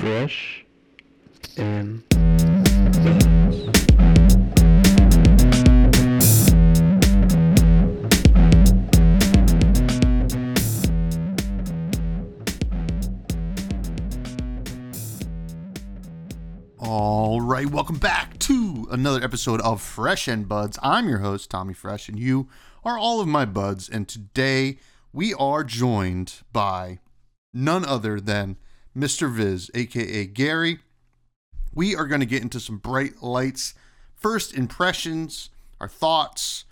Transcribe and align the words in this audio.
Fresh 0.00 0.64
and 1.58 2.02
um, 2.14 2.40
All 16.78 17.42
right, 17.42 17.66
welcome 17.66 17.98
back 17.98 18.38
to 18.38 18.88
another 18.90 19.22
episode 19.22 19.60
of 19.60 19.82
Fresh 19.82 20.28
and 20.28 20.48
Buds. 20.48 20.78
I'm 20.82 21.10
your 21.10 21.18
host, 21.18 21.50
Tommy 21.50 21.74
Fresh, 21.74 22.08
and 22.08 22.18
you 22.18 22.48
are 22.86 22.96
all 22.96 23.20
of 23.20 23.28
my 23.28 23.44
buds. 23.44 23.86
And 23.86 24.08
today 24.08 24.78
we 25.12 25.34
are 25.34 25.62
joined 25.62 26.40
by 26.54 27.00
none 27.52 27.84
other 27.84 28.18
than 28.18 28.56
Mr. 28.96 29.32
Viz, 29.32 29.70
aka 29.74 30.26
Gary. 30.26 30.80
We 31.72 31.94
are 31.94 32.06
going 32.06 32.20
to 32.20 32.26
get 32.26 32.42
into 32.42 32.58
some 32.58 32.78
bright 32.78 33.22
lights, 33.22 33.74
first 34.16 34.54
impressions, 34.54 35.50
our 35.80 35.88
thoughts, 35.88 36.64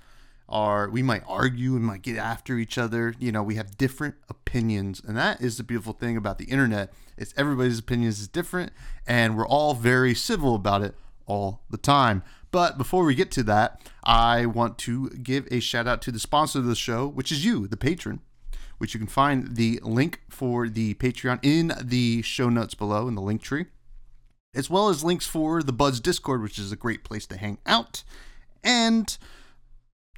our 0.49 0.89
we 0.89 1.03
might 1.03 1.23
argue 1.29 1.77
and 1.77 1.85
might 1.85 2.03
get 2.03 2.17
after 2.17 2.59
each 2.59 2.77
other. 2.79 3.15
You 3.19 3.31
know, 3.31 3.43
we 3.43 3.55
have 3.55 3.77
different 3.77 4.17
opinions, 4.29 5.01
and 5.07 5.17
that 5.17 5.41
is 5.41 5.59
the 5.59 5.63
beautiful 5.63 5.93
thing 5.93 6.17
about 6.17 6.39
the 6.39 6.47
internet. 6.47 6.93
It's 7.17 7.35
everybody's 7.37 7.79
opinions 7.79 8.19
is 8.19 8.29
different, 8.29 8.73
and 9.07 9.37
we're 9.37 9.47
all 9.47 9.75
very 9.75 10.15
civil 10.15 10.55
about 10.55 10.83
it 10.83 10.95
all 11.27 11.63
the 11.71 11.79
time. 11.79 12.25
But 12.51 12.79
before 12.79 13.05
we 13.05 13.15
get 13.15 13.31
to 13.33 13.43
that, 13.45 13.81
I 14.03 14.47
want 14.47 14.79
to 14.79 15.11
give 15.11 15.47
a 15.51 15.61
shout 15.61 15.87
out 15.87 16.03
to 16.03 16.11
the 16.11 16.19
sponsor 16.19 16.59
of 16.59 16.65
the 16.65 16.75
show, 16.75 17.07
which 17.07 17.31
is 17.31 17.45
you, 17.45 17.69
the 17.69 17.77
patron 17.77 18.21
which 18.79 18.95
you 18.95 19.01
can 19.01 19.09
find 19.09 19.57
the 19.57 19.81
link 19.83 20.21
for 20.29 20.69
the 20.69 20.95
Patreon 20.95 21.41
in 21.43 21.73
the 21.83 22.23
show 22.23 22.49
notes 22.49 22.75
below 22.75 23.09
in 23.09 23.15
the 23.15 23.23
link 23.23 23.43
tree, 23.43 23.67
as 24.55 24.71
well 24.71 24.89
as 24.89 25.05
links 25.05 25.27
for 25.27 25.63
the 25.63 25.73
Buds 25.73 26.01
Discord, 26.01 26.43
which 26.43 26.59
is 26.59 26.73
a 26.73 26.77
great 26.77 27.05
place 27.05 27.27
to 27.27 27.37
hang 27.37 27.59
out, 27.67 28.03
and 28.65 29.19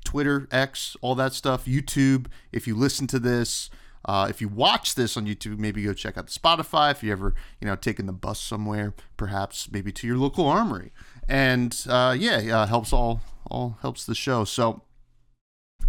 Twitter, 0.05 0.49
X, 0.51 0.97
all 1.01 1.15
that 1.17 1.33
stuff, 1.33 1.65
YouTube. 1.67 2.27
If 2.53 2.67
you 2.67 2.75
listen 2.75 3.07
to 3.09 3.19
this, 3.19 3.71
uh, 4.05 4.27
if 4.31 4.41
you 4.41 4.49
watch 4.49 4.95
this 4.95 5.17
on 5.17 5.27
YouTube, 5.27 5.59
maybe 5.59 5.83
go 5.83 5.93
check 5.93 6.17
out 6.17 6.27
the 6.27 6.33
Spotify. 6.33 6.91
If 6.91 7.03
you 7.03 7.13
ever, 7.13 7.35
you 7.61 7.67
know, 7.67 7.77
taking 7.77 8.07
the 8.07 8.13
bus 8.13 8.41
somewhere, 8.41 8.95
perhaps 9.17 9.69
maybe 9.71 9.93
to 9.93 10.07
your 10.07 10.17
local 10.17 10.47
armory, 10.47 10.93
and 11.29 11.77
uh, 11.89 12.17
yeah, 12.19 12.63
uh, 12.63 12.67
helps 12.67 12.93
all 12.93 13.21
all 13.51 13.79
helps 13.83 14.07
the 14.07 14.15
show. 14.15 14.45
So, 14.45 14.83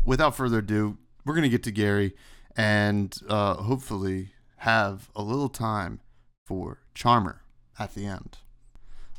without 0.05 0.35
further 0.35 0.59
ado, 0.59 0.97
we're 1.25 1.35
gonna 1.35 1.49
get 1.49 1.63
to 1.63 1.71
Gary 1.71 2.13
and 2.55 3.17
uh, 3.27 3.55
hopefully 3.55 4.29
have 4.57 5.09
a 5.15 5.21
little 5.21 5.49
time 5.49 5.99
for 6.45 6.79
Charmer 6.93 7.41
at 7.79 7.95
the 7.95 8.05
end. 8.05 8.37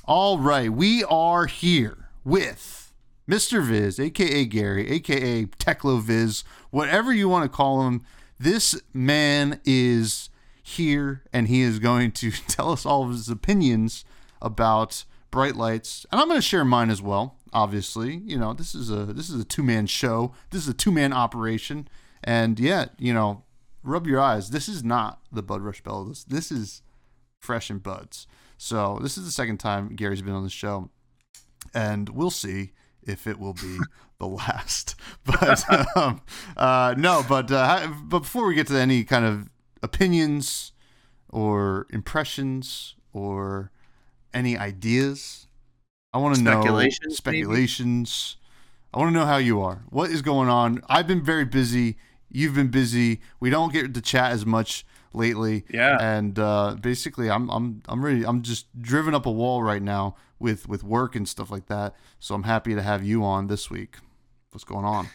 All 0.05 0.39
right, 0.39 0.73
we 0.73 1.05
are 1.05 1.47
here 1.47 2.09
with 2.25 2.93
Mr. 3.29 3.63
Viz, 3.63 3.99
aka 3.99 4.45
Gary, 4.45 4.91
aka 4.91 5.47
Techlo 5.47 6.01
Viz, 6.01 6.45
whatever 6.71 7.13
you 7.13 7.29
want 7.29 7.45
to 7.45 7.57
call 7.57 7.87
him. 7.87 8.03
This 8.39 8.81
man 8.93 9.61
is 9.65 10.29
here 10.63 11.23
and 11.33 11.49
he 11.49 11.63
is 11.63 11.79
going 11.79 12.13
to 12.13 12.31
tell 12.49 12.73
us 12.73 12.87
all 12.87 13.05
of 13.05 13.11
his 13.11 13.29
opinions 13.29 14.05
about 14.41 15.05
bright 15.31 15.57
lights 15.57 16.07
and 16.11 16.21
i'm 16.21 16.29
going 16.29 16.39
to 16.39 16.47
share 16.47 16.65
mine 16.65 16.91
as 16.91 17.03
well 17.03 17.37
obviously 17.53 18.17
you 18.25 18.39
know 18.39 18.53
this 18.53 18.75
is 18.75 18.91
a 18.91 19.07
this 19.07 19.29
is 19.29 19.41
a 19.41 19.45
two-man 19.45 19.87
show 19.87 20.33
this 20.51 20.63
is 20.63 20.69
a 20.69 20.75
two-man 20.75 21.13
operation 21.13 21.89
and 22.23 22.59
yet, 22.59 22.93
you 22.99 23.13
know, 23.13 23.45
rub 23.83 24.07
your 24.07 24.21
eyes. 24.21 24.51
This 24.51 24.69
is 24.69 24.85
not 24.85 25.21
the 25.31 25.43
Bud 25.43 25.63
Rush 25.63 25.83
Bell. 25.83 26.15
This, 26.29 26.53
is 26.53 26.83
Fresh 27.41 27.71
and 27.71 27.83
Buds. 27.83 28.27
So 28.57 28.99
this 29.03 29.19
is 29.19 29.25
the 29.25 29.31
second 29.31 29.59
time 29.59 29.95
Gary's 29.97 30.23
been 30.23 30.35
on 30.35 30.45
the 30.45 30.51
show, 30.51 30.91
and 31.75 32.09
we'll 32.09 32.31
see 32.31 32.73
if 33.03 33.27
it 33.27 33.39
will 33.39 33.55
be 33.55 33.79
the 34.19 34.27
last. 34.27 34.95
But 35.25 35.97
um, 35.97 36.21
uh, 36.57 36.95
no, 36.99 37.25
but 37.29 37.51
uh, 37.51 37.89
but 38.05 38.21
before 38.21 38.47
we 38.47 38.55
get 38.55 38.67
to 38.69 38.79
any 38.79 39.05
kind 39.05 39.25
of 39.25 39.49
opinions 39.83 40.73
or 41.29 41.87
impressions 41.91 42.97
or 43.13 43.71
any 44.35 44.57
ideas, 44.57 45.47
I 46.13 46.19
want 46.19 46.37
to 46.37 46.43
know 46.43 46.61
Speculations, 46.61 47.17
speculations. 47.17 48.37
I 48.93 48.99
want 48.99 49.13
to 49.13 49.19
know 49.19 49.27
how 49.27 49.39
you 49.39 49.61
are. 49.63 49.85
What 49.89 50.11
is 50.11 50.23
going 50.23 50.49
on? 50.49 50.83
I've 50.89 51.07
been 51.07 51.23
very 51.23 51.45
busy. 51.45 51.97
You've 52.33 52.55
been 52.55 52.69
busy. 52.69 53.21
We 53.41 53.51
don't 53.51 53.73
get 53.73 53.93
to 53.95 54.01
chat 54.01 54.33
as 54.33 54.47
much 54.47 54.87
lately. 55.13 55.65
Yeah. 55.71 55.99
And 56.01 56.39
uh, 56.39 56.77
basically, 56.81 57.31
I'm 57.31 57.51
I'm 57.51 57.83
I'm 57.89 58.05
ready. 58.05 58.25
I'm 58.25 58.43
just 58.43 58.67
driven 58.81 59.15
up 59.15 59.27
a 59.27 59.31
wall 59.31 59.63
right 59.63 59.83
now 59.83 60.17
with 60.39 60.69
with 60.69 60.83
work 60.83 61.15
and 61.15 61.29
stuff 61.29 61.51
like 61.51 61.67
that. 61.67 61.95
So 62.19 62.35
I'm 62.35 62.45
happy 62.45 62.75
to 62.75 62.83
have 62.83 63.05
you 63.05 63.25
on 63.25 63.47
this 63.47 63.71
week. 63.71 63.97
What's 64.51 64.65
going 64.65 64.85
on? 64.85 65.09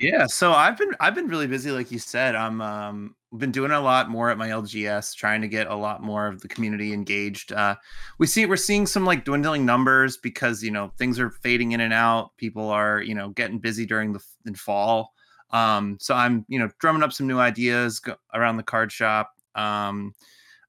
Yeah, 0.00 0.26
so 0.26 0.52
I've 0.52 0.78
been 0.78 0.92
I've 0.98 1.14
been 1.14 1.28
really 1.28 1.46
busy, 1.46 1.70
like 1.70 1.90
you 1.90 1.98
said. 1.98 2.34
I'm 2.34 2.62
um 2.62 3.14
been 3.36 3.52
doing 3.52 3.70
a 3.70 3.80
lot 3.80 4.08
more 4.08 4.30
at 4.30 4.38
my 4.38 4.48
LGS, 4.48 5.14
trying 5.14 5.42
to 5.42 5.48
get 5.48 5.66
a 5.66 5.74
lot 5.74 6.02
more 6.02 6.26
of 6.26 6.40
the 6.40 6.48
community 6.48 6.92
engaged. 6.92 7.52
Uh, 7.52 7.76
we 8.18 8.26
see 8.26 8.46
we're 8.46 8.56
seeing 8.56 8.86
some 8.86 9.04
like 9.04 9.24
dwindling 9.24 9.66
numbers 9.66 10.16
because 10.16 10.62
you 10.62 10.70
know 10.70 10.90
things 10.96 11.18
are 11.18 11.30
fading 11.30 11.72
in 11.72 11.80
and 11.80 11.92
out. 11.92 12.36
People 12.38 12.70
are 12.70 13.02
you 13.02 13.14
know 13.14 13.28
getting 13.28 13.58
busy 13.58 13.84
during 13.84 14.12
the 14.12 14.20
in 14.46 14.54
fall. 14.54 15.12
Um, 15.52 15.98
so 16.00 16.14
I'm, 16.14 16.44
you 16.48 16.58
know, 16.58 16.68
drumming 16.78 17.02
up 17.02 17.12
some 17.12 17.26
new 17.26 17.38
ideas 17.38 17.98
go- 18.00 18.16
around 18.34 18.56
the 18.56 18.62
card 18.62 18.92
shop. 18.92 19.32
Um, 19.54 20.14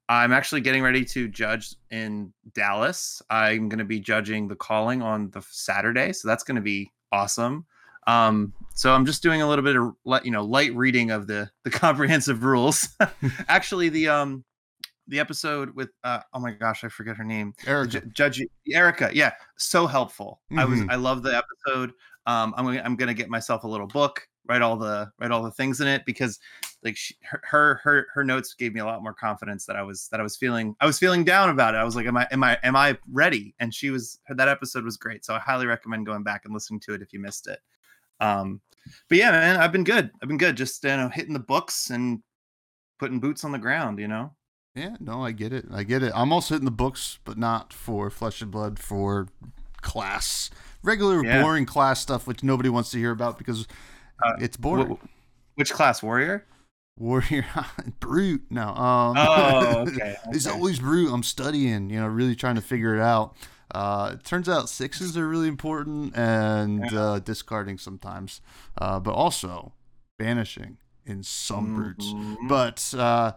I'm 0.09 0.33
actually 0.33 0.61
getting 0.61 0.83
ready 0.83 1.05
to 1.05 1.27
judge 1.29 1.75
in 1.89 2.33
Dallas. 2.53 3.21
I'm 3.29 3.69
going 3.69 3.79
to 3.79 3.85
be 3.85 3.99
judging 3.99 4.47
the 4.47 4.55
calling 4.55 5.01
on 5.01 5.29
the 5.31 5.41
Saturday, 5.49 6.11
so 6.13 6.27
that's 6.27 6.43
going 6.43 6.55
to 6.55 6.61
be 6.61 6.91
awesome. 7.11 7.65
Um, 8.07 8.53
so 8.73 8.93
I'm 8.93 9.05
just 9.05 9.21
doing 9.23 9.41
a 9.41 9.47
little 9.47 9.63
bit 9.63 9.75
of 9.77 10.25
you 10.25 10.31
know 10.31 10.43
light 10.43 10.75
reading 10.75 11.11
of 11.11 11.27
the 11.27 11.49
the 11.63 11.69
comprehensive 11.71 12.43
rules. 12.43 12.89
actually, 13.47 13.89
the 13.89 14.09
um 14.09 14.43
the 15.07 15.19
episode 15.19 15.75
with 15.75 15.89
uh 16.03 16.19
oh 16.33 16.39
my 16.39 16.51
gosh, 16.51 16.83
I 16.83 16.89
forget 16.89 17.15
her 17.15 17.23
name. 17.23 17.53
Erica. 17.65 18.01
Ju- 18.01 18.07
Judge 18.13 18.41
Erica, 18.73 19.11
yeah, 19.13 19.31
so 19.57 19.85
helpful. 19.87 20.41
I 20.57 20.65
was 20.65 20.79
Mhm. 20.79 20.91
I 20.91 20.95
love 20.95 21.21
the 21.23 21.37
episode. 21.37 21.91
Um, 22.25 22.53
I'm 22.57 22.65
gonna, 22.65 22.81
I'm 22.83 22.95
gonna 22.95 23.13
get 23.13 23.29
myself 23.29 23.63
a 23.63 23.67
little 23.67 23.87
book, 23.87 24.27
write 24.47 24.61
all 24.61 24.75
the 24.75 25.11
write 25.19 25.31
all 25.31 25.43
the 25.43 25.51
things 25.51 25.81
in 25.81 25.87
it 25.87 26.03
because 26.05 26.39
like 26.83 26.97
she, 26.97 27.15
her 27.21 27.79
her 27.83 28.07
her 28.13 28.23
notes 28.23 28.53
gave 28.53 28.73
me 28.73 28.79
a 28.79 28.85
lot 28.85 29.03
more 29.03 29.13
confidence 29.13 29.65
that 29.65 29.75
I 29.75 29.83
was 29.83 30.07
that 30.09 30.19
I 30.19 30.23
was 30.23 30.35
feeling 30.35 30.75
I 30.79 30.85
was 30.85 30.97
feeling 30.97 31.23
down 31.23 31.49
about 31.49 31.75
it. 31.75 31.77
I 31.77 31.83
was 31.83 31.95
like, 31.95 32.07
am 32.07 32.17
I 32.17 32.27
am 32.31 32.43
I 32.43 32.57
am 32.63 32.75
I 32.75 32.97
ready? 33.11 33.53
And 33.59 33.73
she 33.73 33.89
was 33.91 34.19
that 34.29 34.47
episode 34.47 34.83
was 34.83 34.97
great. 34.97 35.23
So 35.23 35.35
I 35.35 35.39
highly 35.39 35.67
recommend 35.67 36.05
going 36.05 36.23
back 36.23 36.45
and 36.45 36.53
listening 36.53 36.79
to 36.81 36.93
it 36.93 37.01
if 37.01 37.13
you 37.13 37.19
missed 37.19 37.47
it. 37.47 37.59
Um, 38.19 38.61
but 39.09 39.17
yeah, 39.17 39.31
man, 39.31 39.57
I've 39.57 39.71
been 39.71 39.83
good. 39.83 40.09
I've 40.21 40.27
been 40.27 40.37
good. 40.37 40.57
Just 40.57 40.83
you 40.83 40.89
know, 40.89 41.09
hitting 41.09 41.33
the 41.33 41.39
books 41.39 41.91
and 41.91 42.21
putting 42.99 43.19
boots 43.19 43.43
on 43.43 43.51
the 43.51 43.59
ground. 43.59 43.99
You 43.99 44.07
know. 44.07 44.33
Yeah, 44.73 44.95
no, 44.99 45.23
I 45.23 45.33
get 45.33 45.51
it. 45.51 45.65
I 45.69 45.83
get 45.83 46.01
it. 46.01 46.13
I'm 46.15 46.31
also 46.31 46.55
hitting 46.55 46.65
the 46.65 46.71
books, 46.71 47.19
but 47.25 47.37
not 47.37 47.73
for 47.73 48.09
Flesh 48.09 48.41
and 48.41 48.49
Blood, 48.49 48.79
for 48.79 49.27
class, 49.81 50.49
regular 50.81 51.23
Yeah. 51.23 51.41
boring 51.41 51.65
class 51.65 51.99
stuff, 51.99 52.25
which 52.25 52.41
nobody 52.41 52.69
wants 52.69 52.89
to 52.91 52.97
hear 52.97 53.11
about 53.11 53.37
because 53.37 53.67
Uh, 54.23 54.33
it's 54.39 54.57
boring. 54.57 54.87
Wh- 54.87 54.91
wh- 55.03 55.57
which 55.57 55.71
class, 55.73 56.01
warrior? 56.03 56.45
Warrior, 56.99 57.45
brute. 57.99 58.43
No. 58.49 58.69
Um, 58.69 59.15
Oh, 59.17 59.85
okay. 59.87 60.15
it's 60.31 60.47
always 60.47 60.79
brute. 60.79 61.11
I'm 61.11 61.23
studying, 61.23 61.89
you 61.89 61.99
know, 61.99 62.07
really 62.07 62.35
trying 62.35 62.55
to 62.55 62.61
figure 62.61 62.95
it 62.95 63.01
out. 63.01 63.35
Uh, 63.73 64.11
it 64.15 64.23
turns 64.25 64.49
out 64.49 64.67
sixes 64.69 65.17
are 65.17 65.27
really 65.27 65.47
important 65.47 66.15
and 66.17 66.93
uh, 66.93 67.19
discarding 67.19 67.77
sometimes, 67.77 68.41
uh, 68.77 68.99
but 68.99 69.11
also 69.13 69.71
banishing 70.19 70.77
in 71.05 71.23
some 71.23 71.75
brutes. 71.75 72.07
Mhm. 72.07 72.35
But 72.49 72.93
uh, 72.99 73.31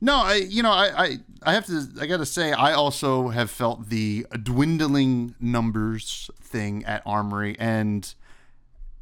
no, 0.00 0.14
I 0.14 0.34
you 0.36 0.62
know 0.62 0.70
I, 0.70 1.04
I 1.04 1.18
I 1.42 1.52
have 1.54 1.66
to 1.66 1.88
I 2.00 2.06
gotta 2.06 2.24
say 2.24 2.52
I 2.52 2.72
also 2.72 3.28
have 3.30 3.50
felt 3.50 3.88
the 3.90 4.26
dwindling 4.40 5.34
numbers 5.40 6.30
thing 6.40 6.84
at 6.84 7.02
Armory 7.04 7.56
and 7.58 8.14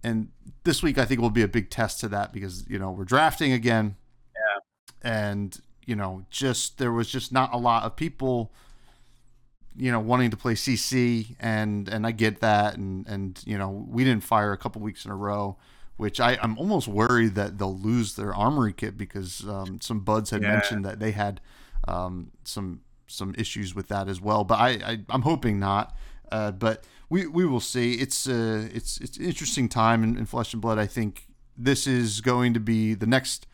and 0.04 0.28
this 0.64 0.82
week 0.82 0.98
I 0.98 1.04
think 1.04 1.20
will 1.20 1.30
be 1.30 1.42
a 1.42 1.48
big 1.48 1.70
test 1.70 2.00
to 2.00 2.08
that 2.08 2.32
because 2.32 2.68
you 2.68 2.78
know 2.78 2.90
we're 2.90 3.04
drafting 3.04 3.52
again. 3.52 3.96
Yeah. 4.34 5.10
And 5.10 5.60
you 5.86 5.96
know 5.96 6.24
just 6.30 6.78
there 6.78 6.92
was 6.92 7.08
just 7.08 7.32
not 7.32 7.52
a 7.52 7.56
lot 7.56 7.84
of 7.84 7.96
people 7.96 8.52
you 9.76 9.92
know 9.92 10.00
wanting 10.00 10.30
to 10.30 10.36
play 10.36 10.54
CC 10.54 11.36
and 11.40 11.88
and 11.88 12.06
I 12.06 12.10
get 12.12 12.40
that 12.40 12.76
and 12.76 13.06
and 13.06 13.40
you 13.46 13.56
know 13.58 13.70
we 13.88 14.04
didn't 14.04 14.24
fire 14.24 14.52
a 14.52 14.56
couple 14.58 14.82
weeks 14.82 15.04
in 15.04 15.10
a 15.10 15.16
row 15.16 15.56
which 15.96 16.20
I, 16.20 16.38
I'm 16.40 16.56
almost 16.58 16.86
worried 16.86 17.34
that 17.34 17.58
they'll 17.58 17.76
lose 17.76 18.14
their 18.14 18.32
armory 18.32 18.72
kit 18.72 18.96
because 18.96 19.44
um, 19.48 19.80
some 19.80 19.98
buds 20.00 20.30
had 20.30 20.42
Yeah. 20.42 20.52
mentioned 20.52 20.84
that 20.84 21.00
they 21.00 21.10
had 21.10 21.40
um, 21.88 22.30
some 22.44 22.82
some 23.08 23.34
issues 23.36 23.74
with 23.74 23.88
that 23.88 24.08
as 24.08 24.20
well. 24.20 24.44
But 24.44 24.60
I, 24.60 24.68
I 24.84 24.98
I'm 25.08 25.22
hoping 25.22 25.58
not. 25.58 25.96
Uh, 26.30 26.50
but 26.52 26.84
we, 27.08 27.26
we 27.26 27.46
will 27.46 27.60
see. 27.60 27.94
It's 27.94 28.28
uh, 28.28 28.68
it's 28.72 28.98
it's 28.98 29.16
an 29.16 29.24
interesting 29.24 29.68
time 29.68 30.02
in, 30.04 30.16
in 30.16 30.26
Flesh 30.26 30.52
and 30.52 30.60
Blood. 30.62 30.78
I 30.78 30.86
think 30.86 31.26
this 31.56 31.86
is 31.86 32.20
going 32.20 32.54
to 32.54 32.60
be 32.60 32.94
the 32.94 33.06
next 33.06 33.46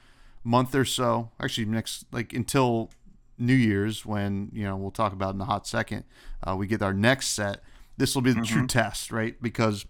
month 0.43 0.75
or 0.75 0.85
so. 0.85 1.31
Actually, 1.41 1.67
next 1.67 2.05
like 2.13 2.33
until 2.33 2.91
New 3.39 3.55
Year's, 3.55 4.05
when 4.05 4.51
you 4.53 4.65
know 4.65 4.77
we'll 4.77 4.91
talk 4.91 5.13
about 5.13 5.35
in 5.35 5.41
a 5.41 5.45
hot 5.45 5.67
second, 5.67 6.05
uh, 6.43 6.55
we 6.57 6.67
get 6.67 6.83
our 6.83 6.93
next 6.95 7.29
set. 7.29 7.63
This 7.97 8.15
will 8.15 8.23
be 8.23 8.33
the 8.33 8.43
true 8.43 8.63
Mhm. 8.63 8.69
test, 8.69 9.13
right? 9.13 9.41
Because 9.41 9.87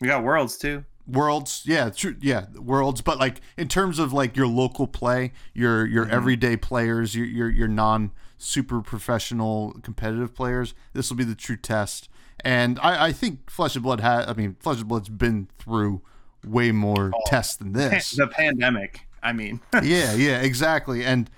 We 0.00 0.06
got 0.08 0.22
worlds 0.22 0.56
too. 0.58 0.84
Worlds 1.08 1.62
yeah 1.64 1.88
true 1.90 2.14
yeah 2.20 2.44
worlds 2.56 3.00
but 3.00 3.18
like 3.18 3.40
in 3.56 3.66
terms 3.66 3.98
of 3.98 4.12
like 4.12 4.36
your 4.36 4.46
local 4.46 4.86
play 4.86 5.32
your 5.54 5.86
your 5.86 6.04
Mhm. 6.06 6.10
everyday 6.10 6.56
players 6.56 7.14
your 7.14 7.24
your, 7.26 7.48
your 7.48 7.68
non 7.68 8.10
super 8.36 8.80
professional 8.82 9.74
competitive 9.82 10.34
players 10.34 10.74
this 10.92 11.08
will 11.10 11.16
be 11.16 11.24
the 11.24 11.34
true 11.34 11.56
test 11.56 12.08
and 12.44 12.78
i 12.80 13.06
i 13.06 13.12
think 13.12 13.50
flesh 13.50 13.74
and 13.74 13.82
blood 13.82 14.00
had 14.00 14.28
i 14.28 14.32
mean 14.34 14.54
flesh 14.60 14.78
and 14.78 14.88
blood's 14.88 15.08
been 15.08 15.48
through 15.58 16.02
way 16.46 16.70
more 16.72 17.10
Oh. 17.14 17.20
tests 17.26 17.56
than 17.56 17.72
this 17.72 18.12
The 18.12 18.26
pandemic. 18.28 19.00
I 19.22 19.32
mean, 19.32 19.60
yeah, 19.82 20.14
yeah, 20.26 20.40
exactly. 20.40 21.04
And 21.04 21.28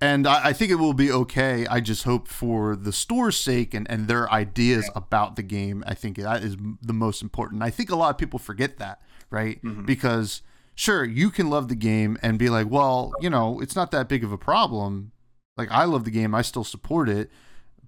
and 0.00 0.26
I, 0.28 0.48
I 0.48 0.52
think 0.52 0.70
it 0.70 0.76
will 0.76 0.92
be 0.92 1.10
okay. 1.10 1.66
I 1.66 1.80
just 1.80 2.04
hope 2.04 2.28
for 2.28 2.76
the 2.76 2.92
store's 2.92 3.36
sake 3.36 3.74
and, 3.74 3.90
and 3.90 4.06
their 4.06 4.30
ideas 4.30 4.88
about 4.94 5.34
the 5.34 5.42
game. 5.42 5.82
I 5.86 5.94
think 5.94 6.18
that 6.18 6.44
is 6.44 6.56
the 6.80 6.92
most 6.92 7.22
important. 7.22 7.62
I 7.64 7.70
think 7.70 7.90
a 7.90 7.96
lot 7.96 8.10
of 8.10 8.18
people 8.18 8.38
forget 8.38 8.76
that, 8.78 9.00
right? 9.30 9.62
Mhm. 9.62 9.86
Because 9.86 10.42
sure, 10.74 11.04
you 11.04 11.30
can 11.30 11.48
love 11.50 11.68
the 11.68 11.74
game 11.74 12.18
and 12.22 12.38
be 12.38 12.48
like, 12.50 12.68
well, 12.70 13.12
you 13.20 13.30
know, 13.30 13.60
it's 13.60 13.74
not 13.76 13.90
that 13.92 14.08
big 14.08 14.22
of 14.24 14.32
a 14.32 14.38
problem. 14.38 15.12
Like 15.56 15.70
I 15.70 15.84
love 15.84 16.04
the 16.04 16.10
game, 16.10 16.34
I 16.34 16.42
still 16.42 16.64
support 16.64 17.08
it. 17.08 17.30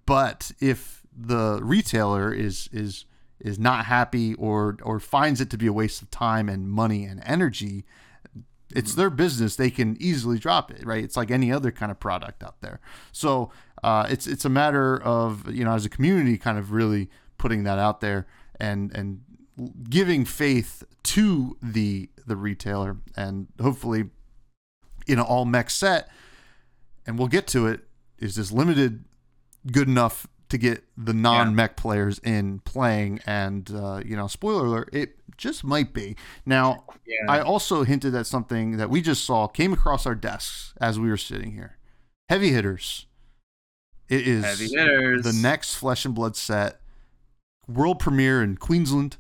But 0.06 0.52
if 0.61 1.02
the 1.14 1.61
retailer 1.62 2.32
is 2.32 2.69
is 2.73 3.05
is 3.40 3.58
not 3.58 3.85
happy 3.85 4.35
or 4.35 4.76
or 4.82 4.99
finds 5.00 5.40
it 5.40 5.50
to 5.50 5.58
be 5.58 5.67
a 5.67 5.73
waste 5.73 6.00
of 6.02 6.11
time 6.11 6.49
and 6.49 6.69
money 6.69 7.05
and 7.05 7.23
energy, 7.26 7.85
it's 8.75 8.94
their 8.94 9.11
business. 9.11 9.56
They 9.56 9.70
can 9.70 9.96
easily 10.00 10.38
drop 10.38 10.70
it, 10.70 10.85
right? 10.85 11.02
It's 11.05 11.17
like 11.17 11.31
any 11.31 11.52
other 11.52 11.70
kind 11.70 11.90
of 11.93 12.00
product 12.00 12.43
out 12.43 12.61
there. 12.61 12.81
So 13.12 13.50
uh, 13.82 14.06
it's 14.11 14.26
it's 14.26 14.44
a 14.44 14.49
matter 14.50 15.00
of 15.02 15.52
you 15.55 15.64
know 15.64 15.73
as 15.73 15.85
a 15.85 15.88
community 15.90 16.38
kind 16.38 16.58
of 16.58 16.73
really 16.73 17.11
putting 17.37 17.64
that 17.64 17.79
out 17.79 18.00
there 18.00 18.26
and 18.58 18.90
and 18.96 19.20
giving 19.89 20.25
faith 20.25 20.85
to 21.03 21.57
the 21.63 22.09
the 22.27 22.37
retailer 22.37 22.97
and 23.17 23.49
hopefully 23.61 24.05
in 25.07 25.19
an 25.19 25.25
all 25.25 25.45
mech 25.45 25.71
set 25.71 26.09
and 27.07 27.19
we'll 27.19 27.29
get 27.29 27.47
to 27.47 27.67
it 27.67 27.81
is 28.19 28.37
this 28.37 28.53
limited 28.53 29.05
good 29.73 29.89
enough 29.89 30.27
to 30.49 30.59
get 30.59 30.85
the 30.97 31.13
non 31.13 31.55
mech 31.55 31.77
players 31.77 32.19
in 32.21 32.59
playing 32.61 33.21
and 33.27 33.71
uh, 33.75 34.01
you 34.05 34.17
know 34.17 34.27
spoiler 34.27 34.67
alert 34.67 34.91
it 34.93 35.17
just 35.37 35.65
might 35.65 35.93
be 35.93 36.17
now 36.45 36.85
yeah. 37.09 37.17
I 37.29 37.41
also 37.41 37.85
hinted 37.85 38.15
at 38.15 38.27
something 38.27 38.77
that 38.77 38.91
we 38.91 39.01
just 39.01 39.25
saw 39.25 39.47
came 39.47 39.73
across 39.73 40.05
our 40.05 40.15
desks 40.15 40.75
as 40.81 41.01
we 41.01 41.09
were 41.09 41.17
sitting 41.17 41.53
here. 41.53 41.79
Heavy 42.29 42.51
hitters. 42.51 43.07
It 44.09 44.27
is 44.29 44.45
Heavy 44.45 44.69
hitters. 44.69 45.23
the 45.23 45.33
next 45.33 45.77
Flesh 45.77 46.05
and 46.05 46.15
Blood 46.15 46.37
set, 46.37 46.81
world 47.67 47.99
premiere 47.99 48.43
in 48.43 48.57
Queensland, 48.57 49.17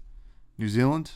New 0.58 0.68
Zealand. 0.68 1.12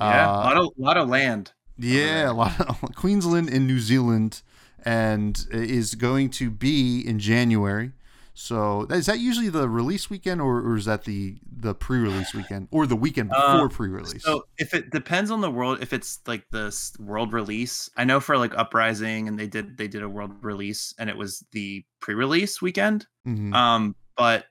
yeah, 0.00 0.28
Uh, 0.28 0.32
a 0.32 0.42
lot 0.44 0.56
of 0.56 0.68
lot 0.76 0.96
of 0.96 1.08
land. 1.08 1.52
yeah, 1.78 2.30
a 2.30 2.32
lot 2.34 2.60
of 2.60 2.80
Queensland 2.96 3.48
and 3.48 3.66
New 3.66 3.78
Zealand, 3.80 4.42
and 4.84 5.46
is 5.50 5.94
going 5.94 6.30
to 6.30 6.50
be 6.50 7.00
in 7.00 7.18
January. 7.18 7.92
So 8.34 8.86
is 8.90 9.06
that 9.06 9.18
usually 9.20 9.50
the 9.50 9.68
release 9.68 10.08
weekend, 10.08 10.40
or, 10.40 10.58
or 10.60 10.76
is 10.76 10.86
that 10.86 11.04
the 11.04 11.36
the 11.54 11.74
pre-release 11.74 12.32
weekend, 12.34 12.68
or 12.70 12.86
the 12.86 12.96
weekend 12.96 13.30
Uh, 13.32 13.52
before 13.52 13.68
pre-release? 13.68 14.24
So 14.24 14.46
if 14.58 14.72
it 14.74 14.90
depends 14.90 15.30
on 15.30 15.42
the 15.42 15.50
world, 15.50 15.78
if 15.82 15.92
it's 15.92 16.18
like 16.26 16.46
the 16.50 16.74
world 16.98 17.32
release, 17.34 17.90
I 17.96 18.04
know 18.04 18.20
for 18.20 18.38
like 18.38 18.54
Uprising 18.56 19.28
and 19.28 19.38
they 19.38 19.46
did 19.46 19.76
they 19.76 19.86
did 19.86 20.02
a 20.02 20.08
world 20.08 20.32
release 20.42 20.94
and 20.98 21.10
it 21.10 21.16
was 21.16 21.44
the 21.52 21.84
pre-release 22.00 22.60
weekend. 22.62 23.06
Mhm. 23.28 23.54
Um, 23.54 23.94
but 24.16 24.46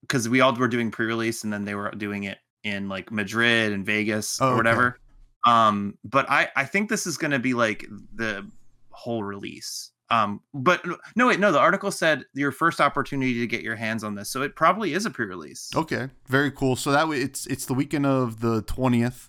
because 0.00 0.26
we 0.28 0.40
all 0.40 0.54
were 0.54 0.66
doing 0.68 0.90
pre-release 0.90 1.44
and 1.44 1.52
then 1.52 1.66
they 1.66 1.74
were 1.74 1.90
doing 1.90 2.24
it 2.24 2.38
in 2.64 2.88
like 2.88 3.10
Madrid 3.12 3.72
and 3.72 3.84
Vegas 3.86 4.40
Oh, 4.40 4.46
or 4.46 4.48
okay. 4.50 4.56
whatever. 4.56 4.98
Um, 5.46 5.96
but 6.04 6.28
I 6.30 6.48
I 6.56 6.64
think 6.64 6.88
this 6.90 7.06
is 7.06 7.16
going 7.16 7.30
to 7.30 7.38
be 7.38 7.54
like 7.54 7.86
the 8.14 8.46
whole 8.90 9.22
release. 9.22 9.90
Um, 10.10 10.40
but 10.54 10.82
no, 11.16 11.26
wait, 11.26 11.38
no. 11.38 11.52
The 11.52 11.60
article 11.60 11.90
said 11.90 12.24
your 12.32 12.50
first 12.50 12.80
opportunity 12.80 13.34
to 13.40 13.46
get 13.46 13.62
your 13.62 13.76
hands 13.76 14.02
on 14.02 14.14
this, 14.14 14.30
so 14.30 14.40
it 14.42 14.56
probably 14.56 14.94
is 14.94 15.04
a 15.04 15.10
pre-release. 15.10 15.70
Okay, 15.76 16.08
very 16.26 16.50
cool. 16.50 16.76
So 16.76 16.90
that 16.92 17.08
way, 17.08 17.20
it's 17.20 17.46
it's 17.46 17.66
the 17.66 17.74
weekend 17.74 18.06
of 18.06 18.40
the 18.40 18.62
twentieth, 18.62 19.28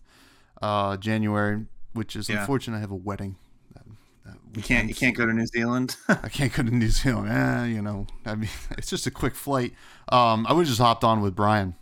uh, 0.62 0.96
January, 0.98 1.66
which 1.94 2.16
is 2.16 2.30
Yeah. 2.30 2.40
unfortunate. 2.42 2.78
I 2.78 2.80
have 2.80 2.92
a 2.92 2.96
wedding. 2.96 3.36
That, 3.76 3.84
that 4.26 4.38
You 4.56 4.64
can't 4.64 4.88
you 4.88 4.96
can't 4.96 5.16
go 5.18 5.26
to 5.26 5.34
New 5.34 5.48
Zealand. 5.48 5.98
I 6.08 6.30
can't 6.30 6.54
go 6.54 6.64
to 6.64 6.72
New 6.74 6.90
Zealand. 6.90 7.28
Eh, 7.30 7.66
you 7.76 7.82
know, 7.82 8.08
I 8.26 8.36
mean, 8.36 8.50
it's 8.72 8.90
just 8.90 9.06
a 9.06 9.12
quick 9.12 9.36
flight. 9.36 9.74
Um, 10.08 10.48
I 10.48 10.54
would 10.54 10.66
just 10.66 10.80
hopped 10.80 11.04
on 11.04 11.20
with 11.22 11.36
Brian. 11.36 11.76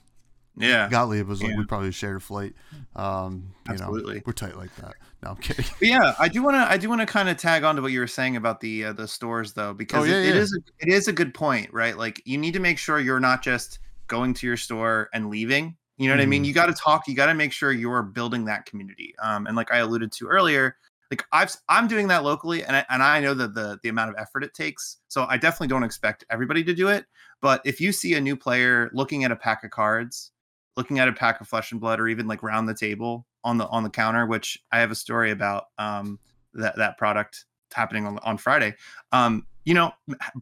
Yeah. 0.58 0.90
Gottlieb 0.90 1.28
was 1.28 1.42
like, 1.42 1.52
Yeah. 1.52 1.58
we 1.58 1.66
probably 1.66 1.92
shared 1.92 2.18
a 2.18 2.20
flight. 2.20 2.54
Um, 2.96 3.54
you 3.68 3.74
Absolutely. 3.74 4.16
know, 4.16 4.22
we're 4.26 4.34
tight 4.34 4.58
like 4.58 4.76
that. 4.78 4.96
No, 5.24 5.32
I'm 5.32 5.38
kidding. 5.38 5.66
But 5.80 5.88
yeah, 5.88 6.14
I 6.20 6.28
do 6.28 6.44
want 6.44 6.56
to. 6.56 6.72
I 6.72 6.78
do 6.78 6.90
want 6.90 7.02
to 7.02 7.08
kind 7.08 7.30
of 7.30 7.38
tag 7.38 7.64
on 7.64 7.76
to 7.76 7.82
what 7.82 7.92
you 7.92 8.00
were 8.00 8.08
saying 8.08 8.36
about 8.36 8.60
the 8.60 8.86
uh, 8.86 8.94
the 8.94 9.08
stores, 9.08 9.54
though, 9.54 9.74
because 9.74 10.04
Oh, 10.04 10.06
yeah, 10.08 10.18
it, 10.18 10.30
it 10.30 10.36
yeah. 10.36 10.42
is 10.42 10.54
a, 10.54 10.86
it 10.88 10.94
is 10.94 11.08
a 11.08 11.14
good 11.14 11.34
point, 11.34 11.72
right? 11.74 11.98
Like 11.98 12.22
you 12.26 12.38
need 12.38 12.54
to 12.54 12.60
make 12.60 12.78
sure 12.78 13.00
you're 13.00 13.20
not 13.20 13.42
just 13.44 13.80
going 14.08 14.34
to 14.36 14.48
your 14.48 14.58
store 14.58 15.10
and 15.14 15.30
leaving. 15.30 15.76
You 15.98 16.08
know 16.08 16.14
what 16.16 16.22
I 16.22 16.28
mean? 16.28 16.44
Mhm. 16.44 16.48
You 16.48 16.54
got 16.54 16.68
to 16.68 16.74
talk. 16.74 17.08
You 17.08 17.16
got 17.16 17.26
to 17.28 17.34
make 17.34 17.52
sure 17.52 17.72
you're 17.72 18.04
building 18.04 18.46
that 18.46 18.66
community. 18.68 19.16
Um, 19.22 19.48
and 19.48 19.56
like 19.56 19.72
I 19.72 19.78
alluded 19.78 20.12
to 20.14 20.28
earlier, 20.28 20.78
like 21.10 21.24
I've 21.32 21.56
I'm 21.68 21.88
doing 21.88 22.08
that 22.10 22.24
locally, 22.24 22.64
and 22.64 22.76
I, 22.76 22.86
and 22.90 23.02
I 23.02 23.20
know 23.20 23.34
that 23.34 23.56
the 23.56 23.80
the 23.82 23.90
amount 23.90 24.12
of 24.12 24.16
effort 24.20 24.44
it 24.44 24.54
takes. 24.54 24.98
So 25.08 25.26
I 25.28 25.38
definitely 25.38 25.68
don't 25.70 25.84
expect 25.84 26.24
everybody 26.30 26.64
to 26.66 26.74
do 26.76 26.90
it. 26.90 27.06
But 27.42 27.62
if 27.66 27.82
you 27.82 27.92
see 27.92 28.14
a 28.14 28.22
new 28.22 28.36
player 28.38 28.92
looking 28.94 29.24
at 29.24 29.32
a 29.32 29.36
pack 29.36 29.64
of 29.64 29.72
cards, 29.72 30.32
looking 30.78 31.00
at 31.00 31.08
a 31.08 31.14
pack 31.14 31.42
of 31.42 31.48
flesh 31.48 31.72
and 31.72 31.82
blood, 31.82 32.00
or 32.00 32.08
even 32.08 32.28
like 32.28 32.44
round 32.44 32.70
the 32.70 32.74
table 32.74 33.26
on 33.44 33.58
the 33.58 33.68
on 33.68 33.84
the 33.84 33.90
counter, 33.90 34.26
which 34.26 34.58
I 34.72 34.80
have 34.80 34.92
a 34.92 34.96
story 34.96 35.32
about 35.32 35.66
um, 35.78 36.20
that 36.54 36.78
that 36.78 36.98
product 36.98 37.46
happening 37.74 38.06
on 38.06 38.20
on 38.20 38.38
Friday. 38.38 38.76
Um, 39.12 39.46
you 39.66 39.74
know, 39.74 39.92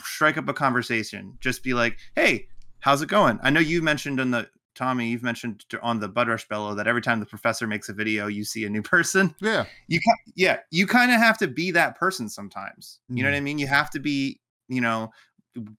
strike 0.03 0.37
up 0.37 0.47
a 0.47 0.53
conversation. 0.53 1.37
Just 1.39 1.63
be 1.63 1.73
like, 1.73 1.97
"Hey, 2.15 2.47
how's 2.79 3.01
it 3.01 3.09
going?" 3.09 3.39
I 3.41 3.49
know 3.49 3.61
you 3.61 3.81
mentioned 3.81 4.19
in 4.19 4.29
the 4.29 4.47
Tommy, 4.75 5.07
you've 5.07 5.23
mentioned 5.23 5.63
on 5.81 5.99
the 5.99 6.07
Bud 6.07 6.27
Rush 6.27 6.47
Bellow 6.47 6.75
that 6.75 6.85
every 6.85 7.01
time 7.01 7.19
the 7.19 7.25
professor 7.25 7.65
makes 7.65 7.87
a 7.89 7.93
video, 7.93 8.27
you 8.27 8.43
see 8.43 8.65
a 8.65 8.69
new 8.69 8.81
person. 8.83 9.33
Yeah. 9.39 9.65
You 9.87 9.99
can, 9.99 10.15
yeah, 10.35 10.59
you 10.69 10.85
kind 10.85 11.11
of 11.11 11.17
have 11.17 11.37
to 11.39 11.47
be 11.47 11.71
that 11.71 11.97
person 11.97 12.29
sometimes. 12.29 12.99
You 13.09 13.23
know 13.23 13.31
what 13.31 13.37
I 13.37 13.39
mean? 13.39 13.57
You 13.57 13.67
have 13.67 13.89
to 13.91 13.99
be, 13.99 14.39
you 14.67 14.81
know, 14.81 15.11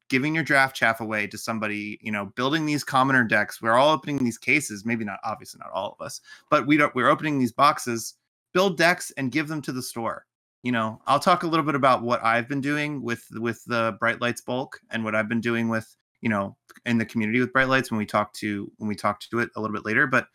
giving 0.09 0.35
your 0.35 0.45
draft 0.45 0.75
chaff 0.75 1.01
away 1.01 1.27
to 1.27 1.39
somebody, 1.39 1.99
you 2.03 2.11
know, 2.11 2.27
building 2.37 2.67
these 2.67 2.85
commoner 2.85 3.25
decks. 3.25 3.61
We're 3.61 3.75
all 3.75 3.93
opening 3.93 4.25
these 4.25 4.39
cases, 4.39 4.85
maybe 4.85 5.05
not 5.05 5.21
obviously 5.25 5.61
not 5.63 5.73
all 5.73 5.97
of 5.99 6.05
us, 6.05 6.21
but 6.51 6.67
we 6.67 6.77
don't 6.77 6.95
we're 6.95 7.09
opening 7.09 7.39
these 7.39 7.53
boxes, 7.53 8.15
build 8.53 8.77
decks 8.77 9.13
and 9.17 9.33
give 9.33 9.49
them 9.49 9.63
to 9.63 9.73
the 9.73 9.83
store. 9.83 10.27
You 10.63 10.73
know, 10.73 11.01
I'll 11.07 11.21
talk 11.21 11.43
a 11.43 11.47
little 11.47 11.65
bit 11.65 11.75
about 11.75 12.03
what 12.03 12.25
I've 12.25 12.49
been 12.49 12.61
doing 12.61 13.03
with 13.03 13.25
with 13.33 13.63
the 13.67 13.97
Bright 14.01 14.21
Lights 14.21 14.41
bulk 14.41 14.81
and 14.91 15.05
what 15.05 15.15
I've 15.15 15.29
been 15.29 15.41
doing 15.41 15.69
with, 15.69 15.95
you 16.23 16.29
know, 16.29 16.57
in 16.87 16.99
the 16.99 17.07
community 17.07 17.41
with 17.41 17.53
Bright 17.53 17.69
Lights 17.69 17.91
when 17.91 17.99
we 17.99 18.07
talk 18.07 18.33
to 18.35 18.71
when 18.79 18.89
we 18.89 18.97
talk 18.97 19.21
to 19.21 19.39
it 19.41 19.51
a 19.57 19.61
little 19.61 19.75
bit 19.75 19.85
later, 19.85 20.07
but 20.07 20.29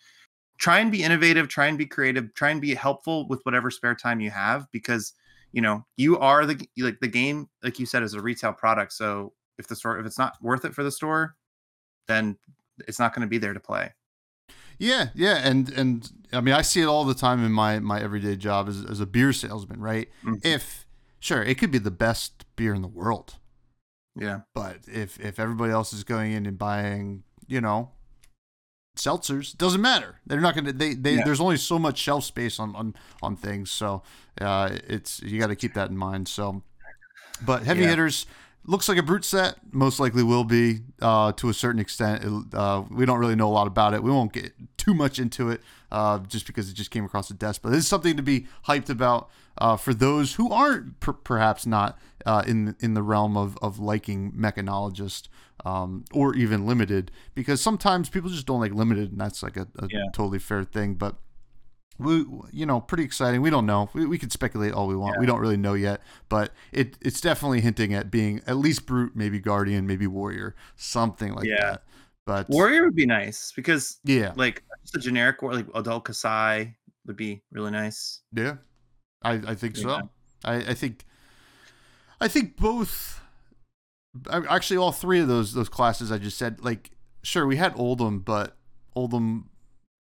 try 0.57 0.79
and 0.79 0.91
be 0.91 1.03
innovative, 1.03 1.47
try 1.47 1.65
and 1.65 1.77
be 1.77 1.87
creative, 1.87 2.33
try 2.35 2.51
and 2.51 2.61
be 2.61 2.75
helpful 2.75 3.27
with 3.27 3.41
whatever 3.43 3.71
spare 3.71 3.95
time 3.95 4.21
you 4.21 4.29
have 4.29 4.67
because 4.71 5.13
you 5.51 5.61
know 5.61 5.85
you 5.97 6.17
are 6.17 6.45
the 6.45 6.67
like 6.77 6.99
the 6.99 7.07
game 7.07 7.49
like 7.63 7.79
you 7.79 7.85
said 7.85 8.03
is 8.03 8.13
a 8.13 8.21
retail 8.21 8.53
product 8.53 8.93
so 8.93 9.33
if 9.57 9.67
the 9.67 9.75
store 9.75 9.99
if 9.99 10.05
it's 10.05 10.17
not 10.17 10.35
worth 10.41 10.65
it 10.65 10.73
for 10.73 10.83
the 10.83 10.91
store 10.91 11.35
then 12.07 12.37
it's 12.87 12.99
not 12.99 13.13
going 13.13 13.21
to 13.21 13.27
be 13.27 13.37
there 13.37 13.53
to 13.53 13.59
play 13.59 13.93
Yeah, 14.79 15.09
yeah, 15.13 15.37
and 15.47 15.69
and 15.69 16.09
I 16.33 16.41
mean 16.41 16.55
I 16.55 16.63
see 16.63 16.81
it 16.81 16.87
all 16.87 17.05
the 17.05 17.13
time 17.13 17.45
in 17.45 17.51
my 17.51 17.79
my 17.79 18.01
everyday 18.01 18.35
job 18.35 18.67
as 18.67 18.83
as 18.83 18.99
a 18.99 19.05
beer 19.05 19.31
salesman, 19.33 19.79
right? 19.79 20.09
Mhm. 20.23 20.43
If 20.43 20.87
sure, 21.19 21.43
it 21.43 21.57
could 21.59 21.69
be 21.71 21.77
the 21.77 21.91
best 21.91 22.45
beer 22.55 22.73
in 22.73 22.81
the 22.81 22.87
world, 22.87 23.35
yeah 24.15 24.41
but 24.55 24.77
if 24.87 25.19
if 25.19 25.39
everybody 25.39 25.71
else 25.71 25.93
is 25.93 26.03
going 26.03 26.31
in 26.31 26.45
and 26.45 26.57
buying, 26.57 27.23
you 27.47 27.61
know, 27.61 27.91
seltzers, 28.97 29.57
doesn't 29.57 29.81
matter. 29.81 30.15
They're 30.25 30.41
not 30.41 30.55
gonna. 30.55 30.73
They 30.73 30.93
they 30.93 31.15
Yeah. 31.15 31.23
there's 31.25 31.39
only 31.41 31.57
so 31.57 31.79
much 31.79 31.97
shelf 31.97 32.23
space 32.23 32.59
on 32.59 32.75
on 32.75 32.95
on 33.21 33.35
things, 33.35 33.71
so 33.71 34.03
uh, 34.39 34.77
it's 34.87 35.21
you 35.21 35.39
got 35.39 35.47
to 35.47 35.55
keep 35.55 35.73
that 35.73 35.89
in 35.89 35.97
mind. 35.97 36.27
So, 36.27 36.63
but 37.45 37.63
heavy 37.63 37.81
Yeah. 37.81 37.89
hitters. 37.89 38.25
Looks 38.63 38.87
like 38.87 38.99
a 38.99 39.03
brute 39.03 39.25
set. 39.25 39.55
Most 39.73 39.99
likely 39.99 40.21
will 40.21 40.43
be 40.43 40.81
uh, 41.01 41.31
to 41.31 41.49
a 41.49 41.53
certain 41.53 41.79
extent. 41.79 42.23
It- 42.23 42.53
Uh, 42.53 42.83
we 42.91 43.05
don't 43.07 43.17
really 43.17 43.35
know 43.35 43.47
a 43.47 43.55
lot 43.59 43.65
about 43.65 43.93
it. 43.95 44.03
We 44.03 44.11
won't 44.11 44.33
get 44.33 44.53
too 44.77 44.93
much 44.93 45.17
into 45.17 45.49
it 45.49 45.61
uh, 45.91 46.19
just 46.19 46.45
because 46.45 46.69
it 46.69 46.73
just 46.73 46.91
came 46.91 47.03
across 47.03 47.27
the 47.27 47.33
desk. 47.33 47.61
But 47.63 47.73
it's 47.73 47.87
something 47.87 48.15
to 48.17 48.21
be 48.23 48.45
hyped 48.67 48.89
about 48.89 49.29
uh, 49.57 49.77
for 49.77 49.95
those 49.95 50.35
who 50.35 50.51
aren't 50.51 50.99
per- 50.99 51.13
perhaps 51.13 51.65
not 51.65 51.97
uh, 52.25 52.43
in 52.45 52.75
in 52.79 52.93
the 52.93 53.01
realm 53.01 53.35
of, 53.35 53.57
of 53.63 53.79
liking 53.79 54.31
mechanologist 54.33 55.27
um, 55.65 56.05
or 56.13 56.35
even 56.35 56.65
limited 56.65 57.11
because 57.35 57.61
sometimes 57.61 58.09
people 58.09 58.29
just 58.29 58.45
don't 58.45 58.59
like 58.59 58.73
limited 58.73 59.11
and 59.11 59.19
that's 59.21 59.43
like 59.43 59.57
a, 59.57 59.67
a 59.79 59.87
Yeah. 59.89 60.05
totally 60.13 60.39
fair 60.39 60.63
thing. 60.63 60.95
But 60.95 61.15
we 61.99 62.25
you 62.51 62.65
know 62.65 62.81
pretty 62.81 63.03
exciting. 63.03 63.41
We 63.41 63.49
don't 63.51 63.65
know. 63.65 63.89
We, 63.93 64.05
we 64.05 64.17
could 64.17 64.31
speculate 64.31 64.73
all 64.73 64.87
we 64.87 64.95
want. 64.95 65.19
We 65.19 65.25
don't 65.25 65.39
really 65.39 65.57
know 65.57 65.73
yet, 65.73 66.01
but 66.29 66.51
it 66.71 66.97
it's 67.01 67.21
definitely 67.21 67.61
hinting 67.61 67.93
at 67.93 68.09
being 68.09 68.41
at 68.47 68.57
least 68.57 68.85
brute, 68.85 69.15
maybe 69.15 69.39
guardian, 69.39 69.85
maybe 69.85 70.07
warrior, 70.07 70.55
something 70.75 71.33
like 71.33 71.45
Yeah. 71.47 71.71
that. 71.71 71.83
But 72.25 72.49
Warrior 72.49 72.85
would 72.85 72.95
be 72.95 73.05
nice 73.07 73.51
because 73.55 73.99
yeah, 74.03 74.31
like 74.35 74.63
just 74.83 74.95
a 74.95 74.99
generic 74.99 75.41
war 75.41 75.53
like 75.53 75.65
adult 75.75 76.05
Kassai 76.05 76.73
would 77.05 77.17
be 77.17 77.41
really 77.51 77.71
nice. 77.71 78.21
yeah, 78.31 78.57
I 79.23 79.33
I 79.47 79.55
think 79.55 79.75
so. 79.75 80.09
I 80.45 80.55
I 80.55 80.73
think 80.75 81.05
I 82.19 82.27
think 82.27 82.57
both. 82.57 83.20
I- 84.29 84.45
Actually, 84.55 84.77
all 84.77 84.91
three 84.91 85.19
of 85.19 85.27
those 85.27 85.53
those 85.53 85.69
classes 85.69 86.11
I 86.11 86.17
just 86.17 86.37
said, 86.37 86.63
like, 86.63 86.91
sure, 87.23 87.45
we 87.47 87.55
had 87.57 87.73
Oldhim, 87.75 88.23
but 88.25 88.57
Oldhim 88.95 89.45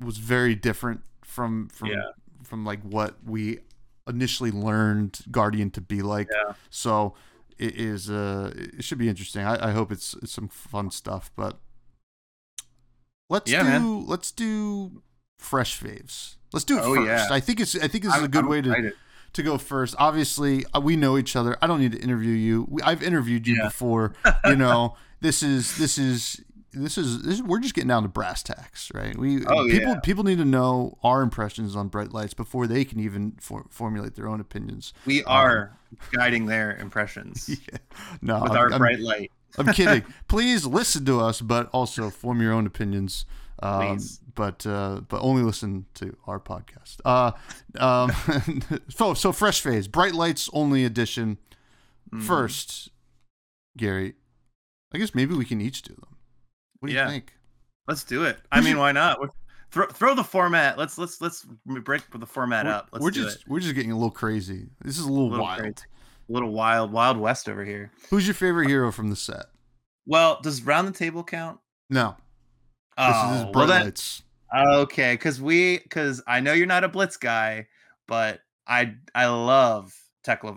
was 0.03 0.17
very 0.17 0.55
different 0.55 1.01
from 1.23 1.69
from 1.69 1.89
Yeah. 1.89 2.09
from 2.43 2.65
like 2.65 2.81
what 2.83 3.23
we 3.23 3.59
initially 4.07 4.51
learned 4.51 5.19
Guardian 5.31 5.69
to 5.71 5.81
be 5.81 6.01
like. 6.01 6.27
Yeah. 6.31 6.53
So 6.69 7.13
it 7.57 7.75
is 7.75 8.09
uh 8.09 8.51
it 8.55 8.83
should 8.83 8.97
be 8.97 9.07
interesting. 9.07 9.43
I, 9.45 9.69
I 9.69 9.71
hope 9.71 9.91
it's, 9.91 10.15
it's 10.15 10.31
some 10.33 10.47
fun 10.49 10.89
stuff, 10.91 11.31
but 11.35 11.59
let's 13.29 13.49
Yeah, 13.51 13.63
do 13.63 13.69
man. 13.69 14.05
let's 14.07 14.31
do 14.31 15.01
fresh 15.39 15.79
faves. 15.81 16.35
Let's 16.53 16.65
do 16.65 16.77
it 16.77 16.81
Oh, 16.83 16.95
first. 16.95 17.31
I 17.31 17.39
think 17.39 17.59
it's 17.59 17.75
I 17.75 17.87
think 17.87 18.03
this 18.03 18.11
is 18.13 18.15
I'm- 18.15 18.25
a 18.25 18.27
good 18.27 18.43
I'm 18.45 18.49
way 18.49 18.59
excited. 18.59 18.91
to 18.91 18.97
go 19.43 19.57
first. 19.57 19.95
Obviously, 19.97 20.65
uh, 20.75 20.79
we 20.81 20.95
know 20.95 21.17
each 21.17 21.35
other. 21.35 21.57
I 21.61 21.67
don't 21.67 21.79
need 21.79 21.93
to 21.93 21.99
interview 21.99 22.33
you. 22.33 22.67
We, 22.69 22.81
I've 22.81 23.01
interviewed 23.03 23.47
you 23.47 23.55
Yeah. 23.57 23.63
before. 23.67 24.13
You 24.45 24.55
know, 24.57 24.95
this 25.21 25.41
is 25.43 25.77
this 25.77 25.97
is 25.97 26.41
this 26.73 26.97
is 26.97 27.21
this 27.23 27.35
is, 27.35 27.43
we're 27.43 27.59
just 27.59 27.73
getting 27.73 27.89
down 27.89 28.03
to 28.03 28.09
brass 28.09 28.43
tacks, 28.43 28.91
right? 28.93 29.17
We 29.17 29.45
Oh, 29.45 29.65
people 29.67 29.93
yeah. 29.93 29.99
people 30.01 30.23
need 30.23 30.37
to 30.39 30.45
know 30.45 30.97
our 31.03 31.21
impressions 31.21 31.75
on 31.75 31.87
bright 31.89 32.11
lights 32.13 32.33
before 32.33 32.65
they 32.67 32.83
can 32.85 32.99
even 32.99 33.33
for, 33.41 33.65
formulate 33.69 34.15
their 34.15 34.27
own 34.27 34.39
opinions. 34.39 34.93
We 35.05 35.23
are 35.25 35.71
guiding 36.13 36.45
their 36.45 36.75
impressions 36.77 37.49
Yeah. 37.71 37.77
No, 38.21 38.41
with 38.41 38.51
I'm, 38.51 38.57
our 38.57 38.69
I'm- 38.71 38.79
bright 38.79 38.99
light. 38.99 39.31
I'm 39.57 39.67
kidding. 39.73 40.05
Please 40.29 40.65
listen 40.65 41.03
to 41.05 41.19
us, 41.19 41.41
but 41.41 41.69
also 41.73 42.09
form 42.09 42.41
your 42.41 42.53
own 42.53 42.65
opinions. 42.65 43.25
Um, 43.61 43.99
but 44.35 44.65
uh, 44.65 45.01
but 45.07 45.21
only 45.21 45.43
listen 45.43 45.85
to 45.95 46.15
our 46.27 46.39
podcast. 46.39 46.99
Uh, 47.05 47.31
um, 47.79 48.11
so 48.89 49.13
so 49.13 49.31
fresh 49.31 49.61
phase, 49.61 49.87
bright 49.87 50.13
lights 50.13 50.49
only 50.53 50.83
edition. 50.85 51.37
Mhm. 52.13 52.23
First, 52.23 52.89
Gary, 53.77 54.15
I 54.93 54.97
guess 54.97 55.13
maybe 55.15 55.33
we 55.35 55.45
can 55.45 55.61
each 55.61 55.81
do 55.83 55.93
them. 55.93 56.15
What 56.79 56.89
do 56.89 56.95
Yeah. 56.95 57.05
you 57.05 57.11
think? 57.11 57.33
Let's 57.87 58.03
do 58.03 58.23
it. 58.25 58.37
I 58.51 58.61
mean, 58.61 58.77
why 58.77 58.91
not? 58.91 59.19
We're- 59.19 59.31
Throw, 59.73 59.87
throw 59.87 60.13
the 60.15 60.23
format. 60.23 60.77
Let's 60.77 60.97
let's 60.97 61.21
let's 61.21 61.45
break 61.65 62.01
the 62.13 62.25
format 62.25 62.65
we're, 62.65 62.71
up. 62.73 62.89
Let's 62.91 63.03
we're 63.03 63.11
do 63.11 63.23
just 63.23 63.37
it. 63.37 63.43
we're 63.47 63.61
just 63.61 63.73
getting 63.73 63.93
a 63.93 63.95
little 63.95 64.11
crazy. 64.11 64.67
This 64.83 64.97
is 64.99 65.05
a 65.05 65.09
little, 65.09 65.29
A 65.29 65.31
little 65.31 65.45
wild. 65.45 65.59
crazy. 65.59 65.75
A 66.27 66.33
little 66.33 66.51
wild, 66.51 66.91
wild 66.91 67.17
west 67.17 67.47
over 67.47 67.63
here. 67.63 67.89
Who's 68.09 68.27
your 68.27 68.33
favorite 68.33 68.67
hero 68.67 68.91
from 68.91 69.09
the 69.09 69.15
set? 69.15 69.45
Well, 70.05 70.41
does 70.43 70.61
round 70.63 70.89
the 70.89 70.91
table 70.91 71.23
count? 71.23 71.59
No, 71.89 72.17
this 73.07 73.17
Oh, 73.19 73.33
is 73.35 73.43
well 73.43 73.51
bright 73.51 73.67
then, 73.67 73.85
lights. 73.85 74.23
okay, 74.53 75.13
because 75.13 75.41
we, 75.41 75.79
because 75.79 76.21
I 76.27 76.39
know 76.39 76.53
you're 76.53 76.67
not 76.67 76.83
a 76.83 76.89
blitz 76.89 77.17
guy, 77.17 77.67
but 78.07 78.41
I, 78.67 78.95
I 79.15 79.27
love 79.27 79.93
Tekla 80.23 80.53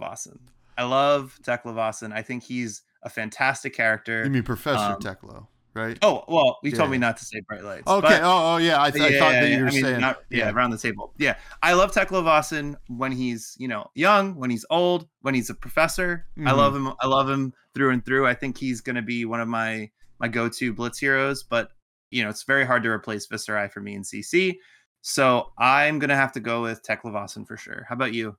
I 0.77 0.85
love 0.85 1.39
Tekla 1.43 1.73
I 2.13 2.23
think 2.23 2.43
he's 2.43 2.83
a 3.03 3.09
fantastic 3.11 3.75
character. 3.75 4.25
You 4.25 4.31
mean 4.31 4.43
Professor 4.43 4.95
um, 4.95 4.99
Teklo, 4.99 5.47
right? 5.75 5.99
oh 6.03 6.25
well, 6.27 6.59
you 6.63 6.73
told 6.73 6.91
me 6.91 6.99
not 6.99 7.17
to 7.19 7.25
say 7.25 7.41
bright 7.47 7.63
lights. 7.63 7.87
okay. 7.87 8.01
but- 8.09 8.23
oh, 8.23 8.55
oh 8.55 8.57
yeah. 8.57 8.83
I, 8.83 8.91
th- 8.91 9.05
I 9.05 9.19
thought 9.19 9.33
that 9.33 9.51
you 9.51 9.61
were 9.63 9.69
I 9.69 9.71
mean, 9.71 9.83
saying. 9.85 10.01
not- 10.01 10.23
yeah, 10.31 10.47
yeah. 10.47 10.51
around 10.53 10.71
the 10.71 10.79
table. 10.79 11.13
Yeah, 11.19 11.37
I 11.63 11.75
love 11.75 11.93
Tekla 11.93 12.45
when 12.89 13.13
he's 13.13 13.55
you 13.59 13.69
know 13.69 13.91
young, 13.95 14.35
when 14.37 14.51
he's 14.51 14.65
old, 14.71 15.07
when 15.23 15.35
he's 15.35 15.51
a 15.51 15.55
professor. 15.55 16.27
I 16.37 16.41
Mhm. 16.41 16.57
love 16.57 16.75
him. 16.77 16.93
I 17.01 17.07
love 17.07 17.29
him 17.29 17.53
through 17.75 17.91
and 17.91 18.05
through. 18.05 18.27
I 18.27 18.35
think 18.35 18.59
he's 18.59 18.81
going 18.81 18.97
to 18.97 19.03
be 19.03 19.25
one 19.25 19.41
of 19.41 19.49
my 19.49 19.91
my 20.19 20.29
go 20.29 20.49
to 20.49 20.73
blitz 20.73 20.99
heroes. 20.99 21.43
But 21.43 21.71
you 22.15 22.23
know, 22.23 22.31
it's 22.31 22.45
very 22.45 22.65
hard 22.65 22.85
to 22.85 22.91
replace 22.91 23.27
Viserai 23.27 23.71
for 23.71 23.81
me 23.81 23.95
in 23.95 24.03
CC. 24.03 24.57
So 25.03 25.53
I'm 25.59 25.99
gonna 25.99 26.17
have 26.17 26.33
to 26.33 26.41
go 26.41 26.63
with 26.63 26.83
Tekla 26.83 27.29
for 27.47 27.57
sure. 27.57 27.85
How 27.89 27.95
about 27.95 28.15
you? 28.15 28.37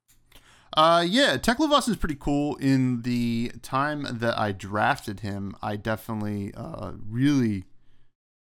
Uh, 0.75 1.05
yeah, 1.07 1.37
Teklovas 1.37 1.87
is 1.87 1.95
pretty 1.95 2.17
cool. 2.19 2.55
In 2.57 3.01
the 3.03 3.51
time 3.61 4.05
that 4.09 4.37
I 4.37 4.51
drafted 4.51 5.21
him, 5.21 5.55
I 5.61 5.75
definitely 5.77 6.53
uh, 6.55 6.93
really, 7.07 7.65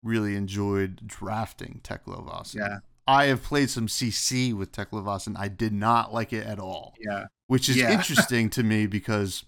really 0.02 0.34
enjoyed 0.36 1.06
drafting 1.06 1.80
Teklovas. 1.82 2.54
Yeah. 2.54 2.78
I 3.06 3.26
have 3.26 3.42
played 3.42 3.70
some 3.70 3.86
CC 3.86 4.52
with 4.52 4.72
Teklovas, 4.72 5.26
and 5.26 5.38
I 5.38 5.48
did 5.48 5.72
not 5.72 6.12
like 6.12 6.34
it 6.34 6.46
at 6.46 6.58
all. 6.58 6.94
Yeah, 7.00 7.26
Which 7.46 7.70
is 7.70 7.76
Yeah. 7.76 7.92
interesting 7.96 8.50
to 8.50 8.62
me 8.62 8.86
because, 8.86 9.44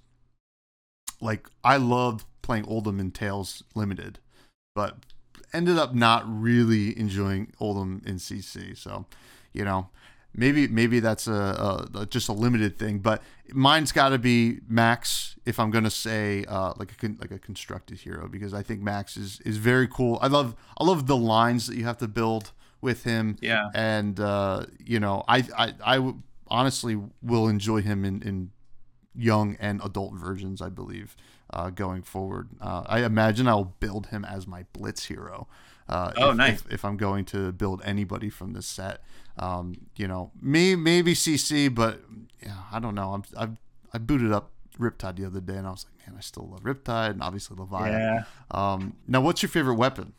like, 1.21 1.49
I 1.63 1.77
loved 1.77 2.25
playing 2.41 2.65
Oldhim 2.65 2.99
in 2.99 3.11
Tales 3.11 3.63
Limited, 3.75 4.21
but 4.75 4.97
ended 5.53 5.79
up 5.79 5.95
not 5.95 6.25
really 6.27 6.99
enjoying 6.99 7.53
Oldhim 7.61 8.07
in 8.07 8.17
CC. 8.17 8.77
So, 8.77 9.07
you 9.53 9.65
know, 9.65 9.89
maybe 10.35 10.69
maybe 10.69 11.01
that's 11.01 11.27
a, 11.27 11.89
a 11.95 12.07
just 12.07 12.29
a 12.29 12.33
limited 12.33 12.79
thing. 12.79 12.99
But 12.99 13.23
mine's 13.53 13.93
got 13.93 14.11
to 14.11 14.19
be 14.19 14.61
Max 14.69 15.37
if 15.45 15.59
I'm 15.59 15.71
gonna 15.71 15.91
say 15.91 16.45
uh, 16.47 16.75
like 16.77 16.93
a 17.03 17.07
like 17.19 17.31
a 17.31 17.39
constructed 17.39 17.99
hero 17.99 18.29
because 18.29 18.55
I 18.55 18.63
think 18.63 18.81
Max 18.81 19.17
is 19.17 19.41
is 19.41 19.57
very 19.57 19.89
cool. 19.89 20.19
I 20.23 20.29
love 20.29 20.55
I 20.79 20.85
love 20.85 21.07
the 21.07 21.17
lines 21.17 21.67
that 21.67 21.77
you 21.77 21.85
have 21.85 21.99
to 21.99 22.09
build 22.09 22.53
with 22.81 23.05
him 23.05 23.37
yeah, 23.41 23.69
and 23.75 24.19
uh, 24.19 24.67
you 24.85 25.01
know, 25.01 25.25
I 25.29 25.45
I, 25.57 25.75
I 25.85 25.97
w- 25.97 26.23
honestly 26.49 26.99
will 27.23 27.47
enjoy 27.49 27.83
him 27.83 28.05
in, 28.05 28.23
in 28.23 28.51
young 29.15 29.57
and 29.61 29.81
adult 29.85 30.15
versions. 30.15 30.63
I 30.63 30.69
believe 30.69 31.17
uh, 31.53 31.71
going 31.71 32.03
forward. 32.03 32.49
Uh, 32.61 32.85
I 32.87 33.05
imagine 33.05 33.49
I'll 33.49 33.77
build 33.81 34.07
him 34.07 34.25
as 34.25 34.47
my 34.47 34.65
blitz 34.73 35.07
hero. 35.07 35.49
Uh, 35.89 36.13
Oh, 36.17 36.31
if, 36.31 36.37
nice. 36.37 36.61
If, 36.61 36.73
if 36.73 36.85
I'm 36.85 36.97
going 36.97 37.25
to 37.27 37.53
build 37.53 37.83
anybody 37.85 38.31
from 38.31 38.53
this 38.53 38.67
set, 38.67 39.03
um, 39.37 39.75
you 39.97 40.07
know, 40.07 40.31
me 40.41 40.77
maybe 40.77 41.15
CC, 41.15 41.73
but 41.75 42.01
yeah, 42.43 42.57
I 42.73 42.79
don't 42.79 42.95
know. 42.95 43.13
I'm 43.13 43.25
I've 43.37 43.57
I 43.93 43.99
booted 43.99 44.33
up 44.33 44.53
Riptide 44.79 45.17
the 45.17 45.27
other 45.27 45.41
day, 45.41 45.57
and 45.57 45.67
I 45.67 45.71
was 45.71 45.85
like, 45.85 46.07
man, 46.07 46.17
I 46.17 46.21
still 46.21 46.49
love 46.49 46.63
Riptide, 46.63 47.11
and 47.11 47.23
obviously 47.23 47.57
Leviathan. 47.59 47.93
yeah. 47.93 48.23
Um, 48.51 48.97
now, 49.09 49.21
what's 49.21 49.43
your 49.43 49.49
favorite 49.51 49.75
weapon? 49.75 50.13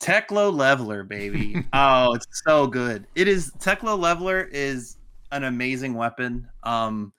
Teklo 0.00 0.52
Leveler, 0.52 1.04
baby. 1.04 1.64
oh, 1.72 2.14
it's 2.14 2.26
so 2.44 2.66
good. 2.66 3.06
It 3.14 3.28
is 3.28 3.52
Teklo 3.58 3.98
Leveler 3.98 4.48
is 4.50 4.96
an 5.30 5.44
amazing 5.44 5.94
weapon. 5.94 6.48
Um, 6.62 7.12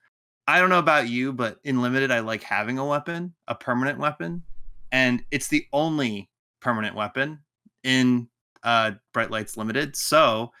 I 0.46 0.58
don't 0.58 0.70
know 0.70 0.78
about 0.78 1.08
you, 1.08 1.32
but 1.32 1.58
in 1.64 1.82
limited, 1.82 2.10
I 2.10 2.20
like 2.20 2.42
having 2.42 2.78
a 2.78 2.86
weapon, 2.86 3.34
a 3.48 3.54
permanent 3.54 3.98
weapon, 3.98 4.42
and 4.90 5.22
it's 5.30 5.48
the 5.48 5.66
only 5.72 6.30
permanent 6.60 6.96
weapon 6.96 7.40
in 7.84 8.28
uh 8.62 8.92
Bright 9.12 9.30
Lights 9.30 9.56
Limited. 9.56 9.96
So, 9.96 10.52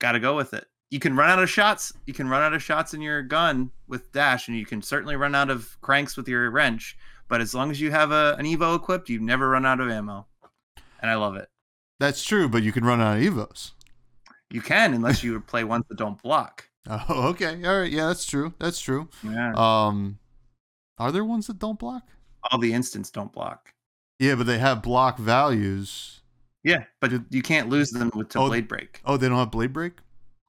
gotta 0.00 0.20
go 0.20 0.36
with 0.36 0.54
it. 0.54 0.66
You 0.90 0.98
can 0.98 1.16
run 1.16 1.30
out 1.30 1.42
of 1.42 1.50
shots. 1.50 1.92
You 2.06 2.14
can 2.14 2.28
run 2.28 2.42
out 2.42 2.54
of 2.54 2.62
shots 2.62 2.94
in 2.94 3.00
your 3.00 3.22
gun 3.22 3.70
with 3.86 4.10
dash, 4.12 4.48
and 4.48 4.56
you 4.56 4.66
can 4.66 4.82
certainly 4.82 5.16
run 5.16 5.34
out 5.34 5.50
of 5.50 5.76
cranks 5.80 6.16
with 6.16 6.28
your 6.28 6.50
wrench. 6.50 6.96
But 7.28 7.40
as 7.40 7.54
long 7.54 7.70
as 7.70 7.80
you 7.80 7.90
have 7.90 8.10
a, 8.10 8.36
an 8.38 8.46
Evo 8.46 8.74
equipped, 8.74 9.08
you 9.10 9.20
never 9.20 9.50
run 9.50 9.66
out 9.66 9.80
of 9.80 9.90
ammo 9.90 10.26
and 11.00 11.10
I 11.10 11.14
love 11.14 11.36
it. 11.36 11.48
That's 12.00 12.22
true, 12.22 12.48
but 12.48 12.62
you 12.62 12.72
can 12.72 12.84
run 12.84 13.00
out 13.00 13.16
of 13.16 13.22
evos. 13.22 13.72
You 14.50 14.60
can 14.60 14.94
unless 14.94 15.22
you 15.22 15.40
play 15.40 15.64
ones 15.64 15.84
that 15.88 15.98
don't 15.98 16.20
block. 16.22 16.67
Oh, 16.90 17.28
okay. 17.28 17.62
All 17.64 17.80
right. 17.80 17.90
Yeah, 17.90 18.06
that's 18.06 18.24
true. 18.24 18.54
That's 18.58 18.80
true. 18.80 19.08
Yeah. 19.22 19.52
Um, 19.54 20.18
are 20.98 21.12
there 21.12 21.24
ones 21.24 21.46
that 21.48 21.58
don't 21.58 21.78
block? 21.78 22.02
All 22.50 22.58
the 22.58 22.72
instants 22.72 23.10
don't 23.10 23.32
block. 23.32 23.74
Yeah, 24.18 24.34
but 24.36 24.46
they 24.46 24.58
have 24.58 24.82
block 24.82 25.18
values. 25.18 26.20
Yeah, 26.64 26.84
but 27.00 27.12
you 27.30 27.42
can't 27.42 27.68
lose 27.68 27.90
them 27.90 28.10
with 28.14 28.30
to 28.30 28.38
Oh, 28.40 28.48
blade 28.48 28.68
break. 28.68 29.00
Oh, 29.04 29.16
they 29.16 29.28
don't 29.28 29.38
have 29.38 29.50
blade 29.50 29.72
break. 29.72 29.98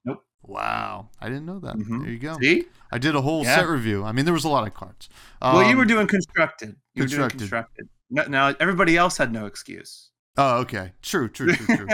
Nope. 0.05 0.23
Wow, 0.43 1.09
I 1.19 1.27
didn't 1.27 1.45
know 1.45 1.59
that. 1.59 1.75
Mhm. 1.75 2.01
There 2.03 2.11
you 2.11 2.19
go. 2.19 2.37
See? 2.41 2.65
I 2.91 2.97
did 2.97 3.15
a 3.15 3.21
whole 3.21 3.43
Yeah. 3.43 3.55
set 3.57 3.67
review. 3.67 4.03
I 4.05 4.11
mean, 4.11 4.25
there 4.25 4.33
was 4.33 4.45
a 4.45 4.49
lot 4.49 4.65
of 4.67 4.73
cards. 4.73 5.09
well, 5.41 5.63
you 5.69 5.75
were 5.75 5.83
Um, 5.83 5.87
doing 5.87 6.07
constructed. 6.07 6.75
You 6.95 7.03
were 7.03 7.07
doing 7.07 7.29
constructed. 7.29 7.37
constructed. 7.39 7.89
No, 8.09 8.23
now 8.25 8.55
everybody 8.59 8.97
else 8.97 9.17
had 9.17 9.31
no 9.31 9.45
excuse. 9.45 10.09
Oh, 10.37 10.57
okay. 10.59 10.93
True. 11.01 11.27
True. 11.29 11.53
True. 11.53 11.75
True. 11.77 11.87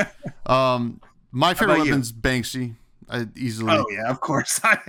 um, 0.46 1.02
my 1.32 1.54
favorite 1.54 1.80
you? 1.80 1.84
weapon's 1.86 2.14
Banksy. 2.14 2.76
I 3.10 3.28
easily. 3.36 3.72
Oh 3.72 3.86
yeah, 3.92 4.10
of 4.10 4.20
course. 4.20 4.60
I, 4.64 4.80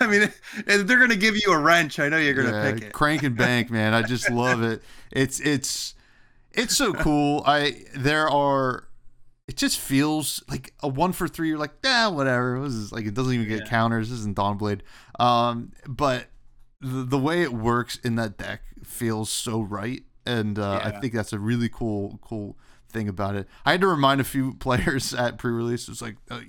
I 0.00 0.06
mean, 0.06 0.22
if 0.22 0.86
they're 0.86 1.00
gonna 1.00 1.16
give 1.16 1.36
you 1.36 1.52
a 1.52 1.58
wrench, 1.58 1.98
I 1.98 2.08
know 2.08 2.18
you're 2.18 2.34
gonna 2.34 2.52
Yeah, 2.52 2.72
pick 2.72 2.82
it. 2.82 2.92
Crank 2.92 3.22
and 3.22 3.36
bank, 3.36 3.70
man. 3.70 3.94
I 3.94 4.02
just 4.02 4.28
love 4.28 4.62
it. 4.62 4.82
It's 5.10 5.40
it's 5.40 5.94
it's 6.52 6.76
so 6.76 6.92
cool. 6.94 7.42
I 7.46 7.84
there 7.94 8.28
are 8.28 8.88
it 9.48 9.56
just 9.56 9.78
feels 9.78 10.42
like 10.48 10.72
a 10.82 10.88
one 10.88 11.12
for 11.12 11.26
three. 11.28 11.48
You're 11.48 11.58
like, 11.58 11.72
yeah, 11.84 12.08
whatever. 12.08 12.60
This 12.62 12.74
is 12.74 12.92
like 12.92 13.06
it 13.06 13.14
doesn't 13.14 13.32
even 13.32 13.48
get 13.48 13.64
Yeah. 13.64 13.68
counters. 13.68 14.10
This 14.10 14.20
isn't 14.20 14.36
Dawnblade. 14.36 14.80
Um, 15.18 15.72
but 15.86 16.26
the, 16.80 17.04
the 17.04 17.18
way 17.18 17.42
it 17.42 17.52
works 17.52 17.96
in 18.04 18.16
that 18.16 18.36
deck 18.38 18.62
feels 18.84 19.30
so 19.30 19.60
right, 19.60 20.02
and 20.26 20.58
uh, 20.58 20.80
I 20.84 20.90
think 20.90 21.12
that's 21.14 21.32
a 21.32 21.38
really 21.38 21.68
cool 21.68 22.18
cool 22.22 22.56
thing 22.88 23.08
about 23.08 23.34
it. 23.34 23.48
I 23.64 23.72
had 23.72 23.80
to 23.80 23.86
remind 23.86 24.20
a 24.20 24.24
few 24.24 24.54
players 24.60 25.14
at 25.14 25.38
pre-release. 25.38 25.84
It 25.84 25.88
was 25.90 26.02
like, 26.02 26.16
oh, 26.30 26.40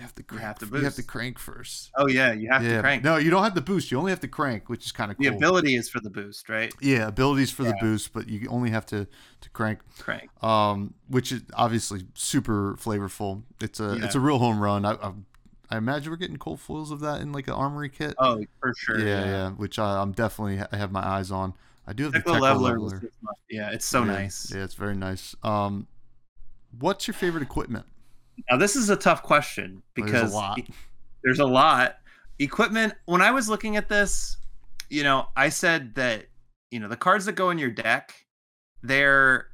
You 0.00 0.04
have 0.04 0.14
to 0.14 0.22
You 0.22 0.24
crank. 0.24 0.42
have 0.46 0.58
to 0.60 0.78
You 0.78 0.84
have 0.84 0.94
to 0.94 1.02
crank 1.02 1.38
first. 1.38 1.90
Oh 1.94 2.08
yeah, 2.08 2.32
you 2.32 2.48
have 2.50 2.64
yeah. 2.64 2.76
to 2.76 2.80
crank. 2.80 3.04
No, 3.04 3.18
you 3.18 3.28
don't 3.28 3.42
have 3.44 3.52
to 3.52 3.60
boost. 3.60 3.90
You 3.90 3.98
only 3.98 4.10
have 4.12 4.20
to 4.20 4.28
crank, 4.28 4.70
which 4.70 4.86
is 4.86 4.92
kind 4.92 5.10
of 5.10 5.18
cool. 5.18 5.28
the 5.28 5.36
ability 5.36 5.74
is 5.74 5.90
for 5.90 6.00
the 6.00 6.08
boost, 6.08 6.48
right? 6.48 6.72
yeah, 6.80 7.06
abilities 7.06 7.50
for 7.50 7.64
the 7.64 7.74
boost, 7.82 8.14
but 8.14 8.26
you 8.26 8.48
only 8.48 8.70
have 8.70 8.86
to 8.86 9.06
to 9.42 9.50
crank. 9.50 9.80
Crank. 9.98 10.30
Um, 10.42 10.94
which 11.08 11.32
is 11.32 11.42
obviously 11.52 12.06
super 12.14 12.76
flavorful. 12.76 13.42
It's 13.60 13.78
a 13.78 13.92
it's 14.02 14.14
a 14.14 14.20
real 14.20 14.38
home 14.38 14.58
run. 14.58 14.86
I, 14.86 14.92
I 14.92 15.12
I 15.68 15.76
imagine 15.76 16.10
we're 16.10 16.16
getting 16.16 16.38
cold 16.38 16.60
foils 16.60 16.90
of 16.90 17.00
that 17.00 17.20
in 17.20 17.32
like 17.32 17.46
an 17.48 17.54
armory 17.54 17.90
kit. 17.90 18.14
Oh, 18.16 18.42
for 18.58 18.72
sure. 18.74 18.98
yeah, 18.98 19.24
yeah, 19.26 19.50
which 19.50 19.78
I, 19.78 20.00
I'm 20.00 20.12
definitely 20.12 20.64
I 20.72 20.76
have 20.78 20.92
my 20.92 21.06
eyes 21.06 21.30
on. 21.30 21.52
I 21.86 21.92
do 21.92 22.04
have 22.04 22.12
the 22.14 22.20
Teklo 22.20 22.40
leveler. 22.40 22.70
leveler. 22.70 22.80
was 22.80 22.92
this 22.94 23.12
month. 23.20 23.36
Yeah, 23.50 23.70
it's 23.70 23.84
so 23.84 24.00
yeah, 24.04 24.12
nice. 24.12 24.50
Yeah, 24.54 24.64
it's 24.64 24.74
very 24.74 24.96
nice. 24.96 25.36
Um, 25.42 25.88
what's 26.78 27.06
your 27.06 27.14
favorite 27.14 27.42
equipment? 27.42 27.84
Now 28.50 28.56
this 28.56 28.76
is 28.76 28.90
a 28.90 28.96
tough 28.96 29.22
question 29.22 29.82
There's 29.96 30.10
because 30.10 30.32
a 30.32 30.36
lot. 30.36 30.58
e- 30.58 30.68
there's 31.22 31.38
a 31.38 31.46
lot. 31.46 31.96
Equipment. 32.38 32.94
When 33.06 33.20
I 33.20 33.30
was 33.30 33.48
looking 33.48 33.76
at 33.76 33.88
this, 33.88 34.36
you 34.88 35.02
know, 35.02 35.28
I 35.36 35.48
said 35.48 35.94
that 35.96 36.26
you 36.70 36.80
know 36.80 36.88
the 36.88 36.96
cards 36.96 37.24
that 37.26 37.32
go 37.32 37.50
in 37.50 37.58
your 37.58 37.70
deck, 37.70 38.14
they're 38.82 39.48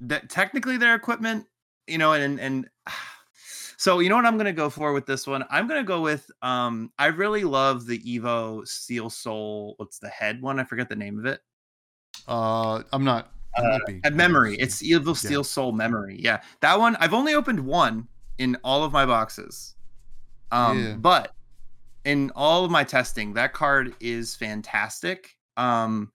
that 0.00 0.28
technically 0.28 0.76
they're 0.76 0.94
equipment. 0.94 1.46
You 1.86 1.98
know, 1.98 2.12
and 2.12 2.38
and 2.40 2.68
so 3.76 3.98
you 3.98 4.08
know 4.08 4.16
what 4.16 4.26
I'm 4.26 4.36
gonna 4.36 4.52
go 4.52 4.70
for 4.70 4.92
with 4.92 5.06
this 5.06 5.26
one. 5.26 5.44
I'm 5.50 5.66
gonna 5.66 5.84
go 5.84 6.00
with 6.00 6.30
um. 6.42 6.92
I 6.98 7.06
really 7.06 7.44
love 7.44 7.86
the 7.86 7.98
Evo 8.00 8.66
Steel 8.66 9.10
Soul. 9.10 9.74
What's 9.78 9.98
the 9.98 10.08
head 10.08 10.40
one? 10.42 10.60
I 10.60 10.64
forget 10.64 10.88
the 10.88 10.96
name 10.96 11.18
of 11.18 11.26
it. 11.26 11.40
Uh, 12.28 12.82
I'm 12.92 13.04
not. 13.04 13.32
Uh, 13.56 13.78
At 14.04 14.14
memory. 14.14 14.56
It's 14.56 14.82
Evo 14.82 15.16
Steel 15.16 15.44
Soul 15.44 15.72
Memory. 15.72 16.16
Yeah. 16.20 16.40
That 16.60 16.78
one 16.78 16.96
I've 16.96 17.14
only 17.14 17.34
opened 17.34 17.60
one 17.60 18.06
in 18.38 18.56
all 18.62 18.84
of 18.84 18.92
my 18.92 19.06
boxes. 19.06 19.74
Um 20.52 20.78
Yeah. 20.82 20.94
but 20.94 21.32
in 22.04 22.30
all 22.36 22.64
of 22.64 22.70
my 22.70 22.84
testing, 22.84 23.32
that 23.34 23.52
card 23.52 23.94
is 24.00 24.34
fantastic. 24.36 25.36
Um 25.56 26.12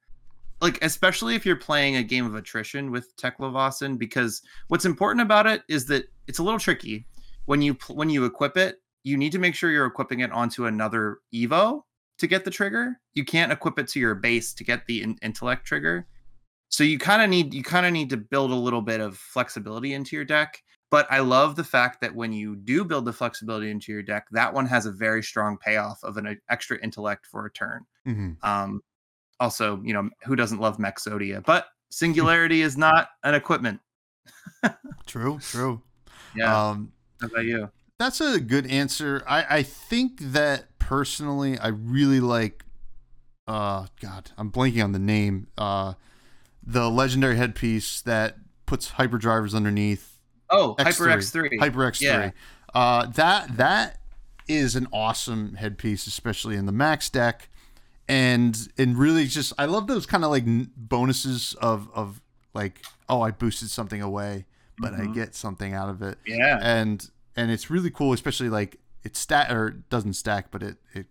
like 0.61 0.77
especially 0.83 1.33
if 1.35 1.45
you're 1.45 1.55
playing 1.55 1.95
a 1.95 2.03
game 2.03 2.25
of 2.25 2.35
attrition 2.35 2.91
with 2.91 3.15
Teklovossen 3.17 3.97
because 3.97 4.41
what's 4.67 4.85
important 4.85 5.21
about 5.23 5.47
it 5.47 5.63
is 5.67 5.85
that 5.87 6.05
it's 6.27 6.37
a 6.37 6.43
little 6.43 6.59
tricky 6.59 7.07
when 7.45 7.61
you 7.61 7.73
pl- 7.73 7.95
when 7.95 8.09
you 8.11 8.25
equip 8.25 8.55
it, 8.57 8.75
you 9.03 9.17
need 9.17 9.31
to 9.31 9.39
make 9.39 9.55
sure 9.55 9.71
you're 9.71 9.87
equipping 9.87 10.19
it 10.19 10.31
onto 10.31 10.67
another 10.67 11.17
Evo 11.33 11.81
to 12.19 12.27
get 12.27 12.45
the 12.45 12.51
trigger. 12.51 12.99
You 13.15 13.25
can't 13.25 13.51
equip 13.51 13.79
it 13.79 13.87
to 13.89 13.99
your 13.99 14.13
base 14.13 14.53
to 14.53 14.63
get 14.63 14.85
the 14.85 15.01
in- 15.01 15.17
intellect 15.23 15.65
trigger 15.65 16.05
so 16.71 16.83
you 16.83 16.97
kind 16.97 17.21
of 17.21 17.29
need 17.29 17.53
you 17.53 17.61
kind 17.63 17.85
of 17.85 17.91
need 17.93 18.09
to 18.09 18.17
build 18.17 18.51
a 18.51 18.55
little 18.55 18.81
bit 18.81 18.99
of 18.99 19.17
flexibility 19.17 19.93
into 19.93 20.15
your 20.15 20.25
deck 20.25 20.61
but 20.89 21.05
i 21.11 21.19
love 21.19 21.55
the 21.55 21.63
fact 21.63 22.01
that 22.01 22.15
when 22.15 22.31
you 22.33 22.55
do 22.55 22.83
build 22.83 23.05
the 23.05 23.13
flexibility 23.13 23.69
into 23.69 23.91
your 23.91 24.01
deck 24.01 24.25
that 24.31 24.53
one 24.53 24.65
has 24.65 24.85
a 24.85 24.91
very 24.91 25.21
strong 25.21 25.57
payoff 25.57 25.99
of 26.03 26.17
an 26.17 26.27
uh, 26.27 26.33
extra 26.49 26.77
intellect 26.83 27.25
for 27.25 27.45
a 27.45 27.51
turn 27.51 27.85
Mhm. 28.07 28.37
um 28.43 28.81
also 29.39 29.81
you 29.83 29.93
know 29.93 30.09
who 30.23 30.35
doesn't 30.35 30.59
love 30.59 30.77
mexodia 30.77 31.43
but 31.45 31.67
singularity 31.91 32.61
is 32.61 32.77
not 32.77 33.09
an 33.23 33.35
equipment 33.35 33.79
True, 35.05 35.39
true. 35.39 35.81
yeah 36.35 36.69
Um, 36.69 36.93
how 37.19 37.27
about 37.27 37.45
you 37.45 37.69
that's 37.99 38.19
a 38.19 38.39
good 38.39 38.65
answer. 38.65 39.23
I, 39.27 39.57
I 39.57 39.63
think 39.63 40.19
that 40.19 40.79
personally, 40.79 41.59
I 41.59 41.67
really 41.67 42.19
like. 42.19 42.63
Uh, 43.47 43.85
God, 44.01 44.31
I'm 44.39 44.51
blanking 44.51 44.83
on 44.83 44.91
the 44.91 44.97
name. 44.97 45.49
Uh, 45.55 45.93
the 46.63 46.89
legendary 46.89 47.35
headpiece 47.37 48.01
that 48.01 48.37
puts 48.65 48.91
hyperdrivers 48.91 49.53
underneath. 49.55 50.19
oh 50.49 50.75
X3, 50.79 50.83
hyper 50.85 51.05
x3 51.49 51.59
Hyper 51.59 51.79
X3. 51.91 52.01
Yeah. 52.01 52.31
Uh, 52.73 53.05
that 53.07 53.57
that 53.57 53.97
is 54.47 54.75
an 54.75 54.87
awesome 54.93 55.55
headpiece, 55.55 56.07
especially 56.07 56.55
in 56.55 56.65
the 56.65 56.71
max 56.71 57.09
deck, 57.09 57.49
and 58.07 58.67
and 58.77 58.97
really 58.97 59.25
just 59.27 59.53
I 59.57 59.65
love 59.65 59.87
those 59.87 60.05
kind 60.05 60.23
of 60.23 60.29
like 60.31 60.43
bonuses 60.75 61.53
of 61.61 61.89
of 61.93 62.21
like 62.53 62.83
oh 63.09 63.21
I 63.21 63.31
boosted 63.31 63.69
something 63.69 64.01
away, 64.01 64.45
but 64.77 64.93
I 64.93 65.01
Mhm. 65.01 65.13
get 65.13 65.35
something 65.35 65.73
out 65.73 65.89
of 65.89 66.01
it 66.01 66.17
yeah 66.25 66.59
and 66.61 67.09
and 67.35 67.49
it's 67.51 67.69
really 67.69 67.89
cool, 67.91 68.13
especially 68.13 68.49
like 68.49 68.77
it 69.03 69.15
stack 69.15 69.49
or 69.51 69.67
it 69.69 69.89
doesn't 69.89 70.13
stack, 70.13 70.51
but 70.51 70.61
it 70.63 70.77
it 70.93 71.07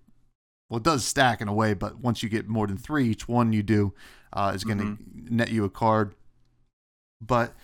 well 0.68 0.78
it 0.78 0.82
does 0.84 1.04
stack 1.04 1.40
in 1.40 1.48
a 1.48 1.54
way, 1.54 1.74
but 1.74 1.98
once 2.00 2.22
you 2.22 2.28
get 2.28 2.48
more 2.48 2.66
than 2.66 2.76
three, 2.78 3.08
each 3.08 3.26
one 3.28 3.52
you 3.52 3.62
do 3.62 3.92
uh, 4.32 4.52
is 4.54 4.64
going 4.64 4.78
to 4.78 4.98
net 5.34 5.50
you 5.50 5.64
a 5.64 5.70
card. 5.70 6.14
But 7.20 7.54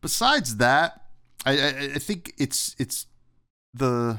besides 0.00 0.56
that, 0.56 1.02
I, 1.44 1.52
I 1.58 1.68
I 1.94 1.98
think 1.98 2.32
it's 2.38 2.74
it's 2.78 3.06
the 3.74 4.18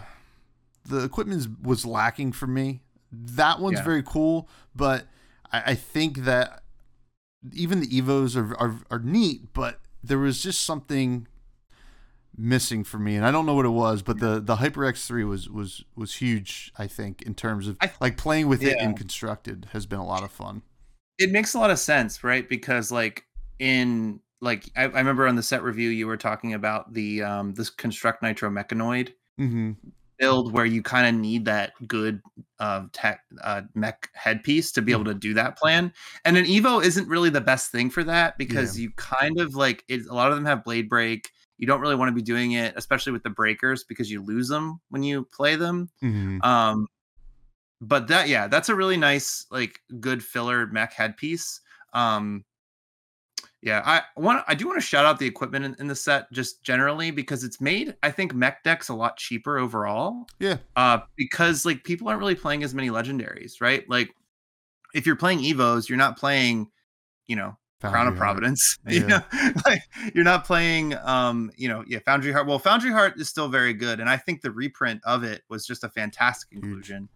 the 0.86 1.04
equipment 1.04 1.62
was 1.64 1.86
lacking 1.86 2.32
for 2.32 2.48
me. 2.48 2.82
That 3.12 3.60
one's 3.60 3.80
Yeah. 3.80 3.84
very 3.86 4.04
cool, 4.04 4.48
but 4.76 5.06
I, 5.52 5.64
I 5.72 5.76
think 5.76 6.20
that 6.20 6.64
even 7.54 7.80
the 7.82 7.88
evos 7.88 8.36
are, 8.36 8.56
are 8.58 8.80
are 8.92 9.00
neat, 9.00 9.54
but 9.54 9.80
there 10.04 10.18
was 10.20 10.42
just 10.42 10.62
something 10.64 11.28
missing 12.38 12.84
for 12.84 13.00
me, 13.00 13.16
and 13.16 13.26
I 13.26 13.32
don't 13.32 13.46
know 13.46 13.56
what 13.56 13.66
it 13.66 13.70
was. 13.70 14.02
But 14.02 14.20
the 14.20 14.40
the 14.40 14.58
Hyper 14.58 14.86
X 14.86 15.06
three 15.08 15.24
was 15.24 15.50
was 15.50 15.84
was 15.96 16.16
huge. 16.16 16.72
I 16.78 16.88
think 16.88 17.22
in 17.24 17.34
terms 17.36 17.68
of 17.68 17.78
I- 17.82 17.92
like 18.00 18.16
playing 18.18 18.48
with 18.48 18.62
it 18.64 18.78
Yeah. 18.78 18.86
in 18.86 18.94
constructed 18.96 19.68
has 19.74 19.86
been 19.86 20.00
a 20.00 20.06
lot 20.06 20.24
of 20.24 20.32
fun. 20.32 20.62
It 21.17 21.32
makes 21.32 21.53
a 21.53 21.60
lot 21.60 21.71
of 21.71 21.80
sense, 21.80 22.23
right? 22.23 22.47
Because 22.47 22.91
like 22.91 23.25
in 23.60 24.19
like 24.41 24.69
I, 24.75 24.84
I 24.84 24.86
remember 24.99 25.27
on 25.27 25.36
the 25.36 25.43
set 25.43 25.63
review 25.63 25.89
you 25.89 26.08
were 26.08 26.17
talking 26.17 26.53
about 26.53 26.93
the 26.93 27.23
um 27.23 27.53
this 27.53 27.69
construct 27.69 28.21
nitro 28.21 28.49
mechanoid 28.49 29.13
Mm-hmm. 29.39 29.73
build 30.17 30.51
where 30.51 30.65
you 30.65 30.82
kind 30.82 31.06
of 31.06 31.21
need 31.21 31.45
that 31.45 31.73
good 31.88 32.23
uh 32.60 32.86
tech 32.91 33.19
uh 33.43 33.62
mech 33.75 34.10
headpiece 34.15 34.71
to 34.71 34.82
be 34.82 34.91
able 34.91 35.06
to 35.06 35.13
do 35.13 35.36
that 35.36 35.60
plan. 35.60 35.93
And 36.25 36.38
an 36.38 36.45
Evo 36.45 36.84
isn't 36.84 37.08
really 37.08 37.30
the 37.30 37.41
best 37.41 37.71
thing 37.71 37.91
for 37.91 38.03
that 38.03 38.36
because 38.39 38.80
you 38.80 38.89
kind 38.95 39.39
of 39.39 39.53
like 39.53 39.84
it, 39.88 40.08
a 40.08 40.13
lot 40.15 40.32
of 40.32 40.36
them 40.36 40.45
have 40.45 40.63
blade 40.63 40.89
break. 40.89 41.30
You 41.60 41.67
don't 41.67 41.82
really 41.82 41.95
want 41.95 42.10
to 42.10 42.15
be 42.15 42.21
doing 42.23 42.53
it, 42.53 42.73
especially 42.75 43.12
with 43.12 43.21
the 43.23 43.30
breakers, 43.30 43.84
because 43.84 44.10
you 44.10 44.23
lose 44.23 44.47
them 44.47 44.80
when 44.89 45.03
you 45.03 45.23
play 45.23 45.56
them. 45.56 45.89
Mm-hmm. 46.03 46.41
Um, 46.41 46.88
but 47.82 48.08
that 48.08 48.28
yeah, 48.28 48.48
that's 48.48 48.70
a 48.70 48.76
really 48.76 48.98
nice 48.98 49.46
like 49.52 49.80
good 50.00 50.24
filler 50.24 50.68
mech 50.68 50.94
headpiece. 50.94 51.62
Um, 51.94 52.44
yeah, 53.62 53.82
I 53.86 54.02
want 54.20 54.44
I 54.48 54.56
do 54.56 54.68
want 54.68 54.78
to 54.80 54.86
shout 54.86 55.06
out 55.06 55.20
the 55.20 55.26
equipment 55.26 55.66
in, 55.66 55.76
in 55.80 55.88
the 55.88 55.96
set 55.96 56.32
just 56.32 56.63
generally 56.63 57.12
because 57.12 57.44
it's 57.44 57.60
made 57.60 57.96
I 58.04 58.12
think 58.12 58.34
mech 58.34 58.63
decks 58.63 58.90
a 58.90 58.94
lot 58.94 59.18
cheaper 59.18 59.58
overall. 59.58 60.28
Yeah. 60.40 60.58
Uh, 60.76 61.00
because 61.16 61.66
like 61.66 61.84
people 61.84 62.08
aren't 62.08 62.20
really 62.20 62.36
playing 62.36 62.63
as 62.63 62.74
many 62.74 62.90
legendaries, 62.90 63.60
right? 63.60 63.88
Like 63.90 64.12
if 64.94 65.06
you're 65.06 65.16
playing 65.16 65.40
Evos, 65.40 65.90
you're 65.90 65.98
not 65.98 66.18
playing, 66.18 66.70
you 67.28 67.36
know, 67.36 67.58
Crown 67.82 68.08
of 68.08 68.16
Providence. 68.16 68.78
You 68.88 69.06
know, 69.06 69.20
like 69.66 69.82
you're 70.13 70.24
not 70.24 70.46
playing 70.46 70.96
um, 71.04 71.52
you 71.58 71.68
know, 71.68 71.84
yeah, 71.88 72.00
Foundry 72.06 72.32
Heart. 72.32 72.48
Well, 72.48 72.60
Foundry 72.60 72.92
Heart 72.92 73.20
is 73.20 73.28
still 73.28 73.50
very 73.50 73.74
good, 73.74 74.00
and 74.00 74.10
I 74.10 74.18
think 74.18 74.42
the 74.42 74.52
reprint 74.52 75.02
of 75.04 75.24
it 75.24 75.44
was 75.50 75.66
just 75.66 75.84
a 75.84 75.90
fantastic 75.90 76.52
inclusion. 76.52 77.10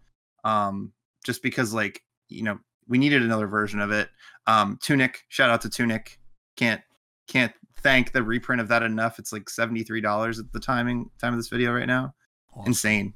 Um, 0.44 0.92
just 1.24 1.42
because 1.42 1.72
like, 1.72 2.02
you 2.28 2.42
know, 2.42 2.58
we 2.88 2.98
needed 2.98 3.22
another 3.22 3.46
version 3.46 3.80
of 3.80 3.90
it. 3.90 4.08
Um, 4.46 4.78
Tunic, 4.82 5.24
shout 5.28 5.50
out 5.50 5.60
to 5.62 5.70
Tunic. 5.70 6.18
Can't 6.56 6.80
can't 7.28 7.52
thank 7.82 8.12
the 8.12 8.22
reprint 8.22 8.60
of 8.60 8.68
that 8.68 8.82
enough. 8.82 9.18
It's 9.18 9.32
like 9.32 9.44
$73 9.44 10.38
at 10.38 10.52
the 10.52 10.60
timing 10.60 11.10
time 11.20 11.32
of 11.32 11.38
this 11.38 11.48
video 11.48 11.72
right 11.72 11.86
now. 11.86 12.14
Awesome. 12.54 12.66
Insane. 12.68 13.14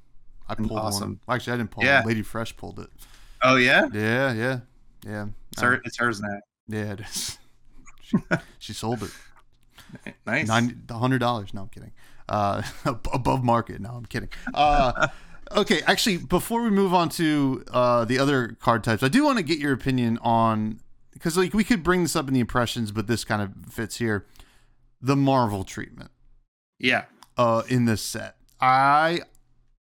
I 0.48 0.54
pulled 0.54 0.72
awesome. 0.72 1.20
one. 1.26 1.36
Actually, 1.36 1.54
I 1.54 1.56
didn't 1.58 1.70
pull 1.72 1.84
Yeah. 1.84 2.00
it. 2.00 2.06
Lady 2.06 2.22
Fresh 2.22 2.56
pulled 2.56 2.78
it. 2.78 2.88
Oh 3.42 3.56
yeah? 3.56 3.88
Yeah, 3.92 4.32
yeah, 4.32 4.60
yeah. 5.04 5.26
It's, 5.52 5.60
her, 5.60 5.80
it's 5.84 5.96
hers 5.98 6.20
now. 6.20 6.38
yeah, 6.68 6.92
it 6.92 7.00
is. 7.00 7.38
She, 8.02 8.16
she 8.60 8.72
sold 8.72 9.02
it. 9.02 9.10
Nice. 10.24 10.46
Nine 10.46 10.84
hundred 10.88 11.18
dollars. 11.18 11.52
No, 11.52 11.62
I'm 11.62 11.68
kidding. 11.68 11.90
Uh, 12.28 12.62
above 12.84 13.42
market. 13.42 13.80
No, 13.80 13.90
I'm 13.90 14.06
kidding. 14.06 14.28
Uh, 14.54 15.08
okay, 15.52 15.82
actually, 15.86 16.18
before 16.18 16.62
we 16.62 16.70
move 16.70 16.92
on 16.94 17.08
to 17.10 17.64
uh, 17.70 18.04
the 18.04 18.18
other 18.18 18.56
card 18.60 18.82
types, 18.84 19.02
I 19.02 19.08
do 19.08 19.24
want 19.24 19.38
to 19.38 19.44
get 19.44 19.58
your 19.58 19.72
opinion 19.72 20.18
on 20.22 20.80
because 21.12 21.36
like 21.36 21.54
we 21.54 21.64
could 21.64 21.82
bring 21.82 22.02
this 22.02 22.14
up 22.16 22.28
in 22.28 22.34
the 22.34 22.40
impressions, 22.40 22.92
but 22.92 23.06
this 23.06 23.24
kind 23.24 23.42
of 23.42 23.72
fits 23.72 23.96
here. 23.96 24.26
The 25.00 25.16
Marvel 25.16 25.62
treatment 25.64 26.10
Yeah. 26.78 27.04
uh, 27.36 27.62
in 27.68 27.84
this 27.84 28.02
set. 28.02 28.36
I 28.60 29.20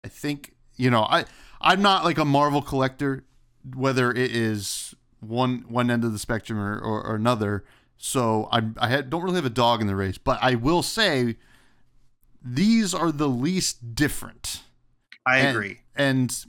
I 0.03 0.07
think 0.07 0.53
you 0.75 0.89
know 0.89 1.03
I 1.03 1.25
I'm 1.61 1.81
not 1.81 2.03
like 2.05 2.17
a 2.17 2.25
Marvel 2.25 2.61
collector, 2.61 3.25
whether 3.75 4.11
it 4.11 4.31
is 4.35 4.93
one 5.19 5.65
one 5.67 5.89
end 5.91 6.03
of 6.05 6.13
the 6.13 6.19
spectrum 6.19 6.59
or, 6.59 6.77
or, 6.79 7.05
or 7.05 7.15
another. 7.15 7.63
So 7.97 8.47
I'm 8.51 8.75
I 8.79 8.87
had, 8.87 9.09
don't 9.09 9.23
really 9.23 9.35
have 9.35 9.45
a 9.45 9.49
dog 9.49 9.81
in 9.81 9.87
the 9.87 9.95
race, 9.95 10.17
but 10.17 10.39
I 10.41 10.55
will 10.55 10.83
say 10.83 11.35
these 12.41 12.93
are 12.93 13.11
the 13.11 13.27
least 13.27 13.95
different. 13.95 14.61
I 15.25 15.39
And- 15.39 15.55
agree. 15.55 15.79
And 15.95 16.45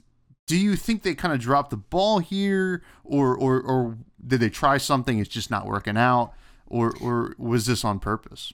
do 0.47 0.57
you 0.57 0.75
think 0.75 1.03
they 1.03 1.15
kind 1.15 1.33
of 1.33 1.39
dropped 1.39 1.69
the 1.69 1.77
ball 1.77 2.19
here, 2.19 2.83
or 3.03 3.35
or 3.35 3.61
or 3.61 3.97
did 4.25 4.39
they 4.39 4.49
try 4.49 4.77
something? 4.77 5.19
It's 5.19 5.29
just 5.29 5.49
not 5.51 5.65
working 5.65 5.97
out, 5.97 6.33
or 6.67 6.93
or 7.01 7.35
was 7.37 7.65
this 7.65 7.83
on 7.85 7.99
purpose? 7.99 8.53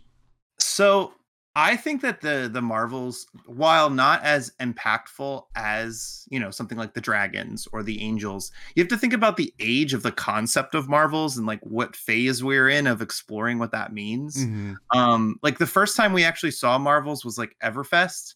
So 0.59 1.13
I 1.55 1.75
think 1.75 2.01
that 2.01 2.21
the 2.21 2.49
the 2.51 2.61
Marvels, 2.61 3.25
while 3.47 3.89
not 3.89 4.23
as 4.23 4.51
impactful 4.59 5.43
as 5.55 6.25
you 6.29 6.39
know 6.39 6.51
something 6.51 6.77
like 6.77 6.93
the 6.93 7.01
Dragons 7.01 7.67
or 7.71 7.81
the 7.81 7.99
Angels, 8.01 8.51
you 8.75 8.83
have 8.83 8.89
to 8.89 8.97
think 8.97 9.13
about 9.13 9.37
the 9.37 9.51
age 9.59 9.93
of 9.93 10.03
the 10.03 10.11
concept 10.11 10.75
of 10.75 10.87
Marvels 10.89 11.35
and 11.37 11.47
like 11.47 11.61
what 11.61 11.95
phase 11.95 12.43
we're 12.43 12.69
in 12.69 12.85
of 12.85 13.01
exploring 13.01 13.57
what 13.59 13.71
that 13.71 13.91
means. 13.93 14.37
Mhm. 14.45 14.75
Um, 14.93 15.39
like 15.41 15.57
the 15.57 15.65
first 15.67 15.95
time 15.95 16.13
we 16.13 16.23
actually 16.23 16.51
saw 16.51 16.77
Marvels 16.77 17.25
was 17.25 17.37
like 17.39 17.55
Everfest, 17.63 18.35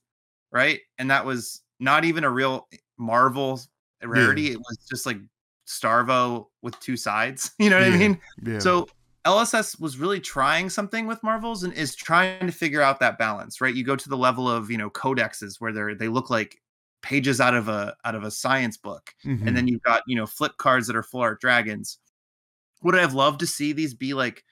right? 0.51 0.79
And 0.97 1.11
that 1.11 1.25
was 1.25 1.61
not 1.81 2.05
even 2.05 2.23
a 2.23 2.29
real 2.29 2.67
Marvel 2.97 3.59
rarity. 4.03 4.51
It 4.51 4.57
was 4.59 4.77
just 4.89 5.05
like 5.05 5.17
Starvo 5.67 6.47
with 6.61 6.79
two 6.79 6.95
sides. 6.95 7.51
You 7.59 7.69
know 7.69 7.79
what 7.79 7.87
Yeah. 7.89 7.93
I 7.95 7.97
mean? 7.97 8.19
Yeah. 8.43 8.59
So 8.59 8.87
LSS 9.25 9.79
was 9.79 9.97
really 9.97 10.19
trying 10.19 10.69
something 10.69 11.05
with 11.07 11.21
Marvels 11.23 11.63
and 11.63 11.73
is 11.73 11.95
trying 11.95 12.45
to 12.47 12.51
figure 12.53 12.81
out 12.81 12.99
that 12.99 13.17
balance, 13.17 13.59
right? 13.61 13.73
You 13.75 13.83
go 13.83 13.95
to 13.95 14.09
the 14.09 14.17
level 14.17 14.49
of, 14.49 14.71
you 14.71 14.77
know, 14.77 14.89
codexes 14.89 15.59
where 15.59 15.71
they're 15.73 15.95
they 15.95 16.07
look 16.07 16.29
like 16.29 16.61
pages 17.01 17.41
out 17.41 17.55
of 17.55 17.67
a 17.67 17.95
out 18.05 18.15
of 18.15 18.23
a 18.23 18.31
science 18.31 18.77
book. 18.77 19.13
Mhm. 19.25 19.47
And 19.47 19.57
then 19.57 19.67
you've 19.67 19.81
got, 19.81 20.03
you 20.07 20.15
know, 20.15 20.25
flip 20.27 20.57
cards 20.57 20.87
that 20.87 20.95
are 20.95 21.03
full 21.03 21.21
art 21.21 21.41
dragons. 21.41 21.97
Would 22.83 22.95
I 22.95 23.01
have 23.01 23.13
loved 23.13 23.39
to 23.41 23.47
see 23.47 23.73
these 23.73 23.93
be 23.93 24.13
like 24.13 24.43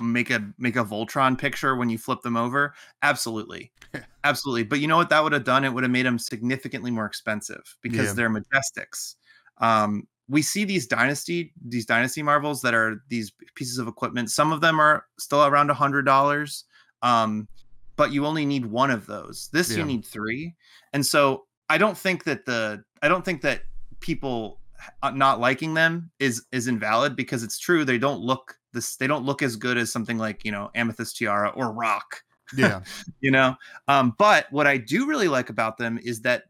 make 0.00 0.30
a 0.30 0.52
make 0.58 0.76
a 0.76 0.84
Voltron 0.84 1.38
picture 1.38 1.76
when 1.76 1.88
you 1.90 1.98
flip 1.98 2.20
them 2.22 2.36
over? 2.36 2.74
Absolutely. 3.02 3.72
Absolutely. 4.24 4.64
But 4.64 4.80
you 4.80 4.88
know 4.88 4.96
what 4.96 5.08
that 5.10 5.22
would 5.22 5.32
have 5.32 5.44
done? 5.44 5.64
It 5.64 5.72
would 5.72 5.84
have 5.84 5.90
made 5.90 6.06
them 6.06 6.18
significantly 6.18 6.90
more 6.90 7.06
expensive 7.06 7.62
because 7.82 8.08
Yeah. 8.08 8.12
they're 8.12 8.30
majestics. 8.30 9.14
Um, 9.58 10.06
we 10.28 10.42
see 10.42 10.64
these 10.64 10.86
dynasty 10.86 11.52
these 11.64 11.86
dynasty 11.86 12.22
marvels 12.22 12.60
that 12.62 12.74
are 12.74 13.02
these 13.08 13.32
pieces 13.54 13.78
of 13.78 13.86
equipment. 13.88 14.30
Some 14.30 14.52
of 14.52 14.60
them 14.60 14.80
are 14.80 15.06
still 15.18 15.44
around 15.46 15.70
a 15.70 15.74
hundred 15.74 16.02
dollars. 16.02 16.64
Um, 17.02 17.48
but 17.96 18.12
you 18.12 18.26
only 18.26 18.44
need 18.44 18.66
one 18.66 18.90
of 18.90 19.06
those. 19.06 19.48
This 19.52 19.70
Yeah. 19.70 19.78
you 19.78 19.84
need 19.84 20.04
three. 20.04 20.54
And 20.92 21.04
so 21.06 21.46
I 21.70 21.78
don't 21.78 21.96
think 21.96 22.24
that 22.24 22.44
the 22.44 22.82
I 23.02 23.08
don't 23.08 23.24
think 23.24 23.40
that 23.42 23.62
people 24.00 24.60
uh, 25.02 25.10
not 25.10 25.40
liking 25.40 25.72
them 25.74 26.10
is 26.18 26.44
is 26.52 26.66
invalid 26.68 27.16
because 27.16 27.42
it's 27.42 27.58
true 27.58 27.84
they 27.84 27.96
don't 27.98 28.20
look 28.20 28.58
this 28.76 28.96
they 28.96 29.06
don't 29.06 29.24
look 29.24 29.42
as 29.42 29.56
good 29.56 29.76
as 29.76 29.90
something 29.90 30.18
like 30.18 30.44
you 30.44 30.52
know 30.52 30.70
amethyst 30.74 31.16
tiara 31.16 31.48
or 31.50 31.72
rock 31.72 32.22
yeah. 32.56 32.80
you 33.20 33.32
know? 33.32 33.56
Um 33.88 34.14
but 34.18 34.46
what 34.50 34.66
i 34.66 34.76
do 34.76 35.06
really 35.06 35.28
like 35.28 35.50
about 35.50 35.78
them 35.78 35.98
is 36.02 36.20
that 36.22 36.44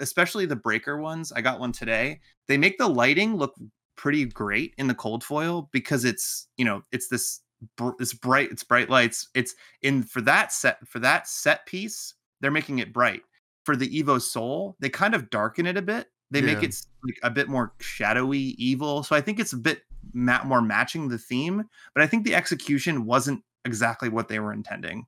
especially 0.00 0.46
the 0.46 0.56
breaker 0.56 0.98
ones 0.98 1.32
i 1.32 1.42
got 1.42 1.60
one 1.60 1.72
today 1.72 2.20
they 2.48 2.56
make 2.56 2.78
the 2.78 2.88
lighting 2.88 3.36
look 3.36 3.54
pretty 3.96 4.24
great 4.24 4.74
in 4.78 4.86
the 4.86 4.94
cold 4.94 5.22
foil 5.22 5.68
because 5.72 6.04
it's 6.04 6.48
you 6.56 6.64
know 6.64 6.82
it's 6.92 7.08
this 7.08 7.40
br- 7.76 7.90
it's 8.00 8.14
bright 8.14 8.50
it's 8.50 8.64
bright 8.64 8.88
lights 8.88 9.28
it's 9.34 9.54
in 9.82 10.02
for 10.02 10.20
that 10.20 10.52
set 10.52 10.78
for 10.88 10.98
that 10.98 11.28
set 11.28 11.66
piece 11.66 12.14
they're 12.40 12.50
making 12.50 12.80
it 12.80 12.92
bright. 12.92 13.22
For 13.64 13.74
the 13.74 13.88
evo 14.02 14.20
soul 14.20 14.76
they 14.78 14.90
kind 14.90 15.14
of 15.14 15.30
darken 15.30 15.64
it 15.64 15.78
a 15.78 15.82
bit. 15.82 16.08
They 16.30 16.42
make 16.42 16.62
it 16.62 16.76
like 17.02 17.16
a 17.22 17.30
bit 17.30 17.48
more 17.48 17.72
shadowy 17.80 18.54
evil 18.58 19.02
so 19.04 19.14
i 19.14 19.20
think 19.20 19.38
it's 19.38 19.52
a 19.52 19.56
bit 19.56 19.82
more 20.14 20.62
matching 20.62 21.08
the 21.08 21.18
theme 21.18 21.64
but 21.94 22.02
i 22.02 22.06
think 22.06 22.24
the 22.24 22.34
execution 22.34 23.04
wasn't 23.04 23.42
exactly 23.64 24.08
what 24.08 24.28
they 24.28 24.38
were 24.38 24.52
intending 24.52 25.06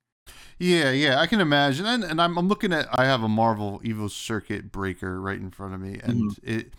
Yeah, 0.58 0.90
yeah, 0.90 1.20
I 1.20 1.26
can 1.26 1.40
imagine. 1.40 1.84
And, 1.86 2.02
and 2.02 2.20
I'm, 2.20 2.36
I'm 2.38 2.48
looking 2.48 2.72
at, 2.72 2.88
I 2.90 3.04
have 3.04 3.22
a 3.22 3.28
Marvel 3.28 3.80
Evo 3.84 4.10
Circuit 4.10 4.72
breaker 4.72 5.20
right 5.20 5.38
in 5.38 5.50
front 5.50 5.74
of 5.74 5.80
me, 5.80 6.00
and 6.02 6.30
Mm-hmm. 6.30 6.50
it, 6.50 6.74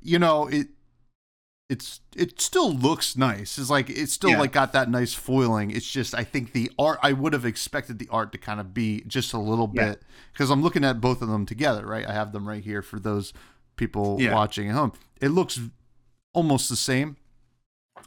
you 0.00 0.18
know, 0.18 0.46
it, 0.48 0.68
it's, 1.68 2.00
it 2.16 2.40
still 2.40 2.72
looks 2.72 3.14
nice. 3.16 3.58
It's 3.58 3.68
like 3.68 3.90
it's 3.90 4.12
still 4.14 4.30
Yeah. 4.30 4.40
like 4.40 4.52
got 4.52 4.72
that 4.72 4.88
nice 4.90 5.12
foiling. 5.12 5.70
It's 5.70 5.88
just 5.90 6.14
I 6.14 6.24
think 6.24 6.52
the 6.52 6.70
art 6.78 6.98
I 7.02 7.12
would 7.12 7.34
have 7.34 7.44
expected 7.44 7.98
the 7.98 8.08
art 8.10 8.32
to 8.32 8.38
kind 8.38 8.58
of 8.58 8.72
be 8.72 9.02
just 9.06 9.34
a 9.34 9.38
little 9.38 9.70
Yeah. 9.74 9.90
bit 9.90 10.02
because 10.32 10.48
I'm 10.50 10.62
looking 10.62 10.82
at 10.84 10.98
both 11.00 11.20
of 11.20 11.28
them 11.28 11.44
together, 11.44 11.84
right? 11.86 12.06
I 12.08 12.12
have 12.14 12.32
them 12.32 12.48
right 12.48 12.64
here 12.64 12.80
for 12.80 12.98
those 12.98 13.34
people 13.76 14.16
Yeah. 14.18 14.34
watching 14.34 14.68
at 14.70 14.74
home. 14.74 14.92
It 15.20 15.28
looks 15.28 15.60
almost 16.32 16.70
the 16.70 16.76
same, 16.76 17.16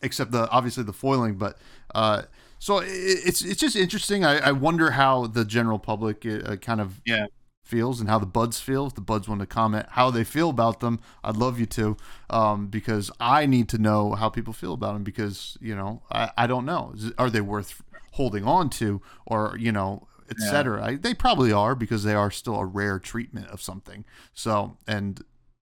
except 0.02 0.32
the 0.32 0.50
obviously 0.50 0.84
the 0.84 0.94
foiling, 0.94 1.36
but 1.36 1.58
uh, 1.96 2.24
so 2.60 2.80
it, 2.80 2.88
it's 2.90 3.42
it's 3.44 3.60
just 3.60 3.76
interesting. 3.76 4.24
I, 4.26 4.38
I 4.40 4.52
wonder 4.52 4.92
how 4.92 5.28
the 5.28 5.46
general 5.46 5.80
public 5.80 6.26
uh, 6.26 6.56
kind 6.58 6.82
of 6.82 7.02
Yeah. 7.06 7.28
feels 7.64 8.00
and 8.00 8.10
how 8.10 8.20
the 8.20 8.26
buds 8.26 8.60
feel. 8.60 8.88
If 8.88 8.96
the 8.96 9.02
buds 9.02 9.28
want 9.28 9.42
to 9.42 9.48
comment 9.48 9.86
how 9.92 10.12
they 10.12 10.24
feel 10.24 10.50
about 10.50 10.80
them, 10.80 11.00
I'd 11.24 11.38
love 11.38 11.60
you 11.60 11.66
to, 11.68 11.98
um, 12.30 12.68
because 12.68 13.12
I 13.20 13.46
need 13.46 13.70
to 13.70 13.78
know 13.78 14.14
how 14.14 14.30
people 14.30 14.54
feel 14.54 14.74
about 14.74 14.94
them. 14.94 15.04
Because 15.04 15.58
you 15.62 15.76
know, 15.76 16.04
I, 16.12 16.32
I 16.38 16.48
don't 16.48 16.66
know. 16.66 16.94
Are 17.18 17.30
they 17.30 17.42
worth 17.42 17.82
holding 18.14 18.44
on 18.46 18.70
to, 18.70 19.02
or 19.26 19.56
you 19.58 19.72
know, 19.72 20.08
etc. 20.30 20.84
I 20.84 20.96
They 20.96 21.14
probably 21.14 21.52
are 21.52 21.76
because 21.76 22.04
they 22.04 22.14
are 22.16 22.32
still 22.32 22.56
a 22.58 22.66
rare 22.66 23.00
treatment 23.00 23.48
of 23.48 23.62
something. 23.62 24.06
So 24.34 24.78
and 24.88 25.24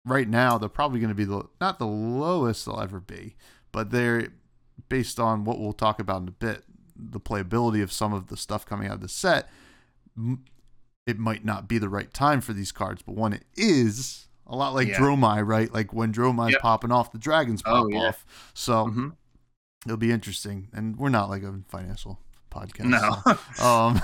right 0.07 0.29
now 0.29 0.57
they're 0.59 0.69
probably 0.71 0.99
going 1.01 1.11
to 1.11 1.15
be 1.15 1.25
the 1.25 1.45
not 1.61 1.79
the 1.79 1.87
lowest 1.87 2.65
they'll 2.67 2.81
ever 2.81 3.01
be, 3.01 3.37
but 3.73 3.91
they're 3.91 4.29
based 4.89 5.21
on 5.21 5.45
what 5.45 5.59
we'll 5.59 5.73
talk 5.73 6.01
about 6.01 6.23
in 6.23 6.29
a 6.29 6.33
bit, 6.33 6.65
the 6.97 7.21
playability 7.21 7.83
of 7.83 7.93
some 7.93 8.13
of 8.13 8.27
the 8.29 8.37
stuff 8.37 8.67
coming 8.67 8.89
out 8.89 8.95
of 8.95 9.01
the 9.01 9.09
set. 9.09 9.49
It 11.07 11.19
might 11.19 11.45
not 11.45 11.67
be 11.69 11.79
the 11.79 11.89
right 11.89 12.13
time 12.13 12.41
for 12.41 12.53
these 12.53 12.73
cards, 12.73 13.03
but 13.03 13.15
when 13.17 13.33
it 13.33 13.45
is, 13.57 14.29
a 14.47 14.55
lot 14.57 14.75
like 14.75 14.89
Yeah. 14.89 14.99
Dromai, 14.99 15.47
right? 15.47 15.73
Like 15.73 15.93
when 15.93 16.13
Dromai's 16.13 16.53
Yep. 16.53 16.61
popping 16.63 16.93
off, 16.93 17.13
the 17.13 17.19
dragons 17.19 17.63
pop 17.63 17.85
Oh, 17.85 17.89
yeah. 17.89 18.09
off. 18.09 18.25
So 18.55 18.87
Mhm. 18.87 19.13
it'll 19.87 19.97
be 19.97 20.13
interesting. 20.13 20.69
And 20.73 20.97
we're 20.97 21.09
not 21.09 21.29
like 21.31 21.43
a 21.43 21.61
financial 21.69 22.21
podcast. 22.51 22.85
no 22.85 23.23
so. 23.55 23.65
Um, 23.65 24.01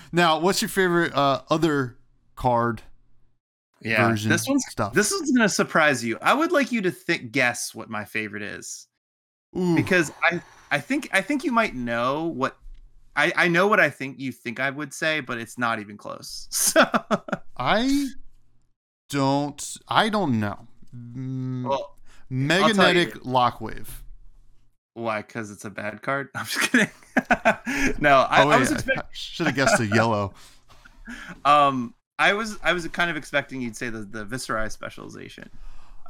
now, 0.12 0.38
what's 0.38 0.62
your 0.62 0.68
favorite 0.68 1.12
uh, 1.14 1.42
other 1.50 1.96
card 2.36 2.82
yeah 3.82 4.08
version 4.08 4.30
this 4.30 4.46
one's 4.46 4.64
stuff? 4.70 4.92
this 4.92 5.10
one's 5.10 5.30
gonna 5.32 5.48
surprise 5.48 6.04
you 6.04 6.18
i 6.20 6.34
would 6.34 6.52
like 6.52 6.70
you 6.70 6.82
to 6.82 6.90
think 6.90 7.32
guess 7.32 7.74
what 7.74 7.88
my 7.88 8.04
favorite 8.04 8.42
is 8.42 8.86
Ooh. 9.56 9.74
because 9.74 10.12
i 10.22 10.40
i 10.70 10.78
think 10.78 11.08
i 11.12 11.20
think 11.20 11.42
you 11.44 11.50
might 11.52 11.74
know 11.74 12.26
what 12.26 12.56
i 13.16 13.32
i 13.36 13.48
know 13.48 13.66
what 13.66 13.80
i 13.80 13.90
think 13.90 14.18
you 14.18 14.30
think 14.32 14.60
i 14.60 14.70
would 14.70 14.94
say 14.94 15.20
but 15.20 15.38
it's 15.38 15.58
not 15.58 15.80
even 15.80 15.96
close 15.96 16.46
so 16.50 16.84
I 17.56 18.06
don't. 19.10 19.76
I 19.88 20.08
don't 20.08 20.40
know. 20.40 20.66
Mm, 20.96 21.68
well 21.68 21.96
Magnetic 22.30 23.14
Lockwave. 23.24 23.88
why 24.94 25.22
because 25.22 25.50
it's 25.50 25.64
a 25.64 25.70
bad 25.70 26.00
card 26.02 26.28
i'm 26.34 26.46
just 26.46 26.60
kidding 26.70 26.90
no 28.00 28.26
I, 28.30 28.44
oh 28.44 28.50
I 28.50 28.56
was 28.56 28.70
expecting 28.72 29.02
should 29.12 29.46
have 29.46 29.56
guessed 29.56 29.78
the 29.78 29.86
yellow. 29.86 30.32
um 31.44 31.94
i 32.18 32.32
was 32.32 32.56
i 32.62 32.72
was 32.72 32.86
kind 32.88 33.10
of 33.10 33.16
expecting 33.16 33.60
you'd 33.60 33.76
say 33.76 33.88
the 33.90 34.00
the 34.02 34.24
viscera 34.24 34.70
specialization 34.70 35.50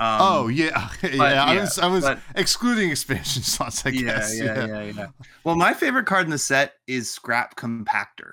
um, 0.01 0.19
oh 0.21 0.49
yeah, 0.49 0.89
yeah. 1.03 1.17
but, 1.19 1.37
I 1.37 1.61
was 1.61 1.79
I 1.79 1.87
was 1.87 2.05
but- 2.05 2.19
excluding 2.35 2.91
expansion 2.91 3.43
slots. 3.45 3.85
I 3.87 3.91
yeah, 3.91 4.03
guess. 4.03 4.39
yeah, 4.39 4.67
yeah, 4.67 4.83
yeah, 4.83 5.07
Well, 5.45 5.57
my 5.57 5.75
favorite 5.75 6.07
card 6.07 6.25
in 6.25 6.31
the 6.31 6.39
set 6.39 6.75
is 6.87 7.11
Scrap 7.11 7.57
Compactor. 7.57 8.33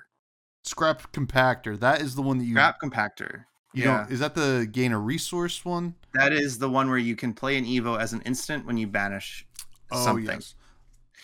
Scrap 0.64 1.12
compactor. 1.12 1.78
That 1.78 2.00
is 2.02 2.14
the 2.14 2.22
one 2.22 2.38
that 2.38 2.44
you. 2.44 2.54
Scrap 2.54 2.80
Compactor. 2.82 3.44
you 3.74 3.84
yeah. 3.84 4.06
Is 4.08 4.20
that 4.20 4.34
the 4.34 4.68
gain 4.70 4.92
a 4.92 4.98
resource 4.98 5.64
one? 5.64 5.94
That 6.14 6.32
is 6.32 6.58
the 6.58 6.68
one 6.68 6.88
where 6.90 6.98
you 6.98 7.16
can 7.16 7.32
play 7.32 7.56
an 7.56 7.64
Evo 7.64 7.98
as 7.98 8.12
an 8.12 8.20
instant 8.22 8.66
when 8.66 8.76
you 8.76 8.86
banish 8.86 9.46
Oh 9.90 10.04
something. 10.04 10.26
yes. 10.26 10.54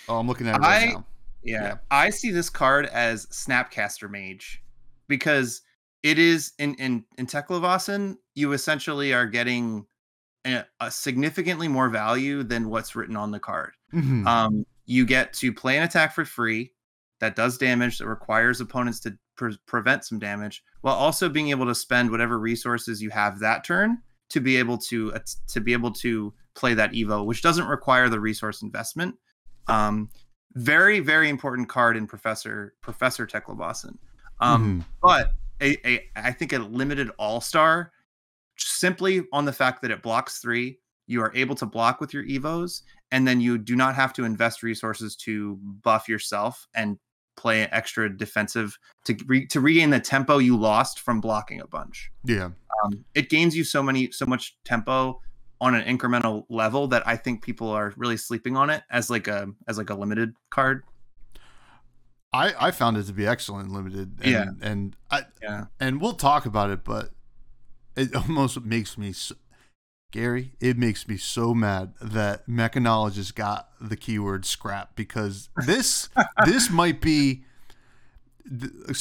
Oh, 0.08 0.18
I'm 0.18 0.26
looking 0.28 0.46
at 0.48 0.56
it 0.56 0.60
right 0.60 0.88
I- 0.88 0.92
now. 0.92 1.06
Yeah. 1.42 1.62
Yeah. 1.62 1.74
I 1.90 2.08
see 2.10 2.30
this 2.30 2.48
card 2.48 2.86
as 2.86 3.26
Snapcaster 3.26 4.08
Mage 4.10 4.62
because 5.08 5.60
it 6.02 6.18
is 6.18 6.52
in 6.58 6.74
in 6.76 7.04
in 7.18 7.26
Teklevasen, 7.26 8.16
you 8.34 8.52
essentially 8.52 9.12
are 9.12 9.26
getting 9.26 9.84
a, 10.44 10.64
a 10.80 10.90
significantly 10.90 11.68
more 11.68 11.88
value 11.88 12.42
than 12.42 12.68
what's 12.68 12.94
written 12.94 13.16
on 13.16 13.30
the 13.30 13.40
card. 13.40 13.72
Mhm. 13.92 14.26
Um, 14.26 14.66
you 14.86 15.06
get 15.06 15.32
to 15.34 15.52
play 15.52 15.76
an 15.78 15.84
attack 15.84 16.14
for 16.14 16.24
free 16.24 16.72
that 17.20 17.36
does 17.36 17.56
damage 17.58 17.98
that 17.98 18.06
requires 18.06 18.60
opponents 18.60 19.00
to 19.00 19.16
pre- 19.36 19.58
prevent 19.66 20.04
some 20.04 20.18
damage, 20.18 20.62
while 20.82 20.94
also 20.94 21.28
being 21.28 21.48
able 21.48 21.66
to 21.66 21.74
spend 21.74 22.10
whatever 22.10 22.38
resources 22.38 23.00
you 23.02 23.10
have 23.10 23.38
that 23.38 23.64
turn 23.64 23.98
to 24.30 24.40
be 24.40 24.56
able 24.56 24.76
to 24.78 25.12
uh, 25.14 25.18
to 25.48 25.60
be 25.60 25.72
able 25.72 25.92
to 25.92 26.34
play 26.54 26.74
that 26.74 26.92
evo, 26.92 27.24
which 27.24 27.42
doesn't 27.42 27.66
require 27.66 28.08
the 28.08 28.20
resource 28.20 28.62
investment. 28.62 29.14
Um, 29.68 30.10
very 30.54 31.00
very 31.00 31.28
important 31.28 31.68
card 31.68 31.96
in 31.96 32.06
Professor 32.06 32.74
Professor 32.80 33.26
Teklovossen. 33.26 33.96
Um, 34.40 34.80
Mhm. 34.80 34.84
but 35.00 35.32
a, 35.60 35.88
a 35.88 36.10
I 36.16 36.32
think 36.32 36.52
a 36.52 36.58
limited 36.58 37.10
all 37.18 37.40
star 37.40 37.92
simply 38.56 39.22
on 39.32 39.44
the 39.44 39.52
fact 39.52 39.82
that 39.82 39.90
it 39.90 40.02
blocks 40.02 40.38
three. 40.38 40.78
You 41.06 41.20
are 41.22 41.32
able 41.34 41.54
to 41.56 41.66
block 41.66 42.00
with 42.00 42.14
your 42.14 42.24
evos, 42.24 42.82
and 43.10 43.28
then 43.28 43.40
you 43.40 43.58
do 43.58 43.76
not 43.76 43.94
have 43.94 44.12
to 44.14 44.24
invest 44.24 44.62
resources 44.62 45.14
to 45.16 45.56
buff 45.82 46.08
yourself 46.08 46.66
and 46.74 46.98
play 47.36 47.62
extra 47.64 48.14
defensive 48.16 48.78
to 49.04 49.16
re- 49.26 49.46
to 49.46 49.60
regain 49.60 49.90
the 49.90 50.00
tempo 50.00 50.38
you 50.38 50.56
lost 50.56 51.00
from 51.00 51.20
blocking 51.20 51.60
a 51.60 51.66
bunch. 51.66 52.10
Yeah. 52.24 52.50
Um, 52.84 53.04
it 53.14 53.28
gains 53.28 53.56
you 53.56 53.64
so 53.64 53.82
many 53.82 54.10
so 54.12 54.24
much 54.24 54.56
tempo 54.64 55.20
on 55.60 55.74
an 55.74 55.84
incremental 55.84 56.44
level 56.48 56.86
that 56.88 57.06
I 57.06 57.16
think 57.16 57.42
people 57.42 57.68
are 57.70 57.92
really 57.96 58.16
sleeping 58.16 58.56
on 58.56 58.70
it 58.70 58.82
as 58.90 59.10
like 59.10 59.28
a 59.28 59.48
as 59.68 59.78
like 59.78 59.90
a 59.90 59.94
limited 59.94 60.32
card. 60.50 60.84
I 62.32 62.54
I 62.58 62.70
found 62.70 62.96
it 62.96 63.04
to 63.04 63.12
be 63.12 63.26
excellent 63.26 63.70
limited. 63.70 64.18
And, 64.22 64.30
Yeah. 64.30 64.44
and 64.62 64.96
I 65.10 65.24
Yeah. 65.42 65.66
and 65.80 66.00
we'll 66.00 66.14
talk 66.14 66.46
about 66.46 66.70
it, 66.70 66.84
but 66.84 67.10
it 67.96 68.14
almost 68.14 68.60
makes 68.62 68.96
me 68.98 69.12
so, 69.12 69.34
Gary. 70.12 70.52
It 70.60 70.78
makes 70.78 71.08
me 71.08 71.16
so 71.16 71.54
mad 71.54 71.94
that 72.00 72.46
mechanologist 72.48 73.34
got 73.34 73.70
the 73.80 73.96
keyword 73.96 74.44
scrap 74.46 74.94
because 74.96 75.48
this 75.66 76.08
this 76.46 76.70
might 76.70 77.00
be 77.00 77.44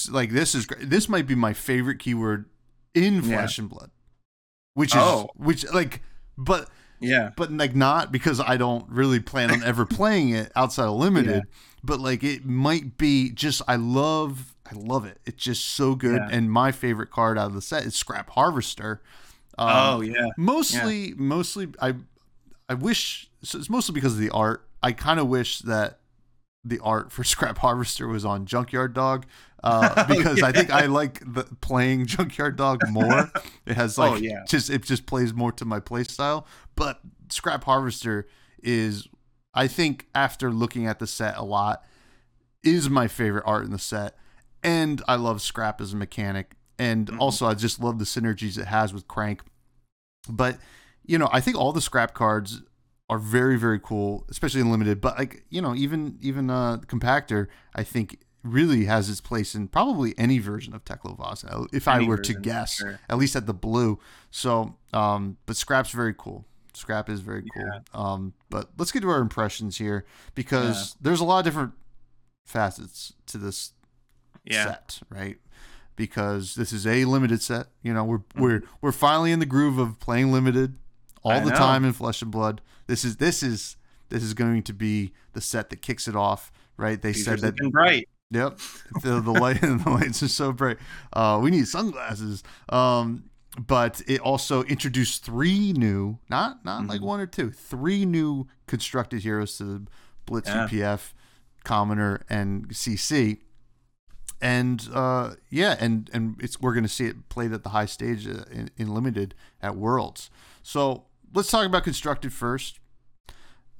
like 0.09 0.31
this 0.31 0.55
is 0.55 0.67
this 0.81 1.09
might 1.09 1.27
be 1.27 1.35
my 1.35 1.53
favorite 1.53 1.99
keyword 1.99 2.45
in 2.93 3.15
Yeah. 3.15 3.21
Flesh 3.37 3.59
and 3.59 3.69
Blood, 3.69 3.91
which 4.73 4.95
is 4.95 5.01
Oh. 5.01 5.29
which 5.35 5.65
like 5.73 6.01
but 6.37 6.69
Yeah. 7.03 7.31
but 7.35 7.51
like 7.51 7.75
not 7.75 8.11
because 8.11 8.39
I 8.39 8.57
don't 8.57 8.87
really 8.89 9.19
plan 9.19 9.51
on 9.51 9.63
ever 9.63 9.85
playing 9.85 10.29
it 10.29 10.51
outside 10.55 10.85
of 10.85 10.95
limited, 10.95 11.43
but 11.83 11.99
like 11.99 12.23
it 12.23 12.45
might 12.45 12.97
be 12.97 13.29
just 13.29 13.61
I 13.67 13.75
love 13.75 14.55
I 14.71 14.75
love 14.75 15.05
it. 15.05 15.19
It's 15.25 15.43
just 15.43 15.65
so 15.65 15.95
good. 15.95 16.21
Yeah. 16.21 16.35
And 16.37 16.51
my 16.51 16.71
favorite 16.71 17.11
card 17.11 17.37
out 17.37 17.47
of 17.47 17.53
the 17.53 17.61
set 17.61 17.83
is 17.83 17.95
Scrap 17.95 18.29
Harvester. 18.31 19.01
Um, 19.57 19.69
oh 19.69 20.01
yeah. 20.01 20.29
mostly 20.37 21.13
mostly 21.15 21.67
I 21.79 21.93
I 22.67 22.73
wish 22.73 23.29
so 23.43 23.59
it's 23.59 23.69
mostly 23.69 23.93
because 23.93 24.13
of 24.13 24.19
the 24.19 24.31
art. 24.31 24.67
I 24.81 24.91
kind 24.93 25.19
of 25.19 25.27
wish 25.27 25.59
that 25.59 25.99
the 26.65 26.79
art 26.79 27.11
for 27.11 27.23
Scrap 27.33 27.57
Harvester 27.59 28.07
was 28.07 28.25
on 28.25 28.45
Junkyard 28.45 28.93
Dog. 28.93 29.25
Uh, 29.63 30.05
because 30.07 30.41
I 30.43 30.51
think 30.51 30.69
I 30.71 30.85
like 30.87 31.21
the 31.25 31.43
playing 31.61 32.05
Junkyard 32.07 32.55
Dog 32.57 32.81
more. 32.89 33.31
It 33.65 33.75
has 33.75 33.97
like 33.97 34.11
Oh, 34.11 34.15
yeah. 34.15 34.43
just 34.47 34.69
it 34.69 34.83
just 34.83 35.05
plays 35.05 35.33
more 35.33 35.51
to 35.53 35.65
my 35.65 35.79
play 35.79 36.03
style. 36.03 36.45
But 36.75 36.99
Scrap 37.29 37.63
Harvester 37.63 38.27
is 38.61 39.07
I 39.53 39.67
think 39.67 40.07
after 40.15 40.51
looking 40.51 40.85
at 40.87 40.99
the 40.99 41.07
set 41.07 41.37
a 41.37 41.43
lot 41.43 41.83
is 42.63 42.89
my 42.89 43.07
favorite 43.07 43.43
art 43.45 43.63
in 43.65 43.71
the 43.71 43.79
set. 43.79 44.15
And 44.63 45.01
I 45.07 45.15
love 45.15 45.41
Scrap 45.41 45.79
as 45.81 45.93
a 45.93 45.97
mechanic. 45.97 46.55
And 46.79 47.07
Mhm. 47.07 47.19
also 47.19 47.45
I 47.45 47.53
just 47.53 47.79
love 47.79 47.99
the 47.99 48.05
synergies 48.05 48.57
it 48.57 48.65
has 48.67 48.93
with 48.93 49.07
Crank. 49.07 49.41
But 50.29 50.57
you 51.05 51.17
know, 51.17 51.29
I 51.31 51.39
think 51.41 51.57
all 51.57 51.71
the 51.73 51.81
scrap 51.81 52.13
cards 52.13 52.61
are 53.13 53.19
very, 53.19 53.57
very 53.57 53.79
cool, 53.79 54.25
especially 54.29 54.61
in 54.61 54.71
limited. 54.71 54.99
But 55.01 55.17
like, 55.17 55.43
you 55.49 55.61
know, 55.61 55.73
even 55.75 56.17
even 56.21 56.49
uh 56.49 56.77
compactor, 56.87 57.47
I 57.75 57.83
think 57.83 58.07
really 58.43 58.85
has 58.85 59.09
its 59.09 59.21
place 59.21 59.55
in 59.55 59.67
probably 59.69 60.13
any 60.17 60.37
version 60.39 60.73
of 60.75 60.83
Teklovaz. 60.83 61.45
uh, 61.49 61.65
If 61.71 61.87
I 61.87 61.95
Any 61.97 62.07
were 62.07 62.17
to 62.17 62.33
guess, 62.33 62.73
sure. 62.77 62.99
at 63.09 63.17
least 63.17 63.35
at 63.37 63.45
the 63.45 63.53
blue. 63.53 63.99
So, 64.31 64.75
um, 64.91 65.37
but 65.45 65.55
scrap's 65.55 65.91
very 65.91 66.13
cool. 66.17 66.45
Scrap 66.73 67.07
is 67.09 67.21
very 67.21 67.43
cool. 67.53 67.65
Yeah. 67.65 67.79
Um, 67.93 68.33
but 68.49 68.71
let's 68.77 68.91
get 68.91 69.01
to 69.01 69.09
our 69.09 69.21
impressions 69.21 69.77
here 69.77 70.05
because 70.35 70.97
there's 70.99 71.21
a 71.21 71.23
lot 71.23 71.39
of 71.39 71.45
different 71.45 71.71
facets 72.45 73.13
to 73.27 73.37
this 73.37 73.71
Yeah. 74.43 74.65
set, 74.65 74.99
right? 75.09 75.37
Because 75.95 76.55
this 76.55 76.73
is 76.73 76.85
a 76.87 77.05
limited 77.05 77.41
set. 77.41 77.67
You 77.81 77.93
know, 77.93 78.03
we're 78.03 78.23
we're 78.35 78.63
we're 78.81 78.91
finally 78.91 79.31
in 79.31 79.39
the 79.39 79.45
groove 79.45 79.77
of 79.77 79.99
playing 79.99 80.31
limited 80.31 80.75
all 81.23 81.31
Mm-hmm. 81.31 81.41
I 81.41 81.45
the 81.45 81.51
know. 81.51 81.57
time 81.57 81.85
in 81.85 81.93
Flesh 81.93 82.21
and 82.21 82.31
Blood. 82.31 82.59
This 82.93 83.03
is 83.03 83.17
this 83.17 83.41
is 83.41 83.75
this 84.09 84.21
is 84.21 84.35
going 84.35 84.61
to 84.61 84.71
be 84.71 85.13
the 85.31 85.41
set 85.41 85.71
that 85.71 85.81
kicks 85.81 86.07
it 86.07 86.15
off, 86.15 86.51
right? 86.77 87.01
They 87.01 87.11
said 87.11 87.39
that 87.39 87.55
bright. 87.71 88.07
Yep. 88.29 88.59
The, 89.01 89.19
the 89.19 89.31
light 89.31 89.61
the 89.61 89.81
lights 89.87 90.21
are 90.21 90.27
so 90.27 90.51
bright. 90.51 90.77
Uh, 91.11 91.39
we 91.41 91.49
need 91.49 91.67
sunglasses. 91.67 92.43
Um, 92.69 93.31
but 93.59 94.03
it 94.05 94.21
also 94.21 94.61
introduced 94.65 95.25
three 95.25 95.73
new, 95.73 96.19
not 96.29 96.63
not 96.63 96.85
like 96.85 97.01
Mhm. 97.01 97.05
one 97.05 97.19
or 97.19 97.25
two, 97.25 97.49
three 97.49 98.05
new 98.05 98.45
constructed 98.67 99.23
heroes 99.23 99.57
to 99.57 99.63
the 99.63 99.87
Blitz 100.27 100.47
Yeah. 100.49 100.67
UPF, 100.67 101.15
Commoner, 101.63 102.21
and 102.29 102.69
CC. 102.75 103.39
And 104.39 104.87
uh, 104.93 105.31
yeah, 105.49 105.77
and 105.79 106.11
and 106.13 106.35
it's 106.39 106.61
we're 106.61 106.75
gonna 106.75 106.87
see 106.87 107.05
it 107.07 107.27
played 107.29 107.53
at 107.53 107.63
the 107.63 107.69
high 107.69 107.87
stage 107.87 108.27
uh, 108.27 108.43
in, 108.51 108.69
in 108.77 108.93
limited 108.93 109.33
at 109.63 109.75
Worlds. 109.77 110.29
So 110.61 111.05
let's 111.33 111.49
talk 111.49 111.65
about 111.65 111.83
constructed 111.83 112.31
first. 112.31 112.79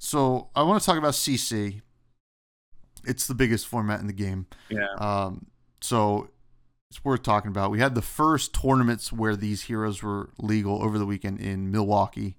So 0.04 0.50
I 0.54 0.62
want 0.62 0.82
to 0.82 0.84
talk 0.86 0.98
about 0.98 1.14
CC. 1.14 1.80
It's 3.06 3.26
the 3.26 3.34
biggest 3.34 3.66
format 3.66 4.00
in 4.00 4.06
the 4.06 4.12
game. 4.12 4.46
Yeah. 4.68 4.86
Um, 4.98 5.46
so 5.80 6.28
it's 6.90 7.02
worth 7.02 7.22
talking 7.22 7.48
about. 7.48 7.70
We 7.70 7.78
had 7.80 7.94
the 7.94 8.02
first 8.02 8.54
tournaments 8.54 9.12
where 9.14 9.34
these 9.34 9.62
heroes 9.62 10.02
were 10.02 10.28
legal 10.38 10.82
over 10.82 10.98
the 10.98 11.06
weekend 11.06 11.40
in 11.40 11.70
Milwaukee. 11.70 12.36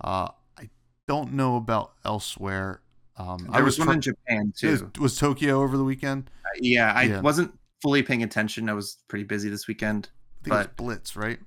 Uh, 0.00 0.28
I 0.56 0.70
don't 1.08 1.32
know 1.32 1.56
about 1.56 1.92
elsewhere. 2.04 2.82
Um, 3.16 3.38
There 3.50 3.60
I 3.60 3.62
was, 3.62 3.78
one 3.80 3.86
try- 3.88 3.94
in 3.94 4.00
Japan 4.00 4.52
too. 4.56 4.70
was, 4.70 4.82
was 5.00 5.18
Tokyo 5.18 5.60
over 5.62 5.76
the 5.76 5.84
weekend. 5.84 6.30
yeah, 6.60 6.92
I 6.94 7.02
Yeah. 7.02 7.20
wasn't 7.20 7.52
fully 7.82 8.04
paying 8.04 8.22
attention. 8.22 8.68
I 8.68 8.74
was 8.74 8.98
pretty 9.08 9.24
busy 9.24 9.48
this 9.48 9.66
weekend. 9.66 10.08
I 10.42 10.44
think 10.44 10.54
it 10.54 10.58
was 10.58 10.66
Blitz, 10.76 11.16
right? 11.16 11.40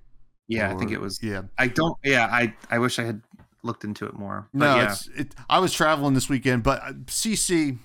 Yeah, 0.50 0.70
I 0.70 0.76
think 0.78 0.92
it 0.92 1.00
was. 1.00 1.24
Yeah. 1.24 1.44
I 1.58 1.68
don't. 1.70 1.98
Yeah, 2.04 2.26
I 2.26 2.54
I 2.70 2.78
wish 2.80 3.00
I 3.00 3.04
had 3.06 3.22
looked 3.64 3.84
into 3.84 4.06
it 4.06 4.14
more. 4.14 4.48
But 4.54 4.60
No, 4.66 4.76
yeah, 4.78 4.92
it's 4.92 5.08
it. 5.16 5.36
I 5.50 5.60
was 5.60 5.74
traveling 5.74 6.14
this 6.14 6.30
weekend, 6.30 6.64
but 6.64 6.82
uh, 6.84 6.94
CC, 7.06 7.78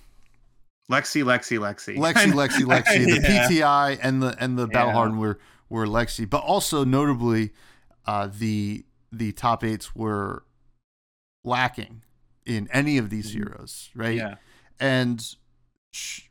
Lexi, 0.91 1.23
Lexi, 1.25 1.59
Lexi, 1.59 1.97
Lexi, 1.97 2.33
Lexi, 2.33 2.62
Lexi, 2.65 3.05
the 3.05 3.21
Yeah. 3.29 3.49
PTI 3.49 3.99
and 4.03 4.23
the 4.23 4.37
and 4.43 4.59
the 4.59 4.67
Battle 4.67 4.89
Yeah. 4.89 4.95
Hardened 4.95 5.21
were 5.21 5.39
were 5.69 5.87
Lexi, 5.87 6.29
but 6.29 6.39
also 6.43 6.85
notably, 6.85 7.53
uh, 8.07 8.29
the 8.33 8.85
the 9.12 9.33
top 9.33 9.65
eights 9.65 9.95
were 9.95 10.45
lacking 11.45 12.03
in 12.45 12.69
any 12.73 12.99
of 12.99 13.11
these 13.11 13.31
Mhm. 13.31 13.35
heroes, 13.35 13.91
right? 13.95 14.17
Yeah, 14.17 14.37
and 14.81 15.23
sh- 15.93 16.23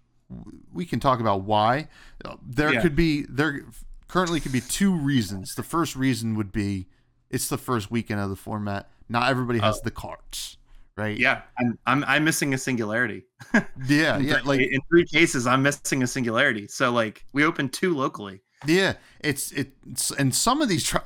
we 0.72 0.86
can 0.86 1.00
talk 1.00 1.20
about 1.20 1.42
why. 1.44 1.90
Uh, 2.24 2.38
There 2.46 2.74
Yeah. 2.74 2.82
could 2.82 2.96
be 2.96 3.24
there 3.30 3.66
currently 4.08 4.40
could 4.40 4.52
be 4.52 4.62
two 4.62 4.96
reasons. 4.96 5.56
The 5.56 5.64
first 5.64 5.96
reason 5.96 6.36
would 6.36 6.52
be 6.52 6.88
it's 7.30 7.50
the 7.50 7.58
first 7.58 7.92
weekend 7.92 8.20
of 8.22 8.30
the 8.30 8.36
format. 8.36 8.90
Not 9.10 9.30
everybody 9.30 9.60
has 9.60 9.78
Oh. 9.78 9.82
the 9.84 9.92
cards, 9.92 10.58
right? 10.98 11.18
yeah. 11.18 11.42
I'm 11.60 11.78
I'm 11.86 12.04
I'm 12.06 12.24
missing 12.24 12.54
a 12.54 12.58
singularity. 12.58 13.26
yeah, 13.88 14.18
yeah. 14.18 14.40
Like 14.44 14.62
in 14.62 14.80
three 14.90 15.06
cases, 15.06 15.46
I'm 15.48 15.62
missing 15.64 16.02
a 16.04 16.08
singularity. 16.08 16.68
So 16.68 16.92
like 16.92 17.26
we 17.34 17.44
opened 17.46 17.74
two 17.74 17.96
locally. 17.96 18.42
Yeah, 18.66 18.94
it's 19.20 19.52
it's 19.52 20.12
and 20.12 20.34
some 20.34 20.62
of 20.62 20.70
these 20.70 20.84
tri- 20.84 21.04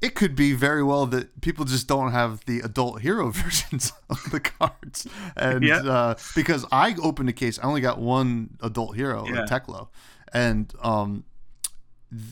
it 0.00 0.14
could 0.14 0.36
be 0.36 0.52
very 0.52 0.82
well 0.84 1.06
that 1.06 1.40
people 1.40 1.64
just 1.64 1.88
don't 1.88 2.12
have 2.12 2.44
the 2.46 2.60
adult 2.60 3.00
hero 3.02 3.30
versions 3.32 3.92
of 4.08 4.22
the 4.30 4.40
cards, 4.40 5.06
and 5.36 5.62
Yeah. 5.64 5.78
uh, 5.82 6.14
because 6.36 6.64
I 6.72 6.94
opened 7.02 7.28
a 7.28 7.32
case, 7.32 7.58
I 7.58 7.64
only 7.64 7.80
got 7.80 7.98
one 7.98 8.56
adult 8.62 8.94
hero, 8.96 9.26
Yeah. 9.26 9.44
Teklo, 9.44 9.88
and 10.32 10.72
um, 10.82 11.24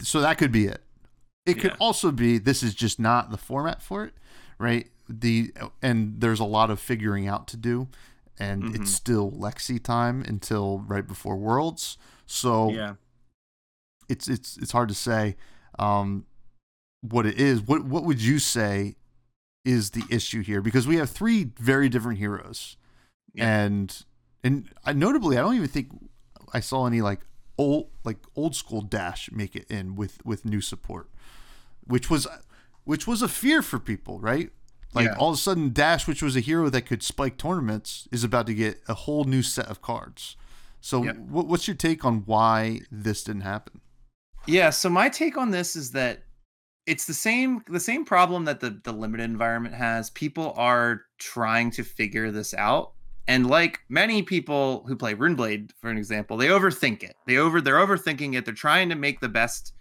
so 0.01 0.21
that 0.21 0.39
could 0.39 0.53
be 0.53 0.67
it. 0.67 0.83
It 1.45 1.55
could 1.55 1.73
Yeah. 1.73 1.77
also 1.81 2.11
be 2.13 2.39
this 2.39 2.63
is 2.63 2.75
just 2.75 2.99
not 2.99 3.31
the 3.31 3.37
format 3.37 3.83
for 3.83 4.05
it, 4.05 4.15
right? 4.59 4.91
The 5.09 5.53
and 5.83 6.21
there's 6.21 6.41
a 6.41 6.45
lot 6.45 6.71
of 6.71 6.81
figuring 6.81 7.29
out 7.29 7.47
to 7.49 7.57
do, 7.57 7.89
and 8.39 8.63
Mhm. 8.65 8.75
it's 8.77 8.93
still 8.93 9.31
Lexi 9.31 9.83
time 9.83 10.23
until 10.23 10.81
right 10.81 11.07
before 11.07 11.37
Worlds, 11.37 11.97
so 12.27 12.71
Yeah, 12.71 12.95
it's 14.09 14.29
it's 14.29 14.57
it's 14.57 14.73
hard 14.73 14.89
to 14.89 14.95
say 14.95 15.37
um, 15.79 16.27
what 17.03 17.27
it 17.27 17.39
is. 17.39 17.61
What 17.61 17.85
what 17.85 18.05
would 18.05 18.21
you 18.21 18.39
say 18.39 18.97
is 19.65 19.91
the 19.91 20.05
issue 20.11 20.43
here? 20.43 20.61
Because 20.63 20.87
we 20.87 20.97
have 20.97 21.11
three 21.11 21.51
very 21.59 21.89
different 21.89 22.19
heroes, 22.19 22.77
Yeah. 23.35 23.63
and 23.65 24.05
and 24.43 24.73
notably, 24.95 25.37
I 25.37 25.41
don't 25.41 25.55
even 25.57 25.69
think 25.69 25.89
I 26.53 26.61
saw 26.61 26.87
any 26.87 27.01
like 27.01 27.21
old 27.59 27.91
like 28.05 28.19
old 28.35 28.55
school 28.57 28.81
dash 28.83 29.31
make 29.33 29.55
it 29.57 29.71
in 29.71 29.95
with 29.97 30.25
with 30.25 30.45
new 30.45 30.61
support, 30.61 31.11
which 31.85 32.11
was 32.11 32.27
which 32.87 33.07
was 33.07 33.21
a 33.21 33.29
fear 33.29 33.61
for 33.61 33.79
people, 33.79 34.19
right? 34.21 34.51
Like 34.95 35.07
Yeah. 35.09 35.17
all 35.19 35.29
of 35.31 35.35
a 35.35 35.39
sudden, 35.39 35.73
Dash, 35.75 36.07
which 36.09 36.23
was 36.23 36.37
a 36.37 36.41
hero 36.41 36.71
that 36.71 36.83
could 36.83 37.03
spike 37.03 37.37
tournaments, 37.37 38.09
is 38.11 38.25
about 38.25 38.47
to 38.47 38.55
get 38.55 38.81
a 38.89 38.95
whole 38.95 39.25
new 39.25 39.43
set 39.43 39.67
of 39.67 39.83
cards. 39.83 40.37
So, 40.81 41.03
Yep. 41.05 41.17
what, 41.19 41.47
what's 41.47 41.69
your 41.69 41.77
take 41.77 42.05
on 42.05 42.23
why 42.25 42.81
this 42.91 43.23
didn't 43.25 43.43
happen? 43.43 43.83
yeah. 44.47 44.71
So 44.71 44.89
my 44.89 45.09
take 45.11 45.37
on 45.37 45.51
this 45.51 45.77
is 45.77 45.91
that 45.93 46.23
it's 46.87 47.07
the 47.07 47.15
same 47.15 47.63
the 47.69 47.81
same 47.81 48.05
problem 48.05 48.45
that 48.45 48.61
the 48.61 48.81
the 48.85 48.93
limited 48.93 49.25
environment 49.25 49.75
has. 49.75 50.09
People 50.11 50.55
are 50.57 51.03
trying 51.19 51.73
to 51.73 51.83
figure 51.83 52.31
this 52.31 52.55
out. 52.55 52.93
And 53.27 53.49
like 53.49 53.81
many 53.89 54.23
people 54.23 54.85
who 54.87 54.95
play 54.95 55.17
Runeblade, 55.17 55.73
for 55.81 55.91
an 55.91 55.99
example, 55.99 56.37
they 56.37 56.47
overthink 56.47 57.03
it. 57.03 57.17
They 57.27 57.39
over 57.39 57.61
they're 57.61 57.85
overthinking 57.85 58.37
it. 58.37 58.45
They're 58.45 58.55
trying 58.55 58.89
to 58.91 58.95
make 58.95 59.19
the 59.19 59.29
best 59.29 59.73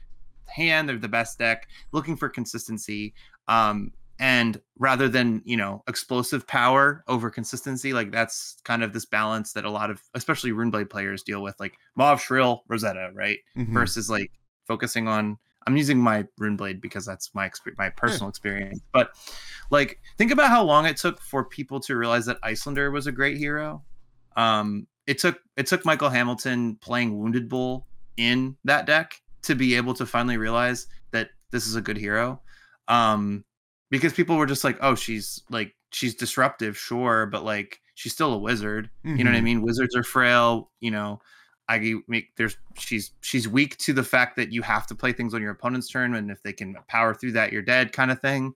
hand 0.48 0.88
They're 0.90 0.98
the 0.98 1.08
best 1.08 1.40
deck, 1.40 1.68
looking 1.92 2.16
for 2.16 2.30
consistency. 2.30 3.14
Um, 3.48 3.92
and 4.18 4.62
rather 4.80 5.10
than 5.10 5.42
you 5.46 5.58
know 5.58 5.84
explosive 5.88 6.48
power 6.48 7.04
over 7.08 7.30
consistency, 7.30 7.92
like 7.94 8.12
that's 8.12 8.58
kind 8.64 8.84
of 8.84 8.94
this 8.94 9.06
balance 9.06 9.54
that 9.54 9.66
a 9.66 9.70
lot 9.70 9.90
of 9.90 10.02
especially 10.14 10.52
Runeblade 10.52 10.90
players 10.90 11.22
deal 11.24 11.44
with, 11.44 11.60
like 11.60 11.78
Mauve 11.96 12.22
Shrill 12.22 12.64
Rosetta, 12.68 13.12
right? 13.14 13.40
Mhm. 13.58 13.74
versus 13.74 14.10
like 14.10 14.32
focusing 14.68 15.08
on 15.08 15.38
I'm 15.68 15.78
using 15.78 15.98
my 16.00 16.26
Runeblade 16.40 16.80
because 16.80 17.06
that's 17.06 17.34
my 17.34 17.46
experience, 17.46 17.78
my 17.78 17.90
personal 17.90 18.30
experience. 18.30 18.80
But 18.94 19.12
like 19.72 20.00
think 20.18 20.32
about 20.32 20.50
how 20.50 20.64
long 20.64 20.86
it 20.86 20.96
took 20.96 21.20
for 21.22 21.44
people 21.44 21.80
to 21.82 21.98
realize 21.98 22.26
that 22.28 22.40
Iyslander 22.42 22.92
was 22.92 23.08
a 23.08 23.12
great 23.12 23.38
hero. 23.38 23.84
Um 24.38 24.88
it 25.08 25.18
took 25.20 25.40
it 25.58 25.68
took 25.68 25.84
Michael 25.86 26.10
Hamilton 26.10 26.78
playing 26.78 27.18
Wounded 27.18 27.50
Bull 27.50 27.86
in 28.16 28.56
that 28.64 28.86
deck 28.86 29.22
to 29.46 29.56
be 29.56 29.76
able 29.76 29.94
to 29.96 30.06
finally 30.06 30.38
realize 30.38 30.88
that 31.12 31.30
this 31.52 31.66
is 31.68 31.76
a 31.76 31.82
good 31.82 31.98
hero. 31.98 32.42
Um, 32.88 33.44
because 33.92 34.14
people 34.14 34.38
were 34.38 34.46
just 34.46 34.64
like, 34.64 34.78
oh, 34.82 34.96
she's 34.96 35.42
like 35.50 35.74
she's 35.92 36.16
disruptive, 36.16 36.78
sure, 36.78 37.26
but 37.28 37.44
like 37.44 37.80
she's 37.96 38.12
still 38.14 38.34
a 38.34 38.38
wizard. 38.38 38.90
You 39.04 39.24
know 39.24 39.32
what 39.32 39.38
I 39.38 39.42
Mhm. 39.42 39.44
mean? 39.44 39.62
Wizards 39.62 39.96
are 39.96 40.04
frail. 40.04 40.72
You 40.82 40.92
know, 40.92 41.22
I 41.70 41.96
make 42.08 42.36
there's 42.36 42.58
she's 42.78 43.12
she's 43.22 43.48
weak 43.48 43.78
to 43.78 43.94
the 43.94 44.04
fact 44.04 44.36
that 44.36 44.52
you 44.52 44.62
have 44.62 44.86
to 44.88 44.96
play 44.96 45.14
things 45.14 45.34
on 45.34 45.42
your 45.42 45.52
opponent's 45.52 45.90
turn, 45.90 46.14
and 46.16 46.30
if 46.30 46.42
they 46.44 46.54
can 46.54 46.76
power 46.88 47.14
through 47.14 47.34
that, 47.34 47.52
you're 47.54 47.62
dead, 47.62 47.92
kind 47.94 48.12
of 48.12 48.20
thing. 48.20 48.54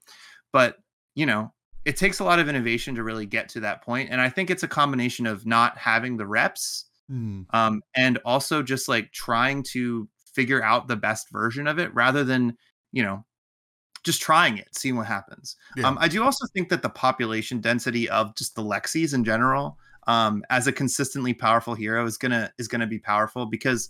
But 0.51 0.77
you 1.15 1.25
know, 1.25 1.53
it 1.85 1.95
takes 1.97 2.19
a 2.19 2.23
lot 2.23 2.39
of 2.39 2.49
innovation 2.49 2.95
to 2.95 3.03
really 3.03 3.25
get 3.25 3.49
to 3.49 3.59
that 3.61 3.81
point, 3.83 4.09
and 4.11 4.19
I 4.21 4.29
think 4.29 4.49
it's 4.49 4.63
a 4.63 4.67
combination 4.67 5.25
of 5.25 5.45
not 5.45 5.77
having 5.77 6.17
the 6.17 6.27
reps, 6.27 6.85
Mm. 7.09 7.45
um, 7.51 7.81
and 7.95 8.19
also 8.25 8.61
just 8.61 8.87
like 8.87 9.11
trying 9.11 9.63
to 9.71 10.07
figure 10.33 10.63
out 10.63 10.87
the 10.87 10.95
best 10.95 11.29
version 11.31 11.67
of 11.67 11.79
it 11.79 11.93
rather 11.93 12.23
than 12.23 12.57
you 12.91 13.03
know 13.03 13.23
just 14.03 14.21
trying 14.21 14.57
it, 14.57 14.69
seeing 14.71 14.95
what 14.95 15.07
happens. 15.07 15.57
Yeah. 15.75 15.85
Um, 15.87 15.97
I 15.99 16.07
do 16.07 16.23
also 16.23 16.45
think 16.53 16.69
that 16.69 16.81
the 16.81 16.89
population 16.89 17.59
density 17.59 18.09
of 18.09 18.33
just 18.35 18.55
the 18.55 18.63
Lexis 18.63 19.13
in 19.13 19.25
general, 19.25 19.77
um, 20.07 20.41
as 20.49 20.67
a 20.67 20.71
consistently 20.71 21.33
powerful 21.33 21.75
hero, 21.75 22.05
is 22.05 22.17
gonna 22.17 22.51
is 22.57 22.67
gonna 22.67 22.87
be 22.87 22.99
powerful 22.99 23.45
because 23.45 23.89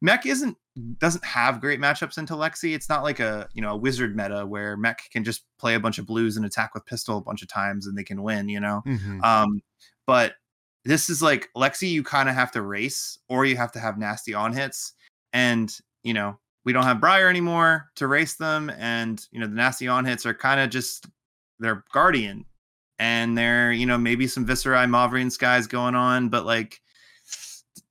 Mech 0.00 0.26
isn't 0.26 0.56
doesn't 0.98 1.24
have 1.24 1.60
great 1.60 1.80
matchups 1.80 2.18
into 2.18 2.34
Lexi. 2.34 2.72
It's 2.72 2.88
not 2.88 3.02
like 3.02 3.18
a 3.18 3.48
you 3.52 3.60
know 3.60 3.70
a 3.72 3.76
wizard 3.76 4.16
meta 4.16 4.46
where 4.46 4.76
Mech 4.76 5.00
can 5.10 5.24
just 5.24 5.44
play 5.58 5.74
a 5.74 5.80
bunch 5.80 5.98
of 5.98 6.06
blues 6.06 6.36
and 6.36 6.46
attack 6.46 6.72
with 6.72 6.86
pistol 6.86 7.18
a 7.18 7.20
bunch 7.22 7.42
of 7.42 7.48
times 7.48 7.88
and 7.88 7.98
they 7.98 8.04
can 8.04 8.22
win. 8.22 8.48
You 8.48 8.60
know, 8.60 8.82
Mhm. 8.86 9.24
um, 9.24 9.60
but 10.06 10.34
this 10.84 11.10
is 11.10 11.20
like 11.20 11.48
Lexi, 11.56 11.90
you 11.90 12.04
kind 12.04 12.28
of 12.28 12.36
have 12.36 12.52
to 12.52 12.62
race 12.62 13.18
or 13.28 13.44
you 13.44 13.56
have 13.56 13.72
to 13.72 13.80
have 13.80 13.98
nasty 13.98 14.34
on 14.34 14.52
hits. 14.52 14.92
And, 15.32 15.74
you 16.02 16.14
know, 16.14 16.38
we 16.64 16.72
don't 16.72 16.84
have 16.84 17.00
Briar 17.00 17.28
anymore 17.28 17.90
to 17.96 18.06
race 18.06 18.36
them. 18.36 18.70
And, 18.78 19.24
you 19.30 19.40
know, 19.40 19.46
the 19.46 19.54
nasty 19.54 19.88
on 19.88 20.04
hits 20.04 20.26
are 20.26 20.34
kind 20.34 20.60
of 20.60 20.70
just 20.70 21.06
they're 21.58 21.84
guardian. 21.92 22.44
And 22.98 23.38
they're, 23.38 23.72
you 23.72 23.86
know, 23.86 23.96
maybe 23.98 24.26
some 24.26 24.46
Viserai 24.46 24.88
Mauvrion 24.88 25.30
skies 25.30 25.66
going 25.66 25.94
on, 25.94 26.28
but 26.30 26.44
like 26.44 26.80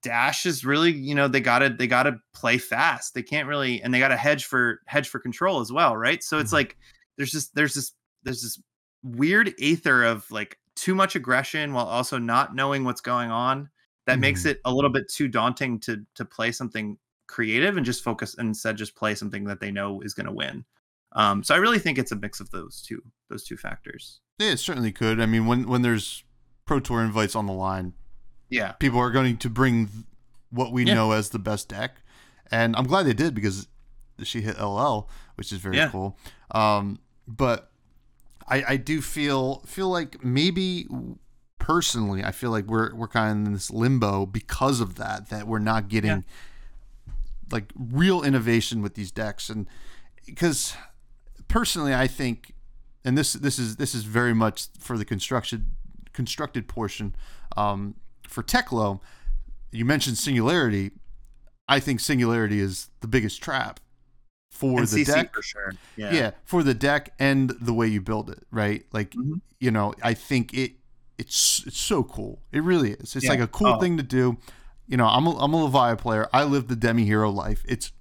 Dash 0.04 0.46
is 0.46 0.66
really, 0.66 0.92
you 0.92 1.16
know, 1.16 1.28
they 1.28 1.40
gotta 1.42 1.70
they 1.70 1.88
gotta 1.88 2.20
play 2.34 2.58
fast. 2.58 3.14
They 3.14 3.24
can't 3.24 3.48
really 3.48 3.82
and 3.82 3.94
they 3.94 4.00
gotta 4.00 4.18
hedge 4.18 4.46
for 4.46 4.82
hedge 4.86 5.08
for 5.10 5.20
control 5.20 5.60
as 5.60 5.72
well, 5.72 5.96
right? 5.96 6.24
So 6.24 6.40
it's 6.40 6.52
Mhm. 6.52 6.54
like 6.54 6.78
there's 7.18 7.32
just 7.32 7.56
there's 7.56 7.74
this 7.74 7.94
there's 8.24 8.42
this 8.44 8.62
weird 9.04 9.54
aether 9.62 10.04
of 10.04 10.30
like 10.32 10.60
too 10.76 10.94
much 10.94 11.16
aggression 11.16 11.74
while 11.74 11.86
also 11.88 12.18
not 12.18 12.54
knowing 12.56 12.84
what's 12.84 13.02
going 13.02 13.32
on 13.32 13.70
that 14.06 14.20
makes 14.20 14.44
Mhm. 14.44 14.52
it 14.52 14.62
a 14.66 14.74
little 14.74 14.92
bit 14.92 15.10
too 15.10 15.28
daunting 15.28 15.80
to 15.82 16.06
to 16.16 16.26
play 16.26 16.52
something 16.52 16.98
creative 17.28 17.78
and 17.78 17.86
just 17.86 18.04
focus 18.04 18.36
and 18.38 18.48
instead 18.48 18.78
just 18.78 18.96
play 18.96 19.14
something 19.16 19.44
that 19.46 19.60
they 19.60 19.72
know 19.72 20.02
is 20.02 20.14
going 20.14 20.26
to 20.26 20.32
win 20.32 20.64
um 21.14 21.44
so 21.44 21.54
i 21.54 21.58
really 21.58 21.80
think 21.80 21.98
it's 21.98 22.12
a 22.12 22.16
mix 22.16 22.40
of 22.40 22.50
those 22.52 22.82
two 22.82 23.02
those 23.30 23.44
two 23.44 23.58
factors 23.58 24.20
Yeah, 24.40 24.52
it 24.52 24.60
certainly 24.60 24.92
could. 24.92 25.20
I 25.20 25.26
mean, 25.26 25.46
when 25.48 25.68
when 25.68 25.82
there's 25.82 26.24
pro 26.66 26.80
tour 26.80 27.02
invites 27.04 27.36
on 27.36 27.46
the 27.48 27.54
line, 27.54 27.94
yeah 28.50 28.74
people 28.74 29.00
are 29.00 29.12
going 29.12 29.38
to 29.38 29.50
bring 29.50 29.90
what 30.52 30.72
we 30.72 30.86
Yeah. 30.86 30.94
know 30.94 31.12
as 31.12 31.30
the 31.30 31.40
best 31.40 31.68
deck, 31.70 31.98
and 32.52 32.76
I'm 32.76 32.86
glad 32.88 33.04
they 33.04 33.14
did 33.14 33.34
because 33.34 33.68
she 34.24 34.42
hit 34.42 34.58
LL, 34.60 35.10
which 35.36 35.52
is 35.52 35.60
very 35.60 35.78
Yeah. 35.78 35.90
cool. 35.90 36.18
Um, 36.52 37.00
but 37.28 37.72
I 38.48 38.64
I 38.74 38.78
do 38.78 39.02
feel 39.02 39.60
feel 39.66 39.90
like 39.90 40.24
maybe 40.24 40.88
personally, 41.60 42.24
I 42.24 42.32
feel 42.32 42.52
like 42.52 42.66
we're 42.68 42.94
we're 42.96 43.08
kind 43.08 43.42
of 43.42 43.48
in 43.48 43.54
this 43.54 43.72
limbo 43.72 44.26
because 44.26 44.80
of 44.80 44.96
that 44.96 45.30
that 45.30 45.48
we're 45.48 45.60
not 45.60 45.88
getting 45.90 46.24
like 47.52 47.72
real 47.76 48.24
innovation 48.24 48.82
with 48.82 48.96
these 48.96 49.12
decks 49.12 49.50
and 49.50 49.68
because 50.26 50.76
personally 51.48 51.94
I 51.94 52.08
think 52.08 52.54
and 53.06 53.18
this 53.18 53.34
this 53.34 53.58
is 53.60 53.78
this 53.78 53.96
is 53.96 54.04
very 54.04 54.34
much 54.34 54.68
for 54.80 54.98
the 54.98 55.06
construction 55.06 55.72
constructed 56.14 56.68
portion 56.68 57.16
um, 57.56 57.96
for 58.28 58.44
Teklo 58.44 59.00
you 59.72 59.86
mentioned 59.86 60.18
singularity 60.18 60.92
I 61.70 61.80
think 61.80 62.00
singularity 62.00 62.60
is 62.60 62.90
the 63.02 63.08
biggest 63.08 63.42
trap 63.42 63.80
for 64.52 64.80
and 64.80 64.88
the 64.88 65.04
CC 65.04 65.06
deck 65.06 65.34
for 65.34 65.42
sure 65.42 65.74
yeah. 65.96 66.32
for 66.46 66.64
the 66.64 66.74
deck 66.74 67.14
and 67.20 67.52
the 67.62 67.74
way 67.74 67.88
you 67.88 68.02
build 68.02 68.30
it 68.30 68.44
right 68.52 68.86
like 68.92 69.12
Mhm. 69.12 69.42
you 69.60 69.70
know 69.72 69.94
i 70.02 70.14
think 70.14 70.54
it 70.54 70.72
it's 71.20 71.64
it's 71.68 71.78
so 71.80 72.02
cool 72.04 72.42
it 72.52 72.64
really 72.64 72.92
is 72.92 73.16
it's 73.16 73.26
Yeah. 73.26 73.32
like 73.32 73.40
a 73.42 73.48
cool 73.48 73.68
Oh. 73.68 73.80
thing 73.80 73.98
to 73.98 74.04
do 74.04 74.38
you 74.88 74.98
know 74.98 75.06
i'm 75.08 75.28
a, 75.28 75.38
I'm 75.38 75.54
a 75.54 75.70
Levia 75.70 75.98
player. 75.98 76.28
I 76.34 76.44
live 76.44 76.68
the 76.68 76.76
demi 76.76 77.06
hero 77.06 77.30
life. 77.30 77.64
It's 77.68 77.92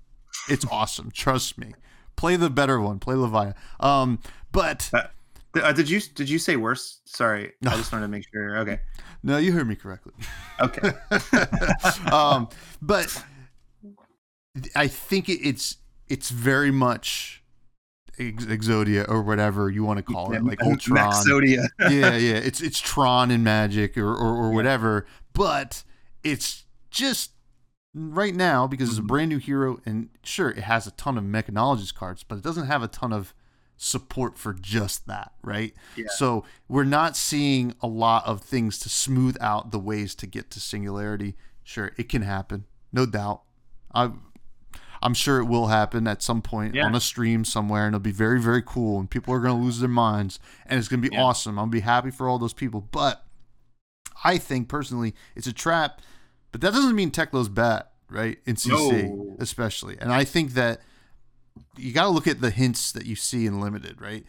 it's 0.48 0.64
awesome. 0.70 1.10
Trust 1.10 1.58
me. 1.58 1.74
Play 2.16 2.36
the 2.36 2.50
better 2.50 2.80
one. 2.80 2.98
Play 2.98 3.14
Levia 3.14 3.54
um 3.80 4.18
but 4.52 4.90
Uh, 4.92 5.02
uh, 5.62 5.72
did 5.72 5.88
you 5.88 6.00
did 6.14 6.28
you 6.28 6.38
say 6.38 6.56
worse? 6.56 7.00
Sorry. 7.06 7.52
No. 7.62 7.70
i 7.70 7.76
just 7.76 7.90
wanted 7.92 8.04
to 8.06 8.08
make 8.10 8.24
sure. 8.32 8.58
Okay. 8.58 8.80
No 9.22 9.38
you 9.38 9.52
heard 9.52 9.68
me 9.68 9.74
correctly. 9.76 10.12
Okay. 10.60 10.92
Um, 12.12 12.48
but 12.82 13.22
I 14.74 14.86
think 14.88 15.28
it, 15.28 15.40
it's 15.42 15.76
it's 16.08 16.30
very 16.30 16.70
much 16.70 17.42
Ex- 18.18 18.46
Exodia 18.46 19.08
or 19.08 19.22
whatever 19.22 19.68
you 19.70 19.84
want 19.84 19.98
to 19.98 20.02
call 20.02 20.32
it, 20.32 20.42
like 20.44 20.62
Ultron. 20.62 21.10
Maxodia. 21.10 21.66
yeah, 21.80 22.16
yeah. 22.16 22.36
It's 22.36 22.60
it's 22.60 22.80
Tron 22.80 23.30
and 23.30 23.44
Magic 23.44 23.98
or 23.98 24.08
or, 24.14 24.36
or 24.36 24.50
whatever, 24.54 25.06
but 25.32 25.82
it's 26.22 26.64
just 26.96 27.32
right 27.94 28.34
now 28.34 28.66
because 28.66 28.88
it's 28.90 28.98
a 28.98 29.02
Mhm. 29.02 29.06
brand 29.06 29.28
new 29.30 29.38
hero, 29.38 29.80
and 29.86 30.08
sure, 30.22 30.50
it 30.50 30.64
has 30.64 30.86
a 30.86 30.90
ton 30.92 31.16
of 31.16 31.24
mechanologist 31.24 31.94
cards, 31.94 32.22
but 32.22 32.36
it 32.36 32.44
doesn't 32.44 32.66
have 32.66 32.82
a 32.82 32.88
ton 32.88 33.12
of 33.12 33.34
support 33.76 34.38
for 34.38 34.54
just 34.54 35.06
that, 35.06 35.32
right? 35.42 35.74
Yeah. 35.96 36.06
So 36.16 36.44
we're 36.68 36.84
not 36.84 37.16
seeing 37.16 37.74
a 37.82 37.86
lot 37.86 38.24
of 38.26 38.40
things 38.40 38.78
to 38.80 38.88
smooth 38.88 39.36
out 39.40 39.70
the 39.70 39.78
ways 39.78 40.14
to 40.16 40.26
get 40.26 40.50
to 40.52 40.60
singularity. 40.60 41.36
Sure, 41.62 41.92
it 41.98 42.08
can 42.08 42.22
happen, 42.22 42.64
no 42.92 43.04
doubt. 43.06 43.42
I, 43.94 44.12
I'm 45.02 45.12
sure 45.14 45.38
it 45.40 45.44
will 45.44 45.66
happen 45.68 46.06
at 46.06 46.22
some 46.22 46.40
point 46.40 46.74
Yeah. 46.74 46.86
on 46.86 46.94
a 46.94 47.00
stream 47.00 47.44
somewhere, 47.44 47.86
and 47.86 47.94
it'll 47.94 48.02
be 48.02 48.12
very, 48.12 48.40
very 48.40 48.62
cool, 48.62 48.98
and 48.98 49.10
people 49.10 49.34
are 49.34 49.40
going 49.40 49.56
to 49.58 49.62
lose 49.64 49.80
their 49.80 49.88
minds, 49.90 50.38
and 50.64 50.78
it's 50.78 50.88
going 50.88 51.02
to 51.02 51.08
be 51.10 51.14
Yeah. 51.14 51.22
awesome. 51.22 51.58
I'll 51.58 51.66
be 51.66 51.80
happy 51.80 52.10
for 52.10 52.28
all 52.28 52.38
those 52.38 52.54
people, 52.54 52.80
but 52.80 53.26
I 54.24 54.38
think 54.38 54.68
personally 54.68 55.14
it's 55.34 55.46
a 55.46 55.52
trap. 55.52 56.00
But 56.56 56.62
that 56.62 56.72
doesn't 56.72 56.94
mean 56.96 57.10
Teklo's 57.10 57.50
bad, 57.50 57.84
right? 58.08 58.38
In 58.46 58.56
CC, 58.56 59.08
No. 59.10 59.36
especially, 59.38 59.98
and 60.00 60.10
I 60.10 60.24
think 60.24 60.54
that 60.54 60.80
you 61.76 61.92
got 61.92 62.04
to 62.04 62.08
look 62.08 62.26
at 62.26 62.40
the 62.40 62.48
hints 62.48 62.92
that 62.92 63.04
you 63.04 63.14
see 63.14 63.44
in 63.44 63.60
limited, 63.60 64.00
right? 64.00 64.24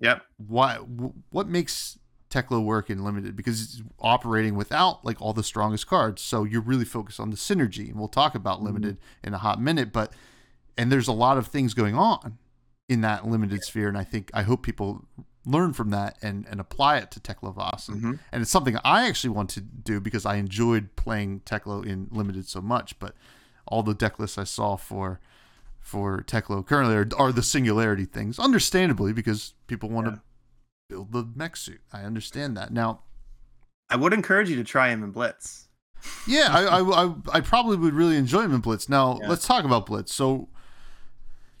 Yep. 0.00 0.22
why 0.38 0.76
wh- 0.76 1.32
what 1.34 1.48
makes 1.48 1.98
Teklo 2.30 2.64
work 2.64 2.88
in 2.88 3.04
limited 3.04 3.36
because 3.36 3.62
it's 3.62 3.82
operating 4.00 4.54
without 4.54 5.04
like 5.04 5.20
all 5.20 5.34
the 5.34 5.42
strongest 5.42 5.86
cards. 5.86 6.22
So 6.22 6.44
you're 6.44 6.62
really 6.62 6.86
focused 6.86 7.20
on 7.20 7.28
the 7.28 7.36
synergy, 7.36 7.88
and 7.90 7.96
we'll 7.98 8.08
talk 8.08 8.34
about 8.34 8.56
Mm-hmm. 8.58 8.66
limited 8.66 8.96
in 9.22 9.34
a 9.34 9.38
hot 9.38 9.60
minute. 9.60 9.92
But 9.92 10.14
and 10.78 10.90
there's 10.90 11.08
a 11.08 11.12
lot 11.12 11.36
of 11.36 11.46
things 11.48 11.74
going 11.74 11.94
on 11.94 12.38
in 12.88 13.02
that 13.02 13.26
limited 13.28 13.62
sphere, 13.64 13.88
and 13.88 13.98
I 13.98 14.04
think 14.04 14.30
I 14.32 14.44
hope 14.44 14.62
people 14.62 15.04
learn 15.46 15.72
from 15.72 15.90
that 15.90 16.18
and 16.20 16.44
and 16.50 16.60
apply 16.60 16.98
it 16.98 17.10
to 17.12 17.20
Teklo 17.20 17.54
Voss. 17.54 17.88
And, 17.88 18.02
Mhm. 18.02 18.18
and 18.32 18.42
it's 18.42 18.50
something 18.50 18.76
I 18.84 19.06
actually 19.08 19.30
want 19.30 19.48
to 19.50 19.60
do 19.60 20.00
because 20.00 20.26
I 20.26 20.34
enjoyed 20.36 20.96
playing 20.96 21.40
Teklo 21.40 21.86
in 21.86 22.08
limited 22.10 22.48
so 22.48 22.60
much. 22.60 22.98
But 22.98 23.14
all 23.66 23.82
the 23.82 23.94
deck 23.94 24.18
lists 24.18 24.36
I 24.38 24.44
saw 24.44 24.76
for 24.76 25.20
for 25.80 26.20
Teklo 26.22 26.66
currently 26.66 26.96
are, 26.96 27.08
are 27.16 27.30
the 27.32 27.44
singularity 27.44 28.04
things, 28.06 28.40
understandably 28.40 29.12
because 29.12 29.54
people 29.68 29.88
want 29.88 30.06
Yeah. 30.08 30.12
to 30.16 30.20
build 30.88 31.12
the 31.12 31.24
mech 31.36 31.56
suit. 31.56 31.80
I 31.92 32.02
understand 32.02 32.56
that. 32.56 32.72
Now, 32.72 33.02
I 33.88 33.94
would 33.94 34.12
encourage 34.12 34.50
you 34.50 34.56
to 34.56 34.64
try 34.64 34.88
him 34.88 35.04
in 35.04 35.12
Blitz. 35.12 35.68
yeah, 36.26 36.48
I, 36.50 36.62
I, 36.80 37.04
I, 37.06 37.14
I 37.34 37.40
probably 37.40 37.76
would 37.76 37.94
really 37.94 38.16
enjoy 38.16 38.42
him 38.42 38.52
in 38.52 38.60
Blitz. 38.60 38.88
Now, 38.88 39.18
Yeah. 39.22 39.28
let's 39.28 39.46
talk 39.46 39.64
about 39.64 39.86
Blitz. 39.86 40.12
So, 40.12 40.48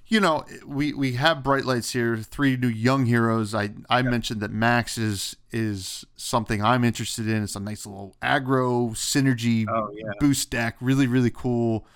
you 0.08 0.20
know, 0.20 0.44
we 0.64 0.92
we 0.92 1.12
have 1.14 1.42
bright 1.42 1.64
lights 1.64 1.92
here, 1.92 2.16
three 2.16 2.56
new 2.56 2.68
young 2.68 3.06
heroes. 3.06 3.54
I 3.54 3.70
I 3.90 4.02
mentioned 4.02 4.40
that 4.40 4.52
Max 4.52 4.96
is 4.98 5.36
is 5.50 6.04
something 6.16 6.62
I'm 6.62 6.84
interested 6.84 7.28
in. 7.28 7.42
It's 7.42 7.56
a 7.56 7.60
nice 7.60 7.86
little 7.86 8.14
aggro 8.22 8.90
synergy 8.92 9.66
Oh 9.68 9.90
yeah. 9.94 10.04
boost 10.20 10.50
deck. 10.50 10.76
Really, 10.80 11.06
really 11.06 11.30
cool. 11.34 11.86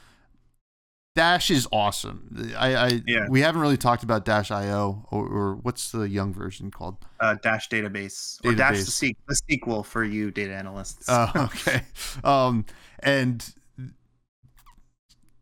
Dash 1.16 1.50
is 1.50 1.66
awesome. 1.72 2.52
I, 2.56 2.74
I 2.76 3.02
Yeah. 3.06 3.26
we 3.28 3.40
haven't 3.40 3.60
really 3.60 3.76
talked 3.76 4.02
about 4.04 4.24
Dash 4.24 4.50
IO 4.50 5.06
or, 5.10 5.26
or 5.26 5.54
what's 5.56 5.90
the 5.90 6.08
young 6.08 6.32
version 6.32 6.70
called? 6.70 6.96
Uh, 7.18 7.34
Dash 7.42 7.68
database 7.68 8.38
or 8.44 8.54
Dash 8.54 8.78
the, 8.78 8.84
Database. 8.84 9.14
the 9.28 9.36
sequel 9.50 9.82
for 9.82 10.04
you 10.04 10.30
data 10.30 10.54
analysts. 10.54 11.06
Oh, 11.08 11.30
okay. 11.36 11.82
Um, 12.22 12.64
and 13.00 13.44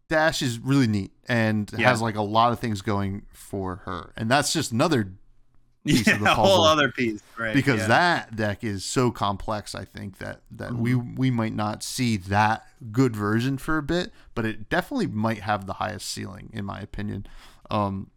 Dash 0.08 0.40
is 0.40 0.58
really 0.58 0.86
neat 0.86 1.12
and 1.28 1.70
Yeah. 1.76 1.88
has 1.88 2.00
like 2.02 2.16
a 2.16 2.22
lot 2.22 2.52
of 2.52 2.58
things 2.60 2.82
going 2.82 3.26
for 3.32 3.76
her, 3.84 4.12
and 4.16 4.30
that's 4.30 4.52
just 4.52 4.72
another 4.72 5.12
piece 5.86 6.06
yeah, 6.06 6.14
of 6.14 6.20
the 6.20 6.26
puzzle 6.26 6.44
whole 6.44 6.64
other 6.64 6.90
piece, 6.90 7.22
right? 7.38 7.54
because 7.54 7.80
yeah. 7.82 7.86
that 7.88 8.36
deck 8.36 8.64
is 8.64 8.84
so 8.84 9.10
complex. 9.10 9.74
I 9.74 9.84
think 9.84 10.18
that 10.18 10.42
that 10.50 10.74
we 10.74 10.92
Mm-hmm. 10.92 11.14
we 11.16 11.30
might 11.30 11.54
not 11.54 11.82
see 11.82 12.16
that 12.16 12.66
good 12.92 13.14
version 13.16 13.58
for 13.58 13.78
a 13.78 13.82
bit, 13.82 14.12
but 14.34 14.44
it 14.44 14.68
definitely 14.68 15.06
might 15.06 15.40
have 15.40 15.66
the 15.66 15.74
highest 15.74 16.10
ceiling 16.10 16.50
in 16.52 16.64
my 16.64 16.80
opinion. 16.80 17.26
Um, 17.70 18.10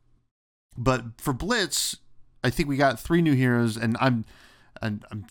but 0.78 1.20
for 1.20 1.34
Blitz, 1.34 1.98
I 2.44 2.50
think 2.50 2.68
we 2.70 2.78
got 2.78 3.00
three 3.00 3.22
new 3.22 3.34
heroes, 3.36 3.78
and 3.78 3.96
I'm 4.00 4.26
and 4.82 5.06
I'm 5.12 5.28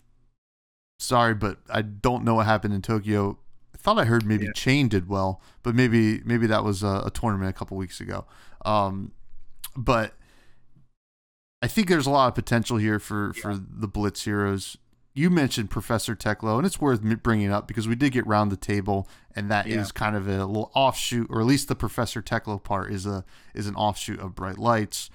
sorry, 0.99 1.33
but 1.33 1.57
I 1.69 1.81
don't 1.81 2.23
know 2.23 2.35
what 2.35 2.45
happened 2.45 2.73
in 2.73 2.81
Tokyo. 2.81 3.37
I 3.81 3.83
thought 3.83 3.97
I 3.97 4.05
heard 4.05 4.25
maybe 4.25 4.45
Yeah. 4.45 4.51
Chane 4.53 4.87
did 4.89 5.07
well, 5.09 5.41
but 5.63 5.73
maybe 5.73 6.21
maybe 6.23 6.45
that 6.47 6.63
was 6.63 6.83
a, 6.83 7.03
a 7.05 7.11
tournament 7.11 7.49
a 7.49 7.53
couple 7.53 7.77
weeks 7.77 7.99
ago. 7.99 8.25
Um, 8.63 9.11
but 9.75 10.13
I 11.63 11.67
think 11.67 11.87
there's 11.89 12.05
a 12.07 12.11
lot 12.11 12.27
of 12.27 12.35
potential 12.35 12.77
here 12.77 12.99
for 12.99 13.33
for 13.33 13.55
the 13.57 13.87
Blitz 13.87 14.23
heroes. 14.25 14.77
You 15.13 15.29
mentioned 15.29 15.69
Professor 15.69 16.15
Teklo, 16.15 16.57
and 16.57 16.65
it's 16.65 16.79
worth 16.79 17.01
bringing 17.21 17.51
up 17.51 17.67
because 17.67 17.87
we 17.87 17.95
did 17.95 18.11
get 18.13 18.25
round 18.25 18.51
the 18.51 18.55
table, 18.57 19.09
and 19.35 19.49
that 19.51 19.67
is 19.67 19.87
Yeah. 19.87 19.91
kind 19.93 20.15
of 20.15 20.27
a 20.27 20.45
little 20.45 20.71
offshoot, 20.73 21.27
or 21.29 21.41
at 21.41 21.47
least 21.47 21.67
the 21.67 21.75
Professor 21.75 22.21
Teklo 22.21 22.63
part 22.63 22.91
is 22.91 23.05
a 23.05 23.25
is 23.55 23.65
an 23.67 23.75
offshoot 23.75 24.19
of 24.19 24.35
Bright 24.35 24.57
Lights. 24.59 25.09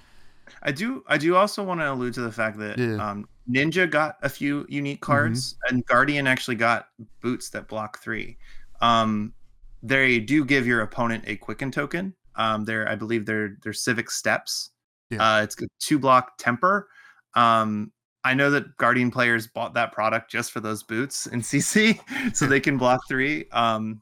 I 0.63 0.71
do 0.71 1.03
I 1.07 1.17
do 1.17 1.35
also 1.35 1.63
want 1.63 1.79
to 1.81 1.91
allude 1.91 2.13
to 2.15 2.21
the 2.21 2.31
fact 2.31 2.57
that 2.59 2.77
Yeah. 2.77 2.85
Mm-hmm. 2.85 2.99
um, 3.01 3.29
Ninja 3.49 3.89
got 3.89 4.17
a 4.23 4.29
few 4.29 4.65
unique 4.67 4.99
cards 5.01 5.55
and 5.69 5.85
Guardian 5.85 6.27
actually 6.27 6.55
got 6.57 6.89
boots 7.21 7.49
that 7.51 7.67
block 7.69 7.99
three. 7.99 8.37
Um, 8.81 9.33
they 9.81 10.19
do 10.19 10.43
give 10.43 10.67
your 10.67 10.81
opponent 10.81 11.23
a 11.27 11.37
quicken 11.37 11.71
token. 11.71 12.13
Um, 12.35 12.65
they're 12.65 12.87
I 12.89 12.95
believe 12.95 13.25
they're 13.25 13.57
they're 13.63 13.73
civic 13.73 14.11
steps. 14.11 14.71
Yeah. 15.09 15.37
Uh, 15.37 15.41
it's 15.43 15.61
a 15.61 15.67
two 15.79 15.97
block 15.97 16.37
temper. 16.37 16.89
Um, 17.35 17.91
I 18.23 18.33
know 18.33 18.49
that 18.51 18.75
Guardian 18.75 19.09
players 19.11 19.47
bought 19.47 19.73
that 19.75 19.93
product 19.93 20.29
just 20.29 20.51
for 20.51 20.59
those 20.59 20.83
boots 20.83 21.27
in 21.27 21.41
CC, 21.41 21.99
so 22.35 22.45
they 22.45 22.59
can 22.59 22.77
block 22.77 22.99
three. 23.07 23.45
Um, 23.53 24.01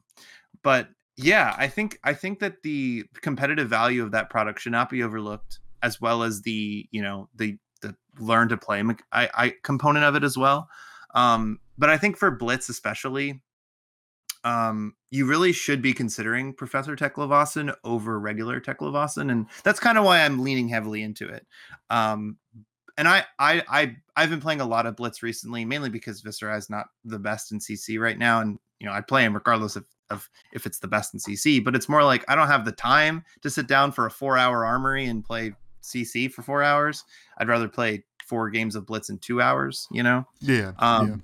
but 0.62 0.88
yeah, 1.16 1.54
I 1.56 1.68
think 1.68 1.98
I 2.02 2.12
think 2.12 2.40
that 2.40 2.62
the 2.62 3.04
competitive 3.22 3.68
value 3.68 4.02
of 4.02 4.10
that 4.10 4.28
product 4.28 4.60
should 4.60 4.72
not 4.72 4.90
be 4.90 5.02
overlooked, 5.04 5.60
as 5.82 6.00
well 6.00 6.22
as 6.22 6.42
the 6.42 6.86
you 6.90 7.02
know 7.02 7.28
the 7.34 7.58
the 7.82 7.94
learn 8.18 8.48
to 8.48 8.56
play 8.56 8.82
mech- 8.82 9.04
I, 9.12 9.28
I 9.34 9.54
component 9.62 10.04
of 10.04 10.14
it 10.14 10.24
as 10.24 10.36
well. 10.36 10.68
Um, 11.14 11.60
but 11.78 11.90
I 11.90 11.98
think 11.98 12.16
for 12.16 12.30
Blitz 12.30 12.68
especially, 12.68 13.40
um, 14.44 14.94
you 15.10 15.26
really 15.26 15.52
should 15.52 15.82
be 15.82 15.92
considering 15.92 16.52
Professor 16.52 16.94
Teklovossen 16.94 17.74
over 17.84 18.18
regular 18.18 18.60
Teklovossen, 18.60 19.30
and 19.30 19.46
that's 19.64 19.80
kind 19.80 19.98
of 19.98 20.04
why 20.04 20.20
I'm 20.20 20.42
leaning 20.42 20.68
heavily 20.68 21.02
into 21.02 21.28
it. 21.28 21.46
Um, 21.90 22.38
and 22.98 23.08
I, 23.08 23.24
I, 23.38 23.62
I, 23.68 23.96
I've 24.16 24.30
been 24.30 24.40
playing 24.40 24.60
a 24.60 24.66
lot 24.66 24.86
of 24.86 24.96
Blitz 24.96 25.22
recently, 25.22 25.64
mainly 25.64 25.90
because 25.90 26.22
Viserai 26.22 26.56
is 26.56 26.70
not 26.70 26.86
the 27.04 27.18
best 27.18 27.52
in 27.52 27.58
CC 27.58 27.98
right 28.00 28.18
now, 28.18 28.40
and 28.40 28.58
you 28.78 28.86
know 28.86 28.92
I 28.92 29.00
play 29.00 29.24
him 29.24 29.34
regardless 29.34 29.76
of 29.76 29.84
of 30.10 30.30
if 30.52 30.66
it's 30.66 30.78
the 30.78 30.88
best 30.88 31.12
in 31.12 31.20
CC. 31.20 31.62
But 31.62 31.74
it's 31.74 31.88
more 31.88 32.04
like 32.04 32.24
I 32.28 32.36
don't 32.36 32.46
have 32.46 32.64
the 32.64 32.72
time 32.72 33.24
to 33.42 33.50
sit 33.50 33.66
down 33.66 33.92
for 33.92 34.06
a 34.06 34.10
four 34.10 34.38
hour 34.38 34.64
armory 34.64 35.06
and 35.06 35.24
play 35.24 35.54
CC 35.86 36.30
for 36.30 36.42
four 36.42 36.62
hours. 36.62 37.04
I'd 37.38 37.48
rather 37.48 37.68
play 37.68 38.04
four 38.26 38.50
games 38.50 38.74
of 38.76 38.86
Blitz 38.86 39.08
in 39.10 39.18
two 39.18 39.40
hours. 39.40 39.86
You 39.90 40.02
know. 40.02 40.26
Yeah, 40.40 40.72
Um, 40.78 41.08
yeah. 41.08 41.16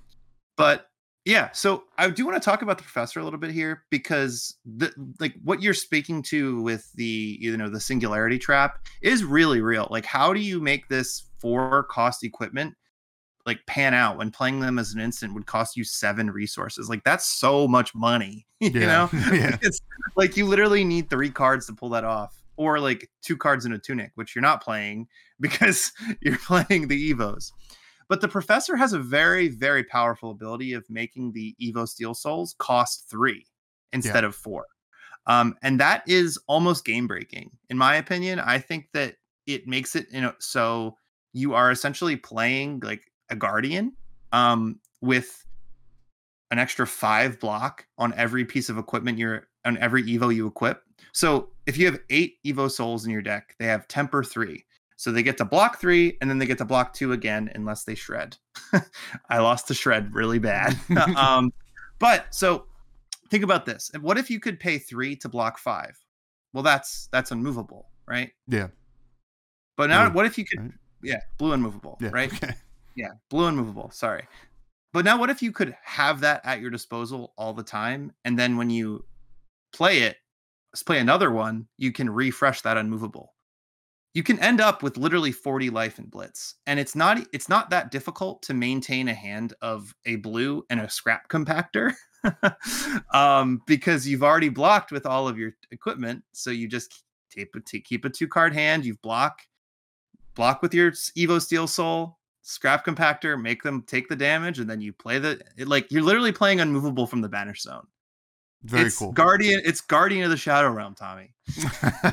But 0.56 0.86
yeah, 1.24 1.52
so 1.52 1.84
I 1.98 2.10
do 2.10 2.26
want 2.26 2.40
to 2.42 2.44
talk 2.44 2.62
about 2.62 2.78
the 2.78 2.82
professor 2.84 3.20
a 3.20 3.24
little 3.24 3.38
bit 3.38 3.52
here 3.52 3.84
because 3.90 4.56
the 4.76 4.92
like 5.20 5.34
what 5.44 5.62
you're 5.62 5.72
speaking 5.74 6.20
to 6.24 6.60
with 6.62 6.92
the 6.94 7.38
you 7.40 7.56
know 7.56 7.68
the 7.68 7.78
singularity 7.80 8.38
trap 8.38 8.80
is 9.02 9.22
really 9.24 9.60
real. 9.60 9.86
Like, 9.90 10.04
how 10.04 10.32
do 10.32 10.40
you 10.40 10.60
make 10.60 10.88
this 10.88 11.24
four 11.38 11.84
cost 11.84 12.24
equipment 12.24 12.74
like 13.46 13.58
pan 13.66 13.92
out 13.94 14.18
when 14.18 14.30
playing 14.30 14.60
them 14.60 14.78
as 14.78 14.94
an 14.94 15.00
instant 15.00 15.34
would 15.34 15.46
cost 15.46 15.76
you 15.76 15.84
seven 15.84 16.30
resources? 16.30 16.88
Like, 16.88 17.04
that's 17.04 17.26
so 17.26 17.66
much 17.68 17.94
money. 17.94 18.46
You 18.60 18.70
Yeah, 18.70 18.86
know, 18.86 19.08
yeah. 19.32 19.56
it's 19.60 19.80
like 20.16 20.36
you 20.36 20.46
literally 20.46 20.84
need 20.84 21.10
three 21.10 21.30
cards 21.30 21.66
to 21.66 21.72
pull 21.72 21.88
that 21.90 22.04
off, 22.04 22.41
or 22.62 22.80
like 22.80 23.10
two 23.22 23.36
cards 23.36 23.64
in 23.64 23.72
a 23.72 23.78
tunic, 23.78 24.12
which 24.14 24.34
you're 24.34 24.42
not 24.42 24.62
playing 24.62 25.08
because 25.40 25.92
you're 26.20 26.38
playing 26.38 26.88
the 26.88 27.12
Evos. 27.12 27.50
But 28.08 28.20
the 28.20 28.28
professor 28.28 28.76
has 28.76 28.92
a 28.92 28.98
very, 28.98 29.48
very 29.48 29.84
powerful 29.84 30.30
ability 30.30 30.74
of 30.74 30.84
making 30.90 31.32
the 31.32 31.54
Evo 31.62 31.88
Steel 31.88 32.14
Souls 32.14 32.54
cost 32.58 33.08
three 33.08 33.46
instead 33.92 34.24
of 34.24 34.34
four. 34.34 34.66
Um, 35.26 35.56
and 35.62 35.80
that 35.80 36.02
is 36.06 36.38
almost 36.46 36.84
game 36.84 37.06
breaking, 37.06 37.50
in 37.70 37.78
my 37.78 37.96
opinion. 37.96 38.40
I 38.40 38.58
think 38.58 38.88
that 38.92 39.16
it 39.46 39.66
makes 39.66 39.96
it, 39.96 40.06
you 40.10 40.20
know, 40.20 40.34
so 40.40 40.96
you 41.32 41.54
are 41.54 41.70
essentially 41.70 42.16
playing 42.16 42.80
like 42.84 43.10
a 43.30 43.36
guardian 43.36 43.92
um, 44.32 44.80
with 45.00 45.44
an 46.50 46.58
extra 46.58 46.86
five 46.86 47.40
block 47.40 47.86
on 47.98 48.12
every 48.14 48.44
piece 48.44 48.68
of 48.68 48.78
equipment 48.78 49.16
you're 49.18 49.48
on 49.64 49.78
every 49.78 50.02
Evo 50.04 50.34
you 50.34 50.46
equip. 50.46 50.82
So 51.12 51.50
if 51.66 51.76
you 51.76 51.86
have 51.86 51.98
eight 52.10 52.36
Evo 52.44 52.70
souls 52.70 53.04
in 53.04 53.10
your 53.10 53.22
deck, 53.22 53.54
they 53.58 53.66
have 53.66 53.88
temper 53.88 54.24
three. 54.24 54.64
So 54.96 55.10
they 55.10 55.22
get 55.22 55.36
to 55.38 55.44
block 55.44 55.80
three 55.80 56.16
and 56.20 56.30
then 56.30 56.38
they 56.38 56.46
get 56.46 56.58
to 56.58 56.64
block 56.64 56.92
two 56.92 57.12
again 57.12 57.50
unless 57.54 57.84
they 57.84 57.94
shred. 57.94 58.36
I 59.28 59.38
lost 59.38 59.66
the 59.68 59.74
shred 59.74 60.14
really 60.14 60.38
bad. 60.38 60.78
um, 61.16 61.52
but 61.98 62.32
so 62.32 62.66
think 63.30 63.42
about 63.42 63.66
this. 63.66 63.90
What 64.00 64.18
if 64.18 64.30
you 64.30 64.38
could 64.38 64.60
pay 64.60 64.78
three 64.78 65.16
to 65.16 65.28
block 65.28 65.58
five? 65.58 65.98
Well, 66.52 66.62
that's 66.62 67.08
that's 67.10 67.30
unmovable, 67.32 67.88
right? 68.06 68.30
Yeah. 68.46 68.68
But 69.76 69.88
now 69.88 70.08
Blue, 70.08 70.14
what 70.16 70.26
if 70.26 70.38
you 70.38 70.44
could 70.44 70.60
right? 70.60 70.72
yeah, 71.02 71.20
blue 71.38 71.52
unmovable, 71.52 71.98
Yeah. 72.00 72.10
right? 72.12 72.32
Okay. 72.32 72.54
Yeah, 72.94 73.08
blue 73.30 73.46
unmovable. 73.46 73.90
Sorry. 73.90 74.28
But 74.92 75.04
now 75.04 75.18
what 75.18 75.30
if 75.30 75.42
you 75.42 75.50
could 75.50 75.74
have 75.82 76.20
that 76.20 76.42
at 76.44 76.60
your 76.60 76.70
disposal 76.70 77.32
all 77.36 77.54
the 77.54 77.62
time 77.62 78.12
and 78.24 78.38
then 78.38 78.56
when 78.58 78.68
you 78.68 79.04
play 79.72 80.00
it, 80.00 80.18
s- 80.74 80.82
play 80.82 80.98
another 80.98 81.30
one, 81.30 81.66
you 81.78 81.92
can 81.92 82.08
refresh 82.10 82.62
that 82.62 82.76
unmovable. 82.76 83.34
You 84.14 84.22
can 84.22 84.38
end 84.40 84.60
up 84.60 84.82
with 84.82 84.98
literally 84.98 85.32
40 85.32 85.70
life 85.70 85.98
in 85.98 86.06
blitz. 86.06 86.56
And 86.66 86.78
it's 86.78 86.94
not 86.94 87.18
it's 87.32 87.48
not 87.48 87.70
that 87.70 87.90
difficult 87.90 88.42
to 88.42 88.54
maintain 88.54 89.08
a 89.08 89.14
hand 89.14 89.54
of 89.62 89.94
a 90.04 90.16
blue 90.16 90.64
and 90.68 90.80
a 90.80 90.90
scrap 90.90 91.28
compactor. 91.28 91.94
um 93.14 93.62
because 93.66 94.06
you've 94.06 94.22
already 94.22 94.48
blocked 94.48 94.92
with 94.92 95.06
all 95.06 95.28
of 95.28 95.38
your 95.38 95.52
equipment, 95.70 96.22
so 96.32 96.50
you 96.50 96.68
just 96.68 97.04
tape 97.30 97.54
a 97.56 97.60
keep 97.60 98.04
a 98.04 98.10
two 98.10 98.28
card 98.28 98.52
hand, 98.52 98.84
you've 98.84 99.00
block 99.02 99.40
block 100.34 100.62
with 100.62 100.74
your 100.74 100.92
Evo 100.92 101.40
Steel 101.40 101.66
Soul, 101.66 102.18
scrap 102.42 102.84
compactor, 102.84 103.40
make 103.40 103.62
them 103.62 103.82
take 103.86 104.08
the 104.08 104.16
damage, 104.16 104.58
and 104.58 104.68
then 104.68 104.80
you 104.80 104.92
play 104.92 105.18
the 105.18 105.40
it, 105.56 105.68
like 105.68 105.90
you're 105.90 106.02
literally 106.02 106.32
playing 106.32 106.60
unmovable 106.60 107.06
from 107.06 107.20
the 107.20 107.28
banish 107.28 107.62
zone. 107.62 107.86
Very 108.64 108.86
it's 108.86 108.98
cool. 108.98 109.12
Guardian, 109.12 109.60
it's 109.64 109.80
Guardian 109.80 110.24
of 110.24 110.30
the 110.30 110.36
Shadow 110.36 110.70
Realm, 110.70 110.94
Tommy. 110.94 111.34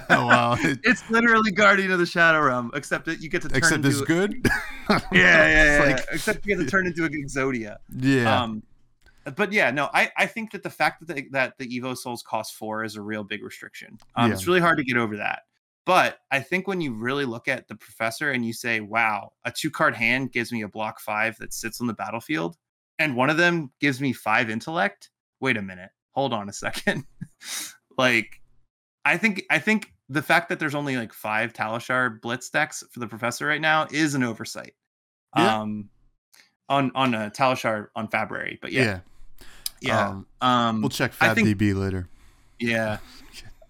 Oh, 0.09 0.25
wow. 0.25 0.55
It- 0.59 0.79
It's 0.83 1.07
literally 1.09 1.51
Guardian 1.51 1.91
of 1.91 1.99
the 1.99 2.05
Shadow 2.05 2.41
Realm, 2.41 2.71
except 2.73 3.05
that 3.05 3.21
you 3.21 3.29
get 3.29 3.41
to 3.43 3.49
turn 3.49 3.57
except 3.57 3.75
into 3.85 3.89
it's 3.89 4.01
good. 4.01 4.35
yeah, 4.89 4.99
yeah, 5.11 5.77
yeah, 5.77 5.83
like- 5.95 6.05
except 6.11 6.45
you 6.45 6.55
get 6.55 6.63
to 6.63 6.69
turn 6.69 6.87
into 6.87 7.05
a 7.05 7.09
Exodia. 7.09 7.77
yeah. 7.95 8.41
Um, 8.43 8.63
but 9.35 9.51
yeah, 9.53 9.69
no, 9.69 9.89
I, 9.93 10.09
I 10.17 10.25
think 10.25 10.51
that 10.53 10.63
the 10.63 10.69
fact 10.71 11.05
that 11.05 11.13
the, 11.13 11.27
that 11.31 11.57
the 11.59 11.67
Evo 11.79 11.95
Souls 11.95 12.23
cost 12.23 12.55
four 12.55 12.83
is 12.83 12.95
a 12.95 13.01
real 13.01 13.23
big 13.23 13.43
restriction. 13.43 13.99
Um, 14.15 14.29
Yeah. 14.29 14.33
It's 14.33 14.47
really 14.47 14.59
hard 14.61 14.77
to 14.77 14.83
get 14.83 14.97
over 14.97 15.17
that. 15.17 15.43
But 15.85 16.19
I 16.31 16.39
think 16.39 16.67
when 16.67 16.81
you 16.81 16.93
really 16.93 17.25
look 17.25 17.47
at 17.47 17.67
the 17.67 17.75
professor 17.75 18.31
and 18.31 18.43
you 18.45 18.53
say, 18.53 18.79
wow, 18.79 19.33
a 19.45 19.51
two 19.51 19.69
card 19.69 19.95
hand 19.95 20.31
gives 20.31 20.51
me 20.51 20.63
a 20.63 20.67
block 20.67 20.99
five 20.99 21.37
that 21.37 21.53
sits 21.53 21.79
on 21.81 21.85
the 21.87 21.93
battlefield, 21.93 22.57
and 22.97 23.15
one 23.15 23.29
of 23.29 23.37
them 23.37 23.71
gives 23.79 24.01
me 24.01 24.13
five 24.13 24.49
intellect. 24.49 25.09
Wait 25.39 25.57
a 25.57 25.61
minute. 25.61 25.89
Hold 26.11 26.33
on 26.33 26.49
a 26.49 26.53
second. 26.53 27.05
like, 27.97 28.41
I 29.05 29.17
think 29.17 29.43
I 29.49 29.59
think 29.59 29.93
the 30.09 30.21
fact 30.21 30.49
that 30.49 30.59
there's 30.59 30.75
only 30.75 30.97
like 30.97 31.13
five 31.13 31.53
Talishar 31.53 32.19
blitz 32.21 32.49
decks 32.49 32.83
for 32.91 32.99
the 32.99 33.07
professor 33.07 33.45
right 33.45 33.61
now 33.61 33.87
is 33.91 34.15
an 34.15 34.23
oversight. 34.23 34.73
Yeah. 35.37 35.61
Um 35.61 35.89
on 36.69 36.91
on 36.95 37.13
a 37.13 37.31
Talishar 37.31 37.87
on 37.95 38.07
February. 38.07 38.59
But 38.61 38.71
yeah, 38.71 38.99
yeah. 39.81 40.21
yeah. 40.41 40.67
Um, 40.69 40.81
We'll 40.81 40.89
check 40.89 41.13
FabDB 41.13 41.75
later. 41.75 42.07
yeah. 42.59 42.97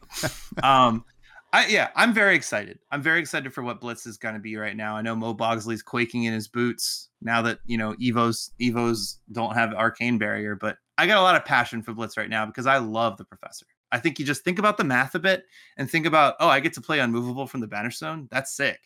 um, 0.64 1.06
I 1.52 1.68
yeah, 1.68 1.90
I'm 1.96 2.14
very 2.14 2.36
excited. 2.36 2.80
I'm 2.92 3.02
very 3.02 3.20
excited 3.20 3.54
for 3.54 3.64
what 3.64 3.82
Blitz 3.82 4.06
is 4.06 4.18
going 4.18 4.36
to 4.36 4.40
be 4.40 4.56
right 4.56 4.76
now. 4.76 4.96
I 4.96 5.02
know 5.02 5.16
Mo 5.16 5.34
Bogsley's 5.34 5.82
quaking 5.82 6.26
in 6.26 6.34
his 6.34 6.48
boots 6.48 7.10
now 7.22 7.42
that 7.42 7.60
you 7.66 7.78
know 7.78 7.96
Evos 7.96 8.52
Evos 8.62 9.18
don't 9.32 9.56
have 9.56 9.74
arcane 9.74 10.20
barrier, 10.20 10.56
but 10.56 10.78
I 11.00 11.08
got 11.08 11.18
a 11.18 11.22
lot 11.22 11.38
of 11.38 11.46
passion 11.46 11.82
for 11.82 11.94
Blitz 11.94 12.18
right 12.18 12.30
now 12.30 12.46
because 12.46 12.68
I 12.68 12.78
love 12.78 13.16
the 13.16 13.24
professor. 13.24 13.66
I 13.90 14.00
think 14.00 14.20
you 14.20 14.26
just 14.26 14.44
think 14.44 14.60
about 14.60 14.78
the 14.78 14.84
math 14.84 15.16
a 15.16 15.20
bit 15.20 15.46
and 15.78 15.90
think 15.90 16.06
about, 16.06 16.36
oh, 16.42 16.50
I 16.50 16.60
get 16.60 16.74
to 16.74 16.82
play 16.82 17.00
unmovable 17.00 17.48
from 17.48 17.62
the 17.62 17.68
banish 17.68 17.98
zone. 17.98 18.28
That's 18.30 18.54
sick. 18.54 18.80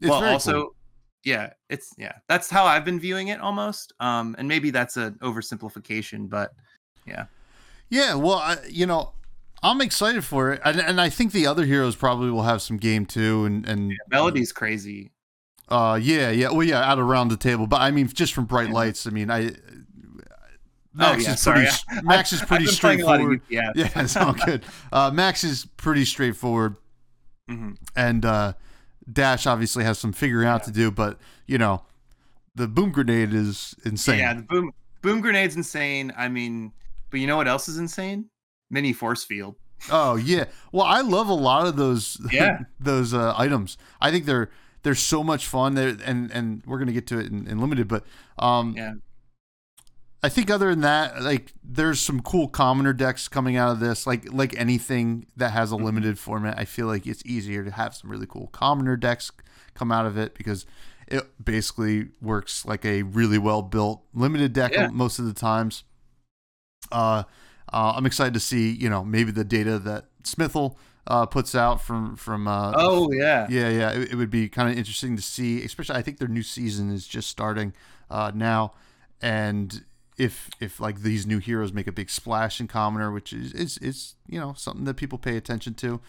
It's 0.00 0.10
well, 0.10 0.24
also, 0.24 0.52
cool. 0.52 0.76
yeah, 1.24 1.52
it's 1.70 1.92
yeah, 1.96 2.14
that's 2.28 2.50
how 2.50 2.64
I've 2.64 2.84
been 2.84 2.98
viewing 2.98 3.28
it 3.28 3.40
almost. 3.40 3.92
Um, 4.00 4.34
and 4.36 4.48
maybe 4.48 4.70
that's 4.70 4.96
an 4.96 5.14
oversimplification, 5.22 6.28
but 6.28 6.50
Yeah, 7.06 7.26
yeah. 7.88 8.14
well, 8.16 8.38
I, 8.38 8.56
you 8.68 8.86
know, 8.86 9.12
I'm 9.62 9.80
excited 9.80 10.24
for 10.24 10.52
it, 10.52 10.60
and, 10.64 10.80
and 10.80 11.00
I 11.00 11.08
think 11.08 11.30
the 11.30 11.46
other 11.46 11.64
heroes 11.64 11.94
probably 11.94 12.32
will 12.32 12.42
have 12.42 12.62
some 12.62 12.78
game 12.78 13.06
too, 13.06 13.44
and 13.44 13.64
and 13.66 13.92
Melody's 14.10 14.50
crazy. 14.50 15.12
Uh, 15.68 15.98
yeah, 16.02 16.30
yeah. 16.30 16.50
Well, 16.50 16.66
yeah, 16.66 16.80
out 16.80 16.98
around 16.98 17.28
the 17.28 17.36
table, 17.36 17.68
but 17.68 17.80
I 17.80 17.92
mean, 17.92 18.08
just 18.08 18.34
from 18.34 18.44
bright 18.44 18.70
lights. 18.70 19.06
I 19.06 19.10
mean, 19.10 19.30
I. 19.30 19.52
Max 20.94 21.24
oh, 21.24 21.26
yeah, 21.26 21.32
is 21.34 21.40
sorry. 21.40 21.66
pretty. 21.88 22.06
Max 22.06 22.32
I've 22.32 22.46
pretty 22.48 22.66
been 22.66 22.74
playing 22.74 23.02
a 23.02 23.06
lot 23.06 23.20
of 23.20 23.26
straightforward. 23.42 23.42
Yeah, 23.48 23.72
it's 23.96 24.16
all 24.16 24.32
good. 24.32 24.64
Uh, 24.92 25.10
Max 25.12 25.42
is 25.44 25.66
pretty 25.76 26.04
straightforward, 26.04 26.76
Mhm. 27.50 27.76
and 27.96 28.24
uh, 28.24 28.52
Dash 29.12 29.46
obviously 29.46 29.84
has 29.84 29.98
some 29.98 30.12
figuring 30.12 30.46
out 30.48 30.62
to 30.64 30.70
do. 30.70 30.90
But 30.90 31.18
you 31.46 31.58
know, 31.58 31.82
the 32.54 32.68
boom 32.68 32.92
grenade 32.92 33.34
is 33.34 33.74
insane. 33.84 34.20
Yeah, 34.20 34.34
the 34.34 34.42
boom 34.42 34.72
boom 35.02 35.20
grenade's 35.20 35.56
insane. 35.56 36.12
I 36.16 36.28
mean, 36.28 36.72
but 37.10 37.18
you 37.20 37.26
know 37.26 37.36
what 37.36 37.48
else 37.48 37.68
is 37.68 37.78
insane? 37.78 38.26
Mini 38.70 38.92
force 38.92 39.24
field. 39.24 39.56
Oh 39.90 40.14
yeah. 40.16 40.44
Well, 40.72 40.86
I 40.86 41.00
love 41.00 41.28
a 41.28 41.34
lot 41.34 41.66
of 41.66 41.76
those. 41.76 42.16
Yeah. 42.32 42.60
those 42.80 43.12
uh, 43.12 43.34
items. 43.36 43.76
I 44.00 44.10
think 44.10 44.24
they're 44.26 44.48
they're 44.84 44.94
so 44.94 45.24
much 45.24 45.46
fun. 45.46 45.74
They're, 45.74 45.96
and 46.04 46.30
and 46.30 46.62
we're 46.66 46.78
gonna 46.78 46.92
get 46.92 47.06
to 47.08 47.18
it 47.18 47.26
in, 47.32 47.46
in 47.48 47.58
limited, 47.58 47.88
but 47.88 48.04
um, 48.38 48.74
Yeah. 48.76 48.94
I 50.24 50.28
think 50.30 50.50
other 50.50 50.70
than 50.70 50.80
that, 50.80 51.22
like 51.22 51.52
there's 51.62 52.00
some 52.00 52.20
cool 52.20 52.48
commoner 52.48 52.92
decks 52.92 53.28
coming 53.28 53.56
out 53.56 53.70
of 53.72 53.80
this. 53.80 54.06
Like 54.06 54.32
like 54.32 54.56
anything 54.58 55.26
that 55.36 55.50
has 55.50 55.70
Mm-hmm. 55.70 55.82
a 55.82 55.84
limited 55.86 56.18
format, 56.18 56.58
I 56.58 56.64
feel 56.64 56.86
like 56.86 57.06
it's 57.06 57.22
easier 57.26 57.62
to 57.64 57.70
have 57.70 57.94
some 57.94 58.10
really 58.10 58.26
cool 58.26 58.48
commoner 58.48 58.96
decks 58.96 59.30
come 59.74 59.92
out 59.92 60.06
of 60.06 60.16
it 60.16 60.34
because 60.34 60.64
it 61.06 61.22
basically 61.44 62.08
works 62.22 62.64
like 62.64 62.84
a 62.86 63.02
really 63.02 63.36
well 63.38 63.60
built 63.62 64.02
limited 64.14 64.52
deck 64.54 64.72
Yeah. 64.72 64.88
most 64.88 65.18
of 65.18 65.26
the 65.26 65.34
times. 65.34 65.84
Uh, 66.90 67.24
uh, 67.72 67.92
I'm 67.96 68.06
excited 68.06 68.34
to 68.34 68.40
see 68.40 68.70
you 68.72 68.88
know 68.88 69.04
maybe 69.04 69.30
the 69.30 69.44
data 69.44 69.78
that 69.80 70.06
Smithel 70.22 70.76
uh, 71.06 71.26
puts 71.26 71.54
out 71.54 71.82
from 71.82 72.16
from 72.16 72.48
uh, 72.48 72.72
Oh 72.76 73.12
yeah. 73.12 73.46
yeah, 73.50 73.68
yeah. 73.68 73.90
It, 73.92 74.12
it 74.12 74.14
would 74.14 74.30
be 74.30 74.48
kind 74.48 74.70
of 74.70 74.78
interesting 74.78 75.16
to 75.16 75.22
see, 75.22 75.62
especially 75.64 75.96
I 75.96 76.02
think 76.02 76.18
their 76.18 76.28
new 76.28 76.42
season 76.42 76.90
is 76.90 77.06
just 77.06 77.28
starting 77.28 77.74
uh, 78.10 78.32
now, 78.34 78.72
and 79.20 79.84
if 80.16 80.48
if 80.60 80.78
like 80.80 81.00
these 81.00 81.26
new 81.26 81.38
heroes 81.38 81.72
make 81.72 81.86
a 81.86 81.92
big 81.92 82.08
splash 82.10 82.60
in 82.60 82.68
Commoner, 82.68 83.10
which 83.10 83.32
is 83.32 83.52
is 83.52 83.78
is 83.78 84.14
you 84.28 84.38
know 84.40 84.54
something 84.56 84.84
that 84.84 84.94
people 84.94 85.18
pay 85.18 85.36
attention 85.36 85.74
to, 85.74 86.00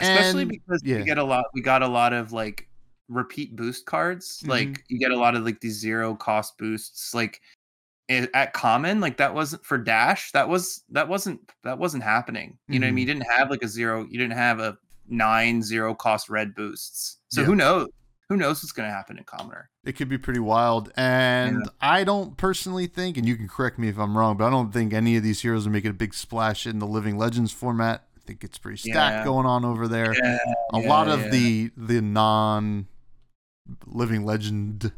Especially 0.00 0.42
And- 0.42 0.50
because 0.50 0.82
yeah. 0.84 0.96
we 0.98 1.04
get 1.04 1.18
a 1.18 1.24
lot 1.24 1.44
we 1.54 1.60
got 1.62 1.82
a 1.82 1.88
lot 1.88 2.12
of 2.12 2.32
like 2.32 2.68
repeat 3.08 3.54
boost 3.54 3.86
cards. 3.86 4.42
Mhm. 4.44 4.48
Like 4.48 4.84
you 4.88 4.98
get 4.98 5.12
a 5.12 5.16
lot 5.16 5.34
of 5.36 5.44
like 5.44 5.60
these 5.60 5.78
zero 5.78 6.14
cost 6.14 6.58
boosts. 6.58 7.14
Like 7.14 7.40
at 8.10 8.52
common, 8.52 9.00
like 9.00 9.16
that 9.16 9.32
wasn't 9.34 9.64
for 9.64 9.78
dash. 9.78 10.30
That 10.32 10.48
was 10.48 10.82
that 10.90 11.08
wasn't 11.08 11.40
that 11.62 11.78
wasn't 11.78 12.02
happening. 12.02 12.58
You 12.68 12.78
know 12.80 12.86
what 12.86 12.88
I 12.88 12.92
mean? 12.92 13.06
You 13.08 13.14
didn't 13.14 13.30
have 13.30 13.50
like 13.50 13.62
a 13.62 13.68
zero. 13.68 14.04
You 14.10 14.18
didn't 14.18 14.36
have 14.36 14.58
a 14.58 14.76
nine 15.08 15.62
zero 15.62 15.94
cost 15.94 16.28
red 16.28 16.54
boosts. 16.54 17.18
So 17.28 17.40
Yeah. 17.42 17.46
who 17.46 17.56
knows? 17.56 17.88
Who 18.34 18.40
knows 18.40 18.62
what's 18.62 18.72
gonna 18.72 18.90
happen 18.90 19.16
in 19.18 19.24
commoner? 19.24 19.70
it 19.84 19.92
could 19.96 20.08
be 20.08 20.18
pretty 20.18 20.40
wild. 20.40 20.90
And 20.96 21.68
I 21.80 22.02
don't 22.04 22.36
personally 22.36 22.86
think, 22.88 23.16
and 23.16 23.28
you 23.28 23.36
can 23.36 23.46
correct 23.48 23.78
me 23.78 23.88
if 23.88 23.98
I'm 23.98 24.16
wrong, 24.18 24.36
but 24.38 24.46
I 24.46 24.50
don't 24.50 24.72
think 24.72 24.92
any 24.92 25.16
of 25.16 25.22
these 25.22 25.42
heroes 25.42 25.66
are 25.66 25.70
making 25.70 25.90
a 25.90 25.94
big 25.94 26.14
splash 26.14 26.66
in 26.66 26.78
the 26.78 26.86
Living 26.86 27.16
Legends 27.18 27.52
format. 27.52 28.04
I 28.16 28.20
think 28.26 28.42
it's 28.42 28.58
pretty 28.58 28.78
stacked 28.78 29.18
Yeah. 29.18 29.24
going 29.24 29.46
on 29.46 29.64
over 29.64 29.86
there. 29.86 30.14
Yeah, 30.14 30.38
a 30.72 30.80
yeah, 30.80 30.88
lot 30.88 31.08
of 31.08 31.20
yeah. 31.20 31.28
the 31.30 31.70
the 31.76 32.00
non 32.00 32.86
living 33.86 34.24
legend 34.24 34.92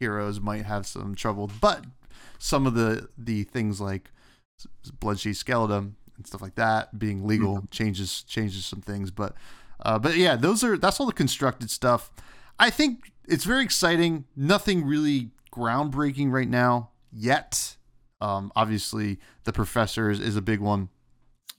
heroes 0.00 0.40
might 0.40 0.64
have 0.66 0.86
some 0.86 1.14
trouble 1.14 1.50
but 1.60 1.84
some 2.38 2.66
of 2.66 2.74
the 2.74 3.08
the 3.16 3.44
things 3.44 3.80
like 3.80 4.10
bloodsheet 5.00 5.36
skeleton 5.36 5.96
and 6.16 6.26
stuff 6.26 6.42
like 6.42 6.54
that 6.56 6.98
being 6.98 7.26
legal 7.26 7.56
Mm-hmm. 7.56 7.66
changes 7.70 8.22
changes 8.24 8.66
some 8.66 8.80
things 8.82 9.10
but 9.10 9.34
uh, 9.80 9.98
but 9.98 10.16
yeah 10.16 10.36
those 10.36 10.62
are 10.64 10.76
that's 10.76 11.00
all 11.00 11.06
the 11.06 11.12
constructed 11.12 11.70
stuff 11.70 12.10
i 12.58 12.70
think 12.70 13.12
it's 13.26 13.44
very 13.44 13.62
exciting 13.62 14.24
nothing 14.36 14.84
really 14.84 15.30
groundbreaking 15.52 16.30
right 16.30 16.48
now 16.48 16.90
yet 17.12 17.76
um, 18.20 18.52
obviously 18.56 19.18
the 19.44 19.52
professor 19.52 20.10
is, 20.10 20.36
a 20.36 20.40
big 20.42 20.60
one 20.60 20.88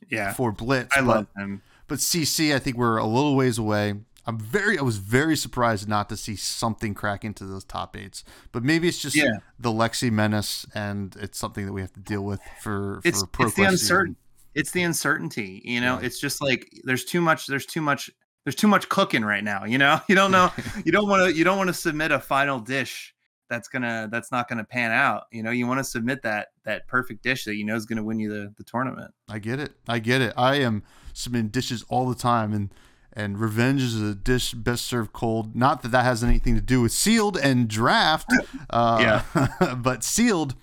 yeah. 0.10 0.34
for 0.34 0.52
blitz 0.52 0.96
I 0.98 1.02
but 1.02 1.08
love 1.08 1.28
him. 1.38 1.62
but 1.88 2.00
CC, 2.00 2.56
I 2.56 2.60
think 2.60 2.76
we're 2.78 2.98
a 2.98 3.06
little 3.06 3.36
ways 3.36 3.58
away. 3.60 3.94
I'm 4.26 4.40
very, 4.40 4.80
I 4.80 4.82
was 4.82 4.98
very 4.98 5.36
surprised 5.38 5.88
not 5.88 6.10
to 6.10 6.18
see 6.18 6.36
something 6.36 6.96
crack 6.96 7.24
into 7.24 7.46
those 7.46 7.64
top 7.64 7.96
eights. 7.96 8.24
But 8.52 8.64
maybe 8.64 8.88
it's 8.88 8.98
just 9.00 9.16
Yeah. 9.16 9.38
the 9.60 9.70
Lexi 9.70 10.12
menace, 10.12 10.66
and 10.74 11.16
it's 11.20 11.38
something 11.38 11.68
that 11.68 11.74
we 11.74 11.82
have 11.82 11.94
to 11.94 12.00
deal 12.00 12.24
with 12.24 12.40
for 12.64 13.02
it's 13.04 13.20
for 13.22 13.28
Pro 13.28 13.46
it's 13.46 13.56
the 13.56 13.62
Quest 13.62 13.72
uncertain 13.74 14.14
season. 14.14 14.52
it's 14.56 14.72
the 14.72 14.82
uncertainty 14.82 15.62
you 15.66 15.82
know 15.82 16.00
Yeah. 16.00 16.06
it's 16.08 16.20
just 16.20 16.42
like 16.42 16.68
there's 16.84 17.06
too 17.06 17.22
much 17.22 17.46
there's 17.46 17.68
too 17.68 17.82
much 17.82 18.10
there's 18.46 18.56
too 18.56 18.68
much 18.68 18.88
cooking 18.88 19.26
right 19.26 19.44
now 19.44 19.66
you 19.66 19.78
know 19.78 20.00
you 20.08 20.16
don't 20.16 20.32
know 20.32 20.52
you 20.86 20.92
don't 20.92 21.10
want 21.10 21.22
to 21.30 21.36
you 21.38 21.44
don't 21.44 21.58
want 21.58 21.68
to 21.68 21.74
submit 21.74 22.12
a 22.12 22.20
final 22.20 22.60
dish 22.60 23.14
that's 23.50 23.68
gonna 23.68 24.08
that's 24.12 24.32
not 24.32 24.48
gonna 24.48 24.64
pan 24.64 24.92
out 24.92 25.26
you 25.32 25.44
know 25.44 25.52
you 25.52 25.68
want 25.68 25.78
to 25.80 25.84
submit 25.84 26.22
that 26.24 26.48
that 26.64 26.88
perfect 26.88 27.22
dish 27.22 27.46
that 27.46 27.56
you 27.56 27.64
know 27.66 27.76
is 27.76 27.86
gonna 27.86 28.04
win 28.04 28.20
you 28.20 28.30
the 28.30 28.54
the 28.58 28.64
tournament 28.64 29.14
I 29.30 29.40
get 29.40 29.60
it. 29.60 29.74
I 29.88 30.00
get 30.00 30.22
it. 30.22 30.34
I 30.38 30.56
am 30.56 30.84
submitting 31.14 31.50
dishes 31.50 31.84
all 31.90 32.08
the 32.10 32.16
time, 32.16 32.54
and 32.54 32.74
and 33.14 33.40
revenge 33.40 33.82
is 33.82 34.00
a 34.02 34.14
dish 34.16 34.54
best 34.54 34.86
served 34.86 35.14
cold. 35.14 35.56
Not 35.56 35.82
that 35.84 35.90
that 35.90 36.04
has 36.06 36.24
anything 36.24 36.54
to 36.56 36.62
do 36.62 36.82
with 36.82 36.92
sealed 36.92 37.38
and 37.38 37.68
draft. 37.68 38.30
Uh, 38.70 39.22
yeah. 39.32 39.76
but 39.76 40.04
sealed. 40.04 40.56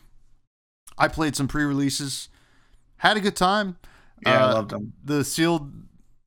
I 0.98 1.08
played 1.08 1.34
some 1.36 1.48
pre-releases, 1.48 2.28
had 2.98 3.16
a 3.16 3.20
good 3.20 3.36
time. 3.36 3.78
yeah 4.26 4.38
i 4.46 4.50
Uh, 4.50 4.54
loved 4.54 4.70
them 4.70 4.92
the 5.04 5.24
sealed 5.24 5.72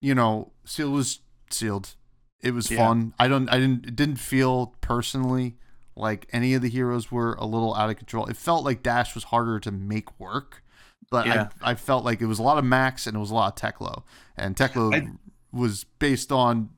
you 0.02 0.16
know 0.16 0.52
sealed 0.66 0.94
was 0.94 1.20
sealed 1.56 1.96
it 2.42 2.54
was 2.54 2.70
Yeah. 2.70 2.78
fun 2.86 3.14
i 3.20 3.28
don't 3.28 3.50
i 3.50 3.58
didn't 3.58 3.86
it 3.88 3.96
didn't 3.96 4.18
feel 4.18 4.76
personally 4.82 5.56
like 5.96 6.28
any 6.32 6.54
of 6.54 6.62
the 6.62 6.70
heroes 6.70 7.12
were 7.12 7.34
a 7.36 7.46
little 7.46 7.74
out 7.76 7.90
of 7.90 7.96
control 7.98 8.26
it 8.28 8.36
felt 8.38 8.64
like 8.66 8.84
dash 8.84 9.16
was 9.16 9.26
harder 9.26 9.60
to 9.62 9.72
make 9.72 10.20
work 10.20 10.62
but 11.10 11.26
Yeah. 11.28 11.50
I, 11.62 11.72
I 11.72 11.76
felt 11.76 12.04
like 12.04 12.22
it 12.22 12.26
was 12.26 12.40
a 12.40 12.44
lot 12.44 12.58
of 12.58 12.66
max 12.66 13.08
and 13.08 13.16
it 13.16 13.20
was 13.20 13.32
a 13.32 13.36
lot 13.36 13.48
of 13.54 13.56
teklo 13.74 14.04
and 14.38 14.56
teklo 14.56 14.94
I- 14.94 15.08
was 15.52 15.86
based 16.00 16.32
on 16.32 16.70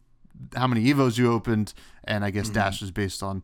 how 0.56 0.68
many 0.68 0.86
evos 0.94 1.18
you 1.18 1.32
opened 1.34 1.74
and 2.04 2.24
i 2.24 2.30
guess 2.30 2.50
Mhm. 2.50 2.54
dash 2.54 2.82
was 2.82 2.92
based 2.92 3.24
on 3.24 3.44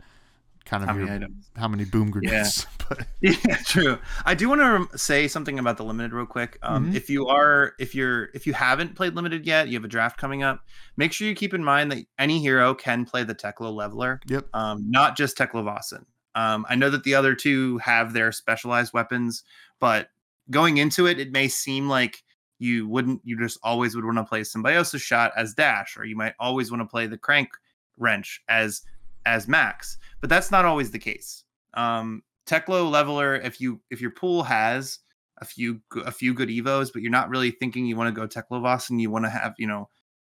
kind 0.65 0.83
of 0.83 0.89
how 0.89 0.95
many 0.95 1.05
your, 1.07 1.15
items? 1.15 1.49
how 1.55 1.67
many 1.67 1.85
boom 1.85 2.09
grenades 2.11 2.65
but 2.89 3.05
yeah 3.21 3.57
true. 3.65 3.97
I 4.25 4.33
do 4.35 4.47
want 4.49 4.61
to 4.61 4.65
rem- 4.67 4.89
say 4.95 5.27
something 5.27 5.59
about 5.59 5.77
the 5.77 5.83
limited 5.83 6.13
real 6.13 6.25
quick. 6.25 6.57
Um, 6.63 6.91
Mhm. 6.91 6.95
if 6.95 7.09
you 7.09 7.27
are 7.27 7.73
if 7.79 7.93
you're 7.95 8.29
if 8.33 8.47
you 8.47 8.53
haven't 8.53 8.95
played 8.95 9.13
limited 9.15 9.45
yet 9.45 9.67
you 9.67 9.73
have 9.75 9.83
a 9.85 9.89
draft 9.89 10.17
coming 10.17 10.43
up 10.43 10.63
make 10.97 11.11
sure 11.11 11.27
you 11.27 11.35
keep 11.35 11.53
in 11.53 11.63
mind 11.63 11.91
that 11.91 12.05
any 12.17 12.39
hero 12.39 12.73
can 12.73 13.05
play 13.05 13.23
the 13.23 13.35
teklo 13.35 13.73
leveler. 13.73 14.19
Yep. 14.27 14.47
Um, 14.53 14.89
not 14.89 15.15
just 15.17 15.37
Teklovossen 15.37 16.05
um, 16.35 16.65
i 16.69 16.75
know 16.75 16.89
that 16.89 17.03
the 17.03 17.15
other 17.15 17.35
two 17.35 17.77
have 17.79 18.13
their 18.13 18.31
specialized 18.31 18.93
weapons 18.93 19.43
but 19.79 20.07
going 20.49 20.77
into 20.77 21.05
it 21.07 21.19
it 21.19 21.31
may 21.31 21.47
seem 21.47 21.87
like 21.89 22.23
you 22.59 22.87
wouldn't 22.87 23.19
you 23.23 23.37
just 23.37 23.59
always 23.63 23.95
would 23.95 24.05
want 24.05 24.17
to 24.17 24.23
play 24.23 24.43
symbiosis 24.43 25.01
shot 25.01 25.31
as 25.35 25.53
dash 25.53 25.97
or 25.97 26.05
you 26.05 26.15
might 26.15 26.33
always 26.39 26.71
want 26.71 26.81
to 26.81 26.85
play 26.87 27.07
the 27.07 27.17
crank 27.17 27.49
wrench 27.97 28.41
as 28.47 28.81
as 29.25 29.47
max 29.47 29.97
but 30.23 30.29
that's 30.29 30.51
not 30.51 30.63
always 30.63 30.89
the 30.91 30.99
case. 30.99 31.43
Um 31.73 32.23
teklo 32.47 32.89
leveler 32.89 33.35
if 33.35 33.59
you 33.59 33.81
if 33.89 34.01
your 34.01 34.11
pool 34.11 34.43
has 34.43 34.99
a 35.39 35.45
few 35.45 35.81
a 36.05 36.11
few 36.11 36.33
good 36.33 36.49
evos 36.49 36.91
but 36.91 37.01
you're 37.01 37.11
not 37.11 37.29
really 37.29 37.51
thinking 37.51 37.85
you 37.85 37.95
want 37.95 38.13
to 38.13 38.21
go 38.21 38.27
teklovas 38.27 38.89
and 38.89 39.01
you 39.01 39.09
want 39.09 39.25
to 39.25 39.29
have 39.29 39.53
you 39.57 39.67
know 39.67 39.89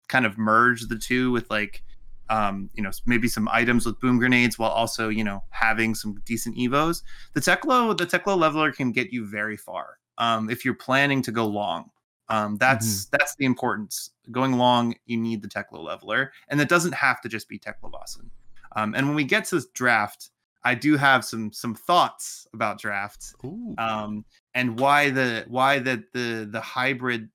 kind 0.08 0.26
of 0.26 0.36
merge 0.36 0.86
the 0.88 0.98
two 0.98 1.30
with 1.30 1.50
like 1.50 1.82
um 2.28 2.70
you 2.74 2.82
know 2.82 2.90
maybe 3.06 3.26
some 3.28 3.48
items 3.48 3.86
with 3.86 3.98
boom 4.00 4.18
grenades 4.18 4.58
while 4.58 4.70
also 4.70 5.08
you 5.08 5.24
know 5.24 5.42
having 5.50 5.94
some 5.94 6.20
decent 6.24 6.56
evos 6.56 7.02
the 7.34 7.40
teklo 7.40 7.96
the 7.96 8.06
teklo 8.06 8.36
leveler 8.36 8.70
can 8.72 8.92
get 8.92 9.12
you 9.12 9.26
very 9.26 9.56
far 9.56 9.98
um 10.18 10.50
if 10.50 10.64
you're 10.64 10.74
planning 10.74 11.22
to 11.22 11.32
go 11.32 11.46
long. 11.46 11.90
Um 12.28 12.56
that's 12.58 13.06
that's 13.06 13.34
the 13.36 13.44
importance. 13.44 14.10
Going 14.30 14.52
long 14.56 14.94
you 15.06 15.16
need 15.16 15.42
the 15.42 15.48
teklo 15.48 15.82
leveler 15.82 16.32
and 16.48 16.60
that 16.60 16.68
doesn't 16.68 16.94
have 16.94 17.20
to 17.22 17.28
just 17.28 17.48
be 17.48 17.58
Teklovossen 17.58 18.30
um 18.76 18.94
and 18.94 19.06
when 19.06 19.16
we 19.16 19.24
get 19.24 19.44
to 19.44 19.56
this 19.56 19.66
draft 19.74 20.30
i 20.64 20.74
do 20.74 20.96
have 20.96 21.24
some 21.24 21.52
some 21.52 21.74
thoughts 21.74 22.46
about 22.54 22.78
drafts 22.78 23.34
um, 23.78 24.24
and 24.54 24.78
why 24.78 25.10
the 25.10 25.44
why 25.48 25.78
the 25.78 26.02
the 26.12 26.48
the 26.50 26.60
hybrid 26.60 27.28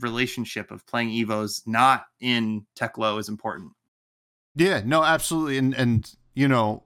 relationship 0.00 0.70
of 0.70 0.86
playing 0.86 1.08
evos 1.08 1.62
not 1.66 2.04
in 2.20 2.66
Teklo 2.78 3.18
is 3.18 3.28
important. 3.30 3.72
Yeah, 4.54 4.82
no, 4.84 5.02
absolutely, 5.02 5.56
and 5.56 5.72
and 5.74 6.12
you 6.34 6.46
know, 6.48 6.82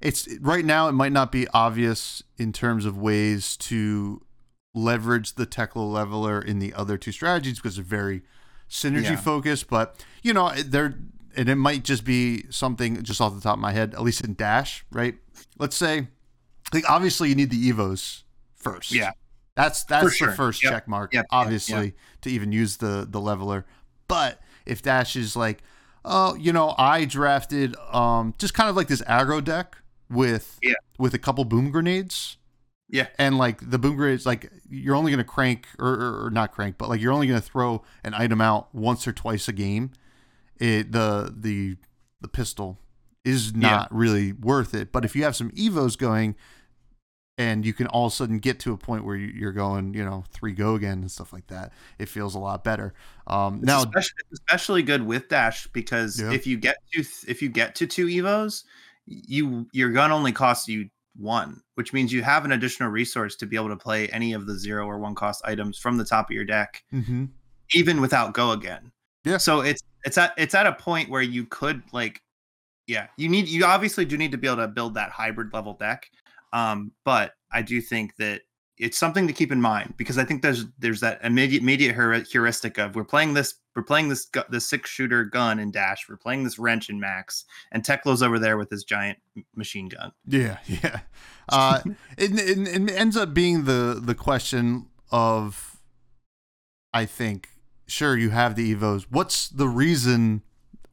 it's 0.00 0.28
right 0.40 0.64
now 0.64 0.88
it 0.88 0.92
might 0.92 1.12
not 1.12 1.30
be 1.30 1.46
obvious 1.48 2.22
in 2.38 2.52
terms 2.52 2.86
of 2.86 2.96
ways 2.96 3.56
to 3.58 4.22
leverage 4.74 5.34
the 5.34 5.46
Teklo 5.46 5.92
leveler 5.92 6.40
in 6.40 6.58
the 6.58 6.72
other 6.72 6.96
two 6.96 7.12
strategies 7.12 7.56
because 7.58 7.76
they're 7.76 7.84
very 7.84 8.22
synergy 8.70 9.02
Yeah. 9.10 9.16
focused. 9.16 9.68
But 9.68 10.02
you 10.22 10.32
know, 10.32 10.52
they're 10.54 10.94
and 11.36 11.48
it 11.48 11.56
might 11.56 11.84
just 11.84 12.04
be 12.04 12.44
something 12.50 13.02
just 13.02 13.20
off 13.20 13.34
the 13.34 13.40
top 13.40 13.54
of 13.54 13.60
my 13.60 13.72
head, 13.72 13.94
at 13.94 14.02
least 14.02 14.22
in 14.24 14.34
Dash, 14.34 14.84
right? 14.90 15.14
Let's 15.58 15.76
say, 15.76 16.08
like 16.72 16.88
obviously 16.88 17.28
you 17.28 17.34
need 17.34 17.50
the 17.50 17.70
Evos 17.72 18.22
first. 18.56 18.92
Yeah. 18.92 19.12
That's 19.54 19.84
that's 19.84 20.14
sure. 20.16 20.28
the 20.30 20.34
first 20.34 20.62
Yep. 20.62 20.72
check 20.72 20.88
mark, 20.88 21.12
Yep, 21.12 21.24
yep, 21.24 21.26
obviously, 21.30 21.94
to 22.22 22.30
even 22.30 22.52
use 22.52 22.78
the 22.78 23.06
the 23.08 23.20
leveler. 23.20 23.66
But 24.08 24.40
if 24.64 24.80
Dash 24.82 25.14
is 25.16 25.36
like, 25.36 25.62
oh, 26.04 26.34
you 26.36 26.52
know, 26.52 26.74
I 26.78 27.04
drafted 27.04 27.76
um 27.92 28.34
just 28.38 28.54
kind 28.54 28.70
of 28.70 28.76
like 28.76 28.88
this 28.88 29.02
aggro 29.02 29.44
deck 29.44 29.76
with 30.08 30.58
Yeah. 30.62 30.74
with 30.98 31.12
a 31.14 31.18
couple 31.18 31.44
boom 31.44 31.70
grenades. 31.70 32.38
Yeah. 32.88 33.08
And 33.18 33.36
like 33.38 33.70
the 33.70 33.78
boom 33.78 33.96
grenades, 33.96 34.24
like 34.26 34.50
you're 34.70 34.94
only 34.96 35.10
gonna 35.10 35.24
crank 35.24 35.66
or, 35.78 35.88
or, 35.88 36.26
or 36.26 36.30
not 36.30 36.52
crank, 36.52 36.76
but 36.78 36.88
like 36.88 37.00
you're 37.00 37.12
only 37.12 37.26
gonna 37.26 37.40
throw 37.40 37.82
an 38.04 38.14
item 38.14 38.40
out 38.40 38.74
once 38.74 39.06
or 39.06 39.12
twice 39.12 39.48
a 39.48 39.52
game. 39.52 39.90
It 40.62 40.92
the 40.92 41.34
the 41.36 41.76
the 42.20 42.28
pistol 42.28 42.78
is 43.24 43.52
not 43.54 43.92
really 43.92 44.32
worth 44.32 44.74
it. 44.74 44.92
But 44.92 45.04
if 45.04 45.16
you 45.16 45.24
have 45.24 45.34
some 45.34 45.50
evos 45.52 45.98
going, 45.98 46.36
and 47.36 47.66
you 47.66 47.72
can 47.72 47.88
all 47.88 48.06
of 48.06 48.12
a 48.12 48.14
sudden 48.16 48.38
get 48.38 48.60
to 48.60 48.72
a 48.72 48.76
point 48.76 49.04
where 49.04 49.16
you- 49.16 49.32
you're 49.34 49.52
going, 49.52 49.94
you 49.94 50.04
know, 50.04 50.24
three 50.30 50.52
go 50.52 50.74
again 50.76 50.98
and 51.00 51.10
stuff 51.10 51.32
like 51.32 51.46
that, 51.48 51.72
it 51.98 52.08
feels 52.08 52.34
a 52.36 52.38
lot 52.38 52.62
better. 52.62 52.94
Um, 53.26 53.56
It's 53.56 53.64
now, 53.64 53.78
especially, 53.78 54.22
especially 54.32 54.82
good 54.84 55.02
with 55.02 55.28
dash 55.28 55.66
because 55.72 56.20
Yeah. 56.20 56.30
if 56.32 56.46
you 56.46 56.56
get 56.58 56.76
to 56.92 57.04
if 57.26 57.42
you 57.42 57.48
get 57.48 57.74
to 57.76 57.86
two 57.88 58.06
evos, 58.06 58.62
you 59.06 59.66
your 59.72 59.90
gun 59.90 60.12
only 60.12 60.30
costs 60.30 60.68
you 60.68 60.90
one, 61.16 61.60
which 61.74 61.92
means 61.92 62.12
you 62.12 62.22
have 62.22 62.44
an 62.44 62.52
additional 62.52 62.88
resource 62.90 63.34
to 63.36 63.46
be 63.46 63.56
able 63.56 63.68
to 63.70 63.76
play 63.76 64.08
any 64.10 64.32
of 64.32 64.46
the 64.46 64.56
zero 64.56 64.86
or 64.86 64.98
one 64.98 65.14
cost 65.16 65.42
items 65.44 65.76
from 65.76 65.96
the 65.96 66.04
top 66.04 66.30
of 66.30 66.34
your 66.34 66.44
deck, 66.44 66.84
mhm. 66.92 67.30
even 67.74 68.00
without 68.00 68.32
go 68.32 68.52
again. 68.52 68.91
Yeah. 69.24 69.38
So 69.38 69.60
it's 69.60 69.82
it's 70.04 70.18
at 70.18 70.34
it's 70.36 70.54
at 70.54 70.66
a 70.66 70.72
point 70.72 71.08
where 71.08 71.22
you 71.22 71.46
could 71.46 71.82
like, 71.92 72.22
yeah, 72.86 73.06
you 73.16 73.28
need 73.28 73.48
you 73.48 73.64
obviously 73.64 74.04
do 74.04 74.16
need 74.16 74.32
to 74.32 74.38
be 74.38 74.46
able 74.46 74.58
to 74.58 74.68
build 74.68 74.94
that 74.94 75.10
hybrid 75.10 75.52
level 75.52 75.74
deck. 75.74 76.10
Um, 76.52 76.92
but 77.04 77.32
I 77.50 77.62
do 77.62 77.80
think 77.80 78.16
that 78.16 78.42
it's 78.78 78.98
something 78.98 79.26
to 79.26 79.32
keep 79.32 79.52
in 79.52 79.60
mind 79.60 79.94
because 79.96 80.18
I 80.18 80.24
think 80.24 80.42
there's 80.42 80.64
there's 80.78 81.00
that 81.00 81.20
immediate 81.22 81.62
immediate 81.62 81.94
heuristic 82.28 82.78
of 82.78 82.96
we're 82.96 83.04
playing 83.04 83.34
this 83.34 83.54
we're 83.76 83.82
playing 83.82 84.08
this 84.08 84.26
gu- 84.26 84.42
this 84.50 84.68
six 84.68 84.90
shooter 84.90 85.24
gun 85.24 85.58
in 85.58 85.70
dash 85.70 86.08
we're 86.08 86.16
playing 86.16 86.42
this 86.44 86.58
wrench 86.58 86.90
in 86.90 86.98
max 86.98 87.44
and 87.70 87.84
Teklo's 87.84 88.22
over 88.22 88.38
there 88.38 88.56
with 88.56 88.70
his 88.70 88.84
giant 88.84 89.18
machine 89.54 89.88
gun. 89.88 90.12
yeah, 90.26 90.58
yeah. 90.66 91.00
Uh, 91.48 91.80
it, 92.18 92.32
it, 92.32 92.58
it 92.58 92.90
ends 92.90 93.16
up 93.16 93.32
being 93.32 93.64
the 93.64 94.00
the 94.02 94.14
question 94.14 94.86
of, 95.10 95.76
I 96.92 97.04
think, 97.04 97.50
sure 97.92 98.16
you 98.16 98.30
have 98.30 98.54
the 98.56 98.74
evos. 98.74 99.06
What's 99.10 99.48
the 99.48 99.68
reason? 99.68 100.42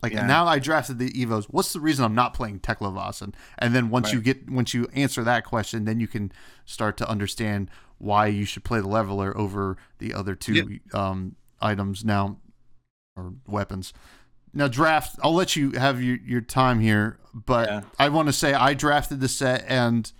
Like 0.04 0.14
Yeah. 0.14 0.26
now, 0.26 0.46
I 0.46 0.60
drafted 0.60 0.98
the 1.00 1.10
evos. 1.12 1.46
What's 1.46 1.74
the 1.74 1.80
reason 1.80 2.06
I'm 2.06 2.16
not 2.16 2.34
playing 2.34 2.60
Teklovossen? 2.60 3.34
And 3.58 3.74
then 3.76 3.90
once 3.90 4.14
you 4.14 4.22
get 4.22 4.50
once 4.50 4.74
you 4.74 4.88
answer 4.94 5.24
that 5.24 5.44
question, 5.46 5.86
then 5.86 6.00
you 6.00 6.08
can 6.08 6.32
start 6.66 6.96
to 6.98 7.10
understand 7.10 7.70
why 7.98 8.28
you 8.28 8.46
should 8.46 8.64
play 8.64 8.80
the 8.80 8.88
leveler 8.88 9.36
over 9.38 9.76
the 9.98 10.14
other 10.14 10.36
two 10.36 10.80
um, 10.94 11.36
items 11.62 12.06
now 12.06 12.38
or 13.18 13.34
weapons. 13.46 13.94
Now 14.54 14.68
draft. 14.70 15.20
I'll 15.22 15.34
let 15.36 15.56
you 15.58 15.72
have 15.72 16.02
your, 16.02 16.18
your 16.26 16.42
time 16.42 16.80
here, 16.80 17.20
but 17.34 17.68
Yeah. 17.68 17.82
I 18.00 18.08
want 18.10 18.28
to 18.30 18.34
say 18.34 18.54
I 18.54 18.74
drafted 18.74 19.20
the 19.20 19.28
set 19.28 19.66
and 19.68 20.12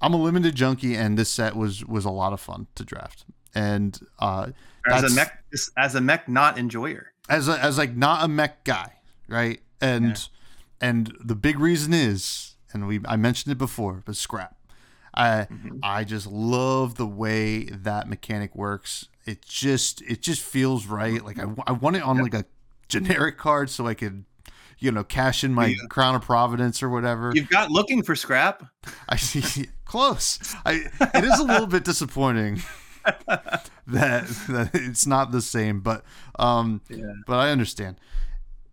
I'm 0.00 0.14
a 0.14 0.16
limited 0.16 0.54
junkie, 0.54 0.94
and 0.96 1.18
this 1.18 1.30
set 1.30 1.54
was 1.54 1.84
was 1.84 2.06
a 2.06 2.10
lot 2.10 2.32
of 2.32 2.40
fun 2.40 2.66
to 2.76 2.84
draft. 2.84 3.26
And 3.54 4.00
uh, 4.18 4.52
As 4.88 5.02
a 5.12 5.14
mech 5.14 5.42
as 5.76 5.94
a 5.94 6.00
mech 6.00 6.28
not 6.28 6.58
enjoyer. 6.58 7.12
as 7.28 7.48
a, 7.48 7.52
as 7.62 7.76
like 7.78 7.96
not 7.96 8.24
a 8.24 8.28
mech 8.28 8.64
guy, 8.64 8.92
right? 9.28 9.60
And 9.80 10.08
Yeah. 10.10 10.88
and 10.88 11.14
the 11.22 11.34
big 11.34 11.58
reason 11.58 11.92
is, 11.92 12.54
and 12.72 12.86
we 12.86 13.00
I 13.06 13.16
mentioned 13.16 13.52
it 13.52 13.58
before, 13.58 14.02
but 14.06 14.16
scrap. 14.16 14.56
I 15.14 15.46
Mhm. 15.50 15.80
I 15.82 16.04
just 16.04 16.26
love 16.26 16.94
the 16.96 17.06
way 17.06 17.64
that 17.64 18.08
mechanic 18.08 18.54
works. 18.54 19.08
It 19.26 19.42
just 19.44 20.02
it 20.02 20.22
just 20.22 20.40
feels 20.42 20.86
right. 20.86 21.24
Like 21.24 21.38
i, 21.38 21.46
I 21.66 21.72
want 21.72 21.96
it 21.96 22.02
on 22.02 22.16
Yep. 22.16 22.22
like 22.22 22.34
a 22.34 22.44
generic 22.88 23.36
card 23.38 23.70
so 23.70 23.86
I 23.86 23.94
could 23.94 24.24
you 24.78 24.90
know 24.90 25.04
cash 25.04 25.44
in 25.44 25.52
my 25.52 25.66
Yeah. 25.66 25.76
crown 25.90 26.14
of 26.14 26.22
providence 26.22 26.82
or 26.82 26.88
whatever. 26.88 27.32
You've 27.34 27.48
got 27.50 27.70
looking 27.70 28.02
for 28.02 28.14
scrap. 28.16 28.64
I 29.08 29.16
see 29.16 29.68
close. 29.84 30.38
I 30.64 30.84
it 31.14 31.24
is 31.24 31.38
a 31.38 31.44
little 31.44 31.66
bit 31.66 31.84
disappointing 31.84 32.62
that 33.06 33.66
that 34.48 34.70
it's 34.74 35.06
not 35.06 35.32
the 35.32 35.42
same, 35.42 35.80
but 35.80 36.04
um 36.38 36.80
Yeah. 36.88 37.12
but 37.26 37.38
I 37.38 37.50
understand. 37.50 37.96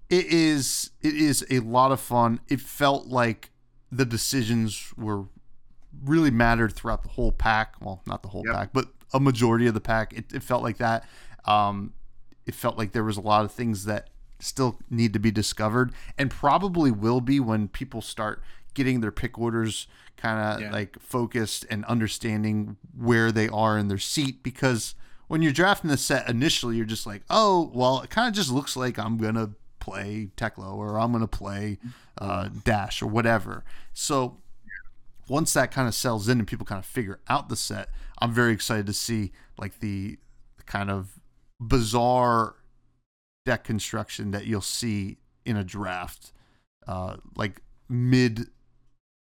It 0.10 0.26
is 0.28 0.92
it 1.02 1.16
is 1.16 1.46
a 1.50 1.60
lot 1.60 1.92
of 1.92 2.00
fun. 2.00 2.40
It 2.48 2.62
felt 2.62 3.08
like 3.08 3.52
the 3.92 4.06
decisions 4.06 4.94
were 4.98 5.26
really 6.04 6.32
mattered 6.32 6.74
throughout 6.74 7.04
the 7.04 7.10
whole 7.10 7.32
pack. 7.32 7.76
Well, 7.82 8.02
not 8.06 8.22
the 8.22 8.30
whole 8.30 8.44
Yep. 8.46 8.56
pack, 8.56 8.70
but 8.74 8.88
a 9.14 9.20
majority 9.20 9.68
of 9.68 9.74
the 9.74 9.82
pack. 9.82 10.14
It, 10.14 10.34
it 10.34 10.44
felt 10.44 10.62
like 10.64 10.78
that. 10.78 11.06
Um, 11.46 11.94
it 12.46 12.54
felt 12.56 12.78
like 12.78 12.92
there 12.92 13.04
was 13.04 13.18
a 13.18 13.22
lot 13.22 13.44
of 13.46 13.52
things 13.52 13.86
that 13.86 14.10
still 14.40 14.78
need 14.90 15.14
to 15.14 15.20
be 15.20 15.32
discovered, 15.32 15.92
and 16.18 16.30
probably 16.30 16.92
will 16.92 17.22
be 17.22 17.40
when 17.40 17.68
people 17.68 18.02
start 18.02 18.42
getting 18.78 19.02
their 19.02 19.12
pick 19.12 19.38
orders 19.38 19.88
kind 20.16 20.40
of 20.40 20.62
Yeah. 20.62 20.72
like 20.72 20.98
focused 21.02 21.66
and 21.70 21.84
understanding 21.86 22.78
where 22.98 23.32
they 23.32 23.50
are 23.50 23.78
in 23.78 23.88
their 23.90 23.98
seat 23.98 24.42
because 24.44 24.96
when 25.28 25.42
you're 25.42 25.52
drafting 25.52 25.90
the 25.90 25.98
set 25.98 26.30
initially 26.30 26.78
you're 26.78 26.86
just 26.86 27.06
like 27.06 27.24
oh 27.30 27.70
well 27.74 28.00
it 28.02 28.10
kind 28.10 28.28
of 28.30 28.34
just 28.34 28.50
looks 28.52 28.78
like 28.78 28.98
i'm 28.98 29.18
gonna 29.18 29.50
play 29.80 30.30
teklo 30.38 30.74
or 30.76 30.98
i'm 31.00 31.12
gonna 31.12 31.28
play 31.28 31.78
uh, 32.20 32.50
dash 32.64 33.02
or 33.02 33.08
whatever 33.08 33.64
so 33.94 34.38
once 35.28 35.52
that 35.54 35.72
kind 35.72 35.88
of 35.88 35.94
sells 35.94 36.30
in 36.30 36.40
and 36.40 36.48
people 36.48 36.66
kind 36.66 36.80
of 36.80 36.86
figure 36.86 37.20
out 37.28 37.50
the 37.50 37.56
set 37.56 37.90
i'm 38.20 38.32
very 38.34 38.54
excited 38.54 38.86
to 38.88 38.94
see 38.94 39.32
like 39.58 39.80
the 39.82 40.18
kind 40.66 40.90
of 40.90 41.20
bizarre 41.60 42.56
deck 43.46 43.64
construction 43.64 44.32
that 44.32 44.46
you'll 44.46 44.62
see 44.62 45.18
in 45.46 45.56
a 45.58 45.64
draft 45.64 46.32
uh, 46.88 47.18
like 47.36 47.62
mid 47.90 48.48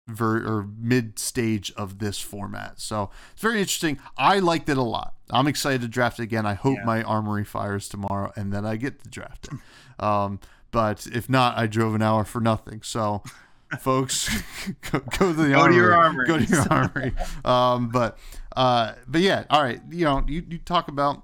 ver- 0.09 0.45
or 0.45 0.67
mid 0.79 1.19
stage 1.19 1.71
of 1.77 1.99
this 1.99 2.19
format. 2.19 2.79
So 2.79 3.09
it's 3.33 3.41
very 3.41 3.59
interesting. 3.59 3.99
I 4.17 4.39
liked 4.39 4.67
it 4.69 4.77
a 4.77 4.83
lot. 4.83 5.13
I'm 5.29 5.47
excited 5.47 5.81
to 5.81 5.87
draft 5.87 6.19
it 6.19 6.23
again. 6.23 6.45
I 6.45 6.55
hope 6.55 6.77
Yeah. 6.79 6.85
my 6.85 7.03
armory 7.03 7.45
fires 7.45 7.87
tomorrow 7.87 8.31
and 8.35 8.51
then 8.51 8.65
I 8.65 8.75
get 8.77 9.03
to 9.03 9.09
draft 9.09 9.47
it. 9.51 10.03
Um, 10.03 10.39
but 10.71 11.07
if 11.07 11.29
not, 11.29 11.57
I 11.57 11.67
drove 11.67 11.93
an 11.95 12.01
hour 12.01 12.23
for 12.25 12.39
nothing. 12.41 12.81
So, 12.83 13.23
folks, 13.79 14.29
go, 14.91 14.99
go 14.99 15.27
to 15.27 15.33
the 15.33 15.49
Go 15.49 15.67
to 15.67 15.73
your 15.73 15.93
armory. 15.93 16.25
Go 16.27 16.37
to 16.39 16.45
your 16.45 16.65
armory. 16.71 17.13
Um, 17.45 17.89
but 17.89 18.17
uh, 18.55 18.93
but 19.07 19.21
yeah, 19.21 19.43
all 19.49 19.61
right. 19.61 19.81
You 19.91 20.05
know, 20.05 20.23
you, 20.27 20.43
you 20.49 20.57
talk 20.57 20.87
about 20.87 21.23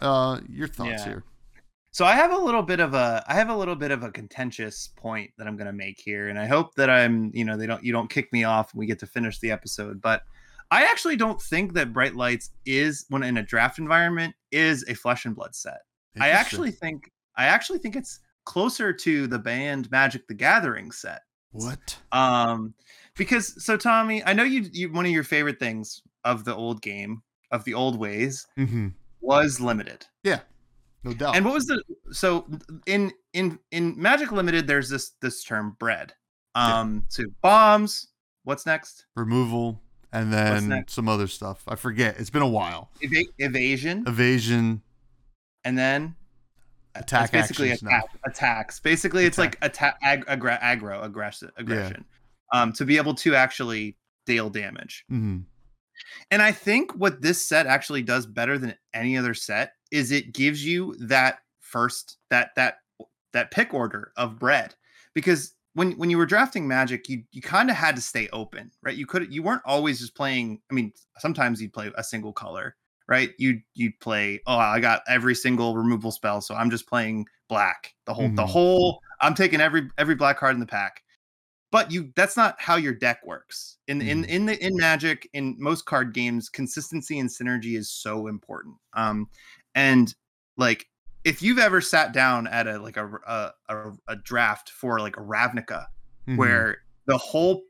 uh, 0.00 0.40
your 0.48 0.68
thoughts 0.68 0.88
Yeah. 0.90 1.04
here. 1.04 1.24
So 1.92 2.06
I 2.06 2.14
have 2.14 2.32
a 2.32 2.38
little 2.38 2.62
bit 2.62 2.80
of 2.80 2.94
a 2.94 3.22
I 3.28 3.34
have 3.34 3.50
a 3.50 3.56
little 3.56 3.76
bit 3.76 3.90
of 3.90 4.02
a 4.02 4.10
contentious 4.10 4.88
point 4.96 5.30
that 5.36 5.46
I'm 5.46 5.56
going 5.56 5.66
to 5.66 5.74
make 5.74 6.00
here 6.00 6.30
and 6.30 6.38
I 6.38 6.46
hope 6.46 6.74
that 6.76 6.88
I'm, 6.88 7.30
you 7.34 7.44
know, 7.44 7.58
they 7.58 7.66
don't 7.66 7.84
you 7.84 7.92
don't 7.92 8.08
kick 8.08 8.32
me 8.32 8.44
off 8.44 8.72
and 8.72 8.78
we 8.78 8.86
get 8.86 8.98
to 9.00 9.06
finish 9.06 9.38
the 9.38 9.50
episode, 9.50 10.00
but 10.00 10.22
I 10.70 10.84
actually 10.84 11.16
don't 11.16 11.40
think 11.40 11.74
that 11.74 11.92
Bright 11.92 12.16
Lights 12.16 12.50
is 12.64 13.04
when 13.10 13.22
in 13.22 13.36
a 13.36 13.42
draft 13.42 13.78
environment 13.78 14.34
is 14.50 14.86
a 14.88 14.94
flesh 14.94 15.26
and 15.26 15.36
blood 15.36 15.54
set. 15.54 15.80
I 16.18 16.30
actually 16.30 16.70
think 16.70 17.10
I 17.36 17.44
actually 17.44 17.78
think 17.78 17.94
it's 17.94 18.20
closer 18.44 18.92
to 18.94 19.26
the 19.26 19.38
band 19.38 19.90
Magic 19.90 20.26
the 20.28 20.34
Gathering 20.34 20.92
set. 20.92 21.20
what? 21.50 21.98
Um 22.10 22.72
because 23.16 23.62
so 23.62 23.76
Tommy, 23.76 24.24
I 24.24 24.32
know 24.32 24.44
you 24.44 24.66
you 24.72 24.90
one 24.90 25.04
of 25.04 25.12
your 25.12 25.24
favorite 25.24 25.58
things 25.58 26.00
of 26.24 26.46
the 26.46 26.56
old 26.56 26.80
game, 26.80 27.22
of 27.50 27.64
the 27.64 27.74
old 27.74 27.98
ways 27.98 28.46
hmm 28.56 28.88
was 29.20 29.60
limited. 29.60 30.06
No 31.04 31.12
doubt. 31.12 31.36
And 31.36 31.44
what 31.44 31.54
was 31.54 31.66
the 31.66 31.82
so 32.12 32.46
in 32.86 33.12
in 33.32 33.58
in 33.70 34.00
Magic 34.00 34.30
Limited? 34.32 34.66
There's 34.66 34.88
this 34.88 35.10
this 35.20 35.42
term 35.42 35.76
bread. 35.78 36.14
Yeah. 36.56 36.80
Um, 36.80 37.04
so 37.08 37.24
bombs. 37.42 38.08
What's 38.44 38.66
next? 38.66 39.06
Removal 39.16 39.80
and 40.12 40.32
then 40.32 40.84
some 40.88 41.08
other 41.08 41.26
stuff. 41.28 41.62
I 41.68 41.76
forget. 41.76 42.16
It's 42.18 42.30
been 42.30 42.42
a 42.42 42.48
while. 42.48 42.90
Eva- 43.00 43.30
evasion, 43.38 44.04
Evasion. 44.06 44.82
and 45.64 45.78
then 45.78 46.16
Attack 46.94 47.32
basically 47.32 47.70
attack, 47.70 48.04
attacks. 48.26 48.78
Basically, 48.80 49.24
it's 49.24 49.38
like 49.38 49.56
attack 49.62 49.96
ag- 50.02 50.26
aggra- 50.26 50.60
aggro 50.60 51.02
aggressive 51.02 51.50
aggression. 51.56 52.04
Um, 52.52 52.72
to 52.74 52.84
be 52.84 52.98
able 52.98 53.14
to 53.14 53.34
actually 53.34 53.96
deal 54.26 54.50
damage. 54.50 55.04
hmm 55.08 55.38
And 56.30 56.42
I 56.42 56.52
think 56.52 56.92
what 56.92 57.22
this 57.22 57.40
set 57.40 57.66
actually 57.66 58.02
does 58.02 58.26
better 58.26 58.58
than 58.58 58.74
any 58.92 59.16
other 59.16 59.32
set 59.32 59.72
is 59.92 60.10
it 60.10 60.32
gives 60.32 60.64
you 60.66 60.96
that 60.98 61.38
first 61.60 62.16
that 62.30 62.50
that 62.56 62.78
that 63.32 63.50
pick 63.52 63.72
order 63.72 64.12
of 64.16 64.38
bread. 64.38 64.74
Because 65.14 65.54
when 65.74 65.92
when 65.92 66.10
you 66.10 66.18
were 66.18 66.26
drafting 66.26 66.66
magic 66.68 67.08
you 67.08 67.22
you 67.32 67.40
kind 67.40 67.70
of 67.70 67.76
had 67.76 67.96
to 67.96 68.02
stay 68.02 68.28
open 68.32 68.70
right? 68.82 68.96
You 68.96 69.06
could 69.06 69.32
you 69.32 69.42
weren't 69.42 69.62
always 69.64 70.00
just 70.00 70.14
playing 70.14 70.60
i 70.70 70.74
mean 70.74 70.92
sometimes 71.18 71.62
you'd 71.62 71.72
play 71.72 71.90
a 71.96 72.04
single 72.04 72.32
color 72.32 72.76
right? 73.08 73.30
You 73.38 73.60
you'd 73.74 73.98
play 74.00 74.40
oh 74.46 74.56
i 74.58 74.80
got 74.80 75.00
every 75.08 75.34
single 75.34 75.74
removal 75.76 76.10
spell 76.10 76.40
so 76.42 76.54
i'm 76.54 76.70
just 76.70 76.86
playing 76.86 77.26
black 77.48 77.94
the 78.06 78.12
whole 78.14 78.28
the 78.28 78.42
Mhm. 78.42 78.48
whole 78.48 79.00
i'm 79.22 79.34
taking 79.34 79.60
every 79.62 79.88
every 79.96 80.14
black 80.14 80.36
card 80.38 80.54
in 80.54 80.60
the 80.60 80.66
pack. 80.66 81.02
But 81.70 81.90
you 81.90 82.12
that's 82.16 82.36
not 82.36 82.60
how 82.60 82.76
your 82.76 82.92
deck 82.92 83.20
works. 83.24 83.78
In 83.88 84.02
in 84.02 84.24
Mhm. 84.24 84.28
in 84.28 84.46
the 84.46 84.66
in 84.66 84.76
magic 84.76 85.26
in 85.32 85.56
most 85.58 85.86
card 85.86 86.12
games 86.12 86.50
consistency 86.50 87.18
and 87.18 87.30
synergy 87.30 87.78
is 87.78 87.90
so 87.90 88.26
important. 88.26 88.76
Um 88.92 89.26
and 89.74 90.14
like 90.56 90.86
if 91.24 91.42
you've 91.42 91.58
ever 91.58 91.80
sat 91.80 92.12
down 92.12 92.46
at 92.46 92.66
a 92.66 92.78
like 92.78 92.96
a 92.96 93.52
a, 93.68 93.92
a, 94.08 94.16
draft 94.16 94.70
for 94.70 94.98
like 94.98 95.16
a 95.16 95.20
Ravnica, 95.20 95.86
Mhm. 96.28 96.36
where 96.36 96.78
the 97.06 97.18
whole 97.18 97.62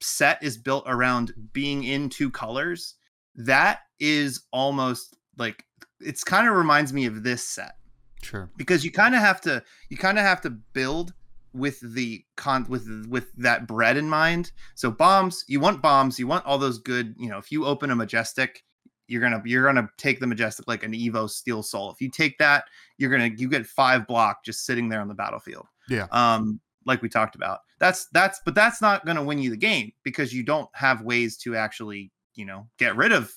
set 0.00 0.42
is 0.42 0.56
built 0.58 0.84
around 0.86 1.32
being 1.52 1.84
in 1.84 2.08
two 2.08 2.30
colors, 2.30 2.96
that 3.34 3.80
is 3.98 4.42
almost 4.52 5.16
like 5.36 5.64
it's 6.00 6.24
kind 6.24 6.48
of 6.48 6.54
reminds 6.54 6.92
me 6.92 7.06
of 7.06 7.22
this 7.22 7.46
set 7.46 7.76
sure. 8.22 8.50
because 8.56 8.84
you 8.84 8.90
kind 8.90 9.14
of 9.14 9.20
have 9.20 9.40
to 9.42 9.62
you 9.88 9.96
kind 9.96 10.18
of 10.18 10.24
have 10.24 10.40
to 10.40 10.50
build 10.50 11.12
with 11.52 11.80
the 11.94 12.24
con 12.36 12.64
with 12.68 12.86
with 13.08 13.32
that 13.36 13.66
bread 13.66 13.96
in 13.96 14.08
mind 14.08 14.52
so 14.76 14.90
bombs 14.90 15.44
you 15.48 15.58
want 15.58 15.82
bombs 15.82 16.18
you 16.18 16.26
want 16.26 16.44
all 16.46 16.58
those 16.58 16.78
good 16.78 17.14
you 17.18 17.28
know 17.28 17.38
if 17.38 17.50
you 17.50 17.66
open 17.66 17.90
a 17.90 17.96
majestic 17.96 18.64
you're 19.10 19.20
gonna 19.20 19.42
you're 19.44 19.64
gonna 19.64 19.88
take 19.98 20.20
the 20.20 20.26
majestic 20.26 20.68
like 20.68 20.84
an 20.84 20.92
evo 20.92 21.28
steel 21.28 21.62
soul. 21.62 21.90
If 21.90 22.00
you 22.00 22.10
take 22.10 22.38
that 22.38 22.64
you're 22.96 23.10
gonna 23.10 23.30
you 23.36 23.48
get 23.48 23.66
five 23.66 24.06
block 24.06 24.44
just 24.44 24.64
sitting 24.64 24.88
there 24.88 25.00
on 25.00 25.08
the 25.08 25.14
battlefield. 25.14 25.66
Yeah. 25.88 26.06
um 26.12 26.60
like 26.86 27.02
we 27.02 27.08
talked 27.08 27.34
about. 27.34 27.60
That's 27.80 28.06
that's 28.12 28.40
but 28.44 28.54
that's 28.54 28.80
not 28.80 29.04
gonna 29.04 29.24
win 29.24 29.38
you 29.38 29.50
the 29.50 29.56
game 29.56 29.92
because 30.04 30.32
you 30.32 30.44
don't 30.44 30.68
have 30.74 31.02
ways 31.02 31.36
to 31.38 31.56
actually 31.56 32.12
you 32.34 32.44
know 32.44 32.68
get 32.78 32.96
rid 32.96 33.10
of 33.10 33.32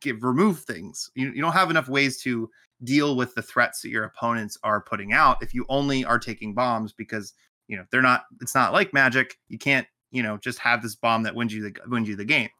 get 0.00 0.22
remove 0.22 0.60
things. 0.60 1.10
You, 1.14 1.32
you 1.32 1.40
don't 1.40 1.52
have 1.52 1.70
enough 1.70 1.88
ways 1.88 2.20
to 2.22 2.50
deal 2.82 3.16
with 3.16 3.34
the 3.34 3.42
threats 3.42 3.80
that 3.80 3.88
your 3.88 4.04
opponents 4.04 4.58
are 4.62 4.82
putting 4.82 5.12
out 5.14 5.42
if 5.42 5.54
you 5.54 5.64
only 5.70 6.04
are 6.04 6.18
taking 6.18 6.52
bombs 6.52 6.92
because 6.92 7.32
you 7.66 7.78
know 7.78 7.84
they're 7.90 8.02
not 8.02 8.24
it's 8.42 8.54
not 8.54 8.74
like 8.74 8.92
magic. 8.92 9.38
You 9.48 9.56
can't 9.56 9.86
you 10.10 10.22
know 10.22 10.36
just 10.36 10.58
have 10.58 10.82
this 10.82 10.94
bomb 10.94 11.22
that 11.22 11.34
wins 11.34 11.54
you 11.54 11.62
the 11.62 11.74
wins 11.88 12.08
you 12.08 12.16
the 12.16 12.26
game 12.26 12.50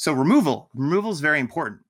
so 0.00 0.14
removal 0.14 0.70
removal 0.74 1.10
is 1.10 1.20
very 1.20 1.40
important. 1.40 1.82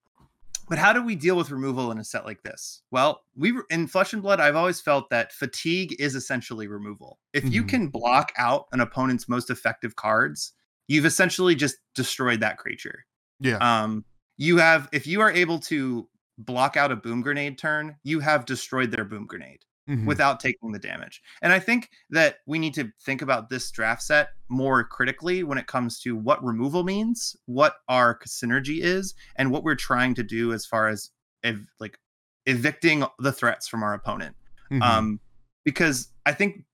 But 0.69 0.79
how 0.79 0.93
do 0.93 1.01
we 1.03 1.15
deal 1.15 1.37
with 1.37 1.51
removal 1.53 1.93
in 1.93 1.99
a 1.99 2.05
set 2.05 2.25
like 2.25 2.43
this? 2.43 2.83
Well 2.91 3.23
we 3.37 3.53
in 3.71 3.87
flesh 3.87 4.13
and 4.13 4.21
blood 4.23 4.41
i've 4.41 4.57
always 4.57 4.81
felt 4.81 5.11
that 5.11 5.33
fatigue 5.33 5.95
is 6.01 6.17
essentially 6.17 6.67
removal. 6.67 7.19
If 7.33 7.45
you 7.53 7.63
Mhm. 7.63 7.69
can 7.69 7.89
block 7.89 8.33
out 8.37 8.67
an 8.73 8.81
opponent's 8.81 9.29
most 9.29 9.49
effective 9.49 9.95
cards 9.95 10.53
you've 10.89 11.07
essentially 11.07 11.55
just 11.55 11.77
destroyed 11.95 12.41
that 12.41 12.59
creature. 12.59 13.05
Yeah. 13.39 13.59
um 13.61 14.05
you 14.37 14.57
have 14.57 14.89
if 14.93 15.07
you 15.07 15.21
are 15.21 15.31
able 15.31 15.61
to 15.61 16.09
block 16.37 16.77
out 16.77 16.91
a 16.91 16.97
boom 16.97 17.21
grenade 17.21 17.59
turn 17.59 17.97
you 18.03 18.19
have 18.21 18.45
destroyed 18.45 18.91
their 18.91 19.05
boom 19.05 19.27
grenade 19.27 19.61
Mhm. 19.91 20.07
without 20.07 20.39
taking 20.41 20.71
the 20.73 20.79
damage 20.79 21.21
and 21.43 21.53
i 21.53 21.59
think 21.59 21.91
that 22.11 22.37
we 22.47 22.59
need 22.59 22.75
to 22.75 22.93
think 23.03 23.23
about 23.23 23.49
this 23.51 23.71
draft 23.73 24.03
set 24.03 24.29
more 24.49 24.85
critically 24.85 25.43
when 25.43 25.59
it 25.59 25.67
comes 25.67 25.99
to 26.01 26.15
what 26.17 26.43
removal 26.45 26.85
means 26.85 27.35
what 27.47 27.75
our 27.89 28.19
synergy 28.21 28.81
is 28.83 29.15
and 29.37 29.51
what 29.51 29.65
we're 29.65 29.75
trying 29.75 30.15
to 30.15 30.23
do 30.23 30.53
as 30.53 30.65
far 30.65 30.87
as 30.89 31.11
ev- 31.43 31.67
like 31.81 31.99
evicting 32.47 33.05
the 33.19 33.33
threats 33.33 33.67
from 33.69 33.83
our 33.83 33.95
opponent 33.95 34.37
Mhm. 34.71 34.83
um 34.83 35.21
because 35.65 36.09
i 36.25 36.33
think 36.33 36.65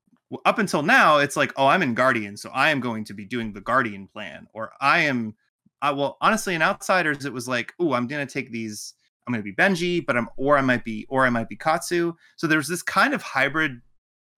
up 0.44 0.58
until 0.58 0.82
now 0.82 1.18
it's 1.18 1.36
like 1.36 1.52
oh 1.56 1.66
i'm 1.68 1.82
in 1.82 1.94
guardian 1.94 2.36
so 2.36 2.50
i 2.50 2.70
am 2.70 2.80
going 2.80 3.04
to 3.04 3.14
be 3.14 3.24
doing 3.24 3.52
the 3.52 3.60
guardian 3.60 4.06
plan 4.08 4.46
or 4.52 4.72
i 4.80 5.00
am 5.00 5.34
i 5.82 5.90
well 5.90 6.16
honestly 6.20 6.54
in 6.54 6.62
outsiders 6.62 7.24
it 7.24 7.32
was 7.32 7.48
like 7.48 7.72
oh 7.80 7.92
i'm 7.94 8.06
going 8.06 8.26
to 8.26 8.32
take 8.32 8.50
these 8.50 8.94
i'm 9.26 9.32
going 9.32 9.42
to 9.42 9.44
be 9.44 9.54
benji 9.54 10.04
but 10.04 10.16
i'm 10.16 10.28
or 10.36 10.56
i 10.56 10.60
might 10.60 10.84
be 10.84 11.06
or 11.08 11.24
i 11.26 11.30
might 11.30 11.48
be 11.48 11.56
katsu 11.56 12.12
so 12.36 12.46
there's 12.46 12.68
this 12.68 12.82
kind 12.82 13.14
of 13.14 13.22
hybrid 13.22 13.80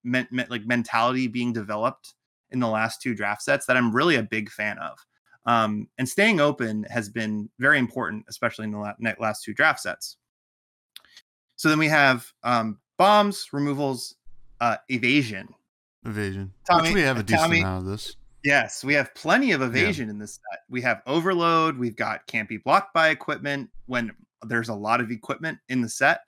like 0.04 0.64
mentality 0.66 1.26
being 1.26 1.52
developed 1.52 2.14
in 2.50 2.60
the 2.60 2.68
last 2.68 3.02
two 3.02 3.14
draft 3.14 3.42
sets 3.42 3.66
that 3.66 3.76
i'm 3.76 3.94
really 3.94 4.16
a 4.16 4.22
big 4.22 4.50
fan 4.50 4.78
of 4.78 4.98
um, 5.46 5.88
and 5.96 6.06
staying 6.06 6.40
open 6.40 6.84
has 6.90 7.08
been 7.08 7.48
very 7.58 7.78
important 7.78 8.24
especially 8.28 8.64
in 8.64 8.70
the 8.72 8.78
la- 8.78 8.94
last 9.18 9.42
two 9.44 9.54
draft 9.54 9.80
sets 9.80 10.16
so 11.56 11.68
then 11.68 11.78
we 11.78 11.88
have 11.88 12.30
um, 12.42 12.78
bombs 12.98 13.48
removals 13.52 14.14
uh, 14.60 14.76
evasion 14.88 15.48
Evasion. 16.04 16.52
Tommy- 16.64 16.88
Which 16.90 16.94
we 16.94 17.00
have 17.02 17.18
a 17.18 17.22
decent 17.22 17.42
Tommy- 17.42 17.60
amount 17.60 17.84
of 17.84 17.90
this. 17.90 18.16
Yes, 18.44 18.84
we 18.84 18.94
have 18.94 19.12
plenty 19.14 19.50
of 19.50 19.62
evasion 19.62 20.08
in 20.08 20.18
this 20.18 20.34
set. 20.34 20.60
We 20.70 20.80
have 20.82 21.02
overload. 21.06 21.76
We've 21.76 21.96
got 21.96 22.26
can't 22.28 22.48
be 22.48 22.56
blocked 22.56 22.94
by 22.94 23.08
equipment 23.08 23.68
when 23.86 24.12
there's 24.46 24.68
a 24.68 24.74
lot 24.74 25.00
of 25.00 25.10
equipment 25.10 25.58
in 25.68 25.80
the 25.80 25.88
set. 25.88 26.20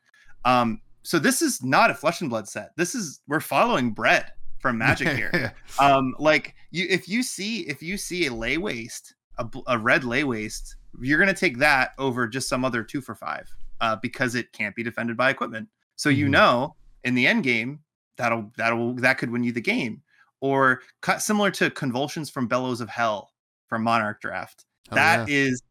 Um, 0.45 0.81
so 1.03 1.19
this 1.19 1.43
is 1.43 1.63
not 1.63 1.91
a 1.91 1.95
flesh 1.95 2.21
and 2.21 2.31
blood 2.31 2.49
set. 2.49 2.71
This 2.77 2.95
is 2.95 3.21
we're 3.29 3.41
following 3.41 3.91
bread 3.93 4.33
from 4.59 4.79
Magic 4.79 5.09
here. 5.17 5.55
um, 5.79 6.15
like 6.19 6.55
you, 6.71 6.87
if 6.91 7.09
you 7.09 7.23
see 7.23 7.61
if 7.69 7.83
you 7.83 7.97
see 7.97 8.27
a 8.27 8.35
lay 8.35 8.59
waste, 8.59 9.15
a, 9.39 9.47
a 9.67 9.79
red 9.79 10.05
lay 10.05 10.25
waste, 10.25 10.77
you're 11.01 11.19
gonna 11.19 11.33
take 11.35 11.59
that 11.59 11.93
over 11.99 12.27
just 12.29 12.49
some 12.49 12.65
other 12.65 12.83
two 12.83 13.01
for 13.01 13.15
five 13.15 13.49
uh, 13.81 13.97
because 13.97 14.35
it 14.35 14.53
can't 14.53 14.75
be 14.75 14.83
defended 14.83 15.17
by 15.17 15.31
equipment. 15.31 15.69
So 15.97 16.09
you 16.09 16.27
Mhm. 16.27 16.31
know 16.31 16.77
in 17.05 17.15
the 17.15 17.27
end 17.27 17.45
game 17.45 17.81
that'll 18.17 18.51
that'll 18.57 18.95
that 18.97 19.17
could 19.19 19.31
win 19.31 19.43
you 19.45 19.53
the 19.53 19.61
game. 19.61 20.03
Or 20.43 20.81
cut 21.03 21.21
similar 21.23 21.51
to 21.53 21.71
convulsions 21.71 22.31
from 22.31 22.47
Bellows 22.49 22.81
of 22.81 22.89
Hell 22.89 23.31
from 23.69 23.83
Monarch 23.83 24.21
Draft. 24.23 24.65
Hell 24.89 24.97
That 24.97 25.29
is 25.29 25.63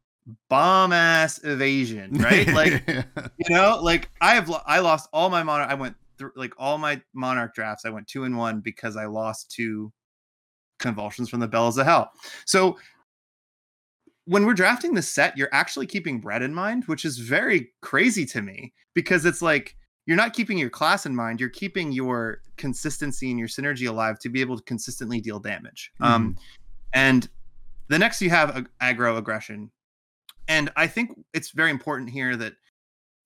bomb 0.50 0.94
ass 0.94 1.44
evasion, 1.44 2.12
right? 2.14 2.48
like 2.54 2.84
you 2.88 3.50
know, 3.50 3.80
like 3.82 4.10
I 4.22 4.36
have 4.36 4.50
lo- 4.50 4.62
I 4.66 4.80
lost 4.80 5.10
all 5.14 5.30
my 5.30 5.44
monarch. 5.44 5.70
I 5.70 5.76
went 5.76 5.96
through 6.18 6.32
like 6.36 6.54
all 6.58 6.78
my 6.78 7.02
monarch 7.14 7.56
drafts. 7.56 7.86
I 7.86 7.90
went 7.90 8.08
two 8.08 8.24
and 8.24 8.38
one 8.38 8.60
because 8.60 8.96
I 8.96 9.06
lost 9.06 9.52
two 9.52 9.92
convulsions 10.80 11.30
from 11.30 11.40
the 11.40 11.48
bells 11.48 11.78
of 11.78 11.86
hell. 11.86 12.12
So 12.46 12.78
when 14.26 14.46
we're 14.46 14.54
drafting 14.54 14.94
the 14.94 15.02
set, 15.02 15.38
you're 15.38 15.50
actually 15.52 15.88
keeping 15.88 16.20
bread 16.20 16.42
in 16.42 16.54
mind, 16.54 16.86
which 16.86 17.04
is 17.04 17.18
very 17.18 17.72
crazy 17.82 18.26
to 18.28 18.42
me 18.42 18.74
because 18.94 19.26
it's 19.26 19.42
like 19.42 19.76
you're 20.06 20.18
not 20.18 20.34
keeping 20.34 20.58
your 20.58 20.70
class 20.70 21.06
in 21.06 21.16
mind. 21.16 21.40
You're 21.40 21.50
keeping 21.50 21.92
your 21.92 22.42
consistency 22.58 23.30
and 23.30 23.40
your 23.40 23.48
synergy 23.48 23.88
alive 23.88 24.20
to 24.20 24.30
be 24.30 24.42
able 24.42 24.58
to 24.58 24.64
consistently 24.64 25.22
deal 25.22 25.40
damage. 25.40 25.92
Um, 26.00 26.38
and 26.94 27.30
the 27.90 28.00
next 28.00 28.22
you 28.22 28.30
have 28.30 28.56
ag- 28.56 28.70
aggro 28.82 29.18
aggression, 29.18 29.72
and 30.50 30.70
I 30.76 30.88
think 30.88 31.12
it's 31.34 31.52
very 31.52 31.72
important 31.72 32.10
here 32.10 32.36
that 32.36 32.54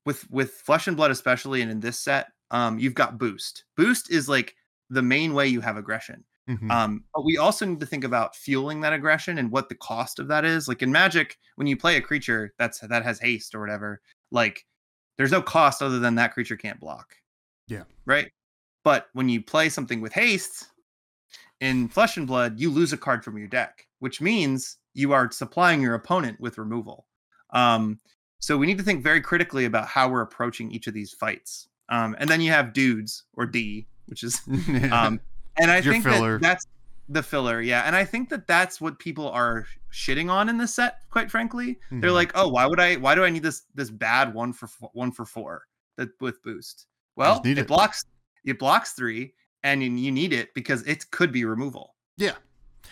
with 0.05 0.29
with 0.29 0.51
flesh 0.51 0.87
and 0.87 0.95
blood 0.95 1.09
especially, 1.09 1.61
and 1.61 1.71
in 1.71 1.79
this 1.79 1.97
set, 1.97 2.27
um, 2.51 2.77
you've 2.77 2.93
got 2.93 3.17
boost. 3.17 3.63
Boost 3.75 4.11
is 4.11 4.29
like 4.29 4.55
the 4.89 5.01
main 5.01 5.33
way 5.33 5.47
you 5.47 5.61
have 5.61 5.77
aggression. 5.77 6.23
Mhm. 6.49 6.69
Um, 6.69 7.05
but 7.15 7.23
we 7.23 7.37
also 7.37 7.65
need 7.65 7.79
to 7.79 7.85
think 7.85 8.03
about 8.03 8.35
fueling 8.35 8.81
that 8.81 8.91
aggression 8.91 9.37
and 9.37 9.49
what 9.49 9.69
the 9.69 9.75
cost 9.75 10.19
of 10.19 10.27
that 10.27 10.43
is. 10.43 10.67
Like 10.67 10.81
in 10.81 10.91
Magic, 10.91 11.37
when 11.55 11.67
you 11.67 11.77
play 11.77 11.95
a 11.95 12.01
creature 12.01 12.53
that's 12.59 12.79
that 12.79 13.03
has 13.03 13.19
haste 13.19 13.55
or 13.55 13.61
whatever, 13.61 14.01
like 14.29 14.65
there's 15.17 15.31
no 15.31 15.41
cost 15.41 15.81
other 15.81 15.99
than 15.99 16.15
that 16.15 16.33
creature 16.33 16.57
can't 16.57 16.79
block. 16.79 17.15
Yeah. 17.67 17.83
Right. 18.05 18.29
But 18.83 19.07
when 19.13 19.29
you 19.29 19.41
play 19.41 19.69
something 19.69 20.01
with 20.01 20.11
haste 20.11 20.67
in 21.61 21.87
Flesh 21.87 22.17
and 22.17 22.27
Blood, 22.27 22.59
you 22.59 22.69
lose 22.69 22.91
a 22.91 22.97
card 22.97 23.23
from 23.23 23.37
your 23.37 23.47
deck, 23.47 23.87
which 23.99 24.19
means 24.19 24.77
you 24.93 25.13
are 25.13 25.31
supplying 25.31 25.81
your 25.81 25.95
opponent 25.95 26.39
with 26.41 26.57
removal. 26.57 27.07
Um, 27.53 27.99
so 28.39 28.57
we 28.57 28.67
need 28.67 28.77
to 28.77 28.83
think 28.83 29.01
very 29.03 29.21
critically 29.21 29.63
about 29.65 29.87
how 29.87 30.09
we're 30.09 30.21
approaching 30.21 30.69
each 30.71 30.87
of 30.87 30.93
these 30.93 31.13
fights. 31.13 31.69
Um, 31.89 32.15
and 32.19 32.29
then 32.29 32.41
you 32.41 32.51
have 32.51 32.73
dudes 32.73 33.23
or 33.35 33.45
D, 33.45 33.87
which 34.07 34.23
is 34.23 34.41
um, 34.91 35.19
and 35.57 35.71
I 35.71 35.77
Your 35.79 35.93
think 35.93 36.03
filler. 36.03 36.33
that 36.39 36.41
that's 36.41 36.67
the 37.09 37.21
filler, 37.23 37.61
yeah. 37.61 37.83
And 37.85 37.95
I 37.95 38.05
think 38.05 38.29
that 38.29 38.47
that's 38.47 38.79
what 38.81 38.97
people 38.97 39.29
are 39.29 39.65
shitting 39.91 40.29
on 40.31 40.49
in 40.49 40.57
this 40.57 40.73
set. 40.73 40.99
Quite 41.09 41.29
frankly, 41.29 41.77
they're 41.91 42.09
Mhm. 42.09 42.13
like, 42.13 42.31
"Oh, 42.35 42.47
why 42.47 42.65
would 42.65 42.79
I? 42.79 42.95
Why 42.95 43.13
do 43.15 43.23
I 43.23 43.29
need 43.29 43.43
this 43.43 43.63
this 43.75 43.89
bad 43.89 44.33
one 44.33 44.51
for 44.53 44.67
fo- 44.67 44.89
one 44.93 45.11
for 45.11 45.25
four 45.25 45.63
that 45.97 46.09
with 46.21 46.41
boost?" 46.43 46.87
Well, 47.15 47.41
it, 47.45 47.57
it. 47.59 47.67
blocks 47.67 48.05
it 48.45 48.57
blocks 48.57 48.93
three, 48.93 49.33
and 49.63 49.83
you- 49.83 50.11
need 50.11 50.33
it 50.33 50.53
because 50.53 50.81
it 50.83 51.11
could 51.11 51.31
be 51.31 51.45
removal. 51.45 51.95
Yeah. 52.17 52.33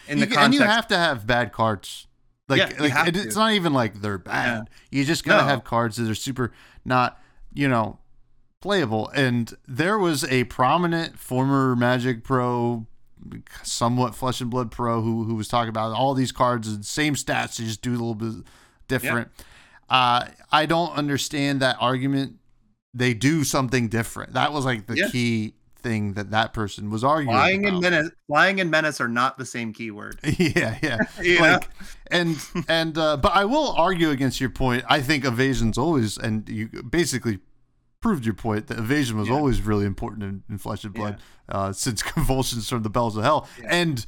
In 0.07 0.19
You 0.19 0.25
the 0.25 0.35
ca- 0.35 0.41
and 0.45 0.53
you 0.53 0.61
have 0.61 0.87
to 0.89 0.97
have 0.97 1.25
bad 1.25 1.51
cards. 1.51 2.07
Like, 2.51 2.59
Yeah, 2.73 2.81
like 2.81 3.07
it- 3.07 3.15
it's 3.17 3.35
not 3.35 3.53
even 3.53 3.73
like 3.73 4.01
they're 4.01 4.17
bad. 4.19 4.69
You 4.91 5.03
just 5.05 5.23
gotta 5.23 5.43
No. 5.43 5.47
have 5.49 5.63
cards 5.63 5.97
that 5.97 6.09
are 6.09 6.15
super 6.15 6.51
not, 6.85 7.19
you 7.53 7.67
know, 7.67 7.99
playable. 8.61 9.09
And 9.15 9.51
there 9.67 9.97
was 9.97 10.23
a 10.25 10.43
prominent 10.45 11.17
former 11.17 11.75
Magic 11.75 12.23
Pro, 12.23 12.85
somewhat 13.63 14.15
Flesh 14.15 14.41
and 14.41 14.49
Blood 14.49 14.71
Pro, 14.71 15.01
who 15.01 15.23
who 15.23 15.35
was 15.35 15.47
talking 15.47 15.69
about 15.69 15.93
all 15.93 16.13
these 16.13 16.31
cards 16.31 16.67
and 16.67 16.85
same 16.85 17.15
stats, 17.15 17.57
they 17.57 17.63
just 17.65 17.81
do 17.81 17.91
a 17.91 17.93
little 17.93 18.15
bit 18.15 18.33
different. 18.87 19.29
Uh, 19.89 20.25
I 20.51 20.65
don't 20.65 20.91
understand 20.95 21.59
that 21.61 21.77
argument. 21.79 22.35
They 22.93 23.13
do 23.13 23.43
something 23.43 23.87
different. 23.89 24.33
That 24.33 24.51
was 24.53 24.65
like 24.65 24.87
the 24.87 24.97
Yeah. 24.97 25.09
key 25.09 25.53
thing 25.81 26.13
that 26.13 26.31
that 26.31 26.53
person 26.53 26.89
was 26.89 27.03
arguing. 27.03 27.35
flying 27.35 27.65
and 27.65 27.77
about. 27.77 27.81
menace, 27.91 28.09
flying 28.27 28.59
and 28.61 28.69
menace 28.71 29.01
are 29.01 29.07
not 29.07 29.37
the 29.37 29.45
same 29.45 29.73
keyword. 29.73 30.19
yeah, 30.37 30.77
yeah. 30.81 30.97
Know? 31.21 31.39
like 31.41 31.69
and 32.09 32.37
and 32.67 32.97
uh 32.97 33.17
but 33.17 33.33
i 33.35 33.45
will 33.45 33.71
argue 33.71 34.09
against 34.09 34.41
your 34.41 34.49
point 34.49 34.83
i 34.89 35.01
think 35.01 35.23
evasion's 35.23 35.77
always 35.77 36.17
and 36.17 36.47
you 36.49 36.67
basically 36.89 37.39
proved 38.01 38.25
your 38.25 38.33
point 38.33 38.67
that 38.67 38.77
evasion 38.79 39.17
was 39.17 39.29
Yeah. 39.29 39.35
always 39.35 39.61
really 39.61 39.85
important 39.85 40.23
in, 40.23 40.43
in 40.49 40.57
flesh 40.57 40.83
and 40.83 40.93
blood 40.93 41.19
uh 41.47 41.71
since 41.71 42.03
convulsions 42.15 42.67
from 42.67 42.83
the 42.83 42.89
bells 42.89 43.15
of 43.15 43.23
hell 43.23 43.47
Yeah. 43.61 43.67
and 43.71 44.05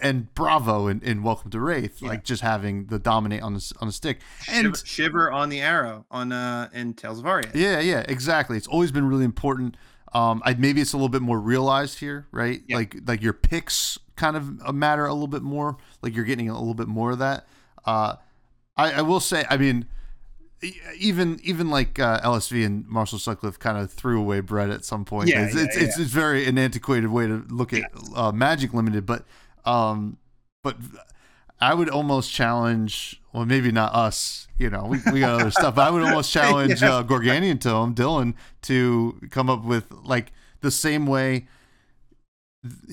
and 0.00 0.34
Bravo 0.34 0.88
in, 0.88 1.00
in 1.02 1.22
Welcome 1.22 1.50
to 1.52 1.58
Rathe, 1.58 2.00
Yeah. 2.00 2.08
like 2.08 2.24
just 2.24 2.42
having 2.42 2.86
the 2.86 2.98
dominate 2.98 3.42
on 3.42 3.54
the 3.54 3.72
on 3.80 3.86
the 3.88 3.92
stick. 3.92 4.20
And 4.50 4.74
Shiver, 4.74 4.86
Shiver 4.86 5.30
on 5.30 5.48
the 5.50 5.60
arrow 5.60 6.06
on 6.10 6.32
uh 6.32 6.68
in 6.72 6.94
Tales 6.94 7.18
of 7.18 7.26
Aria. 7.26 7.50
yeah, 7.54 7.78
yeah, 7.78 8.02
exactly. 8.08 8.56
It's 8.56 8.66
always 8.66 8.90
been 8.90 9.06
really 9.06 9.24
important. 9.26 9.76
Um, 10.14 10.42
I 10.44 10.54
maybe 10.54 10.80
it's 10.80 10.92
a 10.92 10.96
little 10.96 11.08
bit 11.08 11.22
more 11.22 11.40
realized 11.40 11.98
here, 11.98 12.26
right? 12.32 12.62
Yeah. 12.66 12.76
Like 12.76 12.96
like 13.06 13.22
your 13.22 13.32
picks 13.32 13.98
kind 14.16 14.36
of 14.36 14.60
uh, 14.62 14.72
matter 14.72 15.06
a 15.06 15.12
little 15.12 15.28
bit 15.28 15.42
more. 15.42 15.76
Like 16.02 16.14
you're 16.14 16.24
getting 16.24 16.48
a 16.48 16.58
little 16.58 16.74
bit 16.74 16.88
more 16.88 17.12
of 17.12 17.18
that. 17.18 17.46
Uh, 17.84 18.16
I, 18.76 18.92
I 18.92 19.02
will 19.02 19.20
say, 19.20 19.44
I 19.48 19.56
mean, 19.56 19.86
even 20.98 21.40
even 21.42 21.70
like 21.70 21.98
uh, 21.98 22.20
LSV 22.20 22.64
and 22.64 22.86
Marshall 22.86 23.18
Sutcliffe 23.18 23.58
kind 23.58 23.78
of 23.78 23.90
threw 23.90 24.20
away 24.20 24.40
bread 24.40 24.70
at 24.70 24.84
some 24.84 25.04
point. 25.04 25.28
Yeah, 25.28 25.46
it's, 25.46 25.54
yeah, 25.54 25.64
it's, 25.64 25.76
it's 25.76 25.98
it's 25.98 26.10
very 26.10 26.46
an 26.46 26.58
antiquated 26.58 27.10
way 27.10 27.26
to 27.26 27.44
look 27.48 27.72
at 27.72 27.84
uh, 28.14 28.32
Magic 28.32 28.72
Limited, 28.72 29.06
but 29.06 29.24
um, 29.64 30.18
but 30.62 30.76
I 31.62 31.74
would 31.74 31.88
almost 31.88 32.30
challenge. 32.32 33.20
Well, 33.32 33.46
maybe 33.46 33.72
not 33.72 33.94
us. 33.94 34.48
You 34.58 34.68
know, 34.70 34.84
we, 34.84 34.98
we 35.12 35.20
got 35.20 35.40
other 35.40 35.50
stuff. 35.50 35.74
But 35.74 35.86
I 35.88 35.90
would 35.90 36.02
almost 36.02 36.30
challenge 36.38 36.82
Yeah. 36.82 36.96
uh, 36.96 37.02
Gorganian 37.02 37.60
Tome, 37.60 37.94
Dylan, 37.94 38.34
to 38.62 39.18
come 39.30 39.48
up 39.48 39.64
with 39.64 39.90
like 40.04 40.32
the 40.60 40.70
same 40.70 41.06
way 41.06 41.46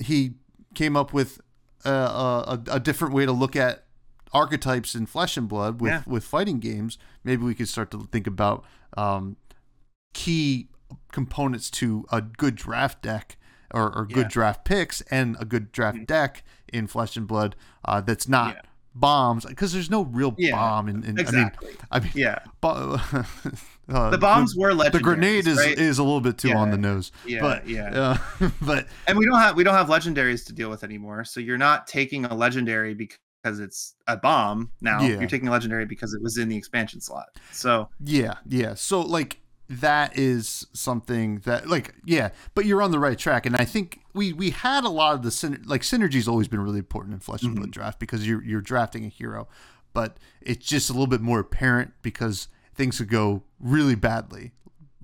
he 0.00 0.32
came 0.74 0.96
up 0.96 1.12
with 1.12 1.40
a, 1.84 1.90
a, 1.90 2.62
a 2.72 2.80
different 2.80 3.14
way 3.14 3.24
to 3.26 3.32
look 3.32 3.54
at 3.56 3.84
archetypes 4.32 4.94
in 4.94 5.06
Flesh 5.06 5.36
and 5.36 5.48
Blood 5.48 5.80
with 5.80 5.90
Yeah. 5.90 6.02
with 6.06 6.24
fighting 6.24 6.58
games. 6.60 6.98
Maybe 7.24 7.42
we 7.44 7.54
could 7.54 7.68
start 7.68 7.90
to 7.92 8.08
think 8.12 8.26
about 8.26 8.64
um, 8.96 9.36
key 10.14 10.68
components 11.12 11.70
to 11.70 12.04
a 12.10 12.20
good 12.20 12.56
draft 12.56 13.02
deck 13.02 13.36
or, 13.72 13.94
or 13.96 14.04
good 14.06 14.16
Yeah. 14.26 14.28
draft 14.28 14.64
picks 14.64 15.00
and 15.10 15.36
a 15.40 15.44
good 15.44 15.72
draft 15.72 15.98
Mhm. 15.98 16.06
deck 16.06 16.42
in 16.72 16.86
Flesh 16.86 17.16
and 17.16 17.26
Blood 17.26 17.56
uh, 17.84 18.00
that's 18.00 18.28
not 18.28 18.54
Yeah. 18.56 18.60
bombs 18.94 19.44
because 19.44 19.72
there's 19.72 19.90
no 19.90 20.02
real 20.04 20.34
Yeah, 20.38 20.52
bomb 20.56 20.88
in, 20.88 21.04
in 21.04 21.18
Exactly. 21.18 21.70
I 21.90 22.00
mean, 22.00 22.10
yeah. 22.14 22.38
I 22.40 22.44
mean 22.44 22.52
bo- 22.60 23.00
uh, 23.88 24.10
The 24.10 24.18
bombs 24.18 24.54
were 24.56 24.68
the, 24.70 24.74
legendary. 24.74 24.98
the 24.98 25.04
grenade 25.04 25.46
is 25.46 25.58
right? 25.58 25.78
is 25.78 25.98
a 25.98 26.02
little 26.02 26.20
bit 26.20 26.38
too 26.38 26.52
on 26.52 26.70
the 26.70 26.78
nose 26.78 27.10
yeah, 27.26 27.40
but 27.40 27.68
yeah. 27.68 28.16
uh, 28.40 28.48
but 28.62 28.86
and 29.06 29.18
we 29.18 29.24
don't 29.26 29.38
have 29.40 29.56
we 29.56 29.64
don't 29.64 29.74
have 29.74 29.88
legendaries 29.88 30.44
to 30.46 30.52
deal 30.52 30.70
with 30.70 30.84
anymore. 30.84 31.24
So 31.24 31.40
you're 31.40 31.58
not 31.58 31.86
taking 31.86 32.24
a 32.24 32.34
legendary 32.34 32.94
because 32.94 33.58
it's 33.58 33.94
a 34.06 34.16
bomb. 34.16 34.70
Now 34.80 35.00
Yeah. 35.02 35.18
you're 35.18 35.28
taking 35.28 35.48
a 35.48 35.50
legendary 35.50 35.86
because 35.86 36.12
it 36.14 36.22
was 36.22 36.36
in 36.38 36.48
the 36.48 36.56
expansion 36.56 37.00
slot. 37.00 37.26
So 37.52 37.88
Yeah, 38.04 38.34
yeah. 38.46 38.74
So 38.74 39.00
like 39.00 39.40
that 39.70 40.18
is 40.18 40.66
something 40.72 41.38
that 41.40 41.68
like 41.68 41.94
yeah, 42.04 42.30
but 42.54 42.66
you're 42.66 42.82
on 42.82 42.90
the 42.90 42.98
right 42.98 43.16
track, 43.18 43.46
and 43.46 43.56
I 43.56 43.64
think 43.64 44.00
we 44.12 44.32
we 44.32 44.50
had 44.50 44.84
a 44.84 44.88
lot 44.88 45.14
of 45.14 45.22
the 45.22 45.60
like 45.64 45.82
synergy's 45.82 46.26
always 46.28 46.48
been 46.48 46.60
really 46.60 46.80
important 46.80 47.14
in 47.14 47.20
Flesh 47.20 47.42
and 47.42 47.54
Blood 47.54 47.70
draft 47.70 47.98
because 48.00 48.26
you're 48.26 48.42
you're 48.42 48.60
drafting 48.60 49.04
a 49.04 49.08
hero, 49.08 49.46
but 49.94 50.16
it's 50.40 50.66
just 50.66 50.90
a 50.90 50.92
little 50.92 51.06
bit 51.06 51.20
more 51.20 51.38
apparent 51.40 51.92
because 52.02 52.48
things 52.74 52.98
could 52.98 53.08
go 53.08 53.42
really 53.60 53.94
badly 53.94 54.52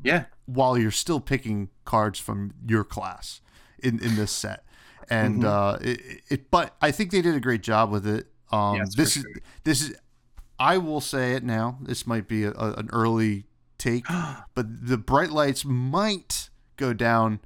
yeah, 0.02 0.24
while 0.46 0.76
you're 0.76 0.90
still 0.90 1.20
picking 1.20 1.68
cards 1.84 2.18
from 2.18 2.52
your 2.66 2.82
class 2.84 3.40
in 3.78 4.02
in 4.02 4.16
this 4.16 4.32
set. 4.32 4.64
And 5.08 5.42
Mhm. 5.42 5.46
uh 5.46 5.78
it, 5.80 6.00
it 6.28 6.50
but 6.50 6.74
I 6.82 6.90
think 6.90 7.12
they 7.12 7.22
did 7.22 7.36
a 7.36 7.40
great 7.40 7.62
job 7.62 7.90
with 7.92 8.06
it. 8.06 8.26
Um 8.50 8.76
Yes, 8.78 8.94
this 8.96 9.16
is 9.16 9.22
sure. 9.22 9.42
this 9.62 9.80
is 9.80 9.94
I 10.58 10.78
will 10.78 11.00
say 11.00 11.34
it 11.34 11.44
now. 11.44 11.78
This 11.82 12.06
might 12.06 12.26
be 12.26 12.42
a, 12.44 12.50
a, 12.52 12.72
an 12.74 12.88
early 12.92 13.46
take, 13.78 14.04
but 14.54 14.66
the 14.86 14.98
bright 14.98 15.30
lights 15.30 15.64
might 15.64 16.50
go 16.76 16.92
down 16.92 17.40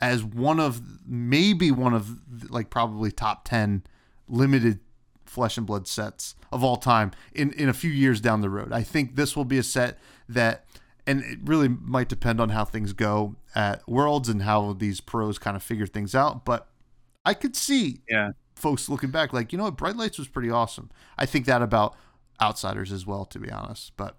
as 0.00 0.24
one 0.24 0.58
of 0.58 0.82
maybe 1.06 1.70
one 1.70 1.94
of 1.94 2.18
like 2.50 2.70
probably 2.70 3.12
top 3.12 3.44
10 3.44 3.84
limited 4.28 4.80
flesh 5.24 5.56
and 5.56 5.66
blood 5.66 5.86
sets 5.86 6.34
of 6.50 6.62
all 6.62 6.76
time 6.76 7.12
in 7.32 7.52
in 7.52 7.68
a 7.68 7.72
few 7.72 7.90
years 7.90 8.20
down 8.20 8.40
the 8.40 8.50
road. 8.50 8.72
I 8.72 8.82
think 8.82 9.16
this 9.16 9.36
will 9.36 9.44
be 9.44 9.58
a 9.58 9.62
set 9.62 9.98
that 10.28 10.66
and 11.06 11.22
it 11.22 11.38
really 11.44 11.68
might 11.68 12.08
depend 12.08 12.40
on 12.40 12.50
how 12.50 12.64
things 12.64 12.92
go 12.92 13.36
at 13.54 13.86
Worlds 13.88 14.28
and 14.28 14.42
how 14.42 14.72
these 14.72 15.00
pros 15.00 15.38
kind 15.38 15.56
of 15.56 15.62
figure 15.62 15.86
things 15.86 16.14
out, 16.14 16.44
but 16.44 16.68
I 17.24 17.34
could 17.34 17.56
see 17.56 18.00
yeah. 18.08 18.30
folks 18.54 18.88
looking 18.88 19.10
back 19.10 19.32
like, 19.32 19.52
you 19.52 19.58
know 19.58 19.64
what, 19.64 19.76
Bright 19.76 19.96
Lights 19.96 20.18
was 20.18 20.28
pretty 20.28 20.50
awesome. 20.50 20.90
I 21.18 21.26
think 21.26 21.46
that 21.46 21.62
about 21.62 21.96
Outsiders 22.40 22.92
as 22.92 23.06
well, 23.06 23.24
to 23.26 23.38
be 23.38 23.50
honest, 23.50 23.92
but 23.96 24.16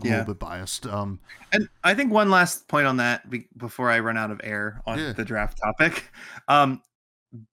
I'm 0.00 0.06
a 0.06 0.08
Yeah. 0.10 0.18
little 0.18 0.34
bit 0.34 0.40
biased. 0.40 0.86
Um, 0.86 1.20
And 1.52 1.68
I 1.84 1.94
think 1.94 2.12
one 2.12 2.30
last 2.30 2.68
point 2.68 2.86
on 2.86 2.98
that 2.98 3.28
be- 3.30 3.48
before 3.56 3.90
I 3.90 3.98
run 4.00 4.16
out 4.16 4.30
of 4.30 4.40
air 4.44 4.82
on 4.86 4.98
Yeah. 4.98 5.12
the 5.12 5.24
draft 5.24 5.58
topic. 5.58 6.10
Um, 6.48 6.82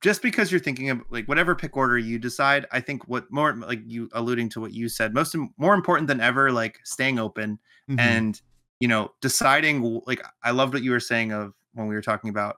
just 0.02 0.22
because 0.22 0.52
you're 0.52 0.60
thinking 0.62 0.90
of 0.90 1.02
like 1.10 1.26
whatever 1.28 1.56
pick 1.56 1.76
order 1.76 1.98
you 1.98 2.20
decide, 2.20 2.66
I 2.72 2.80
think 2.80 3.08
what 3.08 3.32
more 3.32 3.54
like 3.54 3.82
you 3.86 4.10
alluding 4.14 4.50
to 4.50 4.62
what 4.62 4.74
you 4.74 4.88
said, 4.88 5.14
most 5.14 5.36
more 5.58 5.74
important 5.74 6.08
than 6.08 6.22
ever, 6.22 6.52
like 6.52 6.80
staying 6.84 7.20
open 7.20 7.60
mhm. 7.90 8.00
and 8.00 8.42
you 8.80 8.88
know 8.88 9.12
deciding 9.22 10.02
like 10.06 10.22
I 10.44 10.52
loved 10.52 10.74
what 10.74 10.84
you 10.84 10.92
were 10.92 11.00
saying 11.00 11.32
of 11.32 11.54
when 11.74 11.88
we 11.88 11.96
were 11.96 12.02
talking 12.02 12.30
about 12.30 12.58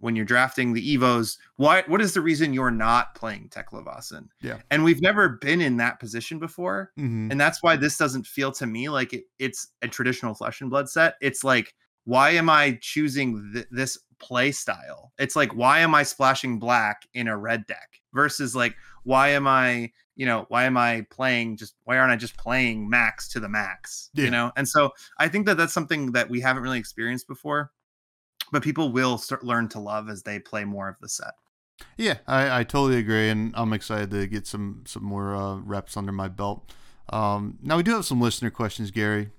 when 0.00 0.14
you're 0.16 0.24
drafting 0.24 0.72
the 0.72 0.96
evos 0.96 1.38
why 1.56 1.82
what 1.86 2.00
is 2.00 2.14
the 2.14 2.20
reason 2.20 2.52
you're 2.54 2.70
not 2.70 3.14
playing 3.14 3.48
Teklovossen? 3.48 4.28
Yeah. 4.40 4.58
and 4.70 4.84
we've 4.84 5.02
never 5.02 5.28
been 5.28 5.60
in 5.60 5.76
that 5.78 5.98
position 6.00 6.38
before 6.38 6.92
Mhm. 6.98 7.30
and 7.30 7.40
that's 7.40 7.62
why 7.62 7.76
this 7.76 7.96
doesn't 7.98 8.26
feel 8.26 8.52
to 8.52 8.66
me 8.66 8.88
like 8.88 9.12
it, 9.12 9.24
it's 9.38 9.68
a 9.82 9.88
traditional 9.88 10.34
flesh 10.34 10.60
and 10.60 10.70
blood 10.70 10.88
set 10.88 11.14
it's 11.20 11.42
like 11.44 11.74
why 12.04 12.30
am 12.30 12.48
i 12.48 12.78
choosing 12.80 13.50
th- 13.52 13.66
this 13.70 13.98
play 14.18 14.50
style 14.52 15.12
it's 15.18 15.36
like 15.36 15.54
why 15.54 15.78
am 15.80 15.94
i 15.94 16.02
splashing 16.02 16.58
black 16.58 17.06
in 17.14 17.28
a 17.28 17.36
red 17.36 17.66
deck 17.66 18.00
versus 18.12 18.54
like 18.56 18.74
why 19.04 19.28
am 19.28 19.46
i 19.46 19.90
you 20.16 20.26
know 20.26 20.44
why 20.48 20.64
am 20.64 20.76
i 20.76 21.06
playing 21.10 21.56
just 21.56 21.74
why 21.84 21.96
aren't 21.98 22.10
i 22.12 22.16
just 22.16 22.36
playing 22.36 22.88
max 22.88 23.28
to 23.28 23.38
the 23.40 23.48
max 23.48 24.10
Yeah. 24.14 24.24
you 24.24 24.30
know 24.30 24.52
and 24.56 24.66
so 24.68 24.90
i 25.18 25.28
think 25.28 25.46
that 25.46 25.56
that's 25.56 25.72
something 25.74 26.12
that 26.12 26.28
we 26.28 26.40
haven't 26.40 26.62
really 26.64 26.78
experienced 26.80 27.28
before 27.28 27.70
but 28.52 28.62
people 28.62 28.90
will 28.92 29.18
start 29.18 29.44
learn 29.44 29.68
to 29.68 29.78
love 29.80 30.08
as 30.08 30.22
they 30.22 30.38
play 30.38 30.64
more 30.64 30.88
of 30.88 30.96
the 31.00 31.08
set 31.08 31.34
Yeah, 31.96 32.18
I, 32.26 32.60
I 32.60 32.64
totally 32.64 32.98
agree, 32.98 33.28
and 33.30 33.52
I'm 33.56 33.72
excited 33.72 34.10
to 34.10 34.26
get 34.26 34.46
some 34.46 34.82
some 34.86 35.04
more 35.04 35.34
uh, 35.34 35.56
reps 35.56 35.96
under 35.96 36.12
my 36.12 36.28
belt. 36.28 36.72
Um, 37.10 37.58
now 37.62 37.76
we 37.76 37.82
do 37.82 37.92
have 37.94 38.04
some 38.04 38.20
listener 38.20 38.50
questions, 38.50 38.90
Gary. 38.90 39.30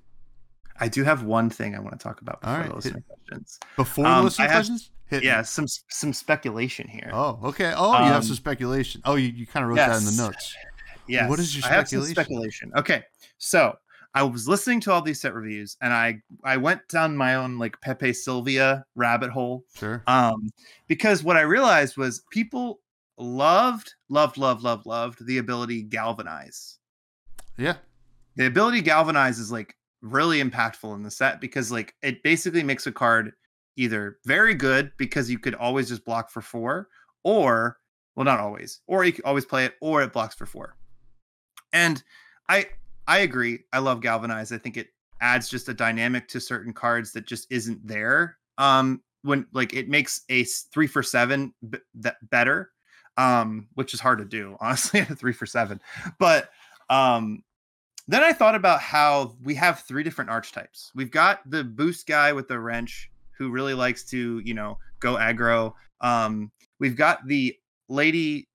i 0.80 0.88
do 0.88 1.04
have 1.04 1.24
one 1.24 1.50
thing 1.50 1.76
i 1.76 1.80
want 1.80 1.92
to 2.00 2.04
talk 2.04 2.22
about 2.22 2.40
before 2.42 2.56
right, 2.58 2.82
the 2.82 2.90
hit- 2.90 3.04
questions 3.08 3.60
Before 3.76 4.06
Um, 4.08 4.18
the 4.20 4.24
listener 4.24 4.46
have- 4.48 4.54
questions, 4.56 4.90
Hit 5.08 5.22
me. 5.22 5.28
yeah 5.28 5.42
some 5.44 5.68
some 5.90 6.14
speculation 6.14 6.88
here 6.88 7.10
Oh, 7.14 7.40
okay. 7.44 7.74
Oh, 7.76 7.92
you 8.00 8.06
have 8.06 8.18
Um, 8.18 8.24
some 8.24 8.36
speculation. 8.36 9.02
Oh, 9.06 9.16
you, 9.16 9.30
you 9.30 9.46
kind 9.48 9.64
of 9.64 9.70
wrote 9.70 9.78
that 9.78 9.98
in 9.98 10.06
the 10.06 10.12
notes. 10.24 10.56
Yes. 11.08 11.28
What 11.30 11.40
is 11.40 11.56
your 11.58 11.66
I 11.66 11.70
have 11.70 11.88
some 11.90 12.02
speculation? 12.04 12.70
speculation. 12.70 12.72
Okay. 12.78 13.04
So 13.40 13.76
I 14.14 14.24
was 14.24 14.48
listening 14.48 14.80
to 14.82 14.92
all 14.92 15.02
these 15.02 15.22
set 15.22 15.34
reviews 15.34 15.78
and 15.82 15.94
I 15.94 16.22
I 16.44 16.58
went 16.58 16.88
down 16.88 17.16
my 17.16 17.36
own 17.36 17.58
like 17.58 17.80
Pepe 17.82 18.14
Sylvia 18.14 18.84
rabbit 18.96 19.30
hole. 19.30 19.66
Sure. 19.76 20.04
Um, 20.08 20.50
because 20.88 21.24
what 21.24 21.38
I 21.38 21.42
realized 21.42 21.96
was 21.98 22.24
people 22.32 22.80
loved, 23.18 23.94
loved, 24.10 24.38
loved, 24.38 24.64
loved, 24.64 24.86
loved 24.86 25.26
the 25.26 25.38
ability 25.38 25.84
galvanize. 25.84 26.80
Yeah. 27.58 27.76
The 28.36 28.48
ability 28.48 28.82
galvanize 28.82 29.38
is 29.38 29.52
like 29.52 29.76
really 30.02 30.42
impactful 30.42 30.96
in 30.96 31.04
the 31.04 31.12
set 31.12 31.42
because 31.42 31.72
like 31.72 31.94
it 32.02 32.24
basically 32.24 32.64
makes 32.64 32.88
a 32.88 32.92
card 32.92 33.34
either 33.76 34.18
very 34.26 34.54
good 34.54 34.92
because 34.98 35.30
you 35.30 35.40
could 35.40 35.56
always 35.56 35.88
just 35.88 36.06
block 36.06 36.30
for 36.30 36.42
four, 36.42 36.88
or 37.24 37.78
well, 38.16 38.26
not 38.26 38.40
always, 38.40 38.82
or 38.88 39.06
you 39.06 39.14
could 39.14 39.26
always 39.26 39.46
play 39.46 39.66
it, 39.66 39.76
or 39.82 40.02
it 40.04 40.12
blocks 40.12 40.36
for 40.36 40.46
four. 40.46 40.76
And 41.72 42.04
I 42.50 42.68
I 43.10 43.20
agree. 43.20 43.62
I 43.74 43.80
love 43.80 44.02
galvanize. 44.02 44.52
I 44.52 44.60
think 44.60 44.78
it 44.78 44.90
adds 45.20 45.50
just 45.50 45.68
a 45.68 45.74
dynamic 45.74 46.28
to 46.30 46.40
certain 46.40 46.74
cards 46.74 47.12
that 47.14 47.26
just 47.26 47.48
isn't 47.50 47.86
there. 47.86 48.38
Um, 48.60 49.02
when 49.24 49.48
like 49.52 49.74
it 49.74 49.90
makes 49.90 50.22
a 50.30 50.44
three 50.44 50.88
for 50.88 51.02
seven 51.02 51.54
b- 51.68 51.80
that 51.96 52.18
better, 52.30 52.72
um, 53.18 53.68
which 53.74 53.94
is 53.96 54.00
hard 54.00 54.20
to 54.20 54.26
do 54.26 54.56
honestly. 54.62 55.04
three 55.04 55.34
for 55.34 55.48
seven, 55.48 55.82
but 56.20 56.52
um, 56.90 57.44
then 58.08 58.24
I 58.24 58.32
thought 58.32 58.56
about 58.56 58.80
how 58.80 59.36
we 59.44 59.56
have 59.56 59.82
three 59.82 60.04
different 60.04 60.30
archetypes. 60.30 60.92
We've 60.96 61.12
got 61.12 61.42
the 61.50 61.64
boost 61.64 62.08
guy 62.08 62.32
with 62.32 62.48
the 62.48 62.60
wrench 62.60 63.10
who 63.38 63.50
really 63.50 63.74
likes 63.74 64.04
to, 64.06 64.40
you 64.40 64.54
know, 64.54 64.78
go 65.00 65.16
aggro. 65.16 65.74
Um, 66.02 66.52
we've 66.80 66.96
got 66.96 67.28
the 67.28 67.56
lady 67.88 68.48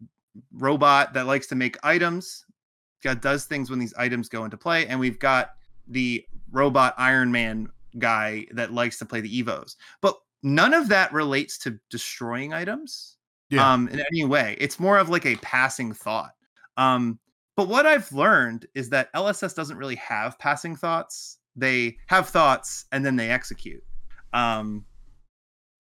robot 0.53 1.15
that 1.15 1.27
likes 1.27 1.49
to 1.49 1.55
make 1.55 1.77
items, 1.85 2.45
does 3.13 3.45
things 3.45 3.69
when 3.69 3.79
these 3.79 3.93
items 3.95 4.31
go 4.31 4.45
into 4.47 4.57
play, 4.57 4.87
and 4.87 4.99
we've 4.99 5.19
got 5.19 5.51
the 5.89 6.25
robot 6.51 6.95
Iron 6.97 7.31
Man 7.31 7.69
guy 7.99 8.47
that 8.53 8.73
likes 8.73 8.99
to 9.01 9.05
play 9.05 9.21
the 9.21 9.43
evos. 9.43 9.77
But 10.01 10.17
none 10.43 10.73
of 10.73 10.89
that 10.89 11.13
relates 11.13 11.59
to 11.59 11.79
destroying 11.91 12.53
items 12.55 13.17
Yeah. 13.51 13.71
um 13.71 13.89
in 13.89 14.01
any 14.01 14.25
way. 14.25 14.57
It's 14.59 14.81
more 14.81 14.97
of 14.99 15.09
like 15.11 15.27
a 15.27 15.37
passing 15.37 15.93
thought. 15.93 16.33
Um 16.77 17.19
but 17.57 17.69
what 17.69 17.87
I've 17.87 18.11
learned 18.13 18.67
is 18.75 18.89
that 18.91 19.13
LSS 19.15 19.55
doesn't 19.55 19.77
really 19.77 19.95
have 19.97 20.39
passing 20.39 20.75
thoughts. 20.77 21.39
They 21.57 21.99
have 22.07 22.29
thoughts 22.29 22.87
and 22.93 23.05
then 23.07 23.17
they 23.17 23.31
execute. 23.31 23.83
Um 24.33 24.85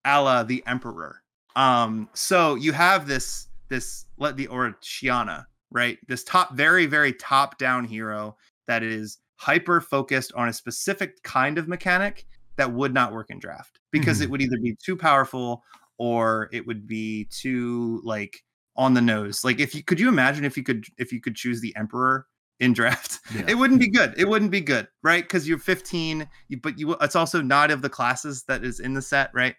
a 0.05 0.21
la 0.23 0.43
the 0.45 0.63
Emperor. 0.67 1.23
Um 1.57 2.09
so 2.15 2.55
you 2.55 2.73
have 2.73 3.07
this 3.07 3.49
this 3.69 4.07
let 4.19 4.37
the 4.37 4.47
or 4.47 4.79
Shiana, 4.83 5.47
right? 5.75 5.99
This 6.09 6.25
top 6.25 6.55
very 6.55 6.87
very 6.87 7.13
top 7.13 7.59
down 7.59 7.85
hero 7.85 8.37
that 8.67 8.83
is 8.83 9.19
hyper 9.37 9.81
focused 9.83 10.33
on 10.35 10.49
a 10.49 10.53
specific 10.53 11.23
kind 11.23 11.59
of 11.59 11.69
mechanic 11.69 12.25
that 12.57 12.73
would 12.73 12.95
not 12.95 13.13
work 13.13 13.31
in 13.31 13.39
draft 13.39 13.81
because 13.91 14.21
Mhm. 14.21 14.23
it 14.23 14.31
would 14.31 14.41
either 14.41 14.59
be 14.63 14.77
too 14.83 14.97
powerful 14.97 15.63
or 15.99 16.49
it 16.53 16.67
would 16.67 16.87
be 16.87 17.25
too 17.27 18.01
like 18.05 18.43
on 18.77 18.95
the 18.95 19.01
nose. 19.03 19.45
Like 19.45 19.61
if 19.61 19.75
you 19.75 19.83
could 19.83 20.01
you 20.01 20.09
imagine 20.09 20.45
if 20.45 20.57
you 20.57 20.63
could 20.63 20.87
if 20.97 21.13
you 21.13 21.21
could 21.21 21.35
choose 21.37 21.61
the 21.61 21.75
emperor 21.77 22.27
in 22.61 22.73
draft, 22.73 23.19
Yeah. 23.35 23.45
it 23.49 23.55
wouldn't 23.57 23.81
be 23.81 23.91
good. 23.91 24.15
It 24.17 24.29
wouldn't 24.29 24.53
be 24.53 24.61
good, 24.61 24.87
right? 25.03 25.25
Because 25.25 25.47
you're 25.49 25.59
15, 25.59 26.29
you, 26.49 26.61
but 26.61 26.79
you 26.79 26.95
it's 27.01 27.17
also 27.17 27.43
not 27.43 27.71
of 27.73 27.83
the 27.83 27.91
classes 27.91 28.45
that 28.45 28.65
is 28.65 28.79
in 28.81 28.95
the 28.95 29.03
set, 29.03 29.31
right? 29.35 29.57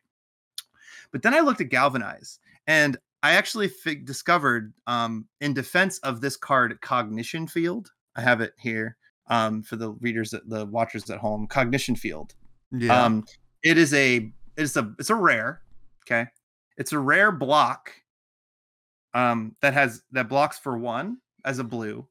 But 1.11 1.21
then 1.21 1.33
I 1.33 1.41
looked 1.41 1.61
at 1.61 1.69
Galvanize, 1.69 2.39
and 2.67 2.97
I 3.25 3.31
actually 3.31 3.67
fig- 3.67 4.05
discovered 4.05 4.73
um, 4.85 5.25
in 5.41 5.53
defense 5.53 5.97
of 5.99 6.21
this 6.21 6.37
card, 6.37 6.79
Cognition 6.81 7.47
Field. 7.47 7.91
I 8.15 8.21
have 8.21 8.39
it 8.39 8.53
here 8.59 8.97
um, 9.27 9.63
for 9.63 9.77
the 9.77 9.91
readers, 9.93 10.33
the 10.45 10.65
watchers 10.65 11.09
at 11.09 11.17
home. 11.17 11.47
Cognition 11.47 11.95
Field. 11.95 12.35
Yeah. 12.71 13.03
Um, 13.03 13.25
it 13.63 13.77
is 13.79 13.93
a 13.95 14.31
it's 14.55 14.75
a 14.75 14.93
it's 14.99 15.09
a 15.09 15.15
rare. 15.15 15.61
Okay, 16.05 16.27
it's 16.77 16.93
a 16.93 16.99
rare 16.99 17.31
block. 17.31 17.91
Um, 19.15 19.55
that 19.61 19.73
has 19.73 20.03
that 20.11 20.29
blocks 20.29 20.59
for 20.59 20.77
one 20.77 21.17
as 21.45 21.57
a 21.57 21.63
blue, 21.63 22.07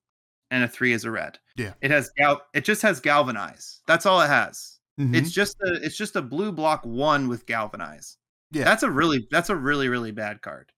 and 0.51 0.65
a 0.65 0.69
three 0.69 0.95
as 0.95 1.05
a 1.05 1.12
red. 1.12 1.39
Yeah. 1.57 1.75
It 1.81 1.93
has 1.93 2.11
gal. 2.17 2.41
It 2.55 2.65
just 2.65 2.83
has 2.83 2.99
galvanize. 2.99 3.83
That's 3.87 4.05
all 4.05 4.21
it 4.21 4.29
has. 4.29 4.81
Mhm. 4.99 5.15
It's 5.15 5.31
just 5.31 5.57
a 5.62 5.75
it's 5.75 5.97
just 5.97 6.17
a 6.17 6.23
blue 6.23 6.51
block 6.51 6.85
one 6.85 7.29
with 7.29 7.47
galvanize. 7.47 8.17
Yeah. 8.51 8.65
That's 8.65 8.83
a 8.83 8.91
really 8.91 9.29
that's 9.31 9.51
a 9.51 9.57
really 9.57 9.89
really 9.89 10.11
bad 10.11 10.43
card. 10.43 10.73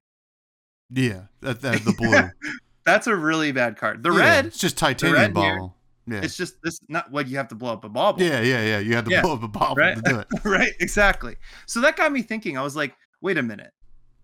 Yeah. 0.91 1.23
That, 1.41 1.61
that 1.63 1.85
the 1.85 1.93
blue. 1.93 2.31
That's 2.85 3.07
a 3.09 3.17
really 3.17 3.51
bad 3.53 3.77
card. 3.77 4.03
The 4.03 4.13
Yeah, 4.13 4.19
red, 4.19 4.47
It's 4.47 4.59
just 4.59 4.79
titanium 4.79 5.19
red 5.35 5.37
here, 5.37 5.59
ball. 5.59 5.77
Yeah. 6.09 6.21
it's 6.23 6.37
just 6.37 6.55
this 6.63 6.79
not 6.89 7.11
what 7.11 7.27
you 7.27 7.37
have 7.37 7.49
to 7.49 7.57
blow 7.57 7.73
up 7.73 7.83
a 7.85 7.89
bauble. 7.89 8.23
yeah, 8.23 8.41
yeah, 8.41 8.63
yeah. 8.63 8.79
You 8.79 8.95
had 8.95 9.05
to 9.07 9.11
Yeah, 9.11 9.23
blow 9.23 9.35
up 9.35 9.43
a 9.43 9.49
bottle 9.49 9.75
right? 9.75 9.97
to 9.97 10.03
do 10.03 10.19
it. 10.21 10.29
right 10.45 10.73
exactly 10.79 11.35
so 11.67 11.81
that 11.81 11.97
got 11.97 12.13
me 12.13 12.23
thinking 12.23 12.57
i 12.57 12.63
was 12.63 12.77
like 12.77 12.95
wait 13.23 13.39
a 13.39 13.43
minute 13.43 13.73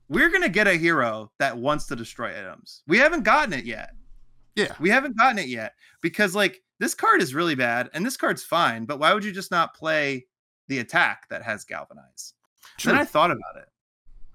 we're 0.09 0.29
gonna 0.31 0.49
get 0.49 0.69
a 0.69 0.75
hero 0.75 1.33
that 1.41 1.59
wants 1.59 1.87
to 1.87 1.97
destroy 1.97 2.29
items 2.39 2.83
we 2.87 2.99
haven't 2.99 3.25
gotten 3.25 3.53
it 3.53 3.65
yet 3.65 3.91
Yeah. 4.55 4.73
we 4.79 4.91
haven't 4.91 5.17
gotten 5.19 5.41
it 5.41 5.49
yet 5.49 5.73
because 6.03 6.37
like 6.37 6.63
this 6.79 6.95
card 6.95 7.21
is 7.21 7.35
really 7.35 7.57
bad 7.57 7.91
and 7.95 8.07
this 8.07 8.17
card's 8.17 8.45
fine 8.45 8.85
but 8.85 9.01
why 9.01 9.13
would 9.13 9.25
you 9.25 9.33
just 9.33 9.51
not 9.51 9.75
play 9.75 10.27
the 10.69 10.79
attack 10.79 11.29
that 11.31 11.43
has 11.43 11.65
galvanize 11.65 12.35
True. 12.79 12.93
then 12.93 13.01
i 13.01 13.05
thought 13.05 13.33
about 13.33 13.57
it 13.57 13.69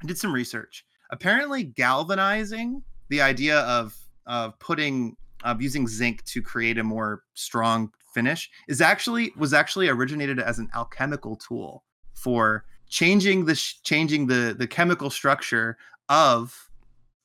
i 0.03 0.05
did 0.05 0.17
some 0.17 0.33
research 0.33 0.83
apparently 1.09 1.63
galvanizing 1.63 2.83
the 3.09 3.21
idea 3.21 3.59
of 3.61 3.95
of 4.25 4.57
putting 4.59 5.15
of 5.43 5.61
using 5.61 5.87
zinc 5.87 6.23
to 6.25 6.41
create 6.41 6.77
a 6.77 6.83
more 6.83 7.23
strong 7.33 7.91
finish 8.13 8.49
is 8.67 8.81
actually 8.81 9.31
was 9.37 9.53
actually 9.53 9.87
originated 9.87 10.39
as 10.39 10.59
an 10.59 10.69
alchemical 10.75 11.35
tool 11.35 11.83
for 12.13 12.65
changing 12.89 13.45
the 13.45 13.55
changing 13.83 14.27
the 14.27 14.55
the 14.57 14.67
chemical 14.67 15.09
structure 15.09 15.77
of 16.09 16.69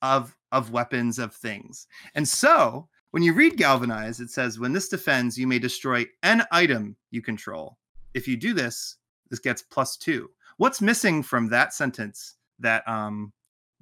of 0.02 0.36
of 0.50 0.70
weapons 0.70 1.18
of 1.18 1.34
things. 1.34 1.86
And 2.14 2.28
so 2.28 2.88
when 3.10 3.22
you 3.22 3.32
read 3.32 3.56
galvanize 3.56 4.20
it 4.20 4.30
says 4.30 4.58
when 4.58 4.72
this 4.72 4.88
defends 4.88 5.38
you 5.38 5.46
may 5.46 5.58
destroy 5.58 6.04
an 6.22 6.44
item 6.52 6.96
you 7.10 7.22
control. 7.22 7.78
If 8.14 8.28
you 8.28 8.36
do 8.36 8.52
this 8.52 8.96
this 9.30 9.38
gets 9.38 9.62
plus 9.62 9.96
two. 9.96 10.30
What's 10.58 10.82
missing 10.82 11.22
from 11.22 11.48
that 11.48 11.72
sentence 11.72 12.36
that 12.58 12.86
um 12.86 13.32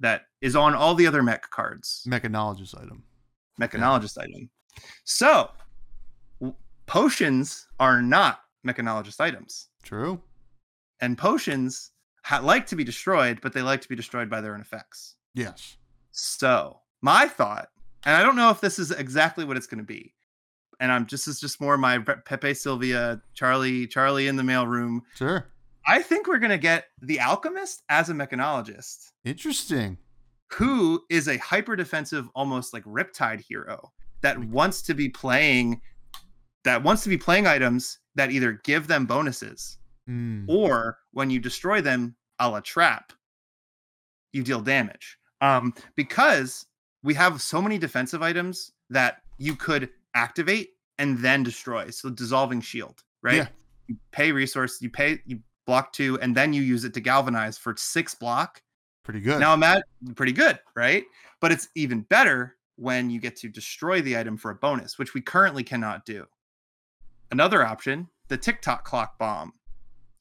that 0.01 0.23
is 0.41 0.55
on 0.55 0.75
all 0.75 0.93
the 0.95 1.07
other 1.07 1.23
mech 1.23 1.49
cards 1.49 2.05
Mechanologist 2.07 2.77
item. 2.77 3.03
mechanologist 3.59 4.17
item. 4.17 4.49
So, 5.05 5.49
potions 6.85 7.67
are 7.79 8.01
not 8.01 8.41
mechanologist 8.65 9.19
items, 9.19 9.67
True. 9.83 10.21
and 10.99 11.17
potions 11.17 11.91
ha- 12.23 12.39
like 12.39 12.67
to 12.67 12.75
be 12.75 12.83
destroyed, 12.83 13.39
but 13.41 13.53
they 13.53 13.61
like 13.61 13.81
to 13.81 13.89
be 13.89 13.95
destroyed 13.95 14.29
by 14.29 14.41
their 14.41 14.53
own 14.53 14.61
effects. 14.61 15.15
Yes. 15.33 15.77
So, 16.11 16.79
my 17.01 17.27
thought, 17.27 17.69
and 18.05 18.15
I 18.15 18.23
don't 18.23 18.35
know 18.35 18.49
if 18.49 18.61
this 18.61 18.79
is 18.79 18.91
exactly 18.91 19.45
what 19.45 19.57
it's 19.57 19.67
going 19.67 19.79
to 19.79 19.83
be, 19.85 20.13
and 20.79 20.91
I'm 20.91 21.05
just 21.05 21.25
this 21.25 21.35
is 21.35 21.41
just 21.41 21.61
more 21.61 21.77
my 21.77 21.99
Pepe 21.99 22.53
Sylvia, 22.55 23.21
Charlie, 23.33 23.87
Charlie 23.87 24.27
in 24.27 24.35
the 24.35 24.43
mailroom. 24.43 25.01
Sure. 25.15 25.45
I 25.87 26.01
think 26.01 26.27
we're 26.27 26.37
going 26.39 26.51
to 26.51 26.57
get 26.57 26.85
the 27.01 27.19
alchemist 27.19 27.83
as 27.89 28.09
a 28.09 28.13
mechanologist. 28.13 29.11
Interesting. 29.25 29.97
who 30.53 31.01
is 31.09 31.27
a 31.29 31.37
hyper 31.37 31.75
defensive, 31.77 32.27
almost 32.35 32.73
like 32.73 32.83
Riptide 32.83 33.41
hero 33.41 33.91
that 34.21 34.37
wants 34.37 34.81
to 34.83 34.93
be 34.93 35.07
playing 35.09 35.81
that 36.63 36.83
wants 36.83 37.01
to 37.03 37.09
be 37.09 37.17
playing 37.17 37.47
items 37.47 37.99
that 38.15 38.31
either 38.31 38.59
give 38.63 38.87
them 38.87 39.05
bonuses 39.05 39.77
Mm. 40.09 40.45
or 40.49 40.97
when 41.11 41.29
you 41.29 41.39
destroy 41.39 41.79
them 41.79 42.15
a 42.39 42.49
la 42.49 42.59
trap, 42.59 43.13
you 44.33 44.43
deal 44.43 44.59
damage. 44.61 45.17
Um, 45.41 45.73
because 45.95 46.65
we 47.03 47.13
have 47.13 47.41
so 47.41 47.61
many 47.61 47.77
defensive 47.77 48.21
items 48.21 48.71
that 48.89 49.21
you 49.37 49.55
could 49.55 49.89
activate 50.15 50.69
and 50.97 51.17
then 51.19 51.43
destroy. 51.43 51.89
So 51.91 52.09
dissolving 52.09 52.61
shield, 52.61 53.03
right? 53.23 53.35
Yeah. 53.37 53.47
You 53.87 53.97
pay 54.11 54.31
resource, 54.31 54.81
you 54.81 54.89
pay 54.89 55.19
you 55.25 55.39
block 55.65 55.93
two, 55.93 56.19
and 56.21 56.35
then 56.35 56.53
you 56.53 56.61
use 56.61 56.83
it 56.83 56.93
to 56.95 56.99
galvanize 56.99 57.57
for 57.57 57.75
six 57.77 58.15
block. 58.15 58.61
Pretty 59.03 59.19
good. 59.21 59.39
Now 59.39 59.53
I'm 59.53 59.63
at 59.63 59.83
pretty 60.15 60.31
good, 60.31 60.59
right? 60.75 61.03
But 61.39 61.51
it's 61.51 61.67
even 61.75 62.01
better 62.01 62.55
when 62.75 63.09
you 63.09 63.19
get 63.19 63.35
to 63.37 63.49
destroy 63.49 64.01
the 64.01 64.17
item 64.17 64.37
for 64.37 64.51
a 64.51 64.55
bonus, 64.55 64.97
which 64.97 65.13
we 65.13 65.21
currently 65.21 65.63
cannot 65.63 66.05
do. 66.05 66.25
Another 67.31 67.65
option, 67.65 68.07
the 68.27 68.37
TikTok 68.37 68.83
clock 68.83 69.17
bomb, 69.17 69.53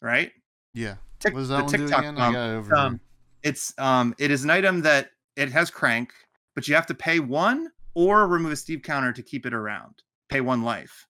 right? 0.00 0.32
yeah. 0.74 0.96
Tick- 1.18 1.34
What 1.34 1.40
does 1.40 1.48
the 1.48 1.56
that 1.58 1.68
do 1.68 1.76
TikTok 1.78 1.98
again? 2.00 2.14
Bomb. 2.14 2.34
it 2.34 2.72
Um. 2.72 3.00
It's 3.42 3.72
um 3.78 4.14
it 4.18 4.30
is 4.30 4.44
an 4.44 4.50
item 4.50 4.82
that 4.82 5.10
it 5.36 5.50
has 5.52 5.70
crank, 5.70 6.12
but 6.54 6.68
you 6.68 6.74
have 6.74 6.86
to 6.86 6.94
pay 6.94 7.20
one 7.20 7.70
or 7.94 8.26
remove 8.28 8.52
a 8.52 8.56
Steve 8.56 8.82
counter 8.82 9.12
to 9.12 9.22
keep 9.22 9.46
it 9.46 9.54
around. 9.54 10.02
Pay 10.28 10.40
one 10.40 10.62
life. 10.62 11.06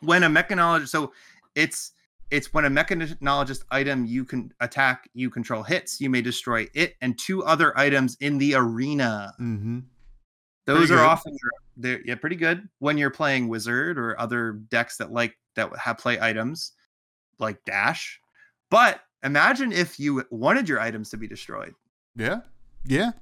When 0.00 0.22
a 0.22 0.28
mechanologist, 0.28 0.88
so 0.88 1.12
it's 1.54 1.92
it's 2.30 2.52
when 2.52 2.64
a 2.64 2.70
mechanologist 2.70 3.64
item 3.70 4.04
you 4.06 4.24
can 4.24 4.52
attack 4.60 5.08
you 5.14 5.30
control 5.30 5.62
hits, 5.62 6.00
you 6.00 6.10
may 6.10 6.20
destroy 6.22 6.66
it 6.74 6.96
and 7.00 7.18
two 7.18 7.44
other 7.44 7.76
items 7.78 8.16
in 8.20 8.38
the 8.38 8.54
arena. 8.54 9.32
Mm-hmm. 9.40 9.80
Those 10.66 10.78
Pretty 10.88 10.92
are 10.94 10.96
good. 10.96 11.04
often 11.06 11.36
they're 11.76 12.00
yeah 12.04 12.14
pretty 12.16 12.36
good 12.36 12.68
when 12.80 12.98
you're 12.98 13.10
playing 13.10 13.46
wizard 13.48 13.98
or 13.98 14.18
other 14.20 14.52
decks 14.70 14.96
that 14.96 15.12
like 15.12 15.36
that 15.54 15.70
have 15.78 15.98
play 15.98 16.18
items 16.20 16.72
like 17.38 17.64
dash. 17.64 18.18
But 18.70 19.00
imagine 19.22 19.70
if 19.72 20.00
you 20.00 20.24
wanted 20.30 20.68
your 20.68 20.80
items 20.80 21.10
to 21.10 21.16
be 21.16 21.28
destroyed. 21.28 21.74
Yeah. 22.16 22.40
Yeah. 22.84 23.12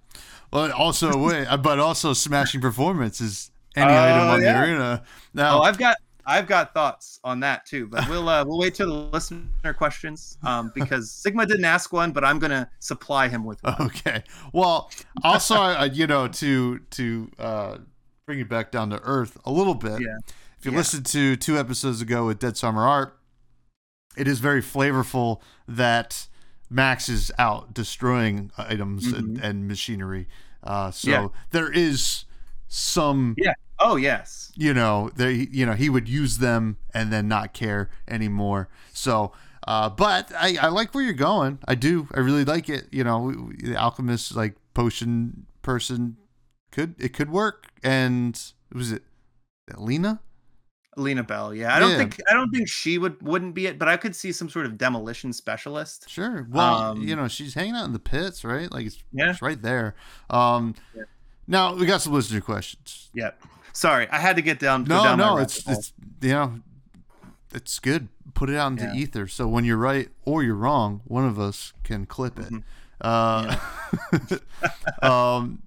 Well, 0.53 0.73
also, 0.73 1.19
wait, 1.27 1.47
uh, 1.47 1.57
but 1.59 1.79
also 1.79 2.13
smashing 2.15 2.61
performance 2.61 3.21
is 3.21 3.51
any 3.77 3.93
Oh, 3.93 3.97
item 3.97 4.29
on 4.29 4.43
yeah. 4.43 4.53
the 4.53 4.67
arena. 4.71 5.03
Now, 5.35 5.59
Oh, 5.59 5.63
I've 5.63 5.79
got 5.79 5.97
I've 6.27 6.47
got 6.47 6.73
thoughts 6.75 7.19
on 7.25 7.41
that 7.41 7.67
too, 7.67 7.87
but 7.87 8.07
we'll 8.11 8.29
uh, 8.29 8.45
we'll 8.47 8.59
wait 8.59 8.75
till 8.75 8.89
the 8.89 9.11
listener 9.17 9.75
questions 9.77 10.39
um, 10.43 10.73
because 10.75 11.11
Sigma 11.11 11.47
didn't 11.47 11.65
ask 11.65 11.93
one, 11.93 12.13
but 12.13 12.25
I'm 12.25 12.39
gonna 12.39 12.71
supply 12.81 13.29
him 13.29 13.45
with 13.45 13.63
one. 13.63 13.77
Okay. 13.81 14.23
Well, 14.53 14.91
also, 15.23 15.57
uh, 15.57 15.89
you 15.93 16.07
know, 16.07 16.29
to 16.29 16.79
to 16.79 17.31
uh, 17.39 17.79
bring 18.27 18.41
it 18.41 18.49
back 18.49 18.71
down 18.71 18.91
to 18.91 19.01
earth 19.03 19.39
a 19.45 19.51
little 19.53 19.75
bit. 19.75 20.01
Yeah. 20.01 20.17
If 20.59 20.65
you 20.67 20.73
Yeah. 20.73 20.79
listened 20.79 21.07
to 21.07 21.37
two 21.37 21.59
episodes 21.59 22.01
ago 22.01 22.27
with 22.27 22.39
Dead 22.39 22.57
Summer 22.57 22.83
Art, 22.87 23.19
it 24.17 24.27
is 24.27 24.39
very 24.41 24.63
flavorful 24.63 25.41
that 25.69 26.27
Max 26.71 27.09
is 27.11 27.31
out 27.39 27.75
destroying 27.75 28.51
items 28.57 29.07
and, 29.13 29.39
and 29.39 29.69
machinery. 29.69 30.27
Uh, 30.63 30.91
so 30.91 31.09
Mm-hmm. 31.11 31.23
Yeah. 31.25 31.29
there 31.51 31.71
is 31.71 32.25
some, 32.69 33.35
Yeah. 33.37 33.53
Oh 33.87 33.97
yes. 33.97 34.51
you 34.57 34.73
know, 34.75 35.11
they. 35.15 35.49
you 35.53 35.67
know, 35.67 35.75
he 35.75 35.89
would 35.91 36.09
use 36.09 36.39
them 36.39 36.79
and 36.95 37.13
then 37.13 37.29
not 37.29 37.53
care 37.53 37.91
anymore. 38.09 38.69
So. 38.93 39.33
Uh, 39.67 39.89
but 39.89 40.31
I, 40.37 40.59
I 40.61 40.69
like 40.69 40.95
where 40.95 41.03
you're 41.03 41.15
going. 41.15 41.59
I 41.67 41.75
do. 41.75 42.07
I 42.15 42.21
really 42.21 42.45
like 42.45 42.69
it. 42.69 42.85
You 42.93 43.03
know, 43.03 43.51
the 43.59 43.77
alchemist 43.77 44.37
like 44.37 44.57
potion 44.75 45.47
person 45.63 46.19
could 46.71 46.95
it 46.99 47.15
could 47.15 47.31
work. 47.31 47.69
And 47.83 48.39
was 48.75 48.93
it 48.93 49.05
Lena? 49.79 50.21
Lena 50.99 51.23
Bell. 51.25 51.55
Yeah. 51.55 51.75
I 51.75 51.79
don't 51.81 51.93
Yeah. 51.93 51.97
think 51.97 52.21
I 52.31 52.35
don't 52.35 52.51
think 52.51 52.69
she 52.69 52.99
would 52.99 53.23
wouldn't 53.23 53.55
be 53.55 53.67
it, 53.67 53.79
but 53.79 53.89
I 53.89 53.97
could 53.97 54.15
see 54.15 54.33
some 54.33 54.51
sort 54.51 54.67
of 54.67 54.77
demolition 54.77 55.33
specialist. 55.33 56.11
Sure. 56.11 56.47
Well, 56.51 56.75
Um, 56.93 57.01
you 57.03 57.17
know, 57.17 57.27
she's 57.27 57.55
hanging 57.55 57.75
out 57.75 57.87
in 57.87 57.95
the 57.95 57.99
pits, 57.99 58.45
right? 58.45 58.71
Like 58.71 58.85
it's, 58.85 59.03
Yeah. 59.13 59.31
it's 59.31 59.41
right 59.41 59.63
there. 59.63 59.95
Um, 60.29 60.75
Yeah. 60.95 61.05
now 61.47 61.75
we 61.75 61.87
got 61.87 62.03
some 62.03 62.13
listener 62.13 62.43
questions. 62.43 63.09
Yep. 63.15 63.41
Sorry, 63.75 64.09
I 64.11 64.19
had 64.19 64.37
to 64.37 64.43
get 64.43 64.59
down. 64.59 64.85
No, 64.85 65.03
down 65.03 65.19
no, 65.19 65.37
it's 65.37 65.67
it's 65.69 65.93
you 66.23 66.29
know, 66.31 66.61
it's 67.53 67.79
good. 67.79 68.09
Put 68.33 68.49
it 68.49 68.57
out 68.57 68.73
into 68.73 68.85
Yeah. 68.85 68.95
ether. 68.95 69.27
So 69.29 69.47
when 69.47 69.65
you're 69.65 69.77
right 69.77 70.09
or 70.25 70.43
you're 70.43 70.55
wrong, 70.55 71.03
one 71.05 71.25
of 71.27 71.39
us 71.39 71.73
can 71.83 72.07
clip 72.07 72.39
it. 72.39 72.51
Mhm. 72.53 72.63
Uh, 73.01 73.57
um, 75.07 75.63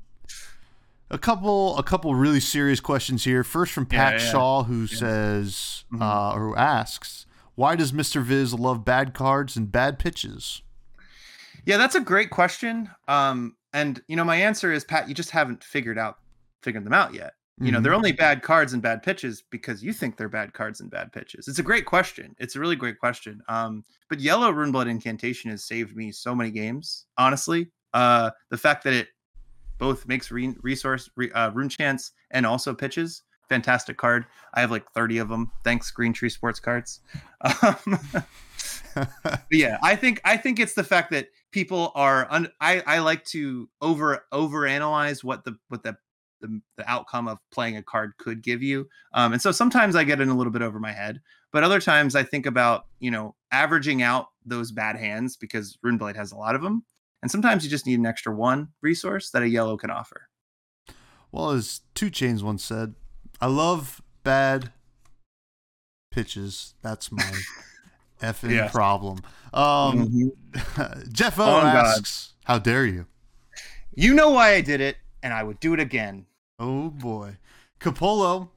A 1.10 1.18
couple, 1.18 1.78
a 1.78 1.84
couple 1.84 2.14
really 2.16 2.42
serious 2.42 2.82
questions 2.82 3.24
here. 3.24 3.42
First 3.46 3.72
from 3.72 3.86
Pat 3.86 4.16
Yeah, 4.20 4.26
yeah. 4.26 4.32
Shaw, 4.32 4.64
who 4.64 4.88
says, 4.88 5.86
Mhm. 5.94 6.02
uh, 6.02 6.34
or 6.36 6.50
who 6.50 6.56
asks, 6.58 7.26
"Why 7.56 7.78
does 7.78 7.94
Mister 7.94 8.20
Viz 8.20 8.54
love 8.54 8.84
bad 8.84 9.14
cards 9.14 9.56
and 9.56 9.72
bad 9.72 10.00
pitches?" 10.00 10.62
Yeah, 11.66 11.78
that's 11.78 11.96
a 11.96 12.02
great 12.02 12.30
question. 12.30 12.90
Um, 13.08 13.56
and 13.72 14.02
you 14.10 14.18
know, 14.18 14.26
my 14.26 14.36
answer 14.36 14.72
is 14.74 14.84
Pat, 14.84 15.08
you 15.08 15.14
just 15.16 15.32
haven't 15.32 15.64
figured 15.64 15.98
out 15.98 16.18
figured 16.62 16.84
them 16.84 16.94
out 16.94 17.14
yet. 17.14 17.34
You 17.60 17.72
know, 17.72 17.80
Mhm. 17.80 17.84
they're 17.84 17.94
only 17.96 18.12
bad 18.12 18.44
cards 18.44 18.74
and 18.74 18.82
bad 18.84 19.02
pitches 19.02 19.42
because 19.50 19.84
you 19.84 19.92
think 19.92 20.16
they're 20.16 20.30
bad 20.30 20.54
cards 20.54 20.80
and 20.80 20.92
bad 20.92 21.12
pitches. 21.12 21.48
It's 21.48 21.58
a 21.58 21.64
great 21.64 21.86
question. 21.86 22.36
It's 22.38 22.56
a 22.56 22.60
really 22.60 22.76
great 22.76 23.00
question. 23.00 23.42
Um, 23.48 23.84
but 24.10 24.20
yellow 24.20 24.52
runeblood 24.54 24.88
incantation 24.88 25.50
has 25.50 25.64
saved 25.64 25.96
me 25.96 26.12
so 26.12 26.36
many 26.36 26.52
games. 26.52 27.08
Honestly, 27.18 27.72
uh, 27.94 28.30
the 28.50 28.58
fact 28.60 28.84
that 28.84 28.94
it 28.94 29.08
both 29.80 30.08
makes 30.08 30.30
re- 30.30 30.56
resource 30.62 31.10
re- 31.16 31.32
uh, 31.32 31.50
rune 31.52 31.70
chance 31.70 32.12
and 32.30 32.46
also 32.46 32.76
pitches, 32.76 33.24
fantastic 33.50 33.98
card. 33.98 34.26
I 34.54 34.62
have 34.62 34.70
like 34.70 34.92
thirty 34.92 35.18
of 35.18 35.30
them. 35.30 35.52
Thanks, 35.64 35.90
Green 35.90 36.14
Tree 36.14 36.30
Sports 36.30 36.60
cards. 36.60 37.02
Um, 37.64 38.00
yeah 39.52 39.78
i 39.84 39.96
think 39.96 40.20
i 40.26 40.36
think 40.36 40.60
it's 40.60 40.74
the 40.74 40.84
fact 40.84 41.12
that 41.12 41.28
people 41.52 41.92
are 41.94 42.26
un- 42.32 42.52
i 42.60 42.82
i 42.88 42.98
like 42.98 43.24
to 43.26 43.70
over 43.80 44.26
over 44.32 44.66
analyze 44.66 45.24
what 45.24 45.44
the 45.46 45.56
what 45.70 45.84
the, 45.84 45.96
the 46.42 46.62
the 46.78 46.90
outcome 46.90 47.28
of 47.28 47.38
playing 47.52 47.78
a 47.78 47.84
card 47.84 48.12
could 48.18 48.42
give 48.44 48.62
you 48.62 48.88
um 49.14 49.34
and 49.34 49.42
so 49.42 49.52
sometimes 49.52 49.96
i 49.96 50.04
get 50.04 50.22
in 50.22 50.30
a 50.30 50.36
little 50.36 50.52
bit 50.54 50.62
over 50.62 50.80
my 50.80 50.92
head 50.92 51.20
but 51.52 51.64
other 51.64 51.80
times 51.80 52.16
i 52.16 52.24
think 52.24 52.46
about 52.46 52.86
you 53.00 53.10
know 53.12 53.36
averaging 53.52 54.02
out 54.02 54.28
those 54.46 54.72
bad 54.72 54.96
hands 54.96 55.36
because 55.38 55.78
runeblade 55.86 56.16
has 56.16 56.32
a 56.32 56.36
lot 56.38 56.56
of 56.56 56.62
them 56.62 56.84
and 57.22 57.32
sometimes 57.32 57.64
you 57.64 57.70
just 57.70 57.88
need 57.88 57.98
an 58.00 58.06
extra 58.06 58.34
one 58.34 58.68
resource 58.82 59.32
that 59.32 59.42
a 59.44 59.50
yellow 59.50 59.76
can 59.78 59.90
offer 59.90 60.28
Well, 61.32 61.50
as 61.52 61.82
2 61.96 62.10
Chainz 62.10 62.42
once 62.42 62.64
said, 62.64 62.96
"I 63.42 63.48
love 63.48 64.02
bad 64.24 64.72
pitches. 66.12 66.74
That's 66.82 67.12
my 67.12 67.46
effing 68.22 68.52
Yes. 68.52 68.72
problem." 68.72 69.24
Um, 69.54 70.32
Mhm. 70.54 71.12
Jeff 71.12 71.38
O 71.40 71.44
Oh, 71.44 71.62
God. 71.62 71.86
asks, 71.98 72.34
"How 72.46 72.60
dare 72.60 72.86
you?" 72.86 73.08
you 73.94 74.14
know 74.14 74.30
why 74.30 74.54
i 74.54 74.62
did 74.62 74.80
it 74.80 74.98
and 75.24 75.34
i 75.34 75.44
would 75.44 75.60
do 75.60 75.74
it 75.74 75.80
again 75.80 76.26
Oh 76.60 76.90
boy. 76.90 77.38
Capolo, 77.80 78.50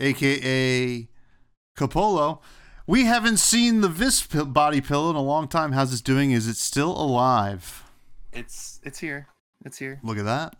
aka 0.00 1.08
Capolo. 1.76 2.40
We 2.86 3.04
haven't 3.04 3.38
seen 3.38 3.80
the 3.80 3.88
Vis 3.88 4.24
body 4.26 4.80
pillow 4.80 5.10
in 5.10 5.16
a 5.16 5.22
long 5.22 5.48
time. 5.48 5.72
How's 5.72 5.92
it 5.92 6.04
doing? 6.04 6.30
Is 6.30 6.46
it 6.46 6.56
still 6.56 6.92
alive? 6.92 7.82
it's 8.32 8.80
it's 8.84 8.98
here 8.98 9.26
it's 9.64 9.78
here 9.78 9.98
Look 10.02 10.18
at 10.18 10.24
that. 10.26 10.54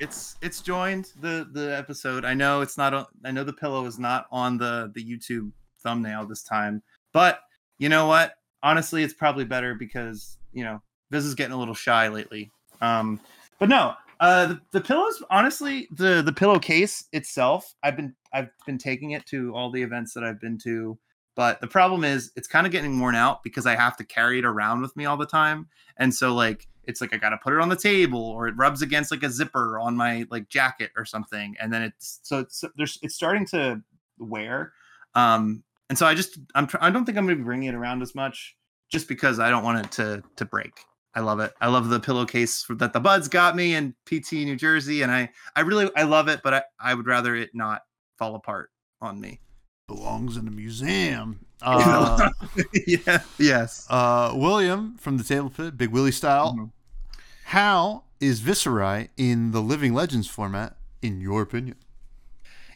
it's 0.00 0.36
it's 0.42 0.60
joined 0.60 1.12
the 1.20 1.48
the 1.52 1.74
episode. 1.76 2.24
I 2.24 2.34
know 2.34 2.60
it's 2.60 2.76
not. 2.76 2.92
on- 2.92 3.06
I 3.24 3.30
know 3.30 3.44
the 3.44 3.52
pillow 3.52 3.86
is 3.86 3.98
not 3.98 4.26
on 4.30 4.58
the 4.58 4.90
the 4.94 5.02
YouTube 5.04 5.52
thumbnail 5.82 6.26
this 6.26 6.42
time, 6.42 6.82
but 7.14 7.40
you 7.78 7.88
know 7.88 8.06
what? 8.06 8.34
Honestly, 8.62 9.02
it's 9.02 9.14
probably 9.14 9.44
better 9.44 9.74
because 9.74 10.36
you 10.52 10.64
know 10.64 10.82
Viz 11.10 11.24
is 11.24 11.34
getting 11.34 11.52
a 11.54 11.58
little 11.58 11.74
shy 11.74 12.08
lately. 12.08 12.50
Um, 12.82 13.18
but 13.58 13.68
no, 13.68 13.94
uh, 14.22 14.46
the, 14.46 14.60
the 14.70 14.80
pillows. 14.80 15.22
Honestly, 15.30 15.88
the 15.90 16.22
the 16.22 16.32
pillowcase 16.32 17.04
itself, 17.12 17.74
I've 17.82 17.96
been 17.96 18.14
I've 18.32 18.50
been 18.64 18.78
taking 18.78 19.10
it 19.10 19.26
to 19.26 19.54
all 19.54 19.70
the 19.70 19.82
events 19.82 20.14
that 20.14 20.24
I've 20.24 20.40
been 20.40 20.58
to. 20.58 20.98
But 21.34 21.60
the 21.60 21.66
problem 21.66 22.04
is, 22.04 22.30
it's 22.36 22.46
kind 22.46 22.66
of 22.66 22.72
getting 22.72 23.00
worn 23.00 23.14
out 23.14 23.42
because 23.42 23.66
I 23.66 23.74
have 23.74 23.96
to 23.96 24.04
carry 24.04 24.38
it 24.38 24.44
around 24.44 24.80
with 24.80 24.96
me 24.96 25.06
all 25.06 25.16
the 25.16 25.26
time, 25.26 25.68
and 25.96 26.14
so 26.14 26.32
like 26.34 26.68
it's 26.84 27.00
like 27.00 27.12
I 27.12 27.16
got 27.16 27.30
to 27.30 27.38
put 27.38 27.52
it 27.52 27.60
on 27.60 27.68
the 27.68 27.76
table 27.76 28.22
or 28.22 28.48
it 28.48 28.56
rubs 28.56 28.80
against 28.80 29.10
like 29.10 29.22
a 29.22 29.30
zipper 29.30 29.78
on 29.78 29.96
my 29.96 30.24
like 30.30 30.48
jacket 30.48 30.90
or 30.96 31.04
something 31.04 31.54
and 31.60 31.72
then 31.72 31.80
it's 31.80 32.18
so 32.24 32.40
it's 32.40 32.64
there's 32.76 32.98
it's 33.02 33.14
starting 33.14 33.46
to 33.46 33.80
wear 34.18 34.72
um 35.14 35.62
and 35.88 35.96
so 35.96 36.06
I 36.06 36.14
just 36.14 36.38
I'm 36.54 36.68
I 36.80 36.90
don't 36.90 37.04
think 37.04 37.18
I'm 37.18 37.28
to 37.28 37.36
be 37.36 37.42
bringing 37.42 37.68
it 37.68 37.74
around 37.74 38.02
as 38.02 38.14
much 38.14 38.56
just 38.90 39.08
because 39.08 39.38
I 39.38 39.50
don't 39.50 39.62
want 39.62 39.84
it 39.84 39.92
to 39.92 40.22
to 40.36 40.44
break. 40.44 40.72
I 41.14 41.20
love 41.20 41.40
it. 41.40 41.52
I 41.60 41.68
love 41.68 41.88
the 41.88 42.00
pillowcase 42.00 42.64
that 42.70 42.92
the 42.92 43.00
buds 43.00 43.28
got 43.28 43.54
me 43.54 43.74
in 43.74 43.94
PT 44.06 44.32
New 44.32 44.56
Jersey 44.56 45.02
and 45.02 45.12
I 45.12 45.30
I 45.54 45.60
really 45.60 45.90
I 45.96 46.04
love 46.04 46.28
it 46.28 46.40
but 46.42 46.54
I 46.54 46.62
I 46.80 46.94
would 46.94 47.06
rather 47.06 47.36
it 47.36 47.50
not 47.54 47.82
fall 48.18 48.34
apart 48.34 48.70
on 49.00 49.20
me. 49.20 49.40
Belongs 49.88 50.36
in 50.36 50.46
a 50.48 50.50
museum. 50.50 51.44
Uh, 51.64 52.28
yeah. 52.88 53.22
Yes. 53.38 53.86
uh, 53.88 54.32
William 54.34 54.96
from 54.96 55.16
the 55.16 55.22
Table 55.22 55.48
Pit, 55.48 55.76
Big 55.76 55.90
Willie 55.90 56.10
style. 56.10 56.56
Mhm. 56.58 56.70
How 57.44 58.02
is 58.18 58.40
Viserai 58.40 59.10
in 59.16 59.52
the 59.52 59.60
Living 59.62 59.94
Legends 59.94 60.26
format, 60.26 60.74
in 61.02 61.20
your 61.20 61.40
opinion? 61.40 61.76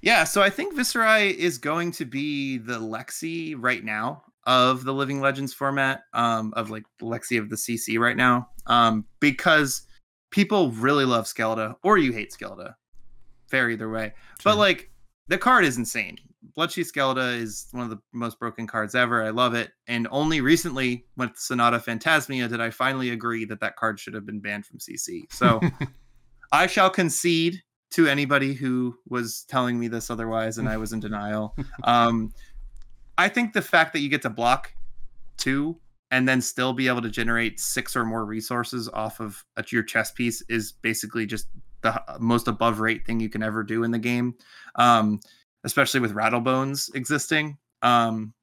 Yeah, 0.03 0.23
so 0.23 0.41
I 0.41 0.51
think 0.51 0.77
Viserai 0.77 1.35
is 1.35 1.59
going 1.59 1.91
to 1.93 2.05
be 2.05 2.59
the 2.59 2.79
Lexi 2.79 3.57
right 3.59 3.83
now 3.83 4.23
of 4.47 4.85
the 4.85 4.95
Living 4.95 5.21
Legends 5.21 5.53
format, 5.53 6.05
um, 6.15 6.53
of 6.57 6.71
like 6.71 6.85
Lexi 7.03 7.39
of 7.39 7.51
the 7.51 7.57
CC 7.57 7.99
right 7.99 8.17
now, 8.17 8.49
um, 8.67 9.05
because 9.21 9.83
people 10.31 10.71
really 10.73 11.05
love 11.05 11.25
Skeleta, 11.25 11.75
or 11.83 11.99
you 11.99 12.13
hate 12.13 12.33
Skeleta. 12.33 12.75
Fair 13.49 13.71
either 13.71 13.91
way. 13.91 14.13
But 14.45 14.57
like 14.57 14.91
the 15.29 15.39
card 15.39 15.65
is 15.65 15.77
insane. 15.77 16.19
Bloodsheath 16.57 16.91
Skeleta 16.93 17.39
is 17.39 17.67
one 17.73 17.85
of 17.85 17.91
the 17.91 17.99
most 18.13 18.39
broken 18.39 18.67
cards 18.67 18.95
ever. 18.95 19.23
I 19.23 19.31
love 19.31 19.55
it. 19.55 19.73
And 19.89 20.09
only 20.11 20.41
recently 20.41 21.05
with 21.17 21.37
Sonata 21.37 21.79
Phantasmia 21.79 22.49
did 22.49 22.61
I 22.61 22.71
finally 22.71 23.11
agree 23.11 23.45
that 23.47 23.61
that 23.61 23.77
card 23.77 24.01
should 24.01 24.15
have 24.15 24.25
been 24.25 24.41
banned 24.41 24.65
from 24.65 24.79
CC. 24.79 25.31
So 25.31 25.61
I 26.53 26.67
shall 26.67 26.89
concede 26.89 27.63
to 27.91 28.07
anybody 28.09 28.55
who 28.55 28.97
was 29.09 29.45
telling 29.49 29.79
me 29.79 29.89
this 29.89 30.11
otherwise 30.11 30.59
and 30.59 30.69
I 30.69 30.77
was 30.77 30.93
in 30.93 31.01
denial. 31.01 31.55
Um, 31.85 32.33
I 33.19 33.29
think 33.29 33.53
the 33.53 33.63
fact 33.63 33.93
that 33.93 34.01
you 34.01 34.09
get 34.09 34.23
to 34.23 34.31
block 34.31 34.73
two 35.37 35.79
and 36.11 36.29
then 36.29 36.41
still 36.41 36.73
be 36.73 36.89
able 36.89 37.03
to 37.03 37.11
generate 37.11 37.59
six 37.59 37.97
or 37.97 38.05
more 38.05 38.25
resources 38.25 38.89
off 38.89 39.21
of 39.21 39.45
your 39.71 39.83
chess 39.83 40.13
piece 40.13 40.43
is 40.49 40.73
basically 40.73 41.27
just 41.27 41.49
the 41.83 42.01
most 42.21 42.49
above 42.49 42.81
rate 42.81 43.05
thing 43.07 43.21
you 43.21 43.29
can 43.29 43.43
ever 43.43 43.63
do 43.63 43.83
in 43.83 43.91
the 43.91 43.99
game, 43.99 44.35
um, 44.77 45.21
especially 45.65 46.01
with 46.01 46.15
Rattlebones 46.15 46.95
existing. 46.95 47.59
Um, 47.83 48.35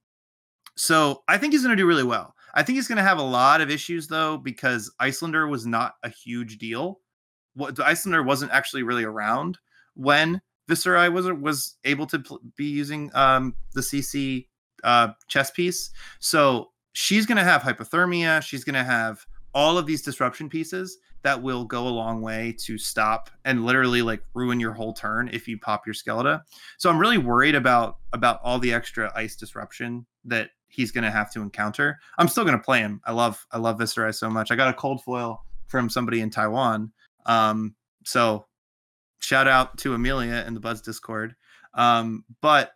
so 0.76 1.24
I 1.28 1.38
think 1.38 1.54
he's 1.54 1.64
going 1.64 1.76
to 1.76 1.82
do 1.82 1.88
really 1.88 2.04
well. 2.04 2.36
I 2.54 2.64
think 2.64 2.76
he's 2.76 2.88
going 2.88 2.98
to 2.98 3.04
have 3.04 3.18
a 3.18 3.24
lot 3.24 3.62
of 3.62 3.70
issues 3.70 4.08
though 4.08 4.38
because 4.38 4.92
Iyslander 5.00 5.50
was 5.50 5.66
not 5.66 5.96
a 6.04 6.10
huge 6.10 6.58
deal. 6.58 7.00
What 7.56 7.76
Iyslander 7.76 8.24
wasn't 8.24 8.52
actually 8.52 8.84
really 8.84 9.04
around 9.04 9.58
when 9.96 10.42
Viserai 10.70 11.12
was 11.12 11.32
was 11.32 11.78
able 11.84 12.06
to 12.08 12.20
pl- 12.20 12.40
be 12.56 12.66
using 12.66 13.12
um, 13.14 13.56
the 13.74 13.82
CC 13.82 14.48
uh, 14.84 15.10
chess 15.28 15.52
piece. 15.52 15.92
So 16.20 16.72
she's 16.94 17.26
going 17.26 17.38
to 17.38 17.44
have 17.44 17.62
hypothermia. 17.62 18.42
She's 18.42 18.64
going 18.64 18.76
to 18.76 18.84
have 18.84 19.26
all 19.54 19.78
of 19.78 19.86
these 19.86 20.02
disruption 20.02 20.50
pieces 20.50 20.98
that 21.24 21.42
will 21.42 21.64
go 21.64 21.88
a 21.88 21.90
long 21.90 22.22
way 22.22 22.56
to 22.60 22.78
stop 22.78 23.30
and 23.46 23.66
literally 23.66 24.02
like 24.02 24.22
ruin 24.34 24.60
your 24.60 24.74
whole 24.74 24.94
turn 24.94 25.30
if 25.32 25.48
you 25.48 25.58
pop 25.58 25.86
your 25.86 25.94
Skeleta. 25.94 26.42
So 26.78 26.90
I'm 26.90 27.00
really 27.00 27.18
worried 27.18 27.56
about 27.56 27.98
about 28.12 28.40
all 28.44 28.60
the 28.60 28.74
extra 28.74 29.12
ice 29.16 29.36
disruption 29.36 30.06
that 30.26 30.50
he's 30.68 30.92
going 30.92 31.04
to 31.04 31.12
have 31.12 31.32
to 31.32 31.42
encounter. 31.42 32.00
I'm 32.18 32.28
still 32.28 32.44
going 32.44 32.58
to 32.58 32.64
play 32.64 32.80
him. 32.80 33.02
I 33.06 33.14
love 33.14 33.46
I 33.52 33.58
love 33.58 33.80
Viserai 33.80 34.14
so 34.14 34.30
much. 34.30 34.52
I 34.52 34.56
got 34.56 34.70
a 34.70 34.74
cold 34.74 35.04
foil 35.04 35.44
from 35.68 35.90
somebody 35.90 36.22
in 36.22 36.30
Taiwan. 36.30 36.92
Um, 37.26 37.76
so 38.04 38.46
shout 39.20 39.48
out 39.48 39.78
to 39.80 39.94
Amelia 39.94 40.44
in 40.46 40.54
the 40.54 40.60
Buds 40.60 40.82
Discord. 40.82 41.36
Um, 41.74 42.26
but 42.42 42.74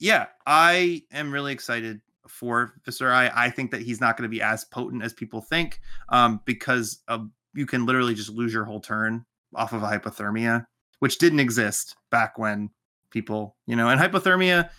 yeah, 0.00 0.26
I 0.46 1.02
am 1.12 1.30
really 1.30 1.52
excited 1.52 2.00
for 2.26 2.74
Viserai. 2.86 3.30
I 3.34 3.50
think 3.50 3.70
that 3.70 3.82
he's 3.82 4.00
not 4.00 4.16
going 4.16 4.28
to 4.28 4.34
be 4.34 4.42
as 4.42 4.64
potent 4.64 5.02
as 5.02 5.12
people 5.12 5.40
think 5.40 5.80
um, 6.08 6.40
because 6.44 7.00
uh, 7.08 7.18
you 7.54 7.66
can 7.66 7.86
literally 7.86 8.14
just 8.14 8.30
lose 8.30 8.52
your 8.52 8.64
whole 8.64 8.80
turn 8.80 9.24
off 9.54 9.72
of 9.72 9.82
a 9.82 9.86
hypothermia, 9.86 10.66
which 11.00 11.18
didn't 11.18 11.40
exist 11.40 11.96
back 12.10 12.38
when 12.38 12.70
people, 13.10 13.56
you 13.66 13.76
know, 13.76 13.88
and 13.88 14.00
hypothermia 14.00 14.70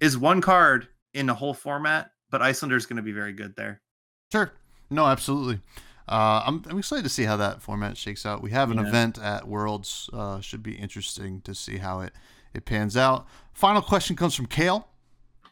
is 0.00 0.16
one 0.16 0.40
card 0.40 0.88
in 1.14 1.26
the 1.26 1.34
whole 1.34 1.54
format, 1.54 2.10
but 2.30 2.40
Iyslander 2.42 2.76
is 2.76 2.86
going 2.86 2.98
to 2.98 3.02
be 3.02 3.12
very 3.12 3.32
good 3.32 3.56
there. 3.56 3.80
Sure. 4.30 4.52
No, 4.90 5.06
absolutely. 5.06 5.60
Uh, 6.06 6.42
I'm, 6.46 6.62
I'm 6.68 6.78
excited 6.78 7.02
to 7.02 7.08
see 7.08 7.24
how 7.24 7.36
that 7.38 7.62
format 7.62 7.96
shakes 7.96 8.24
out. 8.24 8.42
We 8.42 8.50
have 8.50 8.70
an 8.70 8.78
Yeah. 8.78 8.88
event 8.88 9.18
at 9.18 9.48
Worlds. 9.48 10.08
Uh, 10.12 10.40
should 10.40 10.62
be 10.62 10.74
interesting 10.74 11.40
to 11.42 11.54
see 11.54 11.78
how 11.78 12.00
it, 12.00 12.12
it 12.54 12.64
pans 12.64 12.96
out. 12.96 13.26
Final 13.58 13.82
question 13.82 14.14
comes 14.14 14.36
from 14.36 14.46
Kale, 14.46 14.86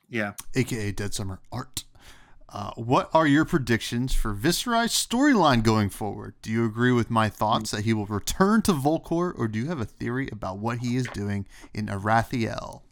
Yeah. 0.08 0.34
aka 0.54 0.92
Dead 0.92 1.12
Summer 1.12 1.40
Art. 1.50 1.82
Uh, 2.48 2.70
what 2.76 3.10
are 3.12 3.26
your 3.26 3.44
predictions 3.44 4.14
for 4.14 4.32
Viserai's 4.32 4.92
storyline 4.92 5.64
going 5.64 5.90
forward? 5.90 6.34
Do 6.40 6.52
you 6.52 6.64
agree 6.64 6.92
with 6.92 7.10
my 7.10 7.28
thoughts 7.28 7.72
that 7.72 7.82
he 7.84 7.92
will 7.92 8.06
return 8.06 8.62
to 8.62 8.72
Volcor, 8.72 9.36
or 9.36 9.48
do 9.48 9.58
you 9.58 9.66
have 9.66 9.80
a 9.80 9.84
theory 9.84 10.28
about 10.30 10.58
what 10.58 10.78
he 10.78 10.94
is 10.94 11.08
doing 11.08 11.48
in 11.74 11.86
Arathiel? 11.88 12.82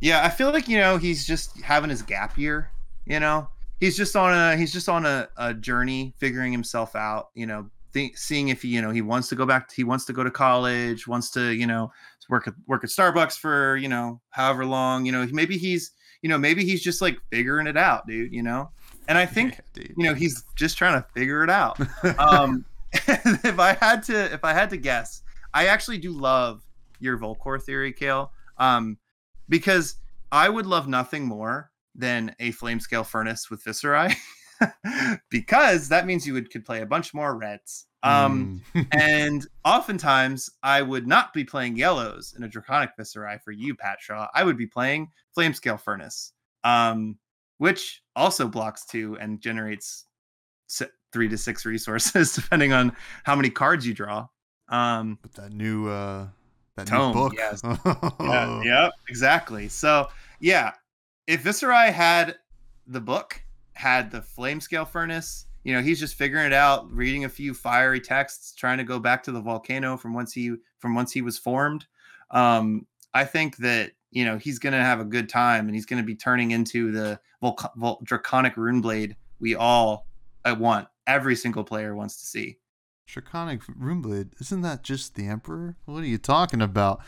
Yeah, 0.00 0.24
I 0.24 0.30
feel 0.30 0.52
like 0.52 0.68
you 0.68 0.78
know 0.78 0.96
he's 0.96 1.26
just 1.26 1.60
having 1.60 1.90
his 1.90 2.00
gap 2.00 2.38
year. 2.38 2.70
You 3.04 3.20
know, 3.20 3.50
he's 3.78 3.94
just 3.94 4.16
on 4.16 4.32
a 4.32 4.56
he's 4.56 4.72
just 4.72 4.88
on 4.88 5.04
a, 5.04 5.28
a 5.36 5.52
journey, 5.52 6.14
figuring 6.16 6.50
himself 6.50 6.96
out. 6.96 7.28
You 7.34 7.44
know, 7.44 7.68
think, 7.92 8.16
seeing 8.16 8.48
if 8.48 8.62
he, 8.62 8.68
you 8.68 8.82
know, 8.82 8.90
he 8.90 9.02
wants 9.02 9.28
to 9.28 9.34
go 9.34 9.46
back. 9.46 9.72
he 9.72 9.84
wants 9.84 10.04
to 10.06 10.12
go 10.12 10.24
to 10.24 10.30
college. 10.30 11.06
Wants 11.06 11.30
to, 11.32 11.52
you 11.52 11.66
know, 11.66 11.90
work 12.28 12.46
at 12.46 12.54
work 12.66 12.84
at 12.84 12.90
Starbucks 12.90 13.38
for 13.38 13.76
you 13.76 13.88
know 13.88 14.20
however 14.30 14.64
long. 14.64 15.06
You 15.06 15.12
know, 15.12 15.26
maybe 15.32 15.56
he's, 15.56 15.92
you 16.22 16.28
know, 16.28 16.38
maybe 16.38 16.64
he's 16.64 16.82
just 16.82 17.00
like 17.00 17.18
figuring 17.30 17.66
it 17.66 17.76
out, 17.76 18.06
dude. 18.06 18.32
You 18.32 18.42
know, 18.42 18.70
and 19.08 19.18
I 19.18 19.26
think 19.26 19.60
Yeah, 19.76 19.84
you 19.96 20.04
know 20.04 20.14
he's 20.14 20.44
just 20.56 20.78
trying 20.78 21.00
to 21.00 21.06
figure 21.14 21.42
it 21.42 21.50
out. 21.50 21.80
um, 22.18 22.64
if 22.92 23.58
I 23.58 23.74
had 23.74 24.02
to, 24.04 24.32
if 24.32 24.44
I 24.44 24.52
had 24.52 24.70
to 24.70 24.76
guess, 24.76 25.22
I 25.54 25.66
actually 25.66 25.98
do 25.98 26.12
love 26.12 26.62
your 27.00 27.18
Volcor 27.18 27.62
theory, 27.62 27.92
Kale, 27.92 28.32
um, 28.58 28.98
because 29.48 29.96
I 30.32 30.48
would 30.48 30.66
love 30.66 30.88
nothing 30.88 31.24
more 31.24 31.70
than 31.94 32.34
a 32.38 32.50
flame 32.52 32.80
scale 32.80 33.04
furnace 33.04 33.50
with 33.50 33.64
Viserai, 33.64 34.14
because 35.30 35.88
that 35.88 36.06
means 36.06 36.26
you 36.26 36.34
would 36.34 36.50
could 36.50 36.64
play 36.64 36.80
a 36.82 36.86
bunch 36.86 37.14
more 37.14 37.36
reds. 37.36 37.86
Um, 38.02 38.62
Mm. 38.74 38.86
and 38.92 39.46
oftentimes 39.64 40.50
I 40.62 40.82
would 40.82 41.06
not 41.06 41.32
be 41.32 41.44
playing 41.44 41.76
yellows 41.76 42.34
in 42.36 42.44
a 42.44 42.48
draconic 42.48 42.90
Viserai 42.98 43.42
for 43.42 43.50
you, 43.50 43.74
Pat 43.74 43.98
Shaw. 44.00 44.28
I 44.34 44.44
would 44.44 44.56
be 44.56 44.66
playing 44.66 45.10
flame 45.34 45.52
scale 45.52 45.76
furnace, 45.76 46.32
um, 46.64 47.18
which 47.58 48.02
also 48.14 48.46
blocks 48.46 48.86
two 48.86 49.16
and 49.20 49.40
generates 49.40 50.04
three 51.12 51.28
to 51.28 51.38
six 51.38 51.64
resources 51.64 52.32
depending 52.36 52.72
on 52.72 52.94
how 53.24 53.34
many 53.34 53.50
cards 53.50 53.86
you 53.86 53.94
draw. 53.94 54.28
Um, 54.68 55.18
With 55.22 55.32
that 55.34 55.52
new 55.52 55.88
uh 55.88 56.28
that 56.76 56.86
Tome, 56.86 57.08
new 57.08 57.14
book. 57.14 57.32
yes. 57.36 57.60
Yeah, 58.20 58.62
yep, 58.62 58.92
exactly. 59.08 59.68
So 59.68 60.08
yeah, 60.38 60.72
if 61.26 61.42
Viserai 61.42 61.92
had 61.92 62.36
the 62.86 63.00
book, 63.00 63.42
had 63.78 64.10
the 64.10 64.20
flame 64.20 64.60
scale 64.60 64.84
furnace, 64.84 65.46
you 65.62 65.72
know, 65.72 65.80
he's 65.80 66.00
just 66.00 66.16
figuring 66.16 66.46
it 66.46 66.52
out, 66.52 66.90
reading 66.90 67.24
a 67.24 67.28
few 67.28 67.54
fiery 67.54 68.00
texts, 68.00 68.52
trying 68.52 68.78
to 68.78 68.84
go 68.84 68.98
back 68.98 69.22
to 69.22 69.32
the 69.32 69.40
volcano 69.40 69.96
from 69.96 70.14
once 70.14 70.32
he 70.32 70.56
from 70.80 70.96
once 70.96 71.12
he 71.12 71.22
was 71.22 71.38
formed. 71.38 71.86
Um, 72.32 72.86
I 73.14 73.24
think 73.24 73.56
that 73.58 73.92
you 74.10 74.24
know 74.24 74.36
he's 74.36 74.58
gonna 74.58 74.82
have 74.82 74.98
a 74.98 75.04
good 75.04 75.28
time, 75.28 75.66
and 75.66 75.76
he's 75.76 75.86
gonna 75.86 76.02
be 76.02 76.16
turning 76.16 76.50
into 76.50 76.90
the 76.90 77.20
volc- 77.40 77.72
vol- 77.76 78.00
draconic 78.02 78.56
rune 78.56 78.80
blade 78.80 79.16
we 79.38 79.54
all 79.54 80.06
I 80.44 80.52
want. 80.52 80.88
Every 81.06 81.36
single 81.36 81.62
player 81.62 81.94
wants 81.94 82.18
to 82.18 82.26
see. 82.26 82.58
Draconic 83.06 83.62
Runeblade, 83.62 84.32
isn't 84.40 84.60
that 84.62 84.82
just 84.82 85.14
the 85.14 85.28
Emperor? 85.28 85.76
What 85.86 86.00
are 86.00 86.06
you 86.06 86.18
talking 86.18 86.60
about? 86.60 87.00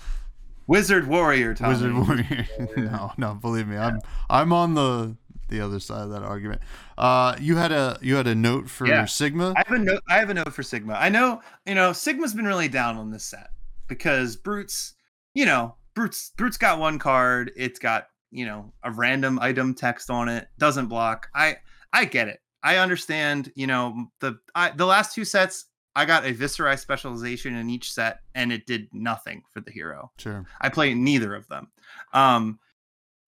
Wizard 0.66 1.09
warrior, 1.09 1.52
Tommy. 1.52 1.74
Wizard 1.74 1.94
Warrior. 1.94 2.47
no, 2.76 3.12
no, 3.18 3.34
believe 3.34 3.66
me, 3.66 3.76
I'm 3.76 4.01
I'm 4.30 4.52
on 4.52 4.74
the 4.74 5.16
the 5.51 5.60
other 5.60 5.81
side 5.81 6.02
of 6.02 6.10
that 6.10 6.22
argument. 6.22 6.60
Uh, 6.97 7.36
you 7.40 7.56
had 7.56 7.72
a 7.72 7.98
you 8.01 8.14
had 8.16 8.27
a 8.27 8.35
note 8.35 8.70
for 8.70 8.86
Yeah. 8.86 9.05
Sigma. 9.05 9.52
I 9.56 9.62
have 9.66 9.77
a 9.77 9.82
note. 9.82 10.02
I 10.09 10.18
have 10.18 10.31
a 10.31 10.35
note 10.35 10.52
for 10.52 10.62
Sigma. 10.62 10.94
I 10.94 11.09
know, 11.09 11.43
you 11.66 11.74
know, 11.74 11.93
Sigma's 11.93 12.35
been 12.35 12.47
really 12.47 12.68
down 12.68 12.97
on 12.97 13.10
this 13.10 13.24
set 13.24 13.51
because 13.89 14.36
Brute's, 14.36 14.94
you 15.35 15.44
know, 15.44 15.74
Brute's 15.94 16.32
Brute's 16.36 16.56
got 16.56 16.78
one 16.78 16.98
card. 16.98 17.52
It's 17.56 17.78
got 17.78 18.06
you 18.31 18.47
know 18.47 18.72
a 18.85 18.90
random 18.90 19.39
item 19.40 19.74
text 19.74 20.09
on 20.10 20.28
it. 20.28 20.48
Doesn't 20.59 20.86
block. 20.86 21.28
I 21.35 21.56
I 21.93 22.05
get 22.05 22.28
it. 22.28 22.40
I 22.62 22.77
understand. 22.77 23.52
You 23.56 23.66
know 23.66 24.06
the 24.20 24.39
I, 24.55 24.70
the 24.70 24.86
last 24.86 25.14
two 25.14 25.24
sets. 25.24 25.66
I 25.97 26.05
got 26.05 26.24
a 26.24 26.32
Viserai 26.32 26.78
specialization 26.78 27.56
in 27.56 27.68
each 27.68 27.93
set, 27.93 28.20
and 28.36 28.52
it 28.52 28.64
did 28.64 28.89
nothing 28.93 29.43
for 29.52 29.60
the 29.60 29.72
hero. 29.72 30.12
Sure. 30.18 30.47
I 30.60 30.68
play 30.68 30.94
neither 30.94 31.35
of 31.35 31.48
them. 31.48 31.68
Um, 32.12 32.60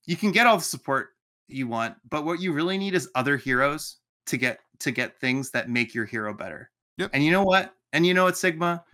you 0.07 0.16
can 0.16 0.31
get 0.31 0.47
all 0.47 0.59
the 0.59 0.65
support 0.65 1.11
you 1.55 1.69
want, 1.69 1.97
but 2.09 2.24
what 2.24 2.41
you 2.41 2.53
really 2.53 2.79
need 2.79 2.95
is 2.95 3.09
other 3.15 3.37
heroes 3.37 3.99
to 4.27 4.37
get 4.37 4.61
to 4.81 4.91
get 4.91 5.19
things 5.20 5.51
that 5.53 5.69
make 5.70 5.95
your 5.95 6.05
hero 6.05 6.35
better. 6.35 6.70
Yep. 6.99 7.11
And 7.12 7.24
you 7.24 7.31
know 7.31 7.45
what? 7.45 7.74
And 7.93 8.05
you 8.07 8.15
know 8.15 8.24
what, 8.24 8.37
Sigma? 8.37 8.85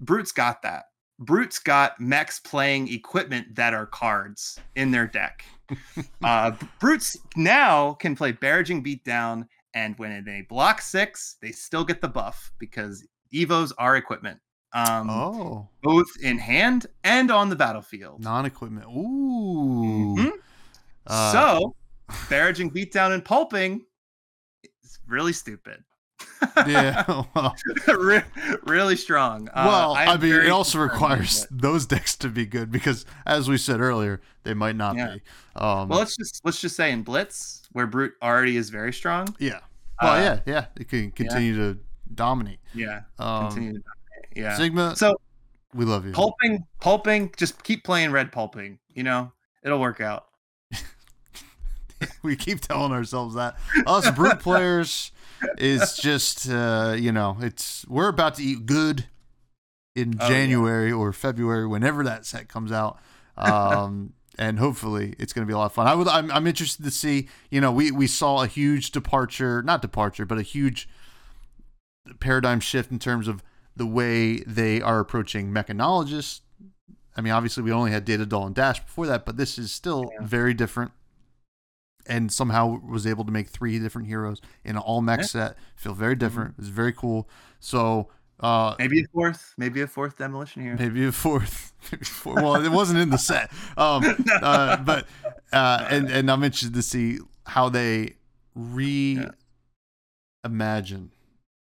Brute's 0.00 0.32
got 0.32 0.62
that. 0.62 0.84
Brute's 1.18 1.58
got 1.58 1.98
mechs 2.00 2.38
playing 2.38 2.92
equipment 2.92 3.54
that 3.56 3.72
are 3.74 3.86
cards 3.86 4.58
in 4.74 4.90
their 4.90 5.06
deck. 5.06 5.44
uh, 6.22 6.52
Brutes 6.78 7.16
now 7.34 7.94
can 7.94 8.14
play 8.14 8.32
Barraging 8.32 8.84
Beatdown, 8.84 9.46
and 9.74 9.98
when 9.98 10.22
they 10.24 10.42
block 10.42 10.80
six, 10.82 11.36
they 11.40 11.50
still 11.52 11.84
get 11.84 12.00
the 12.00 12.08
buff 12.08 12.52
because 12.58 13.06
Evos 13.32 13.72
are 13.78 13.96
equipment. 13.96 14.38
Um, 14.72 15.08
Oh, 15.08 15.68
both 15.82 16.06
in 16.22 16.38
hand 16.38 16.86
and 17.02 17.30
on 17.30 17.48
the 17.48 17.56
battlefield. 17.56 18.22
non-equipment. 18.22 18.86
Ooh. 18.86 20.14
Mhm. 20.18 20.32
Uh, 21.06 21.32
so, 21.32 21.74
barraging, 22.08 22.72
beatdown, 22.72 23.12
and 23.12 23.24
pulping 23.24 23.84
is 24.82 24.98
really 25.06 25.32
stupid. 25.32 25.82
yeah. 26.66 27.04
Well, 27.34 27.54
Re- 27.86 28.22
really 28.64 28.96
strong. 28.96 29.48
Uh, 29.48 29.64
well, 29.66 29.94
I, 29.94 30.14
am 30.14 30.20
mean, 30.20 30.32
it 30.34 30.48
also 30.50 30.78
requires 30.78 31.46
those 31.50 31.86
decks 31.86 32.16
to 32.16 32.28
be 32.28 32.46
good 32.46 32.70
because, 32.70 33.04
as 33.26 33.48
we 33.48 33.58
said 33.58 33.80
earlier, 33.80 34.20
they 34.44 34.54
might 34.54 34.76
not 34.76 34.96
Yeah. 34.96 35.14
be. 35.14 35.22
Um, 35.56 35.88
Well, 35.88 35.98
let's 35.98 36.16
just 36.16 36.40
let's 36.44 36.60
just 36.60 36.76
say 36.76 36.90
in 36.92 37.02
Blitz, 37.02 37.62
where 37.72 37.86
Brute 37.86 38.14
already 38.22 38.56
is 38.56 38.70
very 38.70 38.92
strong. 38.92 39.34
yeah. 39.38 39.60
Well, 40.00 40.12
uh, 40.14 40.20
yeah, 40.20 40.40
yeah. 40.46 40.66
It 40.76 40.88
can 40.88 41.10
continue 41.10 41.56
to 41.56 41.78
dominate. 42.14 42.58
Yeah. 42.74 43.02
Um, 43.18 43.46
Continue 43.48 43.72
to 43.74 43.78
dominate. 43.80 44.36
Yeah. 44.36 44.56
Sigma, 44.56 44.94
So 44.96 45.16
we 45.74 45.84
love 45.86 46.04
you. 46.06 46.12
pulping, 46.12 46.64
pulping, 46.80 47.32
just 47.38 47.62
keep 47.64 47.82
playing 47.84 48.10
red 48.10 48.30
pulping. 48.32 48.78
You 48.92 49.04
know, 49.04 49.32
it'll 49.62 49.80
work 49.80 50.00
out. 50.02 50.26
we 52.22 52.36
keep 52.36 52.60
telling 52.60 52.92
ourselves 52.92 53.34
that. 53.34 53.56
Us 53.86 54.10
brute 54.10 54.40
players 54.40 55.12
is 55.58 55.96
just 55.96 56.48
uh, 56.48 56.94
you 56.98 57.12
know 57.12 57.36
it's 57.40 57.86
we're 57.88 58.08
about 58.08 58.34
to 58.36 58.42
eat 58.42 58.66
good 58.66 59.06
in 59.94 60.16
Oh, 60.20 60.24
yeah. 60.24 60.28
January 60.28 60.92
or 60.92 61.12
February 61.12 61.66
whenever 61.66 62.04
that 62.04 62.26
set 62.26 62.48
comes 62.48 62.70
out. 62.72 62.98
Um, 63.36 64.12
and 64.38 64.58
hopefully 64.58 65.14
it's 65.18 65.32
going 65.32 65.46
to 65.46 65.50
be 65.50 65.54
a 65.54 65.56
lot 65.58 65.66
of 65.66 65.72
fun. 65.72 65.86
I 65.86 65.94
would 65.94 66.08
I'm, 66.08 66.30
I'm 66.30 66.46
interested 66.46 66.82
to 66.84 66.90
see 66.90 67.28
you 67.50 67.60
know 67.60 67.72
we 67.72 67.90
we 67.90 68.06
saw 68.06 68.42
a 68.42 68.46
huge 68.46 68.90
departure 68.90 69.62
not 69.62 69.80
departure 69.80 70.26
but 70.26 70.36
a 70.38 70.42
huge 70.42 70.88
paradigm 72.20 72.60
shift 72.60 72.90
in 72.90 72.98
terms 72.98 73.28
of 73.28 73.42
the 73.74 73.86
way 73.86 74.38
they 74.46 74.80
are 74.80 75.00
approaching 75.00 75.50
mechanologists 75.52 76.40
I 77.16 77.20
mean 77.20 77.32
obviously 77.32 77.62
we 77.62 77.72
only 77.72 77.90
had 77.90 78.04
Data 78.04 78.24
Doll 78.26 78.46
and 78.46 78.54
Dash 78.54 78.80
before 78.80 79.06
that 79.06 79.24
but 79.26 79.36
this 79.36 79.58
is 79.58 79.72
still 79.72 80.10
Yeah. 80.12 80.26
very 80.26 80.54
different 80.54 80.92
and 82.08 82.30
somehow 82.32 82.80
was 82.88 83.06
able 83.06 83.24
to 83.24 83.32
make 83.32 83.48
three 83.48 83.78
different 83.78 84.06
heroes 84.08 84.40
in 84.64 84.76
an 84.76 84.82
all 84.82 85.00
mech 85.02 85.18
Yeah. 85.18 85.24
Mm-hmm. 85.24 85.38
set. 85.38 85.56
Feel 85.76 85.94
very 85.94 86.14
different. 86.14 86.54
It's 86.58 86.68
very 86.68 86.92
cool. 86.92 87.28
So 87.60 88.08
uh, 88.40 88.74
Maybe 88.78 89.00
a 89.02 89.06
fourth. 89.12 89.54
Maybe 89.56 89.80
a 89.80 89.86
fourth 89.86 90.18
demolition 90.18 90.62
here. 90.62 90.76
maybe 90.78 91.06
a 91.06 91.12
fourth. 91.12 91.72
Maybe 91.92 92.04
four, 92.04 92.34
well, 92.34 92.56
it 92.56 92.70
wasn't 92.70 92.98
in 92.98 93.10
the 93.10 93.16
set. 93.18 93.50
Um, 93.76 94.02
uh, 94.42 94.76
but 94.78 95.06
uh, 95.52 95.86
and 95.88 96.10
and 96.10 96.30
I'm 96.30 96.42
interested 96.44 96.74
to 96.74 96.82
see 96.82 97.18
how 97.46 97.68
they 97.68 98.16
reimagine 98.58 99.30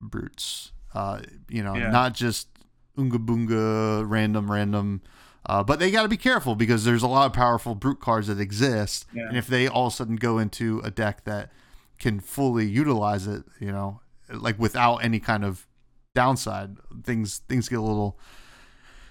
brutes. 0.01 0.73
Uh, 0.95 1.21
you 1.49 1.63
know, 1.63 1.75
Yeah. 1.77 1.91
not 1.91 2.15
just 2.15 2.49
unga 2.97 3.19
boonga, 3.19 4.05
random, 4.09 4.51
random. 4.51 5.03
Uh, 5.47 5.63
but 5.63 5.79
they 5.79 5.91
got 5.91 6.03
to 6.03 6.09
be 6.09 6.17
careful 6.17 6.55
because 6.55 6.85
there's 6.85 7.03
a 7.03 7.07
lot 7.09 7.27
of 7.27 7.33
powerful 7.33 7.75
brute 7.75 8.01
cards 8.01 8.29
that 8.29 8.41
exist, 8.41 9.07
Yeah. 9.13 9.29
and 9.29 9.37
if 9.37 9.47
they 9.47 9.69
all 9.69 9.89
of 9.89 9.93
a 9.93 9.97
sudden 9.97 10.17
go 10.17 10.39
into 10.39 10.81
a 10.83 10.91
deck 10.91 11.25
that 11.25 11.51
can 11.99 12.19
fully 12.21 12.67
utilize 12.67 13.27
it, 13.27 13.45
you 13.61 13.71
know, 13.71 14.01
like 14.33 14.59
without 14.59 14.97
any 14.99 15.21
kind 15.21 15.45
of 15.45 15.67
downside, 16.15 16.77
things 17.03 17.39
things 17.49 17.69
get 17.69 17.79
a 17.79 17.83
little 17.83 18.19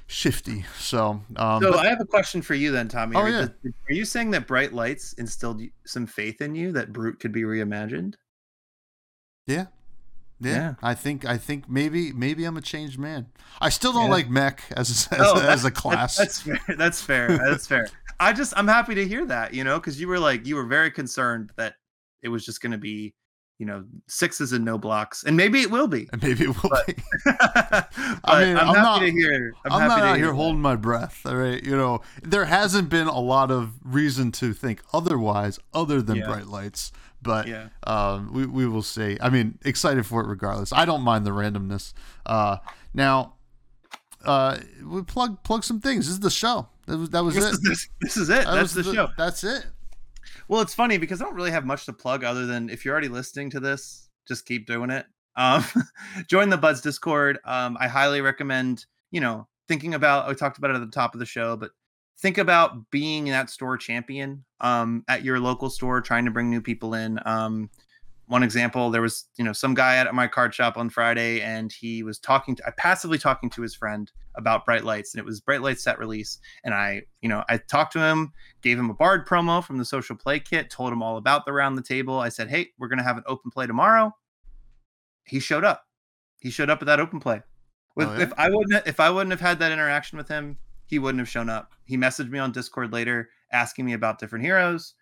shifty. 0.07 0.65
So, 0.79 1.21
um, 1.35 1.61
So 1.61 1.71
but- 1.71 1.85
I 1.85 1.89
have 1.89 2.01
a 2.01 2.05
question 2.05 2.41
for 2.41 2.55
you 2.55 2.71
then, 2.71 2.87
Tommy. 2.87 3.15
Oh, 3.15 3.21
are, 3.21 3.29
yeah. 3.29 3.47
are 3.89 3.93
you 3.93 4.03
saying 4.05 4.31
that 4.31 4.47
bright 4.47 4.73
lights 4.73 5.13
instilled 5.13 5.61
some 5.85 6.05
faith 6.07 6.41
in 6.41 6.55
you 6.55 6.71
that 6.73 6.91
Brute 6.91 7.19
could 7.19 7.31
be 7.31 7.43
reimagined? 7.43 8.15
Yeah. 9.45 9.67
Yeah. 10.43 10.51
Yeah. 10.53 10.73
I 10.83 10.93
think 10.93 11.25
I 11.25 11.37
think 11.37 11.69
maybe 11.69 12.11
maybe 12.13 12.45
I'm 12.45 12.57
a 12.57 12.61
changed 12.61 12.99
man. 12.99 13.27
I 13.61 13.69
still 13.69 13.93
don't 13.93 14.05
Yeah. 14.05 14.11
like 14.11 14.29
mech 14.29 14.63
as 14.75 15.07
a, 15.11 15.15
as, 15.15 15.19
Oh, 15.21 15.39
a, 15.41 15.43
as 15.49 15.65
a 15.65 15.71
class. 15.81 16.17
That's 16.17 16.41
fair. 16.41 16.59
That's 16.77 17.01
fair. 17.01 17.37
That's 17.37 17.67
fair. 17.67 17.87
I 18.19 18.31
just 18.33 18.53
I'm 18.55 18.67
happy 18.67 18.95
to 18.95 19.07
hear 19.07 19.25
that, 19.25 19.53
you 19.53 19.63
know, 19.63 19.79
because 19.79 19.99
you 19.99 20.07
were 20.07 20.19
like 20.19 20.45
you 20.45 20.55
were 20.55 20.65
very 20.65 20.91
concerned 20.91 21.51
that 21.57 21.75
it 22.21 22.29
was 22.29 22.45
just 22.45 22.61
going 22.61 22.71
to 22.71 22.77
be, 22.77 23.13
you 23.59 23.65
know, 23.65 23.83
sixes 24.07 24.53
and 24.53 24.63
no 24.63 24.77
blocks, 24.77 25.23
and 25.25 25.35
maybe 25.35 25.59
it 25.61 25.69
will 25.71 25.87
be. 25.87 26.07
and 26.13 26.21
maybe 26.23 26.45
it 26.45 26.63
will 26.63 26.69
but- 26.69 26.85
be. 26.87 26.95
I 27.25 28.45
mean, 28.45 28.57
I'm, 28.57 28.69
I'm 28.69 28.75
happy 28.75 28.81
not- 28.81 28.99
to 29.01 29.11
hear. 29.11 29.53
I'm, 29.65 29.73
I'm, 29.73 29.81
happy 29.81 29.89
not 29.89 29.95
to 29.97 30.03
out 30.03 30.15
hear 30.15 30.25
here 30.25 30.27
that. 30.27 30.35
holding 30.37 30.61
my 30.61 30.75
breath. 30.75 31.21
All 31.25 31.35
right, 31.35 31.61
you 31.63 31.75
know, 31.75 32.01
there 32.21 32.45
hasn't 32.45 32.89
been 32.89 33.07
a 33.07 33.19
lot 33.19 33.51
of 33.51 33.73
reason 33.83 34.31
to 34.33 34.53
think 34.53 34.81
otherwise, 34.93 35.59
other 35.73 36.01
than 36.01 36.17
Yeah. 36.17 36.27
bright 36.27 36.47
lights. 36.47 36.91
But 37.23 37.47
Yeah. 37.47 37.69
um, 37.87 38.31
we 38.33 38.45
we 38.45 38.67
will 38.67 38.83
see. 38.83 39.17
I 39.21 39.29
mean, 39.29 39.57
excited 39.63 40.05
for 40.05 40.21
it 40.21 40.27
regardless. 40.27 40.71
I 40.73 40.85
don't 40.85 41.01
mind 41.01 41.25
the 41.25 41.31
randomness. 41.31 41.93
Uh, 42.25 42.57
now, 42.93 43.33
uh, 44.25 44.57
we 44.85 45.01
plug 45.03 45.41
plug 45.43 45.63
some 45.63 45.79
things. 45.81 46.05
This 46.05 46.13
is 46.13 46.19
the 46.19 46.29
show. 46.29 46.67
That 46.87 46.97
was 46.97 47.09
that 47.11 47.23
was 47.23 47.35
This 47.35 47.45
it. 47.45 47.51
is, 47.53 47.59
this, 47.61 47.89
this 48.01 48.17
is 48.17 48.29
it. 48.29 48.45
That 48.45 48.55
That's 48.55 48.75
was 48.75 48.85
the, 48.85 48.93
show. 48.93 49.07
That's 49.17 49.43
it. 49.43 49.65
Well, 50.47 50.61
it's 50.61 50.73
funny 50.75 50.97
because 50.97 51.21
I 51.21 51.25
don't 51.25 51.35
really 51.35 51.51
have 51.51 51.65
much 51.65 51.85
to 51.85 51.93
plug 51.93 52.23
other 52.23 52.45
than 52.45 52.69
if 52.69 52.83
you're 52.83 52.91
already 52.93 53.07
listening 53.07 53.49
to 53.51 53.59
this, 53.59 54.09
just 54.27 54.45
keep 54.45 54.67
doing 54.67 54.89
it. 54.89 55.05
Um, 55.35 55.63
join 56.27 56.49
the 56.49 56.57
Buds 56.57 56.81
Discord. 56.81 57.39
Um, 57.45 57.77
I 57.79 57.87
highly 57.87 58.21
recommend. 58.21 58.85
You 59.11 59.21
know, 59.21 59.47
thinking 59.67 59.93
about. 59.93 60.27
I 60.29 60.33
talked 60.33 60.57
about 60.57 60.71
it 60.71 60.75
at 60.75 60.81
the 60.81 60.87
top 60.87 61.13
of 61.13 61.19
the 61.19 61.25
show, 61.25 61.55
but 61.55 61.71
think 62.19 62.37
about 62.37 62.89
being 62.91 63.25
that 63.25 63.49
store 63.49 63.77
champion 63.77 64.43
um, 64.61 65.03
at 65.07 65.23
your 65.23 65.39
local 65.39 65.69
store, 65.69 66.01
trying 66.01 66.25
to 66.25 66.31
bring 66.31 66.49
new 66.49 66.61
people 66.61 66.93
in. 66.93 67.19
Um, 67.25 67.69
one 68.27 68.43
example, 68.43 68.89
there 68.89 69.01
was 69.01 69.25
you 69.37 69.43
know 69.43 69.53
some 69.53 69.73
guy 69.73 69.97
at 69.97 70.13
my 70.15 70.27
card 70.27 70.53
shop 70.55 70.77
on 70.77 70.89
Friday, 70.89 71.41
and 71.41 71.71
he 71.71 72.03
was 72.03 72.19
talking 72.19 72.55
to, 72.55 72.67
I 72.67 72.71
passively 72.77 73.17
talking 73.17 73.49
to 73.51 73.61
his 73.61 73.75
friend 73.75 74.11
about 74.35 74.65
Bright 74.65 74.85
Lights, 74.85 75.13
and 75.13 75.19
it 75.19 75.25
was 75.25 75.41
Bright 75.41 75.61
Lights 75.61 75.83
set 75.83 75.99
release, 75.99 76.39
and 76.63 76.73
I 76.73 77.03
you 77.21 77.29
know 77.29 77.43
I 77.49 77.57
talked 77.57 77.93
to 77.93 77.99
him, 77.99 78.31
gave 78.61 78.79
him 78.79 78.89
a 78.89 78.93
Bard 78.93 79.27
promo 79.27 79.63
from 79.63 79.77
the 79.77 79.85
Social 79.85 80.15
Play 80.15 80.39
Kit, 80.39 80.69
told 80.69 80.93
him 80.93 81.03
all 81.03 81.17
about 81.17 81.45
the 81.45 81.53
round 81.53 81.77
the 81.77 81.83
table. 81.83 82.17
I 82.19 82.29
said, 82.29 82.49
hey, 82.49 82.69
we're 82.79 82.87
gonna 82.87 83.03
have 83.03 83.17
an 83.17 83.23
open 83.27 83.51
play 83.51 83.67
tomorrow. 83.67 84.15
He 85.25 85.39
showed 85.39 85.63
up. 85.63 85.83
He 86.39 86.49
showed 86.49 86.69
up 86.69 86.81
at 86.81 86.85
that 86.87 86.99
open 86.99 87.19
play. 87.19 87.41
With, 87.95 88.07
Oh, 88.07 88.13
yeah? 88.13 88.23
If 88.23 88.33
I 88.37 88.49
wouldn't 88.49 88.87
if 88.87 88.99
I 88.99 89.09
wouldn't 89.09 89.31
have 89.31 89.41
had 89.41 89.59
that 89.59 89.71
interaction 89.71 90.17
with 90.17 90.27
him, 90.27 90.57
he 90.85 90.99
wouldn't 90.99 91.19
have 91.19 91.29
shown 91.29 91.49
up. 91.49 91.73
He 91.85 91.97
messaged 91.97 92.29
me 92.29 92.39
on 92.39 92.51
Discord 92.51 92.91
later 92.91 93.29
asking 93.51 93.85
me 93.85 93.93
about 93.93 94.19
different 94.19 94.45
heroes. 94.45 94.93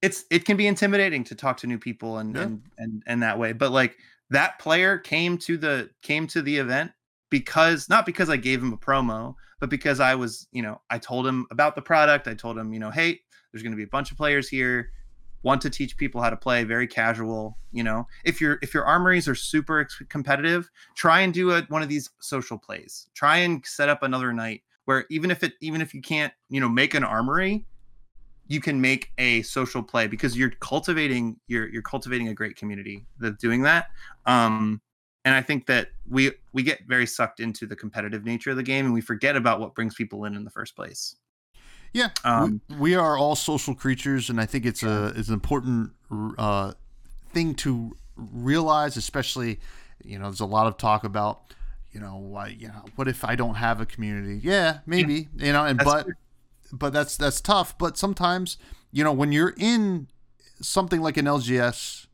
It's 0.00 0.24
it 0.30 0.44
can 0.44 0.56
be 0.56 0.66
intimidating 0.66 1.24
to 1.24 1.34
talk 1.34 1.56
to 1.58 1.66
new 1.66 1.78
people 1.78 2.18
and 2.18 2.34
Yeah. 2.34 2.42
and, 2.42 2.62
and 2.78 3.02
and 3.06 3.22
that 3.22 3.38
way. 3.38 3.52
But 3.52 3.70
like 3.72 3.96
that 4.30 4.58
player 4.58 4.98
came 4.98 5.38
to 5.38 5.56
the 5.56 5.90
came 6.02 6.26
to 6.28 6.42
the 6.42 6.56
event 6.56 6.92
because 7.30 7.88
not 7.88 8.04
because 8.06 8.28
I 8.28 8.36
gave 8.36 8.62
him 8.62 8.72
a 8.72 8.78
promo, 8.78 9.34
but 9.60 9.70
because 9.70 10.00
I 10.00 10.14
was, 10.14 10.48
you 10.52 10.62
know, 10.62 10.80
I 10.90 10.98
told 10.98 11.26
him 11.26 11.46
about 11.50 11.76
the 11.76 11.82
product. 11.82 12.26
I 12.28 12.34
told 12.34 12.58
him, 12.58 12.72
you 12.72 12.80
know, 12.80 12.90
hey, 12.90 13.20
there's 13.52 13.62
going 13.62 13.72
to 13.72 13.76
be 13.76 13.84
a 13.84 13.88
bunch 13.88 14.10
of 14.10 14.16
players 14.16 14.48
here 14.48 14.90
want 15.42 15.60
to 15.60 15.70
teach 15.70 15.96
people 15.96 16.20
how 16.22 16.30
to 16.30 16.36
play 16.36 16.62
very 16.64 16.86
casual 16.86 17.58
you 17.72 17.82
know 17.82 18.06
if 18.24 18.40
your 18.40 18.58
if 18.62 18.72
your 18.72 18.84
armories 18.84 19.26
are 19.26 19.34
super 19.34 19.86
competitive 20.08 20.70
try 20.94 21.20
and 21.20 21.34
do 21.34 21.50
a, 21.50 21.62
one 21.62 21.82
of 21.82 21.88
these 21.88 22.10
social 22.20 22.56
plays 22.58 23.08
try 23.14 23.38
and 23.38 23.64
set 23.66 23.88
up 23.88 24.02
another 24.02 24.32
night 24.32 24.62
where 24.84 25.06
even 25.10 25.30
if 25.30 25.42
it 25.42 25.54
even 25.60 25.80
if 25.80 25.94
you 25.94 26.00
can't 26.00 26.32
you 26.48 26.60
know 26.60 26.68
make 26.68 26.94
an 26.94 27.04
armory 27.04 27.64
you 28.48 28.60
can 28.60 28.80
make 28.80 29.12
a 29.18 29.42
social 29.42 29.82
play 29.82 30.06
because 30.06 30.36
you're 30.36 30.50
cultivating 30.60 31.36
you're 31.46 31.68
you're 31.68 31.82
cultivating 31.82 32.28
a 32.28 32.34
great 32.34 32.56
community 32.56 33.06
that's 33.18 33.36
doing 33.36 33.62
that. 33.62 33.86
Um 34.26 34.80
and 35.24 35.34
i 35.34 35.40
think 35.40 35.66
that 35.66 35.88
we 36.08 36.32
we 36.52 36.62
get 36.62 36.80
very 36.88 37.06
sucked 37.06 37.38
into 37.38 37.64
the 37.64 37.76
competitive 37.76 38.24
nature 38.24 38.50
of 38.50 38.56
the 38.56 38.62
game 38.62 38.84
and 38.84 38.92
we 38.92 39.00
forget 39.00 39.36
about 39.36 39.60
what 39.60 39.74
brings 39.74 39.94
people 39.94 40.24
in 40.24 40.34
in 40.34 40.44
the 40.44 40.50
first 40.50 40.74
place. 40.74 41.16
Yeah, 41.92 42.08
Um, 42.24 42.62
we, 42.70 42.76
we 42.76 42.94
are 42.94 43.18
all 43.18 43.36
social 43.36 43.74
creatures, 43.74 44.30
and 44.30 44.40
I 44.40 44.46
think 44.46 44.64
it's 44.64 44.82
a 44.82 45.12
it's 45.14 45.28
an 45.28 45.34
important 45.34 45.92
uh, 46.38 46.72
thing 47.32 47.54
to 47.56 47.94
realize, 48.16 48.96
especially 48.96 49.60
you 50.04 50.18
know, 50.18 50.24
there's 50.24 50.40
a 50.40 50.46
lot 50.46 50.66
of 50.66 50.76
talk 50.76 51.04
about 51.04 51.54
you 51.92 52.00
know, 52.00 52.16
why 52.16 52.48
you 52.48 52.68
know, 52.68 52.84
what 52.96 53.08
if 53.08 53.24
I 53.24 53.36
don't 53.36 53.56
have 53.56 53.80
a 53.80 53.86
community? 53.86 54.40
Yeah, 54.42 54.78
maybe 54.86 55.28
you 55.36 55.52
know, 55.52 55.64
and 55.64 55.78
That's 55.78 55.90
but 55.90 56.06
but 56.72 56.92
that's 56.92 57.16
that's 57.16 57.40
tough. 57.40 57.76
But 57.78 57.96
sometimes 57.98 58.56
you 58.90 59.04
know, 59.04 59.12
when 59.12 59.32
you're 59.32 59.54
in 59.56 60.08
something 60.60 61.00
like 61.00 61.16
an 61.16 61.26
LGS. 61.26 62.06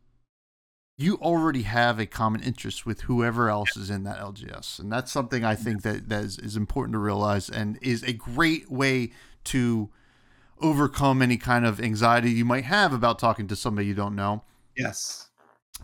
You 1.00 1.14
already 1.18 1.62
have 1.62 2.00
a 2.00 2.06
common 2.06 2.42
interest 2.42 2.84
with 2.84 3.02
whoever 3.02 3.48
else 3.48 3.76
is 3.76 3.88
in 3.88 4.02
that 4.02 4.18
LGS, 4.18 4.80
and 4.80 4.90
that's 4.90 5.12
something 5.12 5.44
I 5.44 5.54
think 5.54 5.82
that 5.82 6.08
that 6.08 6.24
is, 6.24 6.40
is 6.40 6.56
important 6.56 6.94
to 6.94 6.98
realize, 6.98 7.48
and 7.48 7.78
is 7.80 8.02
a 8.02 8.12
great 8.12 8.68
way 8.68 9.12
to 9.44 9.90
overcome 10.60 11.22
any 11.22 11.36
kind 11.36 11.64
of 11.64 11.80
anxiety 11.80 12.32
you 12.32 12.44
might 12.44 12.64
have 12.64 12.92
about 12.92 13.20
talking 13.20 13.46
to 13.46 13.54
somebody 13.54 13.86
you 13.86 13.94
don't 13.94 14.16
know. 14.16 14.42
yes 14.76 15.27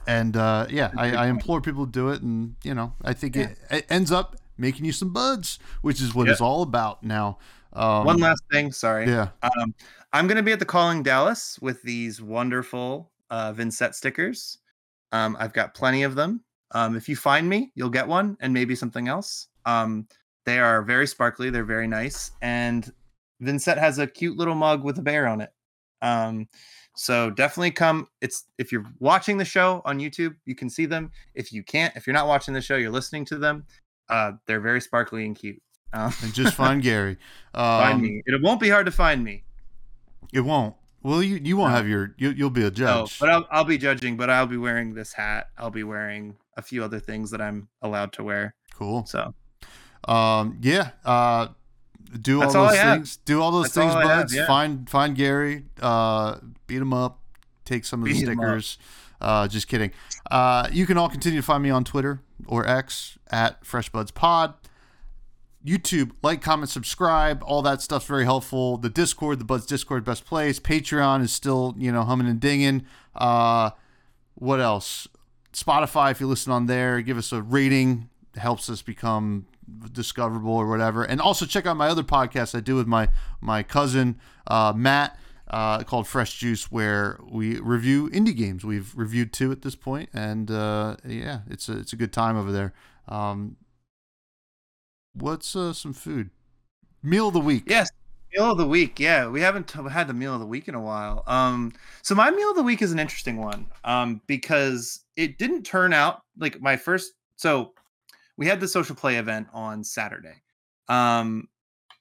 And 0.06 0.36
uh, 0.36 0.66
yeah, 0.70 0.90
I, 0.96 1.14
I 1.14 1.26
implore 1.28 1.60
people 1.60 1.86
to 1.86 1.92
do 1.92 2.10
it. 2.10 2.22
And, 2.22 2.56
you 2.62 2.74
know, 2.74 2.92
I 3.02 3.12
think 3.14 3.36
Yeah. 3.36 3.50
it, 3.50 3.58
it 3.70 3.86
ends 3.88 4.12
up 4.12 4.36
making 4.58 4.84
you 4.84 4.92
some 4.92 5.12
buds, 5.12 5.58
which 5.82 6.00
is 6.00 6.14
what 6.14 6.26
Yeah. 6.26 6.32
it's 6.32 6.40
all 6.40 6.62
about 6.62 7.02
now. 7.02 7.38
Um, 7.72 8.04
one 8.04 8.18
last 8.18 8.42
thing 8.52 8.70
sorry 8.70 9.08
Yeah. 9.08 9.30
Um, 9.42 9.74
I'm 10.12 10.28
going 10.28 10.36
to 10.36 10.44
be 10.44 10.52
at 10.52 10.60
the 10.60 10.64
Calling 10.64 11.02
Dallas 11.02 11.58
with 11.60 11.82
these 11.82 12.22
wonderful 12.22 13.10
uh, 13.30 13.52
Vincent 13.52 13.96
stickers. 13.96 14.58
Um, 15.10 15.36
I've 15.40 15.52
got 15.52 15.74
plenty 15.74 16.04
of 16.04 16.14
them. 16.14 16.44
Um, 16.70 16.96
if 16.96 17.08
you 17.08 17.16
find 17.16 17.48
me, 17.48 17.72
you'll 17.74 17.90
get 17.90 18.06
one 18.06 18.36
and 18.40 18.52
maybe 18.52 18.74
something 18.76 19.08
else. 19.08 19.48
Um, 19.66 20.06
they 20.46 20.58
are 20.58 20.82
very 20.82 21.06
sparkly. 21.06 21.50
They're 21.50 21.64
very 21.64 21.88
nice. 21.88 22.30
And 22.42 22.92
Vincent 23.40 23.78
has 23.78 23.98
a 23.98 24.06
cute 24.06 24.36
little 24.36 24.54
mug 24.54 24.84
with 24.84 24.98
a 24.98 25.02
bear 25.02 25.26
on 25.26 25.40
it. 25.40 25.52
So 26.96 27.30
definitely 27.30 27.72
come. 27.72 28.06
It's 28.20 28.44
if 28.58 28.70
you're 28.70 28.84
watching 29.00 29.36
the 29.36 29.44
show 29.44 29.82
on 29.84 29.98
YouTube, 29.98 30.36
you 30.46 30.54
can 30.54 30.70
see 30.70 30.86
them. 30.86 31.10
If 31.34 31.52
you 31.52 31.62
can't, 31.62 31.94
if 31.96 32.06
you're 32.06 32.14
not 32.14 32.26
watching 32.28 32.54
the 32.54 32.60
show, 32.60 32.76
you're 32.76 32.90
listening 32.90 33.24
to 33.26 33.38
them. 33.38 33.64
Uh, 34.08 34.32
they're 34.46 34.60
very 34.60 34.80
sparkly 34.80 35.24
and 35.26 35.34
cute. 35.34 35.60
Um, 35.92 36.12
And 36.22 36.32
just 36.32 36.54
find 36.56 36.82
Gary. 36.82 37.18
Um, 37.54 37.80
find 37.80 38.02
me. 38.02 38.22
It 38.26 38.40
won't 38.42 38.60
be 38.60 38.68
hard 38.68 38.86
to 38.86 38.92
find 38.92 39.24
me. 39.24 39.44
It 40.32 40.40
won't. 40.40 40.74
Well, 41.02 41.22
you, 41.22 41.38
you 41.42 41.56
won't 41.56 41.72
have 41.72 41.86
your, 41.86 42.14
you, 42.16 42.30
you'll 42.30 42.48
be 42.50 42.64
a 42.64 42.70
judge. 42.70 43.20
No, 43.20 43.26
but 43.26 43.28
I'll, 43.30 43.46
I'll 43.50 43.64
be 43.64 43.76
judging. 43.76 44.16
But 44.16 44.30
I'll 44.30 44.46
be 44.46 44.56
wearing 44.56 44.94
this 44.94 45.12
hat. 45.12 45.48
I'll 45.58 45.70
be 45.70 45.84
wearing 45.84 46.36
a 46.56 46.62
few 46.62 46.82
other 46.82 46.98
things 46.98 47.30
that 47.32 47.40
I'm 47.42 47.68
allowed 47.82 48.12
to 48.14 48.24
wear. 48.24 48.54
cool. 48.74 49.04
So 49.04 49.34
Um, 50.08 50.58
yeah. 50.62 50.90
Uh, 51.04 51.48
do 52.22 52.40
That's 52.40 52.54
all 52.54 52.62
all 52.62 52.68
those 52.70 52.78
I 52.78 52.82
have. 52.82 52.96
things. 52.98 53.16
Do 53.18 53.42
all 53.42 53.50
those 53.52 53.64
That's 53.72 53.76
all 53.78 53.82
things, 53.84 53.94
have, 54.10 54.18
buds. 54.20 54.34
yeah. 54.34 54.46
Find 54.46 54.88
find 54.88 55.16
Gary. 55.16 55.64
Uh, 55.80 56.36
beat 56.66 56.76
him 56.82 56.92
up. 56.92 57.20
Take 57.64 57.84
some 57.84 58.02
of 58.02 58.08
the 58.08 58.12
Beat 58.14 58.28
'em 58.28 58.38
up. 58.40 58.44
stickers. 58.44 58.78
Uh, 59.20 59.48
just 59.48 59.68
kidding. 59.68 59.90
Uh, 60.30 60.68
you 60.70 60.86
can 60.86 60.98
all 60.98 61.08
continue 61.08 61.40
to 61.40 61.46
find 61.46 61.62
me 61.62 61.70
on 61.70 61.82
Twitter 61.84 62.20
or 62.46 62.66
X 62.66 63.16
at 63.30 63.62
FreshBudsPod. 63.64 64.54
YouTube, 65.64 66.10
like, 66.22 66.42
comment, 66.42 66.68
subscribe. 66.68 67.42
All 67.46 67.62
that 67.62 67.80
stuff's 67.80 68.04
very 68.04 68.24
helpful. 68.24 68.76
The 68.76 68.90
Discord, 68.90 69.38
the 69.38 69.46
Buds 69.46 69.64
Discord, 69.64 70.04
best 70.04 70.26
place. 70.26 70.60
Patreon 70.60 71.22
is 71.22 71.32
still, 71.32 71.74
you 71.78 71.90
know, 71.90 72.02
humming 72.02 72.26
and 72.28 72.38
dinging. 72.38 72.84
Uh, 73.14 73.70
what 74.34 74.60
else? 74.60 75.08
Spotify, 75.54 76.10
if 76.10 76.20
you 76.20 76.26
listen 76.26 76.52
on 76.52 76.66
there, 76.66 77.00
give 77.00 77.16
us 77.16 77.32
a 77.32 77.40
rating. 77.40 78.10
Helps 78.36 78.68
us 78.68 78.82
become 78.82 79.46
discoverable 79.92 80.52
or 80.52 80.68
whatever. 80.68 81.04
And 81.04 81.20
also 81.20 81.46
check 81.46 81.66
out 81.66 81.76
my 81.76 81.88
other 81.88 82.02
podcast 82.02 82.54
I 82.54 82.60
do 82.60 82.76
with 82.76 82.86
my 82.86 83.08
my 83.40 83.62
cousin 83.62 84.18
uh, 84.46 84.72
Matt 84.74 85.18
uh, 85.48 85.82
called 85.84 86.06
Fresh 86.08 86.38
Juice, 86.38 86.70
where 86.70 87.18
we 87.28 87.58
review 87.60 88.08
indie 88.10 88.36
games. 88.36 88.64
We've 88.64 88.92
reviewed 88.96 89.32
two 89.32 89.52
at 89.52 89.62
this 89.62 89.74
point, 89.74 90.08
and 90.12 90.50
uh, 90.50 90.96
yeah, 91.06 91.40
it's 91.50 91.68
a 91.68 91.78
it's 91.78 91.92
a 91.92 91.96
good 91.96 92.12
time 92.12 92.36
over 92.36 92.50
there. 92.50 92.72
Um, 93.08 93.56
what's 95.12 95.54
uh, 95.54 95.72
some 95.72 95.92
food? 95.92 96.30
Meal 97.02 97.28
of 97.28 97.34
the 97.34 97.40
week. 97.40 97.64
yes, 97.66 97.90
meal 98.32 98.52
of 98.52 98.58
the 98.58 98.66
week. 98.66 98.98
Yeah, 98.98 99.28
we 99.28 99.40
haven't 99.40 99.70
had 99.70 100.08
the 100.08 100.14
meal 100.14 100.34
of 100.34 100.40
the 100.40 100.46
week 100.46 100.68
in 100.68 100.74
a 100.74 100.80
while. 100.80 101.22
Um, 101.26 101.72
so 102.02 102.14
my 102.14 102.30
meal 102.30 102.50
of 102.50 102.56
the 102.56 102.62
week 102.62 102.82
is 102.82 102.92
an 102.92 102.98
interesting 102.98 103.36
one. 103.36 103.66
Um, 103.84 104.22
because 104.26 105.04
it 105.16 105.38
didn't 105.38 105.64
turn 105.64 105.92
out 105.92 106.22
like 106.38 106.60
my 106.60 106.76
first. 106.76 107.12
So 107.36 107.74
we 108.36 108.47
had 108.47 108.61
the 108.61 108.69
social 108.69 108.97
play 108.97 109.16
event 109.16 109.48
on 109.52 109.85
Saturday. 109.85 110.43
Um, 110.89 111.48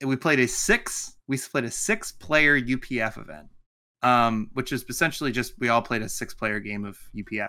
we 0.03 0.15
played 0.15 0.39
a 0.39 0.47
six. 0.47 1.15
We 1.27 1.37
played 1.37 1.63
a 1.65 1.71
six-player 1.71 2.61
UPF 2.61 3.17
event. 3.17 3.47
Um, 4.01 4.49
which 4.53 4.73
is 4.73 4.83
essentially 4.89 5.31
just 5.31 5.53
we 5.59 5.69
all 5.69 5.81
played 5.81 6.01
a 6.01 6.09
six-player 6.09 6.59
game 6.59 6.83
of 6.83 6.97
UPF. 7.15 7.47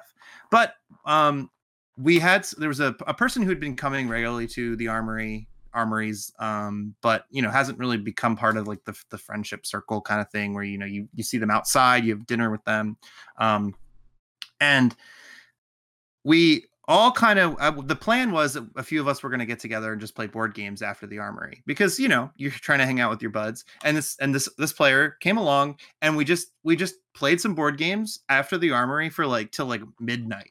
But 0.52 0.74
um, 1.04 1.50
we 1.96 2.18
had 2.18 2.46
there 2.58 2.68
was 2.68 2.80
a, 2.80 2.94
a 3.06 3.14
person 3.14 3.42
who 3.42 3.48
had 3.48 3.60
been 3.60 3.76
coming 3.76 4.08
regularly 4.08 4.46
to 4.48 4.76
the 4.76 4.88
armory 4.88 5.48
armories 5.72 6.32
um 6.38 6.94
but 7.02 7.24
you 7.30 7.42
know 7.42 7.50
hasn't 7.50 7.78
really 7.78 7.96
become 7.96 8.36
part 8.36 8.56
of 8.56 8.68
like 8.68 8.84
the, 8.84 8.96
the 9.10 9.18
friendship 9.18 9.66
circle 9.66 10.00
kind 10.00 10.20
of 10.20 10.30
thing 10.30 10.54
where 10.54 10.62
you 10.62 10.78
know 10.78 10.86
you 10.86 11.08
you 11.14 11.24
see 11.24 11.36
them 11.36 11.50
outside 11.50 12.04
you 12.04 12.14
have 12.14 12.24
dinner 12.26 12.50
with 12.50 12.62
them 12.64 12.96
um 13.38 13.74
and 14.60 14.94
we 16.22 16.64
all 16.86 17.10
kind 17.10 17.38
of 17.38 17.56
uh, 17.58 17.70
the 17.70 17.96
plan 17.96 18.30
was 18.30 18.54
that 18.54 18.64
a 18.76 18.82
few 18.82 19.00
of 19.00 19.08
us 19.08 19.22
were 19.22 19.30
going 19.30 19.40
to 19.40 19.46
get 19.46 19.58
together 19.58 19.92
and 19.92 20.00
just 20.00 20.14
play 20.14 20.26
board 20.26 20.54
games 20.54 20.82
after 20.82 21.06
the 21.06 21.18
armory 21.18 21.62
because 21.66 21.98
you 21.98 22.08
know 22.08 22.30
you're 22.36 22.50
trying 22.50 22.78
to 22.78 22.86
hang 22.86 23.00
out 23.00 23.10
with 23.10 23.22
your 23.22 23.30
buds 23.30 23.64
and 23.84 23.96
this 23.96 24.16
and 24.20 24.34
this 24.34 24.48
this 24.58 24.72
player 24.72 25.16
came 25.20 25.38
along 25.38 25.78
and 26.02 26.16
we 26.16 26.24
just 26.24 26.48
we 26.62 26.76
just 26.76 26.96
played 27.14 27.40
some 27.40 27.54
board 27.54 27.78
games 27.78 28.20
after 28.28 28.58
the 28.58 28.70
armory 28.70 29.08
for 29.08 29.26
like 29.26 29.50
till 29.50 29.66
like 29.66 29.82
midnight. 29.98 30.50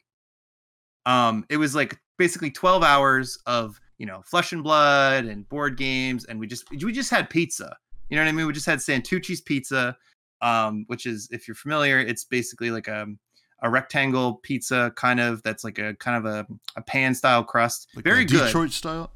Um 1.05 1.45
it 1.49 1.57
was 1.57 1.75
like 1.75 1.99
basically 2.17 2.51
12 2.51 2.83
hours 2.83 3.37
of 3.45 3.79
you 3.97 4.05
know 4.05 4.21
flesh 4.25 4.53
and 4.53 4.63
blood 4.63 5.25
and 5.25 5.47
board 5.49 5.77
games 5.77 6.25
and 6.25 6.39
we 6.39 6.47
just 6.47 6.69
we 6.71 6.91
just 6.91 7.11
had 7.11 7.29
pizza. 7.29 7.75
You 8.09 8.17
know 8.17 8.23
what 8.23 8.29
i 8.29 8.31
mean? 8.33 8.47
We 8.47 8.53
just 8.53 8.65
had 8.65 8.79
santucci's 8.79 9.41
pizza 9.41 9.95
um 10.41 10.83
which 10.87 11.05
is 11.05 11.29
if 11.31 11.47
you're 11.47 11.55
familiar 11.55 11.99
it's 11.99 12.25
basically 12.25 12.71
like 12.71 12.87
a 12.87 13.07
a 13.63 13.69
rectangle 13.69 14.35
pizza 14.43 14.91
kind 14.95 15.19
of 15.19 15.41
that's 15.43 15.63
like 15.63 15.79
a 15.79 15.95
kind 15.95 16.17
of 16.17 16.31
a, 16.31 16.45
a 16.75 16.81
pan 16.81 17.15
style 17.15 17.43
crust 17.43 17.87
Like 17.95 18.03
very 18.05 18.25
good 18.25 18.45
Detroit 18.45 18.71
style. 18.71 19.11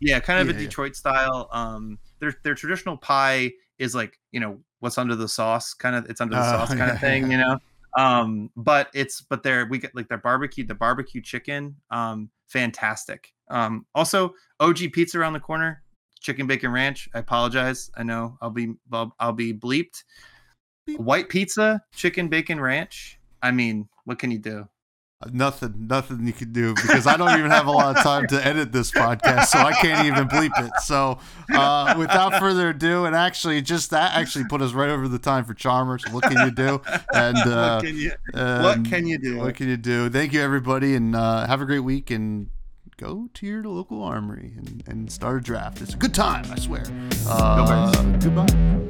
yeah, 0.00 0.18
kind 0.20 0.40
of 0.40 0.46
Yeah, 0.48 0.52
a 0.54 0.56
yeah. 0.56 0.66
Detroit 0.66 0.96
style. 0.96 1.48
Um, 1.52 1.98
their 2.18 2.34
their 2.42 2.54
traditional 2.54 2.96
pie 2.96 3.52
is 3.78 3.94
like 3.94 4.18
you 4.32 4.40
know 4.40 4.58
what's 4.80 4.98
under 4.98 5.14
the 5.14 5.28
sauce, 5.28 5.74
kind 5.74 5.94
of 5.94 6.06
it's 6.10 6.20
under 6.20 6.34
the 6.34 6.40
Oh, 6.40 6.50
sauce 6.52 6.68
kind 6.70 6.80
yeah, 6.80 6.94
of 6.94 7.00
thing, 7.00 7.30
you 7.30 7.38
know. 7.38 7.58
Um, 7.98 8.50
but 8.56 8.88
it's 8.94 9.20
but 9.20 9.42
they're 9.42 9.66
we 9.66 9.78
get 9.78 9.94
like 9.94 10.08
their 10.08 10.18
barbecue, 10.18 10.64
the 10.66 10.74
barbecue 10.74 11.20
chicken, 11.20 11.76
um, 11.90 12.30
fantastic. 12.48 13.32
Um, 13.48 13.84
also 13.94 14.32
OG 14.60 14.78
Pizza 14.92 15.18
around 15.18 15.32
the 15.34 15.40
corner, 15.40 15.82
chicken 16.20 16.46
bacon 16.46 16.70
ranch. 16.72 17.08
I 17.14 17.18
apologize. 17.18 17.90
I 17.96 18.02
know 18.02 18.38
I'll 18.40 18.50
be 18.50 18.74
I'll, 18.92 19.14
I'll 19.20 19.32
be 19.32 19.52
bleeped. 19.52 20.04
White 20.96 21.28
pizza, 21.28 21.82
chicken 21.94 22.28
bacon 22.28 22.58
ranch. 22.60 23.19
I 23.42 23.50
mean, 23.50 23.88
what 24.04 24.18
can 24.18 24.30
you 24.30 24.38
do? 24.38 24.68
Nothing, 25.30 25.86
nothing 25.86 26.26
you 26.26 26.32
can 26.32 26.50
do 26.50 26.72
because 26.74 27.06
I 27.06 27.18
don't 27.18 27.38
even 27.38 27.50
have 27.50 27.66
a 27.66 27.70
lot 27.70 27.94
of 27.94 28.02
time 28.02 28.26
to 28.28 28.46
edit 28.46 28.72
this 28.72 28.90
podcast, 28.90 29.48
so 29.48 29.58
I 29.58 29.74
can't 29.74 30.06
even 30.06 30.26
bleep 30.28 30.50
it. 30.58 30.72
So, 30.80 31.18
uh, 31.52 31.94
without 31.98 32.38
further 32.38 32.70
ado, 32.70 33.04
and 33.04 33.14
actually, 33.14 33.60
just 33.60 33.90
that 33.90 34.16
actually 34.16 34.46
put 34.46 34.62
us 34.62 34.72
right 34.72 34.88
over 34.88 35.08
the 35.08 35.18
time 35.18 35.44
for 35.44 35.52
Charmers. 35.52 36.04
What 36.10 36.24
can 36.24 36.38
you 36.46 36.50
do? 36.50 36.80
And 37.12 37.36
uh, 37.46 37.74
what 37.74 37.84
can 37.84 37.96
you 37.98 38.12
um, 38.32 38.62
what 38.62 38.84
can 38.86 39.06
you 39.06 39.18
do? 39.18 39.38
What 39.40 39.54
can 39.56 39.68
you 39.68 39.76
do? 39.76 40.08
Thank 40.08 40.32
you, 40.32 40.40
everybody, 40.40 40.94
and 40.94 41.14
uh, 41.14 41.46
have 41.46 41.60
a 41.60 41.66
great 41.66 41.80
week. 41.80 42.10
And 42.10 42.48
go 42.96 43.28
to 43.34 43.46
your 43.46 43.62
local 43.64 44.02
armory 44.02 44.54
and, 44.56 44.82
and 44.86 45.12
start 45.12 45.36
a 45.36 45.40
draft. 45.40 45.82
It's 45.82 45.92
a 45.92 45.98
good 45.98 46.14
time, 46.14 46.46
I 46.50 46.58
swear. 46.58 46.84
Uh, 47.26 47.92
Bears. 47.92 48.24
goodbye. 48.24 48.89